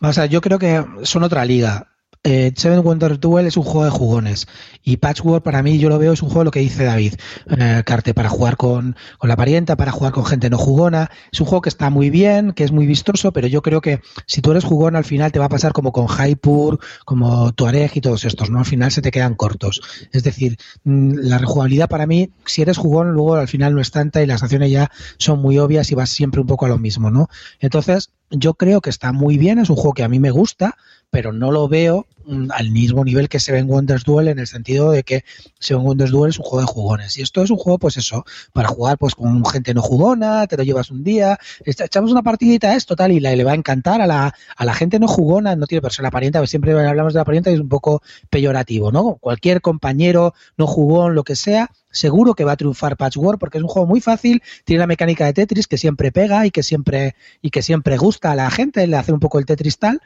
O 0.00 0.12
sea, 0.12 0.26
yo 0.26 0.40
creo 0.40 0.58
que 0.58 0.84
son 1.02 1.22
otra 1.22 1.44
liga. 1.44 1.93
Eh, 2.26 2.52
Seven 2.56 2.80
Wonders 2.80 3.20
Duel 3.20 3.46
es 3.46 3.58
un 3.58 3.64
juego 3.64 3.84
de 3.84 3.90
jugones 3.90 4.46
y 4.82 4.96
Patchwork 4.96 5.44
para 5.44 5.62
mí 5.62 5.78
yo 5.78 5.90
lo 5.90 5.98
veo 5.98 6.14
es 6.14 6.22
un 6.22 6.30
juego 6.30 6.44
lo 6.44 6.50
que 6.50 6.60
dice 6.60 6.84
David 6.84 7.16
eh, 7.50 7.82
Carte 7.84 8.14
para 8.14 8.30
jugar 8.30 8.56
con, 8.56 8.96
con 9.18 9.28
la 9.28 9.36
parienta, 9.36 9.76
para 9.76 9.92
jugar 9.92 10.14
con 10.14 10.24
gente 10.24 10.48
no 10.48 10.56
jugona. 10.56 11.10
Es 11.30 11.40
un 11.40 11.46
juego 11.46 11.60
que 11.60 11.68
está 11.68 11.90
muy 11.90 12.08
bien, 12.08 12.52
que 12.52 12.64
es 12.64 12.72
muy 12.72 12.86
vistoso, 12.86 13.32
pero 13.32 13.46
yo 13.46 13.60
creo 13.60 13.82
que 13.82 14.00
si 14.26 14.40
tú 14.40 14.52
eres 14.52 14.64
jugón 14.64 14.96
al 14.96 15.04
final 15.04 15.32
te 15.32 15.38
va 15.38 15.46
a 15.46 15.48
pasar 15.50 15.74
como 15.74 15.92
con 15.92 16.06
Hypur, 16.08 16.78
como 17.04 17.52
Tuareg 17.52 17.90
y 17.94 18.00
todos 18.00 18.24
estos, 18.24 18.48
¿no? 18.48 18.60
Al 18.60 18.64
final 18.64 18.90
se 18.90 19.02
te 19.02 19.10
quedan 19.10 19.34
cortos. 19.34 19.82
Es 20.10 20.22
decir, 20.22 20.56
mm, 20.84 21.16
la 21.16 21.36
rejugabilidad 21.36 21.90
para 21.90 22.06
mí, 22.06 22.30
si 22.46 22.62
eres 22.62 22.78
jugón, 22.78 23.12
luego 23.12 23.34
al 23.34 23.48
final 23.48 23.74
no 23.74 23.82
es 23.82 23.90
tanta 23.90 24.22
y 24.22 24.26
las 24.26 24.42
acciones 24.42 24.70
ya 24.70 24.90
son 25.18 25.40
muy 25.40 25.58
obvias 25.58 25.90
y 25.90 25.94
vas 25.94 26.08
siempre 26.08 26.40
un 26.40 26.46
poco 26.46 26.64
a 26.64 26.70
lo 26.70 26.78
mismo, 26.78 27.10
¿no? 27.10 27.28
Entonces, 27.60 28.10
yo 28.30 28.54
creo 28.54 28.80
que 28.80 28.90
está 28.90 29.12
muy 29.12 29.36
bien, 29.38 29.58
es 29.58 29.70
un 29.70 29.76
juego 29.76 29.92
que 29.92 30.04
a 30.04 30.08
mí 30.08 30.18
me 30.18 30.30
gusta, 30.30 30.76
pero 31.14 31.32
no 31.32 31.52
lo 31.52 31.68
veo 31.68 32.06
mm, 32.26 32.48
al 32.50 32.70
mismo 32.72 33.04
nivel 33.04 33.28
que 33.28 33.38
Seven 33.38 33.70
Wonders 33.70 34.02
Duel 34.02 34.26
en 34.26 34.40
el 34.40 34.48
sentido 34.48 34.90
de 34.90 35.04
que 35.04 35.22
Seven 35.60 35.84
Wonders 35.86 36.10
Duel 36.10 36.30
es 36.30 36.38
un 36.40 36.44
juego 36.44 36.60
de 36.66 36.72
jugones. 36.72 37.16
Y 37.16 37.22
esto 37.22 37.40
es 37.44 37.50
un 37.50 37.56
juego 37.56 37.78
pues 37.78 37.96
eso 37.96 38.24
para 38.52 38.66
jugar 38.66 38.98
pues 38.98 39.14
con 39.14 39.44
gente 39.46 39.74
no 39.74 39.80
jugona 39.82 40.44
te 40.48 40.56
lo 40.56 40.64
llevas 40.64 40.90
un 40.90 41.04
día 41.04 41.38
echa- 41.64 41.84
echamos 41.84 42.10
una 42.10 42.22
partidita 42.24 42.74
esto 42.74 42.96
tal 42.96 43.12
y 43.12 43.20
la- 43.20 43.36
le 43.36 43.44
va 43.44 43.52
a 43.52 43.54
encantar 43.54 44.00
a 44.00 44.08
la, 44.08 44.34
a 44.56 44.64
la 44.64 44.74
gente 44.74 44.98
no 44.98 45.06
jugona 45.06 45.54
no 45.54 45.66
tiene 45.68 45.82
persona 45.82 46.10
parienta 46.10 46.44
siempre 46.48 46.72
hablamos 46.72 47.12
de 47.12 47.20
la 47.20 47.24
parienta 47.24 47.50
y 47.52 47.54
es 47.54 47.60
un 47.60 47.68
poco 47.68 48.02
peyorativo 48.28 48.90
no 48.90 49.14
cualquier 49.20 49.60
compañero 49.60 50.34
no 50.56 50.66
jugón 50.66 51.14
lo 51.14 51.22
que 51.22 51.36
sea 51.36 51.70
seguro 51.92 52.34
que 52.34 52.42
va 52.42 52.52
a 52.52 52.56
triunfar 52.56 52.96
Patchwork 52.96 53.38
porque 53.38 53.58
es 53.58 53.62
un 53.62 53.68
juego 53.68 53.86
muy 53.86 54.00
fácil 54.00 54.42
tiene 54.64 54.80
la 54.80 54.88
mecánica 54.88 55.26
de 55.26 55.32
Tetris 55.34 55.68
que 55.68 55.78
siempre 55.78 56.10
pega 56.10 56.44
y 56.44 56.50
que 56.50 56.64
siempre 56.64 57.14
y 57.40 57.50
que 57.50 57.62
siempre 57.62 57.96
gusta 57.98 58.32
a 58.32 58.34
la 58.34 58.50
gente 58.50 58.84
le 58.88 58.96
hace 58.96 59.12
un 59.12 59.20
poco 59.20 59.38
el 59.38 59.46
Tetris 59.46 59.78
tal 59.78 60.00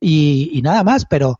y, 0.00 0.50
y 0.52 0.62
nada 0.62 0.82
más, 0.84 1.04
pero 1.06 1.38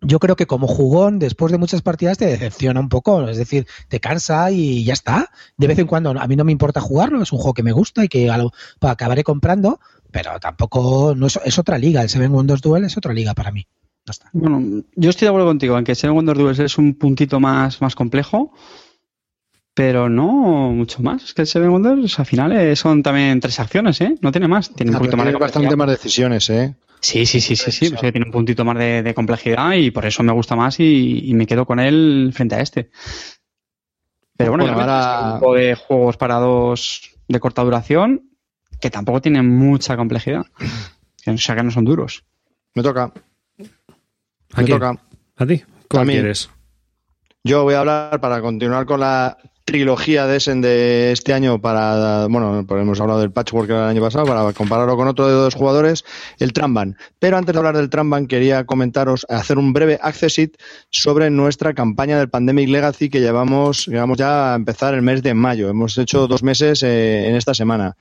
yo 0.00 0.18
creo 0.18 0.34
que 0.34 0.46
como 0.46 0.66
jugón, 0.66 1.18
después 1.20 1.52
de 1.52 1.58
muchas 1.58 1.82
partidas, 1.82 2.18
te 2.18 2.26
decepciona 2.26 2.80
un 2.80 2.88
poco. 2.88 3.28
Es 3.28 3.36
decir, 3.36 3.66
te 3.88 4.00
cansa 4.00 4.50
y 4.50 4.82
ya 4.84 4.94
está. 4.94 5.30
De 5.56 5.68
vez 5.68 5.78
en 5.78 5.86
cuando, 5.86 6.10
a 6.10 6.26
mí 6.26 6.34
no 6.34 6.44
me 6.44 6.50
importa 6.52 6.80
jugarlo, 6.80 7.22
es 7.22 7.32
un 7.32 7.38
juego 7.38 7.54
que 7.54 7.62
me 7.62 7.72
gusta 7.72 8.04
y 8.04 8.08
que 8.08 8.26
lo- 8.26 8.50
pues, 8.80 8.92
acabaré 8.92 9.22
comprando, 9.22 9.78
pero 10.10 10.40
tampoco 10.40 11.14
no 11.16 11.26
es, 11.28 11.38
es 11.44 11.58
otra 11.58 11.78
liga. 11.78 12.02
El 12.02 12.08
Seven 12.08 12.32
Wonders 12.32 12.62
Duel 12.62 12.84
es 12.84 12.96
otra 12.96 13.12
liga 13.12 13.34
para 13.34 13.52
mí. 13.52 13.66
Bueno, 14.32 14.82
yo 14.96 15.10
estoy 15.10 15.26
de 15.26 15.28
acuerdo 15.28 15.46
contigo 15.46 15.78
en 15.78 15.84
que 15.84 15.94
Seven 15.94 16.16
Wonder 16.16 16.36
Duels 16.36 16.58
es 16.58 16.76
un 16.76 16.94
puntito 16.94 17.38
más, 17.38 17.80
más 17.80 17.94
complejo, 17.94 18.52
pero 19.74 20.08
no 20.08 20.70
mucho 20.70 21.02
más. 21.02 21.24
Es 21.24 21.34
que 21.34 21.42
el 21.42 21.46
Seven 21.48 21.70
Wonders 21.70 22.18
al 22.18 22.26
final 22.26 22.52
eh, 22.52 22.76
son 22.76 23.02
también 23.02 23.40
tres 23.40 23.58
acciones, 23.60 24.00
¿eh? 24.00 24.14
No 24.20 24.30
tiene 24.32 24.48
más. 24.48 24.70
Tiene 24.74 24.90
un 24.90 24.96
Ah, 24.96 24.98
poquito 24.98 25.16
más 25.16 25.26
de 25.26 25.32
bastante 25.32 25.76
más 25.76 25.88
decisiones, 25.88 26.50
¿eh? 26.50 26.74
Sí, 27.00 27.26
sí, 27.26 27.40
sí, 27.40 27.56
sí, 27.56 27.72
sí. 27.72 27.88
Sea, 27.88 28.12
tiene 28.12 28.26
un 28.26 28.30
puntito 28.32 28.64
más 28.64 28.78
de, 28.78 29.02
de 29.02 29.14
complejidad 29.14 29.72
y 29.72 29.90
por 29.90 30.06
eso 30.06 30.22
me 30.22 30.32
gusta 30.32 30.54
más 30.54 30.78
y, 30.78 31.28
y 31.30 31.34
me 31.34 31.46
quedo 31.46 31.66
con 31.66 31.80
él 31.80 32.30
frente 32.32 32.54
a 32.54 32.60
este. 32.60 32.90
Pero 34.36 34.52
bueno, 34.52 34.64
Bueno, 34.64 34.80
ahora- 34.80 35.00
es 35.18 35.24
un 35.24 35.30
grupo 35.32 35.54
de 35.54 35.74
juegos 35.74 36.16
para 36.16 36.36
dos 36.36 37.10
de 37.28 37.40
corta 37.40 37.62
duración 37.64 38.30
que 38.80 38.90
tampoco 38.90 39.20
tienen 39.20 39.48
mucha 39.48 39.96
complejidad. 39.96 40.44
O 41.24 41.38
sea, 41.38 41.54
que 41.54 41.62
no 41.62 41.70
son 41.70 41.84
duros. 41.84 42.24
Me 42.74 42.82
toca. 42.82 43.04
¿A 44.54 44.60
Me 44.60 44.64
quién? 44.64 44.76
toca. 44.76 45.00
¿A 45.36 45.46
ti? 45.46 45.62
¿Cuál 45.88 46.02
A 46.02 46.04
mí. 46.04 46.12
quieres? 46.14 46.50
Yo 47.44 47.62
voy 47.62 47.74
a 47.74 47.78
hablar 47.80 48.20
para 48.20 48.40
continuar 48.40 48.86
con 48.86 48.98
la 48.98 49.38
trilogía 49.64 50.26
de 50.26 50.36
Essen 50.36 50.60
de 50.60 51.12
este 51.12 51.32
año 51.32 51.60
para, 51.60 52.26
bueno, 52.26 52.64
pues 52.66 52.82
hemos 52.82 53.00
hablado 53.00 53.20
del 53.20 53.30
patchwork 53.30 53.68
del 53.68 53.78
año 53.78 54.00
pasado, 54.00 54.26
para 54.26 54.52
compararlo 54.52 54.96
con 54.96 55.08
otro 55.08 55.28
de 55.28 55.34
dos 55.34 55.54
jugadores, 55.54 56.04
el 56.38 56.52
Tramban. 56.52 56.96
Pero 57.18 57.36
antes 57.36 57.52
de 57.52 57.58
hablar 57.58 57.76
del 57.76 57.90
Tramban, 57.90 58.26
quería 58.26 58.64
comentaros, 58.64 59.26
hacer 59.28 59.58
un 59.58 59.72
breve 59.72 59.98
accessit 60.02 60.56
sobre 60.90 61.30
nuestra 61.30 61.74
campaña 61.74 62.18
del 62.18 62.28
Pandemic 62.28 62.68
Legacy 62.68 63.08
que 63.08 63.20
llevamos, 63.20 63.86
llevamos 63.86 64.18
ya 64.18 64.52
a 64.52 64.56
empezar 64.56 64.94
el 64.94 65.02
mes 65.02 65.22
de 65.22 65.34
mayo. 65.34 65.68
Hemos 65.68 65.96
hecho 65.98 66.26
dos 66.26 66.42
meses 66.42 66.82
eh, 66.82 67.28
en 67.28 67.36
esta 67.36 67.54
semana. 67.54 67.96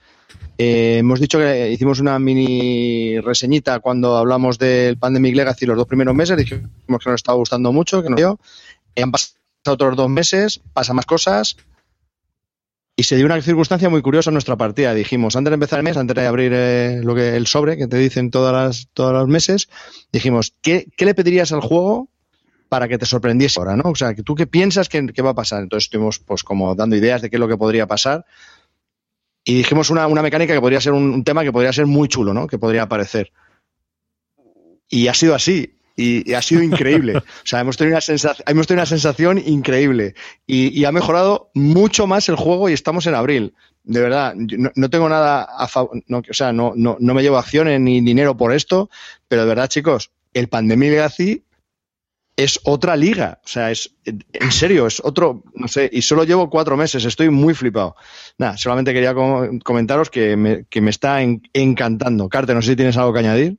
Eh, 0.57 0.97
hemos 0.99 1.19
dicho 1.19 1.39
que 1.39 1.71
hicimos 1.71 1.99
una 1.99 2.19
mini 2.19 3.19
reseñita 3.19 3.79
cuando 3.79 4.17
hablamos 4.17 4.57
del 4.57 4.97
Pandemic 4.97 5.35
Legacy 5.35 5.65
los 5.65 5.77
dos 5.77 5.87
primeros 5.87 6.15
meses, 6.15 6.37
dijimos 6.37 6.69
que 6.85 7.09
nos 7.09 7.15
estaba 7.15 7.37
gustando 7.37 7.71
mucho, 7.71 8.03
que 8.03 8.09
nos 8.09 8.17
dio. 8.17 8.39
Eh, 8.95 9.03
han 9.03 9.11
pasado 9.11 9.40
otros 9.69 9.95
dos 9.95 10.09
meses, 10.09 10.61
pasan 10.73 10.95
más 10.95 11.05
cosas. 11.05 11.57
Y 12.95 13.03
se 13.03 13.15
dio 13.15 13.25
una 13.25 13.41
circunstancia 13.41 13.89
muy 13.89 14.01
curiosa 14.01 14.29
en 14.29 14.33
nuestra 14.33 14.57
partida. 14.57 14.93
Dijimos, 14.93 15.35
antes 15.35 15.49
de 15.49 15.55
empezar 15.55 15.79
el 15.79 15.83
mes, 15.83 15.97
antes 15.97 16.15
de 16.15 16.27
abrir 16.27 16.51
eh, 16.53 17.01
lo 17.03 17.15
que 17.15 17.35
el 17.35 17.47
sobre 17.47 17.77
que 17.77 17.87
te 17.87 17.97
dicen 17.97 18.29
todos 18.29 18.87
los 18.95 19.27
meses, 19.27 19.69
dijimos, 20.11 20.53
¿qué, 20.61 20.87
¿qué 20.97 21.05
le 21.05 21.15
pedirías 21.15 21.51
al 21.51 21.61
juego 21.61 22.09
para 22.69 22.87
que 22.87 22.97
te 22.97 23.05
sorprendiese 23.05 23.59
ahora, 23.59 23.75
¿no? 23.75 23.89
O 23.89 23.95
sea, 23.95 24.13
tú 24.15 24.35
qué 24.35 24.47
piensas 24.47 24.87
que, 24.87 25.07
que, 25.07 25.21
va 25.21 25.31
a 25.31 25.35
pasar. 25.35 25.63
Entonces 25.63 25.87
estuvimos 25.87 26.19
pues 26.19 26.43
como 26.43 26.75
dando 26.75 26.95
ideas 26.95 27.21
de 27.21 27.29
qué 27.29 27.37
es 27.37 27.39
lo 27.39 27.47
que 27.47 27.57
podría 27.57 27.87
pasar. 27.87 28.25
Y 29.43 29.55
dijimos 29.55 29.89
una, 29.89 30.07
una 30.07 30.21
mecánica 30.21 30.53
que 30.53 30.61
podría 30.61 30.79
ser 30.79 30.93
un, 30.93 31.13
un, 31.13 31.23
tema 31.23 31.43
que 31.43 31.51
podría 31.51 31.73
ser 31.73 31.85
muy 31.85 32.07
chulo, 32.07 32.33
¿no? 32.33 32.47
Que 32.47 32.57
podría 32.57 32.83
aparecer. 32.83 33.31
Y 34.87 35.07
ha 35.07 35.13
sido 35.13 35.33
así. 35.33 35.80
Y, 35.95 36.29
y 36.29 36.33
ha 36.33 36.41
sido 36.41 36.63
increíble. 36.63 37.17
o 37.17 37.23
sea, 37.45 37.59
hemos 37.59 37.77
tenido 37.77 37.95
una, 37.95 38.01
sensación, 38.01 38.43
hemos 38.47 38.67
tenido 38.67 38.81
una 38.81 38.87
sensación 38.87 39.37
increíble. 39.37 40.15
Y, 40.47 40.77
y, 40.79 40.85
ha 40.85 40.91
mejorado 40.91 41.51
mucho 41.53 42.07
más 42.07 42.29
el 42.29 42.35
juego 42.35 42.69
y 42.69 42.73
estamos 42.73 43.07
en 43.07 43.15
abril. 43.15 43.53
De 43.83 43.99
verdad, 43.99 44.33
no, 44.35 44.71
no 44.75 44.89
tengo 44.89 45.09
nada 45.09 45.43
a 45.43 45.67
favor. 45.67 46.01
No, 46.07 46.19
o 46.19 46.33
sea, 46.33 46.53
no, 46.53 46.73
no, 46.75 46.97
no 46.99 47.13
me 47.13 47.23
llevo 47.23 47.37
acciones 47.37 47.79
ni 47.79 48.01
dinero 48.01 48.37
por 48.37 48.53
esto. 48.53 48.89
Pero 49.27 49.43
de 49.43 49.49
verdad, 49.49 49.67
chicos, 49.67 50.11
el 50.33 50.47
Pandemic 50.47 50.91
Legacy 50.91 51.43
es 52.35 52.59
otra 52.63 52.95
liga. 52.95 53.39
O 53.43 53.47
sea, 53.47 53.71
es 53.71 53.95
en 54.05 54.51
serio, 54.51 54.87
es 54.87 54.99
otro, 55.03 55.43
no 55.53 55.67
sé, 55.67 55.89
y 55.91 56.01
solo 56.01 56.23
llevo 56.23 56.49
cuatro 56.49 56.77
meses, 56.77 57.05
estoy 57.05 57.29
muy 57.29 57.53
flipado. 57.53 57.95
Nada, 58.37 58.57
solamente 58.57 58.93
quería 58.93 59.13
comentaros 59.63 60.09
que 60.09 60.35
me, 60.35 60.65
que 60.65 60.81
me 60.81 60.89
está 60.89 61.21
en, 61.21 61.41
encantando. 61.53 62.29
Carte, 62.29 62.53
no 62.53 62.61
sé 62.61 62.71
si 62.71 62.75
tienes 62.75 62.97
algo 62.97 63.13
que 63.13 63.19
añadir. 63.19 63.57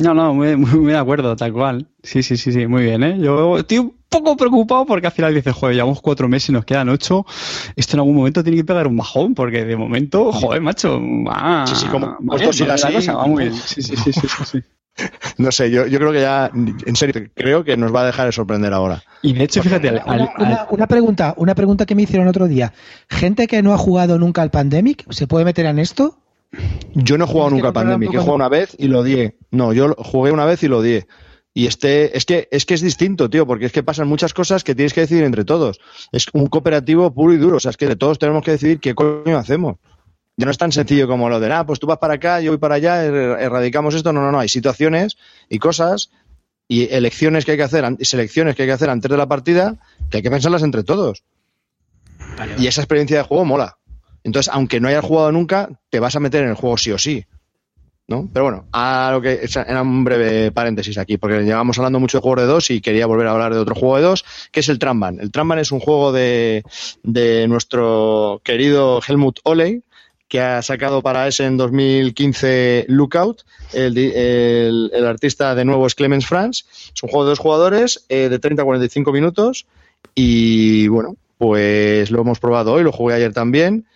No, 0.00 0.14
no, 0.14 0.34
muy, 0.34 0.56
muy, 0.56 0.92
de 0.92 0.98
acuerdo, 0.98 1.36
tal 1.36 1.52
cual. 1.52 1.88
Sí, 2.02 2.22
sí, 2.22 2.36
sí, 2.36 2.52
sí, 2.52 2.66
muy 2.66 2.82
bien, 2.82 3.02
¿eh? 3.02 3.18
Yo 3.20 3.58
estoy 3.58 3.78
un 3.78 3.96
poco 4.08 4.36
preocupado 4.36 4.86
porque 4.86 5.06
al 5.06 5.12
final 5.12 5.34
dices, 5.34 5.54
joder, 5.54 5.76
llevamos 5.76 6.00
cuatro 6.00 6.28
meses 6.28 6.50
y 6.50 6.52
nos 6.52 6.64
quedan 6.64 6.88
ocho. 6.88 7.26
Esto 7.76 7.96
en 7.96 8.00
algún 8.00 8.16
momento 8.16 8.42
tiene 8.42 8.58
que 8.58 8.64
pegar 8.64 8.86
un 8.86 8.96
bajón 8.96 9.34
porque 9.34 9.64
de 9.64 9.76
momento, 9.76 10.32
joder, 10.32 10.60
macho, 10.60 11.00
va. 11.00 11.66
Sí, 11.66 11.74
sí, 11.76 11.86
como 11.86 12.06
va 12.06 13.26
muy 13.26 13.44
bien. 13.44 13.54
Sí, 13.64 13.82
sí, 13.82 13.96
sí, 13.96 14.12
sí, 14.12 14.28
sí. 14.28 14.44
sí. 14.44 14.60
No 15.38 15.50
sé, 15.50 15.70
yo, 15.70 15.86
yo 15.86 15.98
creo 15.98 16.12
que 16.12 16.20
ya, 16.20 16.50
en 16.52 16.96
serio, 16.96 17.30
creo 17.34 17.64
que 17.64 17.76
nos 17.76 17.94
va 17.94 18.02
a 18.02 18.06
dejar 18.06 18.26
de 18.26 18.32
sorprender 18.32 18.72
ahora. 18.72 19.02
Y 19.22 19.32
de 19.32 19.44
hecho, 19.44 19.62
fíjate, 19.62 19.88
al, 19.88 20.02
una, 20.04 20.32
una, 20.38 20.66
una, 20.68 20.86
pregunta, 20.86 21.34
una 21.38 21.54
pregunta 21.54 21.86
que 21.86 21.94
me 21.94 22.02
hicieron 22.02 22.28
otro 22.28 22.48
día. 22.48 22.72
Gente 23.08 23.46
que 23.46 23.62
no 23.62 23.72
ha 23.72 23.78
jugado 23.78 24.18
nunca 24.18 24.42
al 24.42 24.50
Pandemic, 24.50 25.10
¿se 25.10 25.26
puede 25.26 25.44
meter 25.44 25.66
en 25.66 25.78
esto? 25.78 26.18
Yo 26.94 27.16
no 27.16 27.24
he 27.24 27.28
jugado 27.28 27.50
nunca 27.50 27.68
al 27.68 27.72
Pandemic, 27.72 28.12
he 28.12 28.18
jugado 28.18 28.34
una 28.34 28.48
vez 28.48 28.74
y 28.78 28.88
lo 28.88 29.00
odié. 29.00 29.36
No, 29.50 29.72
yo 29.72 29.94
jugué 29.96 30.32
una 30.32 30.44
vez 30.44 30.62
y 30.62 30.68
lo 30.68 30.78
odié. 30.78 31.06
Y 31.52 31.66
este, 31.66 32.16
es 32.16 32.24
que, 32.24 32.48
es 32.50 32.64
que 32.64 32.74
es 32.74 32.80
distinto, 32.80 33.28
tío, 33.28 33.46
porque 33.46 33.66
es 33.66 33.72
que 33.72 33.82
pasan 33.82 34.08
muchas 34.08 34.32
cosas 34.32 34.62
que 34.62 34.74
tienes 34.74 34.92
que 34.92 35.00
decidir 35.00 35.24
entre 35.24 35.44
todos. 35.44 35.80
Es 36.12 36.26
un 36.32 36.46
cooperativo 36.46 37.12
puro 37.12 37.34
y 37.34 37.38
duro. 37.38 37.56
O 37.56 37.60
sea, 37.60 37.70
es 37.70 37.76
que 37.76 37.86
de 37.86 37.96
todos 37.96 38.18
tenemos 38.18 38.44
que 38.44 38.52
decidir 38.52 38.78
qué 38.78 38.94
coño 38.94 39.36
hacemos. 39.36 39.76
Ya 40.36 40.44
no 40.44 40.52
es 40.52 40.58
tan 40.58 40.72
sencillo 40.72 41.06
como 41.08 41.28
lo 41.28 41.40
de, 41.40 41.52
ah, 41.52 41.66
pues 41.66 41.80
tú 41.80 41.86
vas 41.86 41.98
para 41.98 42.14
acá, 42.14 42.40
yo 42.40 42.52
voy 42.52 42.58
para 42.58 42.76
allá, 42.76 43.04
er, 43.04 43.14
erradicamos 43.14 43.94
esto. 43.94 44.12
No, 44.12 44.20
no, 44.20 44.30
no. 44.30 44.38
Hay 44.38 44.48
situaciones 44.48 45.18
y 45.48 45.58
cosas 45.58 46.10
y 46.68 46.88
elecciones 46.94 47.44
que 47.44 47.52
hay 47.52 47.56
que 47.56 47.64
hacer, 47.64 47.84
selecciones 48.00 48.54
que 48.54 48.62
hay 48.62 48.68
que 48.68 48.72
hacer 48.72 48.90
antes 48.90 49.10
de 49.10 49.16
la 49.16 49.26
partida, 49.26 49.76
que 50.08 50.18
hay 50.18 50.22
que 50.22 50.30
pensarlas 50.30 50.62
entre 50.62 50.84
todos. 50.84 51.24
Vale. 52.38 52.54
Y 52.58 52.68
esa 52.68 52.80
experiencia 52.80 53.18
de 53.18 53.24
juego 53.24 53.44
mola. 53.44 53.79
Entonces, 54.24 54.52
aunque 54.52 54.80
no 54.80 54.88
hayas 54.88 55.04
jugado 55.04 55.32
nunca, 55.32 55.68
te 55.90 56.00
vas 56.00 56.16
a 56.16 56.20
meter 56.20 56.44
en 56.44 56.50
el 56.50 56.54
juego 56.56 56.76
sí 56.76 56.92
o 56.92 56.98
sí. 56.98 57.24
¿no? 58.10 58.28
Pero 58.32 58.44
bueno, 58.44 58.64
a 58.72 59.10
lo 59.12 59.22
que 59.22 59.40
era 59.54 59.82
un 59.82 60.02
breve 60.02 60.50
paréntesis 60.50 60.98
aquí, 60.98 61.16
porque 61.16 61.42
llevamos 61.42 61.78
hablando 61.78 62.00
mucho 62.00 62.18
de 62.18 62.22
juegos 62.22 62.40
de 62.40 62.46
dos 62.46 62.70
y 62.70 62.80
quería 62.80 63.06
volver 63.06 63.28
a 63.28 63.30
hablar 63.30 63.54
de 63.54 63.60
otro 63.60 63.76
juego 63.76 63.96
de 63.96 64.02
dos, 64.02 64.24
que 64.50 64.60
es 64.60 64.68
el 64.68 64.80
Tramban. 64.80 65.20
El 65.20 65.30
Tramban 65.30 65.60
es 65.60 65.70
un 65.70 65.78
juego 65.78 66.10
de, 66.10 66.64
de 67.04 67.46
nuestro 67.46 68.40
querido 68.42 69.00
Helmut 69.06 69.38
Oley, 69.44 69.84
que 70.26 70.40
ha 70.40 70.60
sacado 70.62 71.02
para 71.02 71.28
ese 71.28 71.44
en 71.44 71.56
2015 71.56 72.86
Lookout. 72.88 73.42
El, 73.72 73.96
el, 73.96 74.90
el, 74.92 75.06
artista 75.06 75.54
de 75.54 75.64
nuevo 75.64 75.86
es 75.86 75.94
Clemens 75.94 76.26
Franz. 76.26 76.64
Es 76.94 77.02
un 77.02 77.10
juego 77.10 77.24
de 77.24 77.30
dos 77.30 77.38
jugadores 77.38 78.06
eh, 78.08 78.28
de 78.28 78.38
30 78.40 78.62
a 78.62 78.64
45 78.64 79.12
minutos. 79.12 79.66
Y 80.14 80.88
bueno, 80.88 81.16
pues 81.36 82.10
lo 82.10 82.20
hemos 82.20 82.38
probado 82.38 82.74
hoy, 82.74 82.82
lo 82.82 82.92
jugué 82.92 83.14
ayer 83.14 83.32
también. 83.32 83.86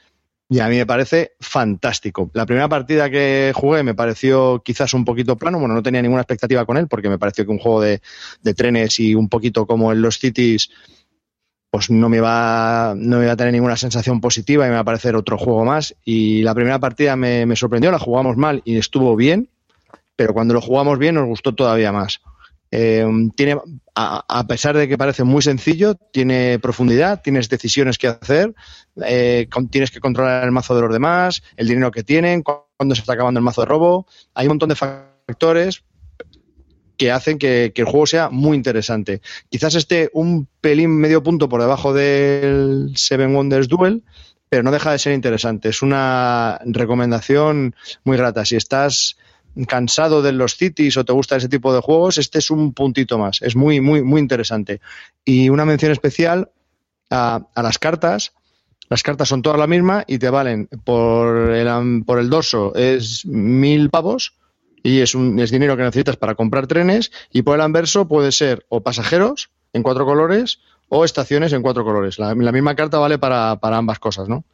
Y 0.49 0.61
a 0.61 0.69
mí 0.69 0.77
me 0.77 0.87
parece 0.87 1.33
fantástico. 1.41 2.31
La 2.35 2.45
primera 2.45 2.69
partida 2.69 3.09
que 3.09 3.53
jugué 3.55 3.83
me 3.83 3.95
pareció 3.95 4.63
quizás 4.63 4.93
un 4.93 5.05
poquito 5.05 5.37
plano. 5.37 5.59
Bueno, 5.59 5.75
no 5.75 5.83
tenía 5.83 6.03
ninguna 6.03 6.23
expectativa 6.23 6.67
con 6.67 6.77
él 6.77 6.87
porque 6.87 7.09
me 7.09 7.19
pareció 7.19 7.47
que 7.47 7.51
un 7.51 7.59
juego 7.59 7.81
de, 7.81 8.01
trenes 8.55 9.01
y 9.01 9.15
un 9.15 9.29
poquito 9.29 9.67
como 9.67 9.93
en 9.93 10.03
los 10.03 10.19
Cities 10.19 10.71
pues 11.71 11.91
no 11.91 12.09
me 12.09 12.21
va 12.21 12.95
no 12.97 13.19
me 13.19 13.27
va 13.27 13.33
a 13.33 13.37
tener 13.37 13.53
ninguna 13.53 13.77
sensación 13.77 14.21
positiva 14.21 14.65
y 14.65 14.69
me 14.69 14.75
va 14.77 14.83
a 14.83 14.85
parecer 14.85 15.17
otro 15.17 15.39
juego 15.39 15.65
más. 15.65 15.97
Y 16.05 16.43
la 16.43 16.55
primera 16.55 16.79
partida 16.79 17.17
me 17.17 17.57
sorprendió, 17.57 17.91
la 17.91 17.99
jugamos 17.99 18.37
mal 18.37 18.63
y 18.65 18.77
estuvo 18.77 19.17
bien, 19.17 19.49
pero 20.15 20.35
cuando 20.35 20.55
lo 20.55 20.61
jugamos 20.61 20.99
bien 20.99 21.17
nos 21.17 21.27
gustó 21.27 21.55
todavía 21.55 21.91
más. 21.91 22.21
Eh, 22.77 23.07
tiene, 23.37 23.57
a, 23.95 24.47
pesar 24.49 24.77
de 24.77 24.89
que 24.89 24.99
parece 24.99 25.23
muy 25.23 25.43
sencillo, 25.43 25.95
tiene 25.95 26.59
profundidad, 26.59 27.23
tienes 27.23 27.49
decisiones 27.49 27.99
que 27.99 28.09
hacer, 28.09 28.53
eh, 29.07 29.47
tienes 29.71 29.93
que 29.93 30.01
controlar 30.01 30.43
el 30.43 30.51
mazo 30.51 30.75
de 30.75 30.81
los 30.83 30.93
demás, 30.93 31.45
el 31.57 31.69
dinero 31.69 31.93
que 31.93 32.03
tienen, 32.03 32.43
cuando 32.43 32.97
se 32.97 33.03
está 33.03 33.13
acabando 33.13 33.39
el 33.39 33.45
mazo 33.45 33.61
de 33.61 33.67
robo. 33.67 34.09
Hay 34.35 34.47
un 34.47 34.55
montón 34.55 34.71
de 34.71 34.75
factores 34.75 35.85
que 36.97 37.13
hacen 37.13 37.39
que, 37.39 37.71
que, 37.73 37.83
el 37.83 37.89
juego 37.89 38.09
sea 38.09 38.29
muy 38.29 38.57
interesante. 38.57 39.21
Quizás 39.51 39.77
esté 39.77 40.11
un 40.13 40.49
pelín 40.61 40.91
medio 40.91 41.23
punto 41.23 41.49
por 41.49 41.61
debajo 41.61 41.95
del 41.95 42.91
Seven 42.97 43.37
Wonders 43.37 43.69
Duel, 43.69 44.03
pero 44.49 44.65
no 44.65 44.73
deja 44.73 44.91
de 44.91 44.99
ser 44.99 45.13
interesante. 45.13 45.69
Es 45.69 45.81
una 45.81 46.59
recomendación 46.65 47.77
muy 48.03 48.17
grata. 48.17 48.45
Si 48.45 48.57
estás 48.57 49.17
cansado 49.69 50.23
de 50.23 50.33
los 50.33 50.57
cities 50.57 50.97
o 50.97 51.05
te 51.05 51.13
gusta 51.13 51.37
ese 51.37 51.49
tipo 51.49 51.73
de 51.73 51.81
juegos, 51.81 52.19
este 52.19 52.39
es 52.39 52.51
un 52.51 52.73
puntito 52.73 53.19
más. 53.19 53.41
Es 53.43 53.57
muy, 53.57 53.81
muy, 53.81 54.03
muy 54.03 54.21
interesante. 54.21 54.81
Y 55.25 55.49
una 55.49 55.65
mención 55.65 55.93
especial 55.93 56.51
a, 57.11 57.47
las 57.57 57.79
cartas. 57.79 58.33
Las 58.91 59.03
cartas 59.03 59.29
son 59.29 59.43
todas 59.43 59.59
la 59.59 59.67
misma 59.67 60.05
y 60.07 60.19
te 60.19 60.29
valen 60.29 60.69
por 60.85 61.51
el, 61.51 62.05
por 62.05 62.19
el 62.19 62.29
dorso 62.29 62.75
es 62.75 63.25
mil 63.25 63.89
pavos 63.89 64.35
y 64.83 65.01
es, 65.01 65.15
un, 65.15 65.39
es 65.39 65.51
dinero 65.51 65.77
que 65.77 65.83
necesitas 65.83 66.17
para 66.17 66.35
comprar 66.35 66.67
trenes 66.67 67.11
y 67.33 67.43
por 67.43 67.55
el 67.55 67.63
anverso 67.63 68.07
puede 68.07 68.31
ser 68.31 68.67
o 68.69 68.83
pasajeros 68.83 69.51
en 69.73 69.83
cuatro 69.83 70.05
colores 70.05 70.61
o 70.91 71.05
estaciones 71.05 71.53
en 71.55 71.63
cuatro 71.63 71.83
colores. 71.83 72.19
La, 72.19 72.35
la 72.35 72.53
misma 72.53 72.75
carta 72.75 72.99
vale 72.99 73.19
para, 73.19 73.57
para, 73.57 73.79
ambas 73.79 73.99
cosas, 73.99 74.29
¿no? 74.29 74.45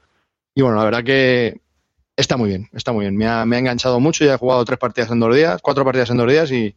Y 0.54 0.62
bueno, 0.62 0.78
la 0.78 0.84
verdad 0.84 1.04
que 1.04 1.60
está 2.20 2.36
muy 2.36 2.48
bien, 2.48 2.68
está 2.72 2.92
muy 2.92 3.04
bien. 3.04 3.16
Me 3.16 3.26
ha, 3.26 3.44
me 3.44 3.56
ha 3.56 3.58
enganchado 3.58 4.00
mucho, 4.00 4.24
ya 4.24 4.34
he 4.34 4.38
jugado 4.38 4.64
tres 4.64 4.78
partidas 4.78 5.10
en 5.10 5.20
dos 5.20 5.34
días, 5.34 5.60
cuatro 5.62 5.84
partidas 5.84 6.10
en 6.10 6.16
dos 6.16 6.30
días 6.30 6.50
y 6.50 6.74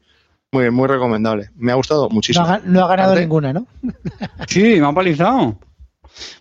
muy 0.52 0.64
bien, 0.64 0.74
muy 0.74 0.88
recomendable. 0.88 1.49
Me 1.56 1.72
ha 1.72 1.76
gustado 1.76 2.10
muchísimo. 2.10 2.45
No 2.45 2.53
ha, 2.53 2.60
no 2.64 2.84
ha 2.84 2.88
ganado 2.88 3.10
¿Ante? 3.11 3.22
ninguna, 3.22 3.53
¿no? 3.53 3.65
sí, 4.48 4.80
me 4.80 4.86
ha 4.88 4.91
palizado. 4.94 5.57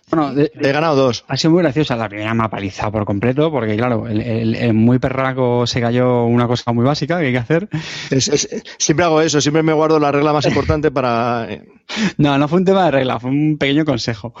Bueno, 0.09 0.33
de, 0.33 0.51
he 0.55 0.71
ganado 0.71 0.95
dos. 0.95 1.25
Ha 1.27 1.37
sido 1.37 1.51
muy 1.51 1.63
graciosa. 1.63 1.95
La 1.95 2.09
primera 2.09 2.33
me 2.33 2.43
ha 2.43 2.49
palizado 2.49 2.91
por 2.91 3.05
completo, 3.05 3.51
porque 3.51 3.75
claro, 3.75 4.07
el, 4.07 4.21
el, 4.21 4.55
el, 4.55 4.73
muy 4.73 4.99
perraco 4.99 5.65
se 5.65 5.81
cayó 5.81 6.25
una 6.25 6.47
cosa 6.47 6.71
muy 6.71 6.85
básica 6.85 7.19
que 7.19 7.27
hay 7.27 7.31
que 7.31 7.37
hacer. 7.39 7.69
Es, 8.11 8.27
es, 8.27 8.63
siempre 8.77 9.05
hago 9.05 9.21
eso, 9.21 9.41
siempre 9.41 9.63
me 9.63 9.73
guardo 9.73 9.99
la 9.99 10.11
regla 10.11 10.33
más 10.33 10.45
importante 10.45 10.91
para. 10.91 11.47
no, 12.17 12.37
no 12.37 12.47
fue 12.47 12.59
un 12.59 12.65
tema 12.65 12.85
de 12.85 12.91
regla, 12.91 13.19
fue 13.19 13.31
un 13.31 13.57
pequeño 13.57 13.85
consejo. 13.85 14.33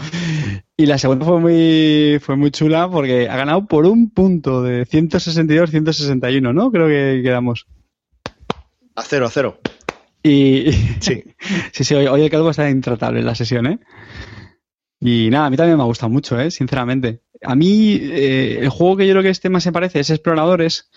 Y 0.77 0.85
la 0.85 0.97
segunda 0.97 1.25
fue 1.25 1.39
muy, 1.39 2.19
fue 2.21 2.35
muy 2.35 2.51
chula 2.51 2.89
porque 2.89 3.29
ha 3.29 3.37
ganado 3.37 3.65
por 3.65 3.85
un 3.85 4.09
punto 4.09 4.61
de 4.61 4.85
162-161, 4.85 6.53
¿no? 6.53 6.71
Creo 6.71 6.87
que 6.87 7.21
quedamos. 7.23 7.67
A 8.95 9.01
cero, 9.01 9.25
a 9.25 9.29
cero. 9.29 9.59
Y 10.23 10.71
sí, 10.99 11.23
sí, 11.71 11.83
sí 11.83 11.95
hoy, 11.95 12.07
hoy 12.07 12.21
el 12.21 12.29
calvo 12.29 12.49
está 12.49 12.69
intratable 12.69 13.19
en 13.19 13.25
la 13.25 13.35
sesión, 13.35 13.67
¿eh? 13.67 13.79
Y 15.05 15.29
nada, 15.29 15.47
a 15.47 15.49
mí 15.49 15.57
también 15.57 15.75
me 15.75 15.83
ha 15.83 15.87
gustado 15.87 16.09
mucho, 16.09 16.39
¿eh? 16.39 16.49
sinceramente. 16.49 17.19
A 17.41 17.55
mí, 17.55 17.99
eh, 18.01 18.59
el 18.61 18.69
juego 18.69 18.95
que 18.95 19.05
yo 19.05 19.11
creo 19.11 19.23
que 19.23 19.29
este 19.29 19.49
más 19.49 19.63
se 19.63 19.73
parece 19.73 19.99
es 19.99 20.09
Exploradores. 20.09 20.89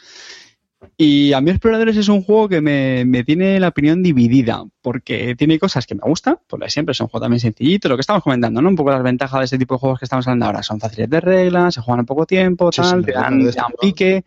Y 0.98 1.32
a 1.32 1.40
mí 1.40 1.50
Exploradores 1.50 1.96
es 1.96 2.08
un 2.08 2.22
juego 2.22 2.48
que 2.48 2.60
me, 2.60 3.04
me, 3.04 3.24
tiene 3.24 3.58
la 3.60 3.68
opinión 3.68 4.02
dividida, 4.02 4.64
porque 4.82 5.34
tiene 5.34 5.58
cosas 5.58 5.86
que 5.86 5.94
me 5.94 6.02
gustan, 6.02 6.38
por 6.46 6.60
lo 6.60 6.68
siempre 6.68 6.92
es 6.92 7.00
un 7.00 7.08
juego 7.08 7.24
también 7.24 7.40
sencillito, 7.40 7.88
lo 7.88 7.96
que 7.96 8.02
estamos 8.02 8.22
comentando, 8.22 8.60
¿no? 8.62 8.68
Un 8.68 8.76
poco 8.76 8.90
las 8.90 9.02
ventajas 9.02 9.40
de 9.40 9.44
este 9.44 9.58
tipo 9.58 9.74
de 9.74 9.78
juegos 9.78 9.98
que 9.98 10.04
estamos 10.04 10.26
hablando 10.26 10.46
ahora. 10.46 10.62
Son 10.62 10.80
fáciles 10.80 11.08
de 11.08 11.20
reglas, 11.20 11.74
se 11.74 11.80
juegan 11.80 12.00
en 12.00 12.06
poco 12.06 12.26
tiempo, 12.26 12.70
tal, 12.70 12.84
sí, 12.84 12.96
sí, 12.98 13.02
te 13.04 13.12
dan, 13.12 13.44
te 13.44 13.52
dan 13.52 13.72
pique, 13.80 14.24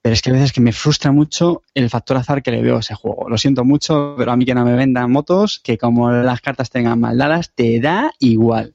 pero 0.00 0.12
es 0.14 0.22
que 0.22 0.30
a 0.30 0.32
veces 0.32 0.52
que 0.52 0.60
me 0.60 0.72
frustra 0.72 1.12
mucho 1.12 1.62
el 1.74 1.90
factor 1.90 2.16
azar 2.16 2.42
que 2.42 2.50
le 2.50 2.62
veo 2.62 2.76
a 2.76 2.80
ese 2.80 2.94
juego. 2.94 3.28
Lo 3.28 3.36
siento 3.36 3.64
mucho, 3.64 4.14
pero 4.16 4.32
a 4.32 4.36
mí 4.36 4.44
que 4.44 4.54
no 4.54 4.64
me 4.64 4.74
vendan 4.74 5.10
motos, 5.10 5.60
que 5.62 5.76
como 5.76 6.10
las 6.10 6.40
cartas 6.40 6.70
tengan 6.70 7.00
mal 7.00 7.18
dadas, 7.18 7.52
te 7.54 7.80
da 7.80 8.12
igual. 8.18 8.72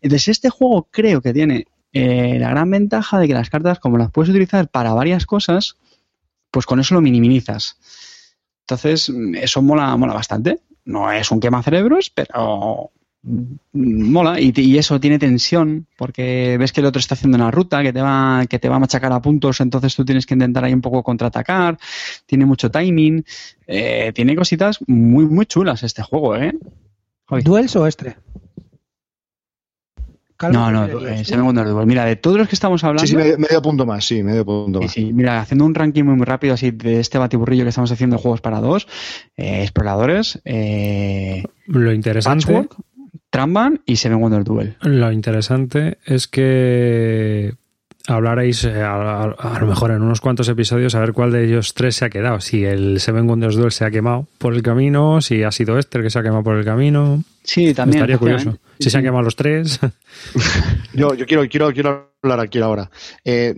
Entonces, 0.00 0.28
este 0.28 0.50
juego 0.50 0.88
creo 0.90 1.20
que 1.20 1.32
tiene 1.32 1.66
eh, 1.92 2.38
la 2.40 2.50
gran 2.50 2.70
ventaja 2.70 3.20
de 3.20 3.28
que 3.28 3.34
las 3.34 3.50
cartas, 3.50 3.78
como 3.78 3.98
las 3.98 4.10
puedes 4.10 4.30
utilizar 4.30 4.68
para 4.68 4.94
varias 4.94 5.26
cosas, 5.26 5.76
pues 6.54 6.66
con 6.66 6.78
eso 6.78 6.94
lo 6.94 7.00
minimizas. 7.00 7.76
Entonces, 8.60 9.12
eso 9.34 9.60
mola, 9.60 9.96
mola 9.96 10.14
bastante. 10.14 10.60
No 10.84 11.10
es 11.10 11.32
un 11.32 11.40
quema 11.40 11.64
cerebros, 11.64 12.10
pero 12.10 12.92
mola. 13.72 14.40
Y, 14.40 14.78
eso 14.78 15.00
tiene 15.00 15.18
tensión 15.18 15.88
porque 15.98 16.56
ves 16.56 16.72
que 16.72 16.80
el 16.80 16.86
otro 16.86 17.00
está 17.00 17.14
haciendo 17.14 17.36
una 17.36 17.50
ruta 17.50 17.82
que 17.82 17.92
te 17.92 18.00
va 18.00 18.46
que 18.48 18.60
te 18.60 18.68
va 18.68 18.76
a 18.76 18.78
machacar 18.78 19.12
a 19.12 19.20
puntos 19.20 19.60
entonces 19.60 19.96
tú 19.96 20.04
tienes 20.04 20.26
que 20.26 20.34
intentar 20.34 20.62
ahí 20.62 20.72
un 20.72 20.80
poco 20.80 21.02
contraatacar. 21.02 21.76
Tiene 22.24 22.46
mucho 22.46 22.70
timing. 22.70 23.24
Eh, 23.66 24.12
tiene 24.14 24.36
cositas 24.36 24.78
muy 24.86 25.26
muy 25.26 25.46
chulas 25.46 25.82
este 25.82 26.02
juego 26.02 26.36
eh 26.36 26.52
duels 27.42 27.74
o 27.74 27.86
Calma, 30.44 30.70
no, 30.70 30.86
no, 30.86 31.06
eh, 31.06 31.24
Seven 31.24 31.44
Wonders 31.44 31.70
Duel. 31.70 31.86
Mira, 31.86 32.04
de 32.04 32.16
todos 32.16 32.36
los 32.36 32.48
que 32.48 32.54
estamos 32.54 32.82
hablando. 32.84 33.06
Sí, 33.06 33.08
sí, 33.08 33.16
medio, 33.16 33.38
medio 33.38 33.62
punto 33.62 33.86
más, 33.86 34.04
sí, 34.04 34.22
medio 34.22 34.44
punto 34.44 34.80
más. 34.80 34.92
Sí, 34.92 35.06
sí, 35.06 35.12
mira, 35.12 35.40
haciendo 35.40 35.64
un 35.64 35.74
ranking 35.74 36.04
muy, 36.04 36.16
muy 36.16 36.26
rápido 36.26 36.54
así 36.54 36.70
de 36.70 37.00
este 37.00 37.18
batiburrillo 37.18 37.64
que 37.64 37.70
estamos 37.70 37.90
haciendo 37.90 38.16
de 38.16 38.22
juegos 38.22 38.40
para 38.40 38.60
dos, 38.60 38.86
eh, 39.36 39.62
exploradores, 39.62 40.40
eh, 40.44 41.44
lo 41.66 41.92
interesante. 41.92 42.44
Patchwork, 42.46 42.76
Tramban 43.30 43.80
y 43.86 43.96
Seven 43.96 44.20
Wonders 44.20 44.44
Duel. 44.44 44.76
Lo 44.82 45.10
interesante 45.10 45.98
es 46.04 46.28
que 46.28 47.54
hablaréis 48.06 48.64
a, 48.64 48.92
a, 48.92 49.22
a, 49.24 49.60
lo 49.60 49.66
mejor 49.66 49.90
en 49.90 50.02
unos 50.02 50.20
cuantos 50.20 50.48
episodios 50.48 50.94
a 50.94 51.00
ver 51.00 51.12
cuál 51.12 51.32
de 51.32 51.44
ellos 51.44 51.74
tres 51.74 51.96
se 51.96 52.04
ha 52.04 52.10
quedado. 52.10 52.40
Si 52.40 52.64
el 52.64 53.00
Seven 53.00 53.28
Wonders 53.28 53.56
Duel 53.56 53.72
se 53.72 53.84
ha 53.84 53.90
quemado 53.90 54.28
por 54.38 54.54
el 54.54 54.62
camino, 54.62 55.20
si 55.20 55.42
ha 55.42 55.50
sido 55.50 55.78
este 55.78 55.98
el 55.98 56.04
que 56.04 56.10
se 56.10 56.18
ha 56.18 56.22
quemado 56.22 56.42
por 56.42 56.56
el 56.56 56.64
camino. 56.64 57.22
Sí, 57.42 57.74
también. 57.74 58.02
Estaría 58.02 58.18
curioso. 58.18 58.58
Si 58.78 58.90
se 58.90 58.96
han 58.96 59.04
quemado 59.04 59.22
los 59.22 59.36
tres. 59.36 59.80
yo, 60.94 61.14
yo 61.14 61.26
quiero, 61.26 61.48
quiero, 61.48 61.72
quiero 61.72 62.12
hablar 62.22 62.40
aquí 62.40 62.58
ahora. 62.60 62.90
Eh, 63.24 63.54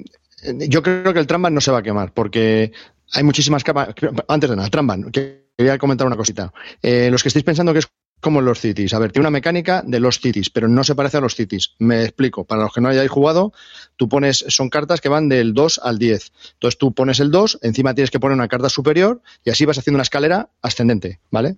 yo 0.68 0.82
creo 0.82 1.12
que 1.12 1.20
el 1.20 1.26
Tramban 1.26 1.54
no 1.54 1.60
se 1.60 1.70
va 1.70 1.78
a 1.78 1.82
quemar 1.82 2.12
porque 2.12 2.72
hay 3.12 3.22
muchísimas 3.22 3.64
capas. 3.64 3.94
Antes 4.28 4.50
de 4.50 4.56
nada, 4.56 4.68
Tramban, 4.68 5.10
quería 5.10 5.78
comentar 5.78 6.06
una 6.06 6.16
cosita. 6.16 6.52
Eh, 6.82 7.08
los 7.10 7.22
que 7.22 7.28
estáis 7.28 7.44
pensando 7.44 7.72
que 7.72 7.80
es 7.80 7.88
como 8.20 8.40
los 8.40 8.60
cities. 8.60 8.94
A 8.94 8.98
ver, 8.98 9.12
tiene 9.12 9.24
una 9.24 9.30
mecánica 9.30 9.82
de 9.86 10.00
los 10.00 10.20
cities, 10.20 10.50
pero 10.50 10.68
no 10.68 10.84
se 10.84 10.94
parece 10.94 11.18
a 11.18 11.20
los 11.20 11.34
cities. 11.34 11.74
Me 11.78 12.02
explico. 12.02 12.44
Para 12.44 12.62
los 12.62 12.72
que 12.72 12.80
no 12.80 12.88
hayáis 12.88 13.10
jugado, 13.10 13.52
tú 13.96 14.08
pones, 14.08 14.44
son 14.48 14.68
cartas 14.70 15.00
que 15.00 15.08
van 15.08 15.28
del 15.28 15.54
2 15.54 15.80
al 15.82 15.98
10. 15.98 16.32
Entonces 16.54 16.78
tú 16.78 16.92
pones 16.92 17.20
el 17.20 17.30
2, 17.30 17.60
encima 17.62 17.94
tienes 17.94 18.10
que 18.10 18.20
poner 18.20 18.34
una 18.34 18.48
carta 18.48 18.68
superior 18.68 19.20
y 19.44 19.50
así 19.50 19.64
vas 19.64 19.78
haciendo 19.78 19.96
una 19.96 20.02
escalera 20.02 20.48
ascendente, 20.62 21.20
¿vale? 21.30 21.56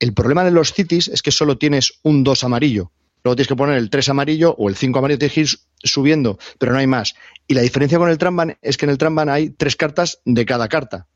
El 0.00 0.14
problema 0.14 0.44
de 0.44 0.50
los 0.50 0.72
cities 0.72 1.08
es 1.08 1.22
que 1.22 1.30
solo 1.30 1.58
tienes 1.58 2.00
un 2.02 2.24
2 2.24 2.44
amarillo. 2.44 2.90
Tienes 3.34 3.48
que 3.48 3.56
poner 3.56 3.76
el 3.76 3.90
3 3.90 4.08
amarillo 4.10 4.54
o 4.58 4.68
el 4.68 4.76
5 4.76 4.98
amarillo, 4.98 5.18
tienes 5.18 5.34
que 5.34 5.40
ir 5.40 5.48
subiendo, 5.82 6.38
pero 6.58 6.72
no 6.72 6.78
hay 6.78 6.86
más. 6.86 7.14
Y 7.46 7.54
la 7.54 7.62
diferencia 7.62 7.98
con 7.98 8.10
el 8.10 8.18
Tramban 8.18 8.58
es 8.62 8.76
que 8.76 8.86
en 8.86 8.90
el 8.90 8.98
Tramban 8.98 9.28
hay 9.28 9.50
tres 9.50 9.76
cartas 9.76 10.20
de 10.24 10.44
cada 10.44 10.68
carta. 10.68 11.06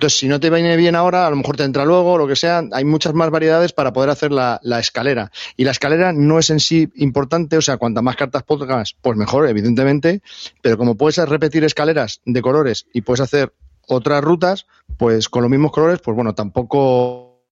Entonces, 0.00 0.18
si 0.18 0.28
no 0.28 0.40
te 0.40 0.48
viene 0.48 0.78
bien 0.78 0.96
ahora, 0.96 1.26
a 1.26 1.30
lo 1.30 1.36
mejor 1.36 1.58
te 1.58 1.64
entra 1.64 1.84
luego, 1.84 2.16
lo 2.16 2.26
que 2.26 2.34
sea, 2.34 2.62
hay 2.72 2.86
muchas 2.86 3.12
más 3.12 3.28
variedades 3.28 3.74
para 3.74 3.92
poder 3.92 4.08
hacer 4.08 4.32
la, 4.32 4.58
la, 4.62 4.78
escalera. 4.78 5.30
Y 5.58 5.64
la 5.64 5.72
escalera 5.72 6.14
no 6.14 6.38
es 6.38 6.48
en 6.48 6.58
sí 6.58 6.88
importante, 6.94 7.58
o 7.58 7.60
sea, 7.60 7.76
cuantas 7.76 8.02
más 8.02 8.16
cartas 8.16 8.42
pongas, 8.44 8.96
pues 9.02 9.18
mejor, 9.18 9.46
evidentemente, 9.46 10.22
pero 10.62 10.78
como 10.78 10.94
puedes 10.94 11.18
repetir 11.28 11.64
escaleras 11.64 12.22
de 12.24 12.40
colores 12.40 12.86
y 12.94 13.02
puedes 13.02 13.20
hacer 13.20 13.52
otras 13.88 14.24
rutas, 14.24 14.66
pues 14.96 15.28
con 15.28 15.42
los 15.42 15.50
mismos 15.50 15.70
colores, 15.70 16.00
pues 16.02 16.14
bueno, 16.14 16.34
tampoco... 16.34 17.44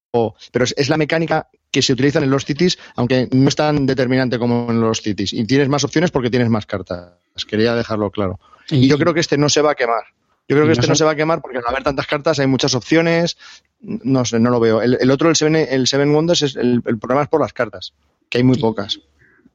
Pero 0.51 0.65
es 0.65 0.89
la 0.89 0.97
mecánica 0.97 1.51
que 1.71 1.83
se 1.83 1.93
utilizan 1.93 2.23
en 2.23 2.31
los 2.31 2.45
cities, 2.45 2.79
aunque 2.97 3.29
no 3.33 3.49
es 3.49 3.57
tan 3.57 3.87
determinante 3.87 4.39
como 4.39 4.71
en 4.71 4.81
los 4.81 5.03
cities. 5.03 5.33
Y 5.33 5.45
tienes 5.45 5.69
más 5.69 5.85
opciones 5.85 6.11
porque 6.11 6.31
tienes 6.31 6.49
más 6.49 6.67
cartas. 6.67 7.13
Quería 7.47 7.75
dejarlo 7.75 8.11
claro. 8.11 8.41
Y, 8.71 8.77
y 8.77 8.89
yo 8.89 8.99
creo 8.99 9.15
que 9.15 9.21
este 9.21 9.39
no 9.39 9.49
se 9.49 9.63
va 9.63 9.73
a 9.73 9.75
quemar. 9.75 10.05
Yo 10.49 10.57
creo 10.57 10.67
que 10.67 10.73
este 10.73 10.87
no 10.87 10.95
se 10.95 11.05
va 11.05 11.11
a 11.11 11.15
quemar 11.15 11.43
porque 11.43 11.59
al 11.59 11.65
haber 11.67 11.83
tantas 11.83 12.07
cartas 12.07 12.39
hay 12.39 12.47
muchas 12.47 12.75
opciones. 12.75 13.37
No 13.81 14.25
sé, 14.25 14.41
no 14.41 14.49
lo 14.49 14.59
veo. 14.59 14.81
El, 14.81 14.97
el 14.99 15.11
otro, 15.11 15.29
el 15.29 15.37
Seven, 15.37 15.57
el 15.57 15.87
Seven 15.87 16.15
Wonders, 16.15 16.41
es 16.41 16.57
el, 16.57 16.83
el, 16.87 16.99
problema 16.99 17.23
es 17.23 17.29
por 17.29 17.41
las 17.43 17.53
cartas, 17.53 17.93
que 18.31 18.39
hay 18.39 18.45
muy 18.45 18.57
pocas. 18.57 18.99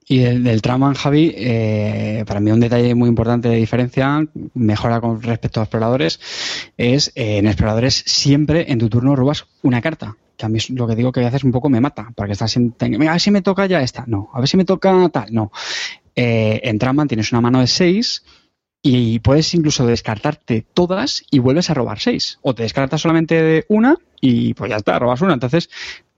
Y 0.06 0.20
del, 0.20 0.44
del 0.44 0.62
Traman, 0.62 0.94
Javi, 0.94 1.34
eh, 1.36 2.24
para 2.28 2.40
mí 2.40 2.52
un 2.52 2.60
detalle 2.60 2.94
muy 2.94 3.10
importante 3.10 3.50
de 3.50 3.56
diferencia, 3.56 4.24
mejora 4.54 5.02
con 5.02 5.22
respecto 5.22 5.62
a 5.62 5.64
exploradores, 5.64 6.20
es 6.78 7.12
eh, 7.16 7.38
en 7.38 7.48
exploradores 7.48 8.04
siempre 8.06 8.72
en 8.72 8.78
tu 8.78 8.90
turno 8.90 9.16
robas 9.16 9.48
una 9.64 9.82
carta. 9.82 10.16
Que 10.38 10.46
a 10.46 10.50
mí 10.50 10.60
lo 10.70 10.88
que 10.88 10.96
digo 10.96 11.12
que 11.12 11.22
a 11.22 11.26
veces 11.26 11.44
un 11.44 11.52
poco 11.52 11.70
me 11.70 11.82
mata, 11.82 12.12
porque 12.16 12.34
estás 12.34 12.56
en, 12.58 12.76
a 12.80 13.12
ver 13.12 13.20
si 13.20 13.32
me 13.32 13.42
toca 13.42 13.66
ya 13.66 13.82
esta, 13.82 14.04
no, 14.08 14.30
a 14.34 14.40
ver 14.40 14.48
si 14.48 14.58
me 14.58 14.66
toca 14.66 15.10
tal, 15.10 15.34
no. 15.34 15.52
Eh, 16.16 16.62
en 16.64 16.80
Traman 16.80 17.08
tienes 17.08 17.32
una 17.32 17.42
mano 17.42 17.60
de 17.60 17.68
6 17.68 18.24
y 18.86 19.20
puedes 19.20 19.54
incluso 19.54 19.86
descartarte 19.86 20.66
todas 20.74 21.24
y 21.32 21.40
vuelves 21.40 21.70
a 21.70 21.74
robar 21.74 22.00
seis. 22.00 22.38
O 22.42 22.54
te 22.54 22.64
descartas 22.64 23.02
solamente 23.02 23.66
una 23.70 23.96
y 24.20 24.54
pues 24.54 24.70
ya 24.70 24.76
está, 24.76 25.00
robas 25.00 25.22
una. 25.22 25.34
Entonces, 25.34 25.70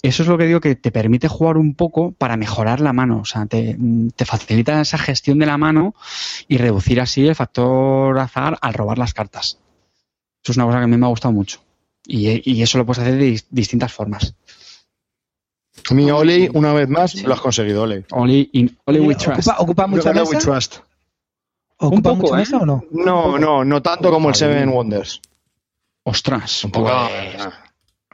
eso 0.02 0.24
es 0.24 0.28
lo 0.28 0.38
que 0.38 0.48
digo 0.48 0.60
que 0.60 0.76
te 0.76 0.92
permite 0.92 1.28
jugar 1.28 1.58
un 1.58 1.76
poco 1.76 2.12
para 2.14 2.38
mejorar 2.38 2.82
la 2.82 2.92
mano. 2.92 3.20
O 3.20 3.26
sea, 3.26 3.46
te, 3.46 3.78
te 4.16 4.26
facilita 4.26 4.82
esa 4.82 4.98
gestión 4.98 5.38
de 5.38 5.46
la 5.46 5.60
mano 5.60 5.94
y 6.48 6.58
reducir 6.58 7.00
así 7.00 7.28
el 7.28 7.36
factor 7.36 8.18
azar 8.18 8.58
al 8.60 8.74
robar 8.74 8.98
las 8.98 9.14
cartas. 9.14 9.60
Eso 10.44 10.52
es 10.52 10.58
una 10.58 10.66
cosa 10.66 10.80
que 10.80 10.86
a 10.86 10.88
mí 10.88 10.98
me 10.98 11.06
ha 11.06 11.10
gustado 11.10 11.34
mucho. 11.34 11.65
Y, 12.06 12.52
y 12.52 12.62
eso 12.62 12.78
lo 12.78 12.86
puedes 12.86 13.02
hacer 13.04 13.18
de 13.18 13.42
distintas 13.50 13.92
formas. 13.92 14.36
A 15.90 15.94
mí, 15.94 16.10
Oli, 16.10 16.50
una 16.54 16.74
vez 16.74 16.90
más, 16.90 17.12
sí. 17.12 17.22
lo 17.24 17.34
has 17.34 17.42
conseguido, 17.42 17.84
Oli. 17.84 18.04
Oli, 18.12 18.50
in, 18.54 18.78
Oli 18.86 19.00
we 19.00 19.16
trust. 19.16 19.48
Ocupa, 19.48 19.56
ocupa 19.60 19.88
mucha 19.88 20.14
mesa. 20.14 20.24
We 20.32 20.38
trust. 20.38 20.78
¿Ocupa 21.78 21.96
Un 21.96 22.02
poco, 22.02 22.16
mucha 22.16 22.36
¿eh? 22.36 22.40
mesa 22.40 22.58
o 22.58 22.66
no? 22.66 22.84
No, 22.92 23.38
no, 23.38 23.66
no 23.66 23.82
tanto 23.82 24.10
como 24.10 24.30
el 24.30 24.36
Seven 24.36 24.70
Wonders. 24.70 25.22
Ostras, 26.04 26.64
Un 26.64 26.72
poco. 26.72 26.90
pues, 26.90 27.48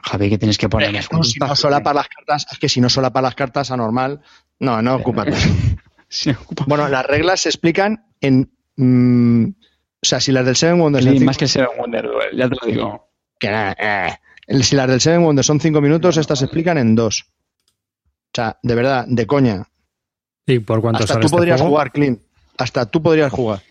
Javi, 0.04 0.30
que 0.30 0.38
tienes 0.38 0.58
que 0.58 0.68
poner 0.68 0.94
Es 0.96 1.08
que 1.08 1.22
si 1.22 1.38
no 1.38 1.54
solapa 1.54 1.94
las 1.94 2.08
cartas, 2.08 2.46
es 2.50 2.58
que 2.58 2.68
si 2.68 2.80
no 2.80 2.88
solapa 2.88 3.22
las 3.22 3.34
cartas 3.34 3.70
anormal, 3.70 4.20
no, 4.58 4.82
no 4.82 4.96
ocupa. 4.96 5.24
Sí, 6.08 6.28
ocupa. 6.28 6.64
Bueno, 6.68 6.88
las 6.88 7.06
reglas 7.06 7.40
se 7.40 7.48
explican 7.48 8.04
en. 8.20 8.52
mm, 8.76 9.46
o 9.46 10.04
sea, 10.06 10.20
si 10.20 10.30
las 10.30 10.44
del 10.44 10.56
Seven 10.56 10.78
Wonders. 10.78 11.06
Sí, 11.06 11.20
más 11.20 11.38
que 11.38 11.48
Seven 11.48 11.70
Wonder 11.78 12.06
Duel, 12.06 12.36
ya 12.36 12.50
te 12.50 12.56
lo 12.60 12.66
digo. 12.66 13.08
Que 13.42 13.50
nada, 13.50 13.76
eh. 13.78 14.14
El- 14.46 14.64
Si 14.64 14.76
las 14.76 14.88
del 14.88 15.00
Seven 15.00 15.22
Wonders 15.24 15.46
son 15.46 15.60
cinco 15.60 15.80
minutos, 15.80 16.16
estas 16.16 16.38
se 16.38 16.44
explican 16.46 16.78
en 16.78 16.94
dos. 16.94 17.24
O 17.24 18.34
sea, 18.34 18.58
de 18.62 18.74
verdad, 18.74 19.04
de 19.08 19.26
coña. 19.26 19.66
¿Y 20.46 20.58
por 20.60 20.80
cuánto 20.80 21.00
Hasta 21.02 21.14
tú 21.20 21.26
este 21.26 21.36
podrías 21.36 21.60
juego? 21.60 21.74
jugar, 21.74 21.92
Clint. 21.92 22.20
Hasta 22.58 22.86
tú 22.86 23.02
podrías 23.02 23.32
jugar. 23.32 23.62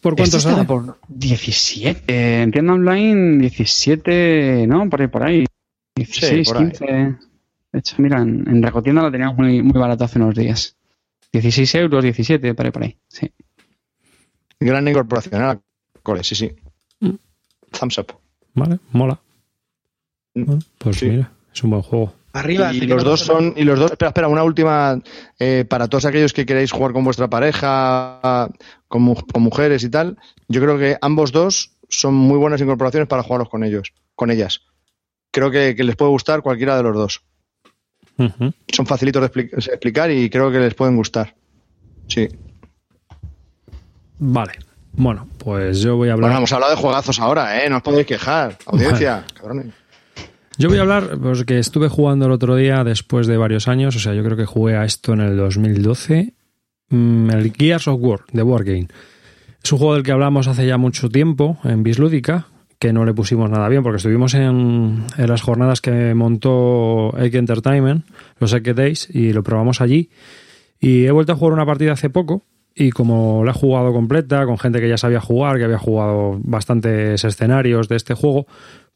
¿Por 0.00 0.16
cuánto 0.16 0.36
Este 0.38 0.64
por 0.64 0.98
17. 1.08 2.02
Eh, 2.06 2.42
en 2.42 2.50
tienda 2.52 2.72
online, 2.72 3.38
17, 3.38 4.66
¿no? 4.66 4.88
Por 4.88 5.00
ahí, 5.02 5.06
por 5.08 5.22
ahí. 5.22 5.44
16, 5.96 6.48
por 6.48 6.56
ahí. 6.58 6.64
15. 6.70 6.84
De 7.72 7.78
hecho, 7.78 7.96
mira, 7.98 8.20
en, 8.22 8.44
en 8.48 8.62
Racotienda 8.62 9.02
lo 9.02 9.10
teníamos 9.12 9.36
muy, 9.36 9.62
muy 9.62 9.78
barato 9.80 10.04
hace 10.04 10.18
unos 10.18 10.34
días. 10.34 10.76
16 11.32 11.74
euros, 11.76 12.02
17, 12.02 12.54
por 12.54 12.66
ahí, 12.66 12.72
por 12.72 12.82
ahí. 12.82 12.96
Sí. 13.08 13.30
Gran 14.58 14.88
incorporación 14.88 15.42
a 15.42 15.46
la 15.54 15.60
cole, 16.02 16.24
sí, 16.24 16.34
sí. 16.34 16.50
Mm. 17.00 17.14
Thumbs 17.78 17.98
up. 17.98 18.12
Vale, 18.56 18.78
mola. 18.92 19.20
Mm. 20.34 20.44
Bueno, 20.44 20.62
pues 20.78 20.96
Sí. 20.98 21.06
mira, 21.06 21.30
es 21.54 21.62
un 21.62 21.70
buen 21.70 21.82
juego. 21.82 22.12
Arriba. 22.32 22.72
Y 22.74 22.80
los 22.82 23.02
dos 23.04 23.20
son, 23.20 23.54
y 23.56 23.62
los 23.64 23.78
dos, 23.78 23.92
espera, 23.92 24.08
espera, 24.10 24.28
una 24.28 24.42
última 24.42 25.00
eh, 25.38 25.64
para 25.66 25.88
todos 25.88 26.04
aquellos 26.04 26.32
que 26.34 26.44
queréis 26.44 26.70
jugar 26.72 26.92
con 26.92 27.02
vuestra 27.04 27.28
pareja, 27.30 28.50
con, 28.88 29.02
mu- 29.02 29.14
con 29.32 29.42
mujeres 29.42 29.84
y 29.84 29.88
tal. 29.88 30.18
Yo 30.48 30.60
creo 30.60 30.76
que 30.78 30.98
ambos 31.00 31.32
dos 31.32 31.70
son 31.88 32.14
muy 32.14 32.36
buenas 32.36 32.60
incorporaciones 32.60 33.08
para 33.08 33.22
jugarlos 33.22 33.48
con 33.48 33.64
ellos, 33.64 33.92
con 34.14 34.30
ellas. 34.30 34.62
Creo 35.30 35.50
que, 35.50 35.74
que 35.76 35.84
les 35.84 35.96
puede 35.96 36.10
gustar 36.10 36.42
cualquiera 36.42 36.76
de 36.76 36.82
los 36.82 36.94
dos. 36.96 37.22
Son 38.72 38.86
facilitos 38.86 39.22
de 39.22 39.30
expli- 39.30 39.50
de 39.50 39.72
explicar 39.72 40.10
y 40.10 40.28
creo 40.28 40.50
que 40.50 40.58
les 40.58 40.74
pueden 40.74 40.96
gustar. 40.96 41.34
Sí. 42.08 42.28
Vale. 44.18 44.52
Bueno, 44.96 45.28
pues 45.38 45.80
yo 45.80 45.96
voy 45.96 46.08
a 46.08 46.14
hablar. 46.14 46.30
Bueno, 46.30 46.38
hemos 46.38 46.52
hablado 46.52 46.74
de 46.74 46.80
juegazos 46.80 47.20
ahora, 47.20 47.62
¿eh? 47.62 47.68
No 47.68 47.76
os 47.76 47.82
podéis 47.82 48.06
quejar. 48.06 48.56
Audiencia, 48.66 49.24
cabrones. 49.34 49.66
Yo 50.58 50.70
voy 50.70 50.78
a 50.78 50.82
hablar 50.82 51.18
porque 51.22 51.58
estuve 51.58 51.88
jugando 51.88 52.24
el 52.26 52.32
otro 52.32 52.56
día 52.56 52.82
después 52.82 53.26
de 53.26 53.36
varios 53.36 53.68
años, 53.68 53.94
o 53.94 53.98
sea, 53.98 54.14
yo 54.14 54.24
creo 54.24 54.38
que 54.38 54.46
jugué 54.46 54.74
a 54.76 54.86
esto 54.86 55.12
en 55.12 55.20
el 55.20 55.36
2012, 55.36 56.32
mm, 56.88 57.30
el 57.30 57.52
Gears 57.52 57.88
of 57.88 58.00
War 58.00 58.20
de 58.32 58.42
Wargame. 58.42 58.88
Es 59.62 59.70
un 59.72 59.78
juego 59.78 59.94
del 59.94 60.02
que 60.02 60.12
hablamos 60.12 60.48
hace 60.48 60.66
ya 60.66 60.78
mucho 60.78 61.10
tiempo 61.10 61.58
en 61.62 61.82
Bislúdica, 61.82 62.46
que 62.78 62.94
no 62.94 63.04
le 63.04 63.12
pusimos 63.12 63.50
nada 63.50 63.68
bien 63.68 63.82
porque 63.82 63.98
estuvimos 63.98 64.32
en, 64.32 65.04
en 65.18 65.28
las 65.28 65.42
jornadas 65.42 65.82
que 65.82 66.14
montó 66.14 67.12
Eke 67.18 67.36
Entertainment, 67.36 68.06
los 68.38 68.54
Eke 68.54 68.72
Days, 68.72 69.08
y 69.10 69.34
lo 69.34 69.42
probamos 69.42 69.82
allí. 69.82 70.08
Y 70.80 71.04
he 71.04 71.10
vuelto 71.10 71.32
a 71.32 71.36
jugar 71.36 71.52
una 71.52 71.66
partida 71.66 71.92
hace 71.92 72.08
poco 72.08 72.44
y 72.78 72.90
como 72.90 73.42
la 73.42 73.52
he 73.52 73.54
jugado 73.54 73.90
completa, 73.94 74.44
con 74.44 74.58
gente 74.58 74.80
que 74.80 74.88
ya 74.88 74.98
sabía 74.98 75.20
jugar, 75.20 75.56
que 75.56 75.64
había 75.64 75.78
jugado 75.78 76.38
bastantes 76.42 77.24
escenarios 77.24 77.88
de 77.88 77.96
este 77.96 78.12
juego, 78.12 78.46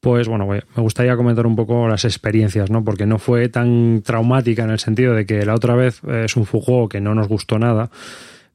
pues 0.01 0.28
bueno, 0.28 0.47
me 0.47 0.82
gustaría 0.82 1.16
comentar 1.16 1.47
un 1.47 1.57
poco 1.57 1.89
las 1.89 2.05
experiencias, 2.05 2.70
¿no? 2.70 2.85
Porque 2.85 3.07
no 3.07 3.19
fue 3.19 3.48
tan 3.48 4.02
traumática 4.02 4.65
en 4.65 4.70
el 4.70 4.78
sentido 4.78 5.15
de 5.15 5.24
que 5.24 5.47
la 5.47 5.55
otra 5.55 5.74
vez 5.77 6.02
eh, 6.07 6.24
es 6.27 6.36
un 6.36 6.44
juego 6.44 6.90
que 6.90 7.01
no 7.01 7.15
nos 7.15 7.27
gustó 7.28 7.59
nada, 7.59 7.90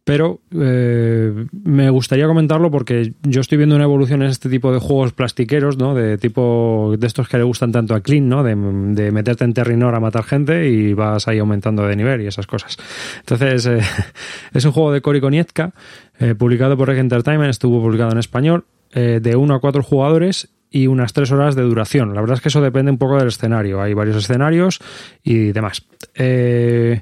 pero 0.05 0.39
eh, 0.51 1.47
me 1.63 1.89
gustaría 1.89 2.27
comentarlo 2.27 2.69
porque 2.69 3.13
yo 3.23 3.41
estoy 3.41 3.57
viendo 3.57 3.75
una 3.75 3.85
evolución 3.85 4.21
en 4.21 4.29
este 4.29 4.49
tipo 4.49 4.71
de 4.71 4.79
juegos 4.79 5.13
plastiqueros, 5.13 5.77
¿no? 5.77 5.95
De 5.95 6.19
tipo 6.19 6.93
de 6.95 7.07
estos 7.07 7.27
que 7.27 7.37
le 7.37 7.43
gustan 7.43 7.71
tanto 7.71 7.95
a 7.95 8.01
Clean, 8.01 8.29
¿no? 8.29 8.43
De, 8.43 8.55
meterte 8.55 9.43
en 9.45 9.53
Terrinor 9.55 9.95
a 9.95 9.99
matar 9.99 10.23
gente 10.23 10.69
y 10.69 10.93
vas 10.93 11.27
ahí 11.27 11.39
aumentando 11.39 11.87
de 11.87 11.95
nivel 11.95 12.21
y 12.21 12.27
esas 12.27 12.45
cosas. 12.45 12.77
Entonces, 13.17 13.65
eh, 13.65 13.79
es 14.53 14.63
un 14.63 14.71
juego 14.71 14.91
de 14.91 15.01
Cory 15.01 15.21
Konietzka, 15.21 15.73
eh, 16.19 16.35
publicado 16.35 16.77
por 16.77 16.87
Reg 16.87 16.99
Entertainment, 16.99 17.49
estuvo 17.49 17.81
publicado 17.81 18.11
en 18.11 18.19
español, 18.19 18.65
de 18.93 19.35
1 19.35 19.55
a 19.55 19.59
4 19.59 19.83
jugadores 19.83 20.55
y 20.69 20.87
unas 20.87 21.13
3 21.13 21.31
horas 21.31 21.55
de 21.55 21.63
duración. 21.63 22.13
La 22.13 22.21
verdad 22.21 22.35
es 22.35 22.41
que 22.41 22.49
eso 22.49 22.61
depende 22.61 22.91
un 22.91 22.97
poco 22.97 23.17
del 23.17 23.29
escenario. 23.29 23.81
Hay 23.81 23.93
varios 23.93 24.17
escenarios 24.17 24.79
y 25.23 25.51
demás. 25.51 25.85
Eh, 26.15 27.01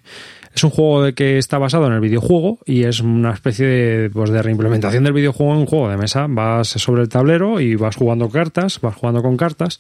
es 0.53 0.63
un 0.63 0.69
juego 0.69 1.03
de 1.03 1.13
que 1.13 1.39
está 1.39 1.57
basado 1.57 1.87
en 1.87 1.93
el 1.93 1.99
videojuego 1.99 2.59
y 2.65 2.83
es 2.83 2.99
una 2.99 3.31
especie 3.31 3.65
de, 3.65 4.09
pues, 4.11 4.29
de 4.29 4.41
reimplementación 4.41 5.03
del 5.03 5.13
videojuego 5.13 5.53
en 5.53 5.59
un 5.59 5.65
juego 5.65 5.89
de 5.89 5.97
mesa. 5.97 6.27
Vas 6.29 6.67
sobre 6.67 7.01
el 7.01 7.09
tablero 7.09 7.59
y 7.59 7.75
vas 7.75 7.95
jugando 7.95 8.29
cartas, 8.29 8.79
vas 8.79 8.95
jugando 8.95 9.23
con 9.23 9.35
cartas 9.35 9.79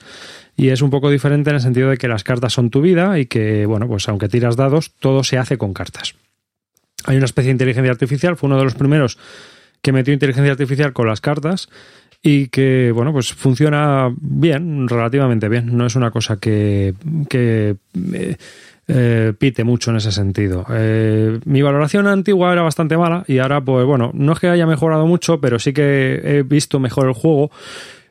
y 0.57 0.69
es 0.69 0.81
un 0.81 0.89
poco 0.89 1.11
diferente 1.11 1.51
en 1.51 1.57
el 1.57 1.61
sentido 1.61 1.89
de 1.89 1.97
que 1.97 2.07
las 2.07 2.23
cartas 2.23 2.53
son 2.53 2.71
tu 2.71 2.81
vida 2.81 3.19
y 3.19 3.27
que, 3.27 3.67
bueno, 3.67 3.87
pues 3.87 4.09
aunque 4.09 4.29
tiras 4.29 4.55
dados, 4.55 4.91
todo 4.99 5.23
se 5.23 5.37
hace 5.37 5.57
con 5.59 5.73
cartas. 5.73 6.15
Hay 7.05 7.17
una 7.17 7.25
especie 7.25 7.49
de 7.49 7.53
inteligencia 7.53 7.91
artificial, 7.91 8.35
fue 8.35 8.47
uno 8.47 8.57
de 8.57 8.63
los 8.63 8.75
primeros 8.75 9.19
que 9.83 9.91
metió 9.91 10.13
inteligencia 10.13 10.51
artificial 10.51 10.93
con 10.93 11.07
las 11.07 11.21
cartas 11.21 11.69
y 12.23 12.47
que, 12.47 12.91
bueno, 12.93 13.11
pues 13.11 13.33
funciona 13.33 14.11
bien, 14.17 14.87
relativamente 14.87 15.49
bien. 15.49 15.75
No 15.77 15.85
es 15.85 15.95
una 15.95 16.09
cosa 16.09 16.37
que, 16.37 16.93
que 17.29 17.75
eh, 18.13 18.37
eh, 18.87 19.33
pite 19.37 19.63
mucho 19.63 19.91
en 19.91 19.97
ese 19.97 20.11
sentido. 20.11 20.65
Eh, 20.69 21.39
mi 21.45 21.61
valoración 21.61 22.07
antigua 22.07 22.51
era 22.51 22.63
bastante 22.63 22.97
mala 22.97 23.23
y 23.27 23.39
ahora, 23.39 23.61
pues 23.61 23.85
bueno, 23.85 24.11
no 24.13 24.33
es 24.33 24.39
que 24.39 24.49
haya 24.49 24.65
mejorado 24.65 25.07
mucho, 25.07 25.39
pero 25.39 25.57
sí 25.57 25.71
que 25.73 26.19
he 26.23 26.43
visto 26.43 26.79
mejor 26.79 27.07
el 27.07 27.13
juego 27.13 27.49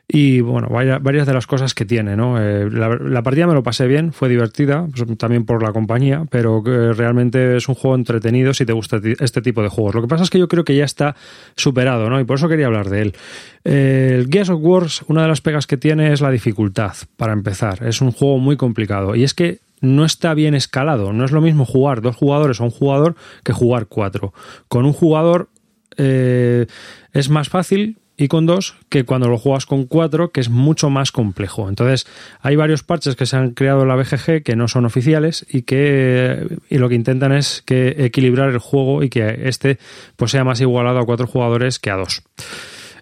y 0.07 0.41
bueno, 0.41 0.67
varias 0.69 1.25
de 1.25 1.33
las 1.33 1.47
cosas 1.47 1.73
que 1.73 1.85
tiene, 1.85 2.15
¿no? 2.17 2.39
Eh, 2.39 2.69
la, 2.69 3.23
partida 3.23 3.47
me 3.47 3.53
lo 3.53 3.63
pasé 3.63 3.87
bien, 3.87 4.11
fue 4.11 4.29
divertida, 4.29 4.85
pues, 4.93 5.17
también 5.17 5.45
por 5.45 5.63
la 5.63 5.71
compañía, 5.71 6.25
pero 6.29 6.61
realmente 6.61 7.55
es 7.55 7.69
un 7.69 7.75
juego 7.75 7.95
entretenido 7.95 8.53
si 8.53 8.65
te 8.65 8.73
gusta 8.73 8.99
este 9.19 9.41
tipo 9.41 9.61
de 9.61 9.69
juegos. 9.69 9.95
Lo 9.95 10.01
que 10.01 10.07
pasa 10.07 10.23
es 10.23 10.29
que 10.29 10.39
yo 10.39 10.47
creo 10.47 10.65
que 10.65 10.75
ya 10.75 10.85
está 10.85 11.15
superado, 11.55 12.09
¿no? 12.09 12.19
Y 12.19 12.25
por 12.25 12.37
eso 12.37 12.49
quería 12.49 12.65
hablar 12.65 12.89
de 12.89 13.01
él. 13.01 13.15
el 13.63 14.27
Gears 14.29 14.49
of 14.49 14.59
Wars, 14.61 15.03
una 15.07 15.21
de 15.21 15.29
las 15.29 15.41
pegas 15.41 15.67
que 15.67 15.77
tiene 15.77 16.11
es 16.11 16.19
la 16.19 16.31
dificultad, 16.31 16.93
para 17.15 17.33
empezar. 17.33 17.83
Es 17.87 18.01
un 18.01 18.11
juego 18.11 18.39
muy 18.39 18.57
complicado. 18.57 19.15
Y 19.15 19.23
es 19.23 19.33
que 19.33 19.61
no 19.83 20.05
está 20.05 20.33
bien 20.33 20.55
escalado. 20.55 21.11
No 21.11 21.25
es 21.25 21.31
lo 21.31 21.41
mismo 21.41 21.65
jugar 21.65 22.01
dos 22.01 22.15
jugadores 22.15 22.59
o 22.61 22.63
un 22.63 22.71
jugador 22.71 23.15
que 23.43 23.51
jugar 23.51 23.87
cuatro. 23.87 24.33
Con 24.69 24.85
un 24.85 24.93
jugador 24.93 25.49
eh, 25.97 26.67
es 27.11 27.29
más 27.29 27.49
fácil 27.49 27.99
y 28.15 28.29
con 28.29 28.45
dos 28.45 28.77
que 28.87 29.03
cuando 29.03 29.27
lo 29.27 29.37
juegas 29.37 29.65
con 29.65 29.85
cuatro, 29.85 30.31
que 30.31 30.39
es 30.39 30.49
mucho 30.49 30.89
más 30.89 31.11
complejo. 31.11 31.67
Entonces, 31.67 32.07
hay 32.39 32.55
varios 32.55 32.81
parches 32.81 33.17
que 33.17 33.25
se 33.25 33.35
han 33.35 33.51
creado 33.51 33.81
en 33.81 33.89
la 33.89 33.95
BGG 33.95 34.41
que 34.43 34.55
no 34.55 34.69
son 34.69 34.85
oficiales 34.85 35.45
y 35.49 35.63
que 35.63 36.47
y 36.69 36.77
lo 36.77 36.87
que 36.87 36.95
intentan 36.95 37.33
es 37.33 37.61
que 37.61 38.05
equilibrar 38.05 38.51
el 38.51 38.59
juego 38.59 39.03
y 39.03 39.09
que 39.09 39.41
este 39.43 39.79
pues 40.15 40.31
sea 40.31 40.45
más 40.45 40.61
igualado 40.61 40.99
a 40.99 41.05
cuatro 41.05 41.27
jugadores 41.27 41.79
que 41.79 41.91
a 41.91 41.97
dos. 41.97 42.23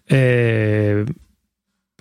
Eh, 0.07 1.05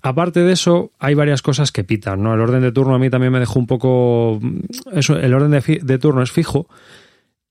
Aparte 0.03 0.41
de 0.41 0.53
eso, 0.53 0.93
hay 0.99 1.15
varias 1.15 1.43
cosas 1.43 1.73
que 1.73 1.85
pitan, 1.85 2.23
¿no? 2.23 2.35
El 2.35 2.41
orden 2.41 2.63
de 2.63 2.73
turno 2.73 2.95
a 2.95 2.99
mí 2.99 3.11
también 3.11 3.33
me 3.33 3.41
dejó 3.41 3.59
un 3.59 3.67
poco... 3.67 4.41
Eso, 4.93 5.19
el 5.19 5.35
orden 5.35 5.51
de, 5.51 5.99
turno 5.99 6.23
es 6.23 6.31
fijo 6.31 6.69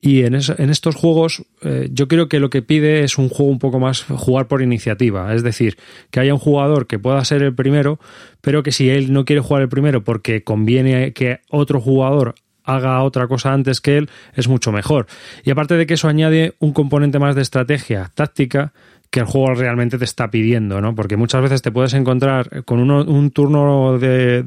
y 0.01 0.23
en, 0.23 0.35
en 0.35 0.69
estos 0.69 0.95
juegos 0.95 1.43
eh, 1.61 1.89
yo 1.91 2.07
creo 2.07 2.29
que 2.29 2.39
lo 2.39 2.49
que 2.49 2.61
pide 2.61 3.03
es 3.03 3.17
un 3.17 3.27
juego 3.29 3.51
un 3.51 3.59
poco 3.59 3.79
más 3.79 4.03
jugar 4.03 4.47
por 4.47 4.61
iniciativa. 4.61 5.33
Es 5.35 5.43
decir, 5.43 5.77
que 6.09 6.21
haya 6.21 6.33
un 6.33 6.39
jugador 6.39 6.87
que 6.87 6.99
pueda 6.99 7.23
ser 7.25 7.43
el 7.43 7.53
primero, 7.53 7.99
pero 8.41 8.63
que 8.63 8.71
si 8.71 8.89
él 8.89 9.11
no 9.11 9.25
quiere 9.25 9.41
jugar 9.41 9.61
el 9.63 9.69
primero 9.69 10.03
porque 10.03 10.43
conviene 10.43 11.13
que 11.13 11.41
otro 11.49 11.81
jugador 11.81 12.35
haga 12.63 13.01
otra 13.03 13.27
cosa 13.27 13.51
antes 13.51 13.81
que 13.81 13.97
él, 13.97 14.09
es 14.35 14.47
mucho 14.47 14.71
mejor. 14.71 15.07
Y 15.43 15.51
aparte 15.51 15.75
de 15.75 15.85
que 15.85 15.95
eso 15.95 16.07
añade 16.07 16.55
un 16.59 16.71
componente 16.71 17.19
más 17.19 17.35
de 17.35 17.41
estrategia 17.41 18.11
táctica 18.13 18.73
que 19.09 19.21
el 19.21 19.25
juego 19.25 19.55
realmente 19.55 19.97
te 19.97 20.05
está 20.05 20.29
pidiendo, 20.29 20.81
¿no? 20.81 20.93
Porque 20.93 21.17
muchas 21.17 21.41
veces 21.41 21.61
te 21.61 21.71
puedes 21.71 21.93
encontrar 21.93 22.63
con 22.65 22.79
un 22.79 23.31
turno 23.31 23.97
de, 23.97 24.45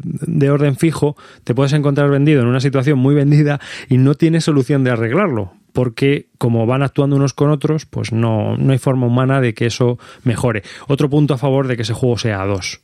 orden 0.50 0.76
fijo, 0.76 1.16
te 1.44 1.54
puedes 1.54 1.72
encontrar 1.72 2.10
vendido 2.10 2.42
en 2.42 2.46
una 2.46 2.60
situación 2.60 2.98
muy 2.98 3.14
vendida 3.14 3.60
y 3.88 3.98
no 3.98 4.14
tienes 4.14 4.44
solución 4.44 4.84
de 4.84 4.92
arreglarlo, 4.92 5.52
porque 5.72 6.28
como 6.38 6.66
van 6.66 6.82
actuando 6.82 7.16
unos 7.16 7.32
con 7.34 7.50
otros, 7.50 7.86
pues 7.86 8.12
no, 8.12 8.56
no 8.56 8.72
hay 8.72 8.78
forma 8.78 9.06
humana 9.06 9.40
de 9.40 9.52
que 9.54 9.66
eso 9.66 9.98
mejore. 10.22 10.62
Otro 10.86 11.10
punto 11.10 11.34
a 11.34 11.38
favor 11.38 11.66
de 11.66 11.76
que 11.76 11.82
ese 11.82 11.94
juego 11.94 12.18
sea 12.18 12.42
a 12.42 12.46
dos. 12.46 12.80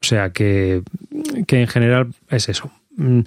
O 0.00 0.04
sea 0.04 0.30
que, 0.30 0.82
que 1.46 1.60
en 1.60 1.68
general 1.68 2.08
es 2.28 2.48
eso. 2.48 2.72
Mm. 2.96 3.20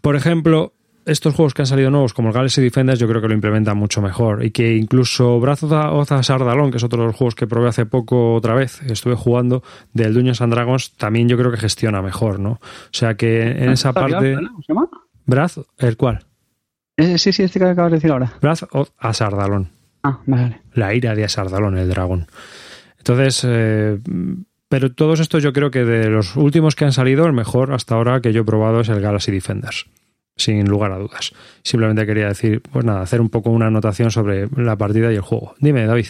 Por 0.00 0.16
ejemplo, 0.16 0.72
estos 1.04 1.34
juegos 1.34 1.54
que 1.54 1.62
han 1.62 1.66
salido 1.66 1.90
nuevos, 1.90 2.14
como 2.14 2.28
el 2.28 2.34
Galaxy 2.34 2.62
Defenders, 2.62 2.98
yo 2.98 3.08
creo 3.08 3.20
que 3.20 3.28
lo 3.28 3.34
implementan 3.34 3.76
mucho 3.76 4.00
mejor. 4.00 4.44
Y 4.44 4.50
que 4.50 4.76
incluso 4.76 5.38
Brazo 5.40 5.66
of 5.68 6.08
Sardalón, 6.22 6.70
que 6.70 6.76
es 6.76 6.84
otro 6.84 7.00
de 7.00 7.06
los 7.08 7.16
juegos 7.16 7.34
que 7.34 7.46
probé 7.46 7.68
hace 7.68 7.86
poco 7.86 8.34
otra 8.34 8.54
vez, 8.54 8.82
estuve 8.82 9.14
jugando, 9.14 9.62
del 9.92 10.14
Dungeons 10.14 10.40
and 10.40 10.52
Dragons, 10.52 10.92
también 10.96 11.28
yo 11.28 11.36
creo 11.36 11.50
que 11.50 11.56
gestiona 11.56 12.02
mejor, 12.02 12.38
¿no? 12.38 12.52
O 12.52 12.60
sea 12.92 13.14
que 13.14 13.42
en 13.42 13.70
ah, 13.70 13.72
esa 13.72 13.92
parte. 13.92 14.34
¿Cómo 14.34 14.62
se 14.62 14.72
llama? 14.72 14.88
Braz, 15.26 15.60
¿el 15.78 15.96
cuál? 15.96 16.24
Sí, 16.98 17.32
sí, 17.32 17.42
este 17.42 17.58
que 17.58 17.64
acabas 17.64 17.90
de 17.90 17.96
decir 17.96 18.10
ahora. 18.10 18.32
Braz 18.40 18.66
of 18.70 18.90
Asardalón. 18.98 19.70
Ah, 20.02 20.20
vale. 20.26 20.60
La 20.74 20.94
ira 20.94 21.14
de 21.14 21.24
Asardalón, 21.24 21.78
el 21.78 21.88
dragón. 21.88 22.26
Entonces. 22.98 23.44
Eh, 23.48 23.98
pero 24.68 24.90
todos 24.90 25.20
estos 25.20 25.42
yo 25.42 25.52
creo 25.52 25.70
que 25.70 25.84
de 25.84 26.08
los 26.08 26.34
últimos 26.34 26.74
que 26.74 26.86
han 26.86 26.92
salido, 26.92 27.26
el 27.26 27.34
mejor 27.34 27.74
hasta 27.74 27.94
ahora 27.94 28.22
que 28.22 28.32
yo 28.32 28.40
he 28.40 28.44
probado 28.44 28.80
es 28.80 28.88
el 28.88 29.02
Galaxy 29.02 29.30
Defenders 29.30 29.84
sin 30.36 30.66
lugar 30.66 30.92
a 30.92 30.98
dudas. 30.98 31.32
Simplemente 31.62 32.06
quería 32.06 32.28
decir, 32.28 32.62
pues 32.72 32.84
nada, 32.84 33.02
hacer 33.02 33.20
un 33.20 33.28
poco 33.28 33.50
una 33.50 33.66
anotación 33.66 34.10
sobre 34.10 34.48
la 34.56 34.76
partida 34.76 35.12
y 35.12 35.16
el 35.16 35.22
juego. 35.22 35.54
Dime, 35.60 35.86
David. 35.86 36.08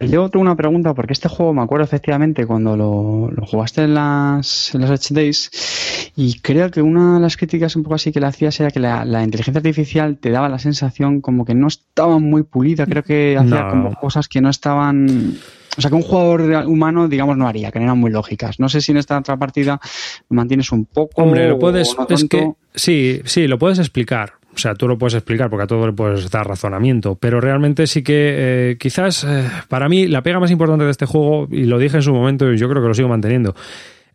Yo 0.00 0.28
tengo 0.28 0.42
una 0.42 0.56
pregunta, 0.56 0.92
porque 0.94 1.12
este 1.12 1.28
juego 1.28 1.54
me 1.54 1.62
acuerdo 1.62 1.84
efectivamente 1.84 2.46
cuando 2.46 2.76
lo, 2.76 3.46
jugaste 3.46 3.82
en 3.82 3.94
las, 3.94 4.74
en 4.74 4.80
las 4.80 4.90
H-Days 4.90 6.12
y 6.16 6.40
creo 6.40 6.70
que 6.70 6.82
una 6.82 7.14
de 7.14 7.20
las 7.20 7.36
críticas 7.36 7.76
un 7.76 7.84
poco 7.84 7.94
así 7.94 8.10
que 8.10 8.20
le 8.20 8.26
hacías 8.26 8.58
era 8.60 8.70
que 8.70 8.80
la, 8.80 9.22
inteligencia 9.22 9.58
artificial 9.58 10.18
te 10.18 10.30
daba 10.30 10.48
la 10.48 10.58
sensación 10.58 11.20
como 11.20 11.44
que 11.44 11.54
no 11.54 11.68
estaba 11.68 12.18
muy 12.18 12.42
pulida, 12.42 12.86
creo 12.86 13.04
que 13.04 13.36
hacía 13.38 13.68
como 13.68 13.94
cosas 13.94 14.26
que 14.26 14.40
no 14.40 14.50
estaban 14.50 15.38
o 15.76 15.80
sea, 15.80 15.90
que 15.90 15.96
un 15.96 16.02
jugador 16.02 16.66
humano, 16.66 17.08
digamos, 17.08 17.36
no 17.36 17.48
haría, 17.48 17.70
que 17.70 17.78
no 17.78 17.86
eran 17.86 17.98
muy 17.98 18.10
lógicas. 18.10 18.60
No 18.60 18.68
sé 18.68 18.80
si 18.80 18.92
en 18.92 18.98
esta 18.98 19.18
otra 19.18 19.36
partida 19.36 19.80
lo 20.28 20.34
mantienes 20.34 20.70
un 20.72 20.84
poco. 20.84 21.22
Hombre, 21.22 21.48
lo 21.48 21.58
puedes. 21.58 21.94
es 22.08 22.24
que. 22.24 22.52
Sí, 22.74 23.20
sí, 23.24 23.46
lo 23.46 23.58
puedes 23.58 23.78
explicar. 23.78 24.34
O 24.54 24.58
sea, 24.58 24.74
tú 24.74 24.86
lo 24.86 24.98
puedes 24.98 25.14
explicar 25.14 25.48
porque 25.48 25.64
a 25.64 25.66
todo 25.66 25.86
le 25.86 25.94
puedes 25.94 26.30
dar 26.30 26.46
razonamiento, 26.46 27.14
pero 27.14 27.40
realmente 27.40 27.86
sí 27.86 28.02
que 28.02 28.34
eh, 28.72 28.76
quizás 28.78 29.24
eh, 29.24 29.48
para 29.68 29.88
mí 29.88 30.06
la 30.06 30.22
pega 30.22 30.40
más 30.40 30.50
importante 30.50 30.84
de 30.84 30.90
este 30.90 31.06
juego, 31.06 31.48
y 31.50 31.64
lo 31.64 31.78
dije 31.78 31.96
en 31.96 32.02
su 32.02 32.12
momento 32.12 32.52
y 32.52 32.58
yo 32.58 32.68
creo 32.68 32.82
que 32.82 32.88
lo 32.88 32.94
sigo 32.94 33.08
manteniendo, 33.08 33.54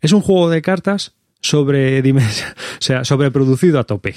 es 0.00 0.12
un 0.12 0.20
juego 0.20 0.48
de 0.48 0.62
cartas 0.62 1.16
sobre, 1.40 2.00
o 2.12 2.20
sea, 2.78 3.04
sobreproducido 3.04 3.80
a 3.80 3.84
tope. 3.84 4.14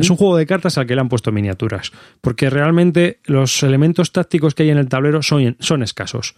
Es 0.00 0.08
un 0.08 0.16
juego 0.16 0.38
de 0.38 0.46
cartas 0.46 0.78
al 0.78 0.86
que 0.86 0.94
le 0.94 1.02
han 1.02 1.10
puesto 1.10 1.30
miniaturas, 1.30 1.92
porque 2.22 2.48
realmente 2.48 3.20
los 3.24 3.62
elementos 3.62 4.12
tácticos 4.12 4.54
que 4.54 4.62
hay 4.62 4.70
en 4.70 4.78
el 4.78 4.88
tablero 4.88 5.22
son, 5.22 5.56
son 5.60 5.82
escasos. 5.82 6.34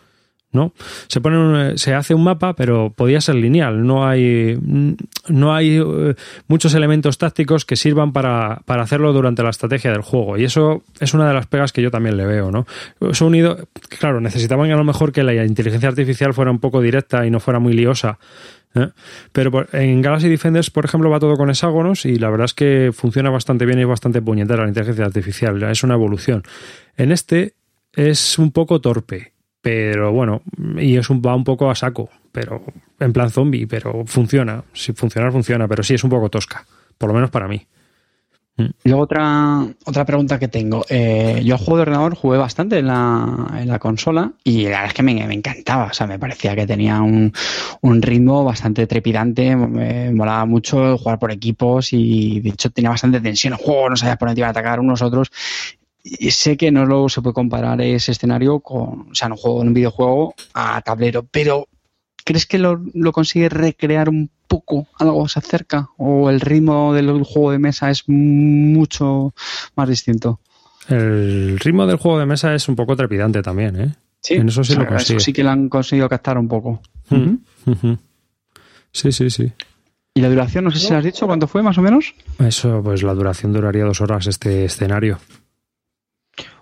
¿No? 0.57 0.73
Se 1.07 1.21
pone 1.21 1.79
se 1.79 1.95
hace 1.95 2.15
un 2.15 2.25
mapa, 2.25 2.55
pero 2.55 2.91
podía 2.91 3.21
ser 3.21 3.37
lineal. 3.37 3.87
No 3.87 4.07
hay, 4.07 4.59
no 5.29 5.55
hay 5.55 5.79
eh, 5.79 6.15
muchos 6.49 6.75
elementos 6.75 7.19
tácticos 7.19 7.65
que 7.65 7.77
sirvan 7.77 8.13
para, 8.13 8.63
hacerlo 8.67 9.13
durante 9.13 9.45
la 9.45 9.51
estrategia 9.51 9.93
del 9.93 10.03
juego. 10.03 10.37
Y 10.37 10.45
eso 10.45 10.83
es 10.99 11.15
una 11.15 11.29
de 11.29 11.35
las 11.35 11.47
pegas 11.47 11.73
que 11.73 11.83
yo 11.83 11.91
también 11.91 12.17
le 12.17 12.27
veo, 12.27 12.51
¿no? 12.51 12.67
Unido, 13.21 13.69
claro, 13.99 14.21
necesitaban 14.21 14.71
a 14.71 14.77
lo 14.77 14.85
mejor 14.85 15.13
que 15.13 15.23
la 15.23 15.45
inteligencia 15.45 15.89
artificial 15.89 16.35
fuera 16.35 16.51
un 16.51 16.59
poco 16.59 16.81
directa 16.81 17.27
y 17.27 17.31
no 17.31 17.41
fuera 17.41 17.59
muy 17.59 17.73
liosa. 17.73 18.19
¿eh? 18.75 18.89
Pero 19.33 19.67
en 19.73 20.03
Galaxy 20.03 20.29
Defenders, 20.29 20.71
por 20.71 20.85
ejemplo, 20.85 21.11
va 21.11 21.21
todo 21.21 21.37
con 21.37 21.51
hexágonos 21.51 22.07
y 22.07 22.17
la 22.17 22.31
verdad 22.31 22.47
es 22.47 22.55
que 22.55 22.91
funciona 22.93 23.31
bastante 23.31 23.67
bien 23.67 23.79
y 23.79 23.83
es 23.83 23.89
bastante 23.89 24.23
puñetera 24.23 24.63
la 24.63 24.69
inteligencia 24.69 25.05
artificial. 25.05 25.63
Es 25.65 25.83
una 25.83 25.95
evolución. 25.95 26.43
En 26.97 27.13
este 27.13 27.55
es 27.93 28.39
un 28.39 28.53
poco 28.53 28.81
torpe 28.81 29.36
pero 29.67 30.13
bueno, 30.13 30.43
y 30.79 30.97
es 30.97 31.11
un, 31.11 31.21
va 31.21 31.35
un 31.35 31.43
poco 31.43 31.69
a 31.69 31.75
saco, 31.75 32.09
pero 32.31 32.63
en 33.01 33.13
plan 33.13 33.31
zombie, 33.31 33.67
pero 33.67 34.05
funciona. 34.07 34.63
Si 34.73 34.93
funcionar, 34.93 35.33
funciona, 35.33 35.67
pero 35.67 35.83
sí 35.83 35.95
es 35.95 36.05
un 36.05 36.11
poco 36.11 36.31
tosca, 36.31 36.65
por 36.97 37.09
lo 37.09 37.15
menos 37.15 37.31
para 37.31 37.49
mí. 37.49 37.67
Mm. 38.59 38.65
Y 38.85 38.89
luego 38.89 39.03
otra, 39.03 39.67
otra 39.85 40.05
pregunta 40.05 40.39
que 40.39 40.47
tengo. 40.47 40.85
Eh, 40.89 41.43
yo 41.45 41.59
juego 41.59 41.79
de 41.79 41.83
ordenador 41.83 42.15
jugué 42.15 42.39
bastante 42.39 42.79
en 42.79 42.87
la, 42.87 43.49
en 43.59 43.67
la 43.67 43.81
consola 43.81 44.33
y 44.45 44.63
la 44.63 44.71
verdad 44.71 44.87
es 44.87 44.95
que 44.95 45.03
me, 45.03 45.35
encantaba. 45.35 45.87
O 45.87 45.93
sea, 45.93 46.07
me 46.07 46.21
parecía 46.21 46.55
que 46.55 46.65
tenía 46.65 47.01
un, 47.03 47.33
un, 47.81 48.03
ritmo 48.03 48.45
bastante 48.45 48.87
trepidante. 48.87 49.57
Me 49.57 50.13
molaba 50.13 50.47
mucho 50.47 50.97
jugar 50.97 51.19
por 51.19 51.33
equipos 51.33 51.93
y 51.93 52.39
de 52.39 52.51
hecho 52.51 52.71
tenía 52.71 52.91
bastante 52.91 53.21
tensión 53.21 53.55
el 53.55 53.59
juego. 53.59 53.91
No 53.91 53.97
sabías 53.97 54.17
por 54.17 54.29
dónde 54.29 54.43
iba 54.43 54.47
a 54.47 54.53
atacar 54.53 54.79
unos 54.79 55.03
otros. 55.03 55.33
Y 56.09 56.31
sé 56.31 56.57
que 56.57 56.71
no 56.71 56.87
lo 56.87 57.09
se 57.09 57.21
puede 57.21 57.35
comparar 57.35 57.81
ese 57.81 58.13
escenario 58.13 58.61
con, 58.61 59.11
o 59.11 59.15
sea, 59.15 59.29
un 59.29 59.37
juego, 59.37 59.61
un 59.61 59.75
videojuego 59.75 60.35
a 60.55 60.81
tablero, 60.83 61.27
pero 61.29 61.69
¿crees 62.25 62.47
que 62.47 62.59
lo, 62.59 62.81
lo 62.95 63.13
consigue 63.13 63.49
recrear 63.49 64.09
un 64.09 64.31
poco? 64.47 64.87
¿Algo 64.99 65.27
se 65.27 65.41
acerca? 65.41 65.89
¿O 65.97 66.31
el 66.31 66.41
ritmo 66.41 66.95
del 66.95 67.25
juego 67.25 67.51
de 67.51 67.59
mesa 67.59 67.91
es 67.91 68.05
mucho 68.07 69.35
más 69.75 69.89
distinto? 69.89 70.41
El 70.89 71.59
ritmo 71.59 71.87
del 71.87 71.97
juego 71.97 72.21
de 72.21 72.27
mesa 72.27 72.55
es 72.55 72.69
un 72.69 72.77
poco 72.77 72.95
trepidante 72.95 73.43
también, 73.43 73.81
¿eh? 73.81 73.95
Sí, 74.21 74.35
En 74.35 74.49
eso 74.49 74.63
sí 74.65 74.73
o 74.73 74.77
sea, 74.77 74.85
lo 74.85 74.91
consigue. 74.91 75.17
Eso 75.17 75.25
sí 75.25 75.33
que 75.33 75.43
lo 75.45 75.51
han 75.51 75.69
conseguido 75.69 76.09
captar 76.09 76.39
un 76.39 76.49
poco. 76.49 76.81
Sí, 78.93 79.13
sí, 79.13 79.31
sí. 79.31 79.53
¿Y 80.15 80.21
la 80.21 80.31
duración? 80.31 80.65
No 80.65 80.71
sé 80.71 80.79
si 80.79 80.95
has 80.95 81.05
dicho 81.05 81.27
cuánto 81.27 81.47
fue 81.47 81.63
más 81.63 81.77
o 81.79 81.83
menos. 81.83 82.15
Eso, 82.39 82.81
pues 82.83 83.03
la 83.03 83.13
duración 83.15 83.53
duraría 83.53 83.85
dos 83.85 84.01
horas 84.01 84.27
este 84.27 84.65
escenario. 84.65 85.19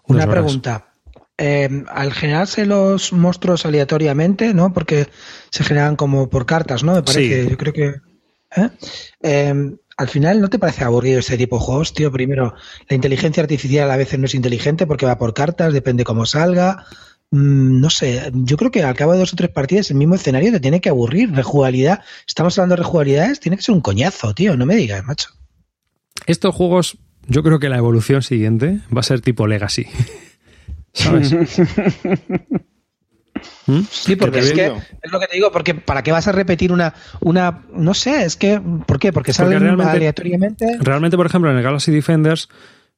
Una 0.07 0.29
pregunta. 0.29 0.87
Eh, 1.37 1.85
al 1.89 2.13
generarse 2.13 2.65
los 2.65 3.13
monstruos 3.13 3.67
aleatoriamente, 3.67 4.55
¿no? 4.55 4.73
Porque 4.73 5.09
se 5.51 5.65
generan 5.65 5.97
como 5.97 6.31
por 6.31 6.47
cartas, 6.47 6.85
¿no? 6.85 6.95
Me 6.95 7.03
parece, 7.03 7.45
Sí. 7.45 7.51
yo 7.51 7.57
creo 7.59 7.73
que. 7.73 7.95
¿eh? 8.57 8.71
Eh, 9.23 9.77
al 9.97 10.09
final, 10.09 10.41
¿no 10.41 10.49
te 10.49 10.59
parece 10.59 10.85
aburrido 10.85 11.21
este 11.21 11.37
tipo 11.37 11.59
de 11.59 11.65
juegos, 11.65 11.93
tío? 11.93 12.11
Primero, 12.13 12.55
la 12.89 12.95
inteligencia 12.97 13.43
artificial 13.43 13.91
a 13.91 13.97
veces 13.97 14.19
no 14.19 14.27
es 14.27 14.35
inteligente 14.35 14.87
porque 14.87 15.07
va 15.07 15.19
por 15.19 15.35
cartas, 15.35 15.73
depende 15.73 16.05
cómo 16.05 16.27
salga. 16.27 16.85
Mm, 17.31 17.81
no 17.81 17.91
sé, 17.91 18.31
yo 18.33 18.57
creo 18.57 18.71
que 18.71 18.83
al 18.83 18.95
cabo 18.95 19.13
de 19.13 19.19
dos 19.19 19.33
o 19.33 19.37
tres 19.37 19.51
partidas 19.51 19.91
el 19.91 19.97
mismo 19.97 20.15
escenario 20.15 20.53
te 20.53 20.61
tiene 20.61 20.81
que 20.81 20.89
aburrir. 20.89 21.33
Rejugabilidad, 21.33 22.01
estamos 22.27 22.57
hablando 22.59 22.75
de 22.77 22.83
rejugabilidades, 22.83 23.41
tiene 23.41 23.57
que 23.57 23.63
ser 23.63 23.75
un 23.75 23.81
coñazo, 23.81 24.35
tío, 24.35 24.57
no 24.57 24.67
me 24.67 24.77
digas, 24.77 25.05
macho. 25.05 25.31
Estos 26.27 26.55
juegos, 26.55 26.97
yo 27.29 27.43
creo 27.43 27.59
que 27.59 27.69
la 27.69 27.79
evolución 27.79 28.23
siguiente 28.23 28.81
va 28.95 29.01
a 29.01 29.05
ser 29.05 29.21
tipo 29.21 29.47
Legacy. 29.47 29.87
¿Sabes? 30.93 31.35
¿Mm? 33.67 33.81
Sí, 33.91 34.15
porque 34.17 34.39
es 34.41 34.53
que 34.53 34.67
es 35.03 35.11
lo 35.13 35.19
que 35.19 35.27
te 35.27 35.35
digo, 35.37 35.51
porque 35.51 35.75
¿para 35.75 36.03
qué 36.03 36.13
vas 36.13 36.29
a 36.29 36.33
repetir 36.33 36.71
una, 36.73 36.95
una, 37.21 37.63
no 37.73 37.95
sé, 37.95 38.25
es 38.25 38.37
que, 38.37 38.61
¿por 38.87 38.99
qué? 38.99 39.13
Porque 39.13 39.33
salen 39.33 39.61
realmente- 39.61 39.91
aleatoriamente. 39.91 40.67
Realmente, 40.81 41.17
por 41.17 41.27
ejemplo, 41.27 41.51
en 41.51 41.57
el 41.57 41.63
Galaxy 41.63 41.91
Defenders 41.91 42.49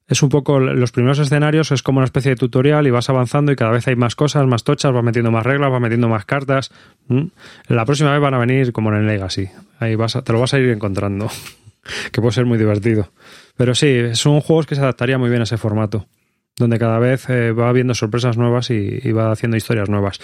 es 0.07 0.21
un 0.23 0.29
poco 0.29 0.59
los 0.59 0.91
primeros 0.91 1.19
escenarios, 1.19 1.71
es 1.71 1.81
como 1.83 1.97
una 1.99 2.05
especie 2.05 2.29
de 2.31 2.35
tutorial 2.37 2.85
y 2.87 2.91
vas 2.91 3.09
avanzando 3.09 3.51
y 3.51 3.55
cada 3.55 3.71
vez 3.71 3.87
hay 3.87 3.95
más 3.95 4.15
cosas, 4.15 4.45
más 4.45 4.63
tochas, 4.63 4.93
vas 4.93 5.03
metiendo 5.03 5.31
más 5.31 5.45
reglas, 5.45 5.71
vas 5.71 5.81
metiendo 5.81 6.07
más 6.07 6.25
cartas. 6.25 6.71
¿Mm? 7.07 7.23
La 7.67 7.83
próxima 7.85 8.11
vez 8.11 8.21
van 8.21 8.33
a 8.33 8.37
venir 8.37 8.71
como 8.71 8.89
en 8.93 8.99
el 8.99 9.07
Legacy. 9.07 9.49
Ahí 9.79 9.95
vas 9.95 10.15
a- 10.15 10.21
te 10.21 10.31
lo 10.33 10.39
vas 10.39 10.53
a 10.53 10.59
ir 10.59 10.69
encontrando, 10.69 11.29
que 12.11 12.21
puede 12.21 12.33
ser 12.33 12.45
muy 12.45 12.57
divertido. 12.57 13.09
Pero 13.57 13.73
sí, 13.73 14.13
son 14.13 14.39
juegos 14.39 14.67
que 14.67 14.75
se 14.75 14.81
adaptaría 14.81 15.17
muy 15.17 15.29
bien 15.29 15.41
a 15.41 15.43
ese 15.43 15.57
formato, 15.57 16.07
donde 16.55 16.77
cada 16.77 16.99
vez 16.99 17.27
eh, 17.29 17.51
va 17.51 17.69
habiendo 17.69 17.95
sorpresas 17.95 18.37
nuevas 18.37 18.69
y, 18.69 19.11
va 19.11 19.31
haciendo 19.31 19.57
historias 19.57 19.89
nuevas. 19.89 20.19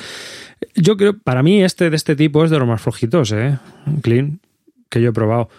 Yo 0.76 0.96
creo, 0.96 1.18
para 1.18 1.44
mí 1.44 1.64
este 1.64 1.90
de 1.90 1.96
este 1.96 2.16
tipo 2.16 2.46
es 2.46 2.52
de 2.52 2.60
los 2.60 2.68
más 2.68 2.82
flojitos, 2.82 3.32
¿eh? 3.32 3.58
Clean, 4.02 4.40
que 4.90 5.02
yo 5.02 5.10
he 5.10 5.14
probado. 5.14 5.50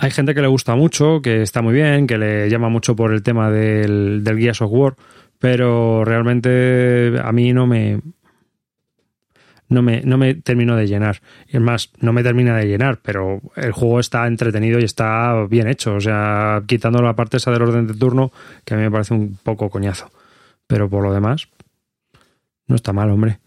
Hay 0.00 0.10
gente 0.10 0.34
que 0.34 0.40
le 0.40 0.48
gusta 0.48 0.74
mucho, 0.76 1.20
que 1.22 1.42
está 1.42 1.60
muy 1.60 1.74
bien, 1.74 2.06
que 2.06 2.18
le 2.18 2.48
llama 2.48 2.68
mucho 2.68 2.96
por 2.96 3.12
el 3.12 3.22
tema 3.22 3.50
del, 3.50 4.24
del 4.24 4.38
Gears 4.38 4.62
of 4.62 4.70
War, 4.72 4.96
pero 5.38 6.04
realmente 6.04 7.14
a 7.22 7.32
mí 7.32 7.52
no 7.52 7.66
me, 7.66 8.00
no 9.68 9.82
me, 9.82 10.02
no 10.02 10.18
me 10.18 10.34
termino 10.34 10.76
de 10.76 10.86
llenar. 10.86 11.20
Es 11.46 11.60
más, 11.60 11.90
no 12.00 12.12
me 12.12 12.22
termina 12.22 12.56
de 12.56 12.66
llenar, 12.66 13.00
pero 13.02 13.40
el 13.56 13.72
juego 13.72 14.00
está 14.00 14.26
entretenido 14.26 14.78
y 14.78 14.84
está 14.84 15.46
bien 15.48 15.68
hecho. 15.68 15.94
O 15.94 16.00
sea, 16.00 16.62
quitando 16.66 17.02
la 17.02 17.14
parte 17.14 17.36
esa 17.36 17.50
del 17.50 17.62
orden 17.62 17.86
de 17.86 17.94
turno, 17.94 18.32
que 18.64 18.74
a 18.74 18.76
mí 18.76 18.82
me 18.82 18.90
parece 18.90 19.14
un 19.14 19.38
poco 19.42 19.68
coñazo. 19.70 20.10
Pero 20.66 20.88
por 20.88 21.02
lo 21.02 21.12
demás, 21.12 21.48
no 22.66 22.76
está 22.76 22.92
mal, 22.92 23.10
hombre. 23.10 23.38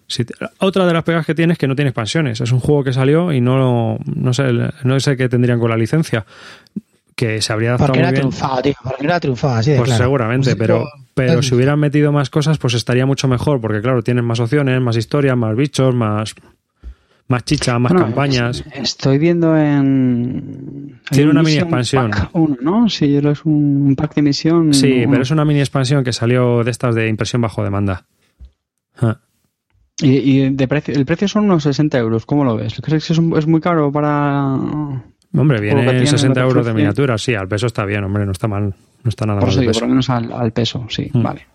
Otra 0.59 0.85
de 0.85 0.93
las 0.93 1.03
pegas 1.03 1.25
que 1.25 1.35
tiene 1.35 1.53
es 1.53 1.59
que 1.59 1.67
no 1.67 1.75
tiene 1.75 1.89
expansiones. 1.89 2.41
Es 2.41 2.51
un 2.51 2.59
juego 2.59 2.83
que 2.83 2.93
salió 2.93 3.31
y 3.31 3.39
no, 3.39 3.97
no 4.05 4.33
sé, 4.33 4.51
no 4.83 4.99
sé 4.99 5.15
qué 5.15 5.29
tendrían 5.29 5.59
con 5.59 5.69
la 5.69 5.77
licencia. 5.77 6.25
Que 7.21 7.39
se 7.39 7.53
habría 7.53 7.69
adaptado 7.69 7.89
Porque 7.89 7.99
muy 7.99 8.03
no 8.03 8.07
ha 8.07 8.11
bien. 8.11 8.21
triunfado, 8.21 8.61
tío. 8.63 8.73
Porque 8.83 9.05
no 9.07 9.13
ha 9.13 9.19
triunfado, 9.19 9.53
así 9.53 9.71
de 9.71 9.77
Pues 9.77 9.89
claro. 9.89 10.03
seguramente, 10.05 10.55
pero, 10.55 10.87
pero 11.13 11.43
si 11.43 11.53
hubieran 11.53 11.79
metido 11.79 12.11
más 12.11 12.31
cosas, 12.31 12.57
pues 12.57 12.73
estaría 12.73 13.05
mucho 13.05 13.27
mejor, 13.27 13.61
porque 13.61 13.79
claro, 13.79 14.01
tienen 14.01 14.25
más 14.25 14.39
opciones, 14.39 14.81
más 14.81 14.97
historias, 14.97 15.37
más 15.37 15.55
bichos, 15.55 15.93
más, 15.93 16.33
más 17.27 17.43
chicha, 17.45 17.77
más 17.77 17.91
Bueno, 17.91 18.07
campañas. 18.07 18.63
es- 18.71 18.81
Estoy 18.95 19.19
viendo 19.19 19.55
en. 19.55 20.99
Tiene 21.11 21.25
en 21.25 21.29
una 21.29 21.43
mini 21.43 21.57
expansión. 21.59 22.09
Pack 22.09 22.29
uno, 22.33 22.57
¿no? 22.59 22.89
Sí, 22.89 23.15
es 23.15 23.45
un 23.45 23.93
pack 23.95 24.15
de 24.15 24.21
misión. 24.23 24.73
Sí, 24.73 25.01
uno. 25.03 25.11
pero 25.11 25.21
es 25.21 25.29
una 25.29 25.45
mini 25.45 25.59
expansión 25.59 26.03
que 26.03 26.13
salió 26.13 26.63
de 26.63 26.71
estas 26.71 26.95
de 26.95 27.07
impresión 27.07 27.41
bajo 27.43 27.63
demanda. 27.63 28.05
Ah. 28.99 29.19
Y, 30.01 30.09
y 30.09 30.49
de 30.49 30.67
precio, 30.67 30.95
el 30.95 31.05
precio 31.05 31.27
son 31.27 31.43
unos 31.43 31.61
60 31.61 31.99
euros. 31.99 32.25
¿Cómo 32.25 32.43
lo 32.43 32.55
ves? 32.55 32.81
¿Crees 32.81 33.05
que 33.05 33.13
es, 33.13 33.19
un- 33.19 33.37
es 33.37 33.45
muy 33.45 33.61
caro 33.61 33.91
para.? 33.91 35.03
Hombre, 35.33 35.61
viene 35.61 35.81
tiene, 35.83 36.07
60 36.07 36.27
lo 36.27 36.33
que 36.45 36.49
euros 36.49 36.65
de 36.65 36.73
miniatura, 36.73 37.17
sí, 37.17 37.33
al 37.35 37.47
peso 37.47 37.67
está 37.67 37.85
bien, 37.85 38.03
hombre, 38.03 38.25
no 38.25 38.31
está 38.33 38.47
mal, 38.47 38.63
no 39.03 39.09
está 39.09 39.25
nada 39.25 39.39
Por 39.39 39.47
mal. 39.47 39.51
eso 39.53 39.59
el 39.59 39.61
digo, 39.61 39.69
peso. 39.71 39.79
por 39.79 39.87
lo 39.87 39.91
menos 39.91 40.09
al, 40.09 40.31
al 40.33 40.51
peso, 40.51 40.85
sí, 40.89 41.09
Mm. 41.13 41.21
vale. 41.23 41.45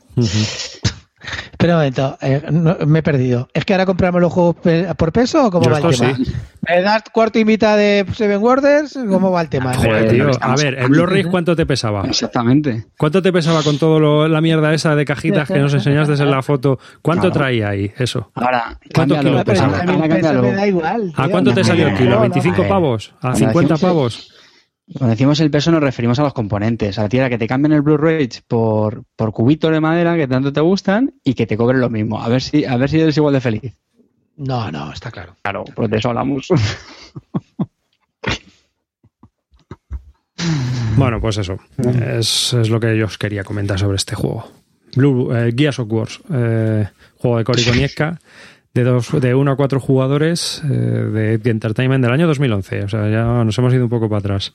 Espera 1.53 1.75
un 1.75 1.79
momento, 1.81 2.19
eh, 2.21 2.43
no, 2.51 2.77
me 2.87 2.99
he 2.99 3.03
perdido. 3.03 3.49
¿Es 3.55 3.65
que 3.65 3.73
ahora 3.75 3.87
compramos 3.87 4.21
los 4.21 4.33
juegos 4.33 4.57
pe- 4.63 4.87
por 4.97 5.13
peso 5.13 5.47
o 5.47 5.51
cómo 5.51 5.65
Yo 5.65 5.71
va 5.71 5.79
el 5.79 5.97
tema? 5.97 6.15
sí. 6.17 6.33
¿Me 6.69 6.83
das 6.83 7.05
cuarto 7.13 7.39
y 7.39 7.45
mitad 7.45 7.77
de 7.77 8.05
Seven 8.13 8.43
Wonders? 8.43 8.99
¿Cómo 9.09 9.31
va 9.31 9.41
el 9.41 9.49
tema? 9.49 9.73
Joder, 9.75 10.07
Eh, 10.07 10.09
tío. 10.11 10.31
A 10.41 10.57
ver, 10.57 10.75
¿el 10.75 10.89
Blu-ray 10.89 11.21
¿eh? 11.23 11.27
cuánto 11.31 11.55
te 11.55 11.65
pesaba? 11.65 12.03
Exactamente. 12.07 12.87
¿Cuánto 12.99 13.23
te 13.23 13.33
pesaba 13.33 13.63
con 13.63 13.79
todo 13.79 14.01
lo- 14.01 14.27
la 14.29 14.41
mierda 14.41 14.75
esa 14.75 14.95
de 14.97 15.05
cajitas 15.05 15.49
que 15.49 15.59
nos 15.59 15.73
enseñaste 15.75 16.15
en 16.15 16.31
la 16.31 16.43
foto? 16.43 16.79
¿Cuánto 17.03 17.31
Claro. 17.31 17.35
traía 17.39 17.69
ahí 17.69 17.93
eso? 17.97 18.31
Ahora, 18.35 18.79
¿Cuántos 18.95 19.17
cámbialo, 19.19 19.23
kilos 19.23 19.41
Ah, 19.41 19.45
pero 19.45 19.55
pesaba? 19.55 19.79
ahora, 19.79 20.43
me 20.43 20.53
da 20.55 20.67
igual. 20.67 21.13
¿A 21.17 21.29
cuánto 21.29 21.55
te 21.55 21.65
salió 21.65 21.89
el 21.89 21.95
kilo? 21.97 22.17
no, 22.17 22.23
¿25 22.27 22.63
no. 22.63 22.69
pavos? 22.69 23.15
¿A 23.19 23.21
Cuando 23.21 23.39
50 23.39 23.75
decimos- 23.75 23.81
pavos? 23.81 24.33
Cuando 24.93 25.11
decimos 25.11 25.41
el 25.41 25.51
peso 25.51 25.73
nos 25.73 25.83
referimos 25.83 26.19
a 26.19 26.23
los 26.23 26.33
componentes. 26.33 26.99
A 26.99 27.03
la 27.03 27.09
tira 27.09 27.29
que 27.29 27.39
te 27.39 27.49
cambien 27.49 27.73
el 27.73 27.83
Blu-ray 27.83 28.29
por, 28.47 29.03
por 29.17 29.33
cubitos 29.33 29.73
de 29.73 29.81
madera 29.81 30.17
que 30.17 30.29
tanto 30.29 30.53
te 30.53 30.61
gustan 30.61 31.15
y 31.25 31.35
que 31.35 31.47
te 31.47 31.57
cobren 31.57 31.81
lo 31.81 31.91
mismo. 31.91 32.23
A 32.23 32.29
ver 32.29 32.41
si, 32.41 32.65
a 32.65 32.77
ver 32.77 32.89
si 32.89 33.01
eres 33.01 33.17
igual 33.17 33.35
de 33.35 33.41
feliz. 33.41 33.75
No, 34.37 34.71
no, 34.71 34.93
está 34.93 35.11
claro. 35.11 35.35
Claro, 35.43 35.65
pues 35.75 35.91
de 35.91 35.97
eso 35.97 36.09
hablamos. 36.11 36.49
Bueno, 40.97 41.21
pues 41.21 41.37
eso. 41.37 41.59
Es, 41.79 42.55
es 42.55 42.71
lo 42.71 42.81
que 42.81 42.97
yo 42.97 43.05
os 43.05 43.19
quería 43.19 43.45
comentar 43.45 43.79
sobre 43.79 43.97
este 43.97 44.15
juego. 44.15 44.51
Blue, 44.95 45.31
eh, 45.35 45.53
Gears 45.55 45.79
of 45.79 45.93
Wars, 45.93 46.21
eh, 46.33 46.89
juego 47.17 47.39
de 47.39 47.45
Cory 47.45 47.65
Konietzka, 47.65 48.19
de, 48.73 48.85
dos, 48.85 49.21
de 49.21 49.35
uno 49.35 49.53
a 49.53 49.57
cuatro 49.57 49.79
jugadores 49.79 50.63
eh, 50.65 50.69
de 50.69 51.51
Entertainment 51.51 52.03
del 52.03 52.13
año 52.13 52.27
2011. 52.27 52.85
O 52.85 52.89
sea, 52.89 53.11
ya 53.11 53.45
nos 53.45 53.59
hemos 53.59 53.75
ido 53.75 53.85
un 53.85 53.91
poco 53.91 54.09
para 54.09 54.21
atrás. 54.21 54.55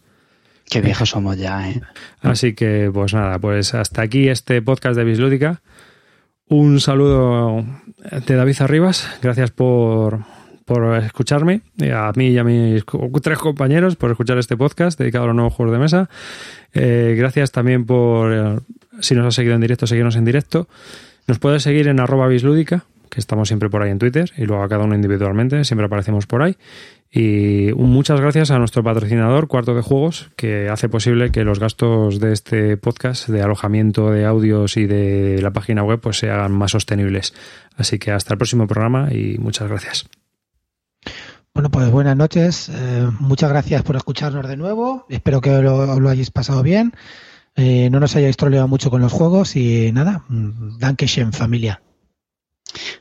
Qué 0.71 0.79
viejos 0.79 1.09
somos 1.09 1.37
ya, 1.37 1.69
¿eh? 1.69 1.81
Así 2.21 2.53
que, 2.53 2.89
pues 2.93 3.13
nada, 3.13 3.39
pues 3.39 3.73
hasta 3.73 4.03
aquí 4.03 4.29
este 4.29 4.61
podcast 4.61 4.95
de 4.95 5.03
Bislúdica. 5.03 5.61
Un 6.47 6.79
saludo 6.79 7.65
de 8.25 8.35
David 8.35 8.55
Arribas. 8.61 9.05
Gracias 9.21 9.51
por, 9.51 10.19
por 10.63 10.95
escucharme. 11.03 11.59
A 11.93 12.13
mí 12.15 12.27
y 12.27 12.37
a 12.37 12.45
mis 12.45 12.85
tres 13.21 13.37
compañeros 13.37 13.97
por 13.97 14.11
escuchar 14.11 14.37
este 14.37 14.55
podcast 14.55 14.97
dedicado 14.97 15.25
a 15.25 15.27
los 15.27 15.35
nuevos 15.35 15.53
juegos 15.53 15.73
de 15.73 15.79
mesa. 15.79 16.09
Eh, 16.71 17.15
gracias 17.17 17.51
también 17.51 17.85
por, 17.85 18.31
eh, 18.31 18.59
si 19.01 19.13
nos 19.13 19.25
has 19.25 19.35
seguido 19.35 19.55
en 19.55 19.61
directo, 19.61 19.87
seguirnos 19.87 20.15
en 20.15 20.23
directo. 20.23 20.69
Nos 21.27 21.37
puedes 21.39 21.63
seguir 21.63 21.89
en 21.89 21.99
arroba 21.99 22.29
bislúdica, 22.29 22.85
que 23.09 23.19
estamos 23.19 23.49
siempre 23.49 23.69
por 23.69 23.81
ahí 23.81 23.91
en 23.91 23.99
Twitter, 23.99 24.31
y 24.37 24.45
luego 24.45 24.63
a 24.63 24.69
cada 24.69 24.85
uno 24.85 24.95
individualmente, 24.95 25.65
siempre 25.65 25.87
aparecemos 25.87 26.27
por 26.27 26.43
ahí. 26.43 26.55
Y 27.13 27.73
muchas 27.75 28.21
gracias 28.21 28.51
a 28.51 28.59
nuestro 28.59 28.83
patrocinador, 28.83 29.49
Cuarto 29.49 29.75
de 29.75 29.81
Juegos, 29.81 30.31
que 30.37 30.69
hace 30.69 30.87
posible 30.87 31.29
que 31.31 31.43
los 31.43 31.59
gastos 31.59 32.21
de 32.21 32.31
este 32.31 32.77
podcast, 32.77 33.27
de 33.27 33.41
alojamiento 33.41 34.11
de 34.11 34.25
audios 34.25 34.77
y 34.77 34.85
de 34.85 35.41
la 35.41 35.51
página 35.51 35.83
web, 35.83 35.99
pues 35.99 36.19
se 36.19 36.31
hagan 36.31 36.53
más 36.53 36.71
sostenibles. 36.71 37.33
Así 37.75 37.99
que 37.99 38.11
hasta 38.11 38.33
el 38.33 38.37
próximo 38.37 38.65
programa 38.65 39.09
y 39.11 39.37
muchas 39.39 39.67
gracias. 39.67 40.09
Bueno, 41.53 41.69
pues 41.69 41.91
buenas 41.91 42.15
noches. 42.15 42.69
Eh, 42.69 43.09
muchas 43.19 43.49
gracias 43.49 43.83
por 43.83 43.97
escucharnos 43.97 44.47
de 44.47 44.55
nuevo. 44.55 45.05
Espero 45.09 45.41
que 45.41 45.49
lo, 45.61 45.99
lo 45.99 46.09
hayáis 46.09 46.31
pasado 46.31 46.63
bien. 46.63 46.93
Eh, 47.57 47.89
no 47.91 47.99
nos 47.99 48.15
hayáis 48.15 48.37
troleado 48.37 48.69
mucho 48.69 48.89
con 48.89 49.01
los 49.01 49.11
juegos 49.11 49.57
y 49.57 49.91
nada, 49.91 50.23
mm, 50.29 50.77
Dankeschön, 50.79 51.33
familia. 51.33 51.81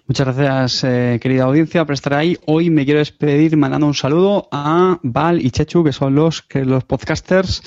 Muchas 0.06 0.26
gracias, 0.36 0.84
eh, 0.84 1.18
querida 1.22 1.44
audiencia, 1.44 1.84
por 1.84 1.94
estar 1.94 2.14
ahí. 2.14 2.36
Hoy 2.46 2.70
me 2.70 2.84
quiero 2.84 2.98
despedir 2.98 3.56
mandando 3.56 3.86
un 3.86 3.94
saludo 3.94 4.48
a 4.50 4.98
Val 5.02 5.40
y 5.44 5.50
Chechu, 5.50 5.84
que 5.84 5.92
son 5.92 6.14
los, 6.14 6.42
que 6.42 6.64
los 6.64 6.82
podcasters 6.84 7.62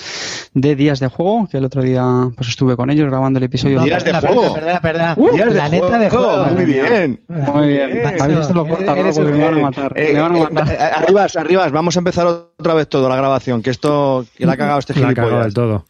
de 0.52 0.76
Días 0.76 1.00
de 1.00 1.08
Juego, 1.08 1.48
que 1.50 1.56
el 1.58 1.64
otro 1.64 1.82
día 1.82 2.04
pues 2.36 2.48
estuve 2.50 2.76
con 2.76 2.90
ellos 2.90 3.08
grabando 3.08 3.38
el 3.38 3.44
episodio. 3.44 3.78
No, 3.78 3.84
Días 3.84 4.04
de 4.04 4.12
juego. 4.12 4.54
Perdona, 4.54 4.80
perdona, 4.80 5.14
Uh, 5.16 5.30
perdona. 5.36 5.54
La 5.54 5.68
neta 5.68 5.98
de 5.98 6.10
juego. 6.10 6.44
Muy 6.46 6.64
bien. 6.66 7.20
Muy 7.28 7.68
bien. 7.68 8.02
Macho, 8.04 8.24
A 8.24 8.26
ver, 8.26 8.38
esto 8.38 8.54
lo 8.54 8.66
corta, 8.68 8.98
eres 8.98 9.16
¿no? 9.18 9.24
porque 9.24 9.32
un 9.32 9.38
me 9.38 9.44
van 9.44 9.58
a 9.58 9.62
matar. 9.62 9.92
Eh, 9.96 10.10
me 10.12 10.20
van 10.20 10.34
a 10.34 10.38
eh, 10.38 10.48
matar. 10.50 10.72
eh, 10.74 10.78
arribas, 10.78 11.36
arribas, 11.36 11.72
vamos 11.72 11.96
a 11.96 12.00
empezar 12.00 12.26
otra 12.26 12.74
vez 12.74 12.88
todo, 12.88 13.08
la 13.08 13.16
grabación, 13.16 13.62
que 13.62 13.70
esto 13.70 14.26
que 14.36 14.44
la 14.46 14.52
ha 14.52 14.56
cagado 14.56 14.78
este 14.80 14.92
La 15.00 15.08
ha 15.08 15.14
cagado 15.14 15.30
gilipollas. 15.42 15.44
del 15.46 15.54
todo. 15.54 15.84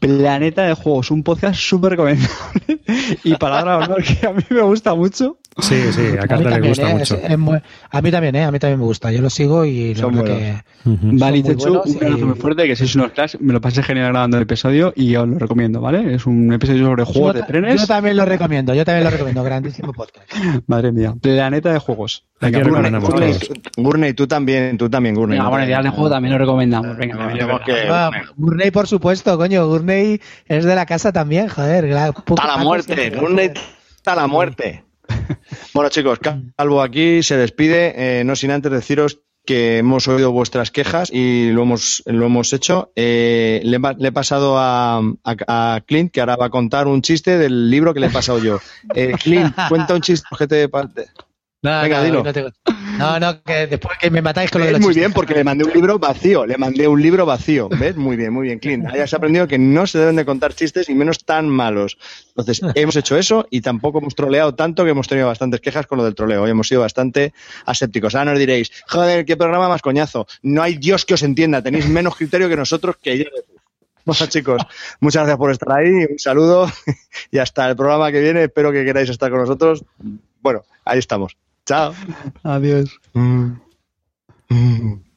Planeta 0.00 0.62
de 0.62 0.74
Juegos, 0.74 1.10
un 1.10 1.22
podcast 1.22 1.60
súper 1.60 1.92
recomendable. 1.92 2.80
y 3.24 3.34
palabra 3.36 3.78
honor 3.78 4.02
que 4.02 4.26
a 4.26 4.32
mí 4.32 4.44
me 4.50 4.62
gusta 4.62 4.94
mucho. 4.94 5.38
Sí, 5.58 5.92
sí, 5.92 6.00
a 6.00 6.04
A 6.08 6.10
mí 6.10 6.16
Carta 6.16 6.36
le 6.36 6.44
también, 6.50 6.70
gusta 6.70 6.90
¿eh? 6.90 6.94
mucho. 6.94 7.14
Es- 7.16 7.30
es 7.30 7.38
muy- 7.38 7.58
a 7.90 8.02
mí 8.02 8.10
también, 8.10 8.34
¿eh? 8.36 8.44
A 8.44 8.50
mí 8.50 8.58
también 8.58 8.78
me 8.80 8.86
gusta. 8.86 9.12
Yo 9.12 9.20
lo 9.20 9.28
sigo 9.30 9.64
y 9.66 9.94
la 9.94 10.00
Son 10.00 10.14
verdad 10.14 10.30
buenos. 10.34 10.62
que... 10.62 10.88
Ujú. 10.90 11.18
Vale, 11.18 11.30
muy 11.30 11.38
Itetsu, 11.40 11.68
buenos 11.68 11.86
un 11.86 11.96
abrazo 11.96 12.18
y- 12.18 12.24
muy 12.24 12.34
fuerte, 12.38 12.66
que 12.66 12.76
sois 12.76 12.94
unos 12.96 13.12
cracks. 13.12 13.38
Me 13.40 13.52
lo 13.52 13.60
pasé 13.60 13.82
genial 13.82 14.08
grabando 14.12 14.38
el 14.38 14.44
episodio 14.44 14.92
y 14.96 15.14
os 15.14 15.28
lo 15.28 15.38
recomiendo, 15.38 15.80
¿vale? 15.80 16.14
Es 16.14 16.26
un 16.26 16.52
episodio 16.52 16.86
sobre 16.86 17.04
juegos 17.04 17.34
yo, 17.34 17.40
de 17.40 17.46
trenes. 17.46 17.80
yo 17.80 17.86
también 17.86 18.16
lo 18.16 18.24
recomiendo, 18.24 18.74
yo 18.74 18.84
también 18.84 19.04
lo 19.04 19.10
recomiendo. 19.10 19.42
Grandísimo 19.44 19.92
podcast. 19.92 20.26
Madre 20.66 20.90
mía, 20.90 21.14
Planeta 21.20 21.72
de 21.72 21.78
Juegos. 21.78 22.24
Venga, 22.40 22.60
Gurney. 22.98 23.34
Gurney, 23.76 24.14
tú 24.14 24.26
también, 24.26 24.76
tú 24.78 24.88
también, 24.90 25.14
Gurney. 25.14 25.38
Venga, 25.38 25.50
bueno, 25.50 25.64
ideas 25.66 25.84
de 25.84 25.90
juego 25.90 26.10
también 26.10 26.32
lo 26.32 26.38
recomendamos. 26.38 26.96
Venga, 26.96 27.14
No, 27.14 27.20
también 27.28 27.50
es 27.50 27.60
que- 27.64 28.32
Gurney, 28.36 28.70
por 28.70 28.86
supuesto, 28.88 29.36
coño. 29.36 29.66
Gurney 29.68 30.20
es 30.48 30.64
de 30.64 30.74
la 30.74 30.86
casa 30.86 31.12
también, 31.12 31.48
joder. 31.48 31.84
la- 31.84 32.06
Hasta 32.06 32.46
la 32.46 32.56
muerte, 32.56 33.10
Gurney, 33.10 33.50
hasta 33.96 34.14
la 34.16 34.26
muerte. 34.26 34.84
Bueno, 35.74 35.90
chicos, 35.90 36.18
Calvo 36.56 36.82
aquí 36.82 37.22
se 37.22 37.36
despide, 37.36 38.20
eh, 38.20 38.24
no 38.24 38.36
sin 38.36 38.50
antes 38.50 38.70
deciros 38.72 39.20
que 39.44 39.78
hemos 39.78 40.06
oído 40.06 40.30
vuestras 40.30 40.70
quejas 40.70 41.10
y 41.12 41.50
lo 41.50 41.62
hemos, 41.62 42.02
lo 42.06 42.26
hemos 42.26 42.52
hecho. 42.52 42.92
Eh, 42.94 43.60
le, 43.64 43.76
he 43.78 43.80
pa- 43.80 43.94
le 43.98 44.08
he 44.08 44.12
pasado 44.12 44.56
a, 44.58 44.98
a- 44.98 45.74
a 45.74 45.80
Clint, 45.80 46.12
que 46.12 46.20
ahora 46.20 46.36
va 46.36 46.46
a 46.46 46.50
contar 46.50 46.86
un 46.86 47.02
chiste 47.02 47.38
del 47.38 47.68
libro 47.68 47.92
que 47.92 47.98
le 48.00 48.06
he 48.06 48.10
pasado 48.10 48.38
yo. 48.38 48.60
Eh, 48.94 49.12
Clint, 49.22 49.52
cuenta 49.68 49.94
un 49.94 50.00
chiste. 50.00 50.68
parte. 50.68 51.06
No, 51.62 51.80
Venga, 51.82 52.02
dilo. 52.04 52.22
No, 52.22 52.32
tengo- 52.32 52.50
no, 53.02 53.20
no, 53.20 53.42
que 53.42 53.66
después 53.66 53.98
que 53.98 54.10
me 54.10 54.22
matáis 54.22 54.50
con 54.50 54.60
lo 54.60 54.66
de 54.66 54.72
los 54.72 54.80
muy 54.80 54.90
chistes. 54.90 55.02
bien 55.02 55.12
porque 55.12 55.34
le 55.34 55.44
mandé 55.44 55.64
un 55.64 55.72
libro 55.72 55.98
vacío, 55.98 56.46
le 56.46 56.56
mandé 56.56 56.86
un 56.86 57.02
libro 57.02 57.26
vacío, 57.26 57.68
¿ves? 57.68 57.96
Muy 57.96 58.16
bien, 58.16 58.32
muy 58.32 58.46
bien, 58.46 58.58
Clint. 58.58 58.86
Ahí 58.86 59.00
has 59.00 59.12
aprendido 59.14 59.48
que 59.48 59.58
no 59.58 59.86
se 59.86 59.98
deben 59.98 60.16
de 60.16 60.24
contar 60.24 60.54
chistes 60.54 60.88
y 60.88 60.94
menos 60.94 61.24
tan 61.24 61.48
malos. 61.48 61.98
Entonces, 62.28 62.60
hemos 62.74 62.96
hecho 62.96 63.16
eso 63.16 63.46
y 63.50 63.60
tampoco 63.60 63.98
hemos 63.98 64.14
troleado 64.14 64.54
tanto 64.54 64.84
que 64.84 64.90
hemos 64.90 65.08
tenido 65.08 65.26
bastantes 65.26 65.60
quejas 65.60 65.86
con 65.86 65.98
lo 65.98 66.04
del 66.04 66.14
troleo. 66.14 66.42
Hoy 66.42 66.50
hemos 66.50 66.68
sido 66.68 66.80
bastante 66.82 67.32
asépticos. 67.66 68.14
Ahora 68.14 68.32
nos 68.32 68.38
diréis, 68.38 68.70
joder, 68.88 69.24
qué 69.24 69.36
programa 69.36 69.68
más 69.68 69.82
coñazo. 69.82 70.26
No 70.42 70.62
hay 70.62 70.76
Dios 70.76 71.04
que 71.04 71.14
os 71.14 71.22
entienda, 71.22 71.62
tenéis 71.62 71.88
menos 71.88 72.16
criterio 72.16 72.48
que 72.48 72.56
nosotros 72.56 72.96
que 73.02 73.18
ya 73.18 73.24
Bueno, 74.04 74.26
chicos, 74.26 74.62
muchas 75.00 75.22
gracias 75.22 75.38
por 75.38 75.50
estar 75.50 75.72
ahí, 75.72 76.06
un 76.10 76.18
saludo 76.18 76.70
y 77.30 77.38
hasta 77.38 77.68
el 77.68 77.76
programa 77.76 78.10
que 78.10 78.20
viene. 78.20 78.44
Espero 78.44 78.72
que 78.72 78.84
queráis 78.84 79.08
estar 79.08 79.30
con 79.30 79.40
nosotros. 79.40 79.84
Bueno, 80.40 80.62
ahí 80.84 80.98
estamos. 80.98 81.36
Chao. 81.66 81.94
Adiós. 82.44 82.90
Mm. 83.14 83.56
Mm. 84.50 85.11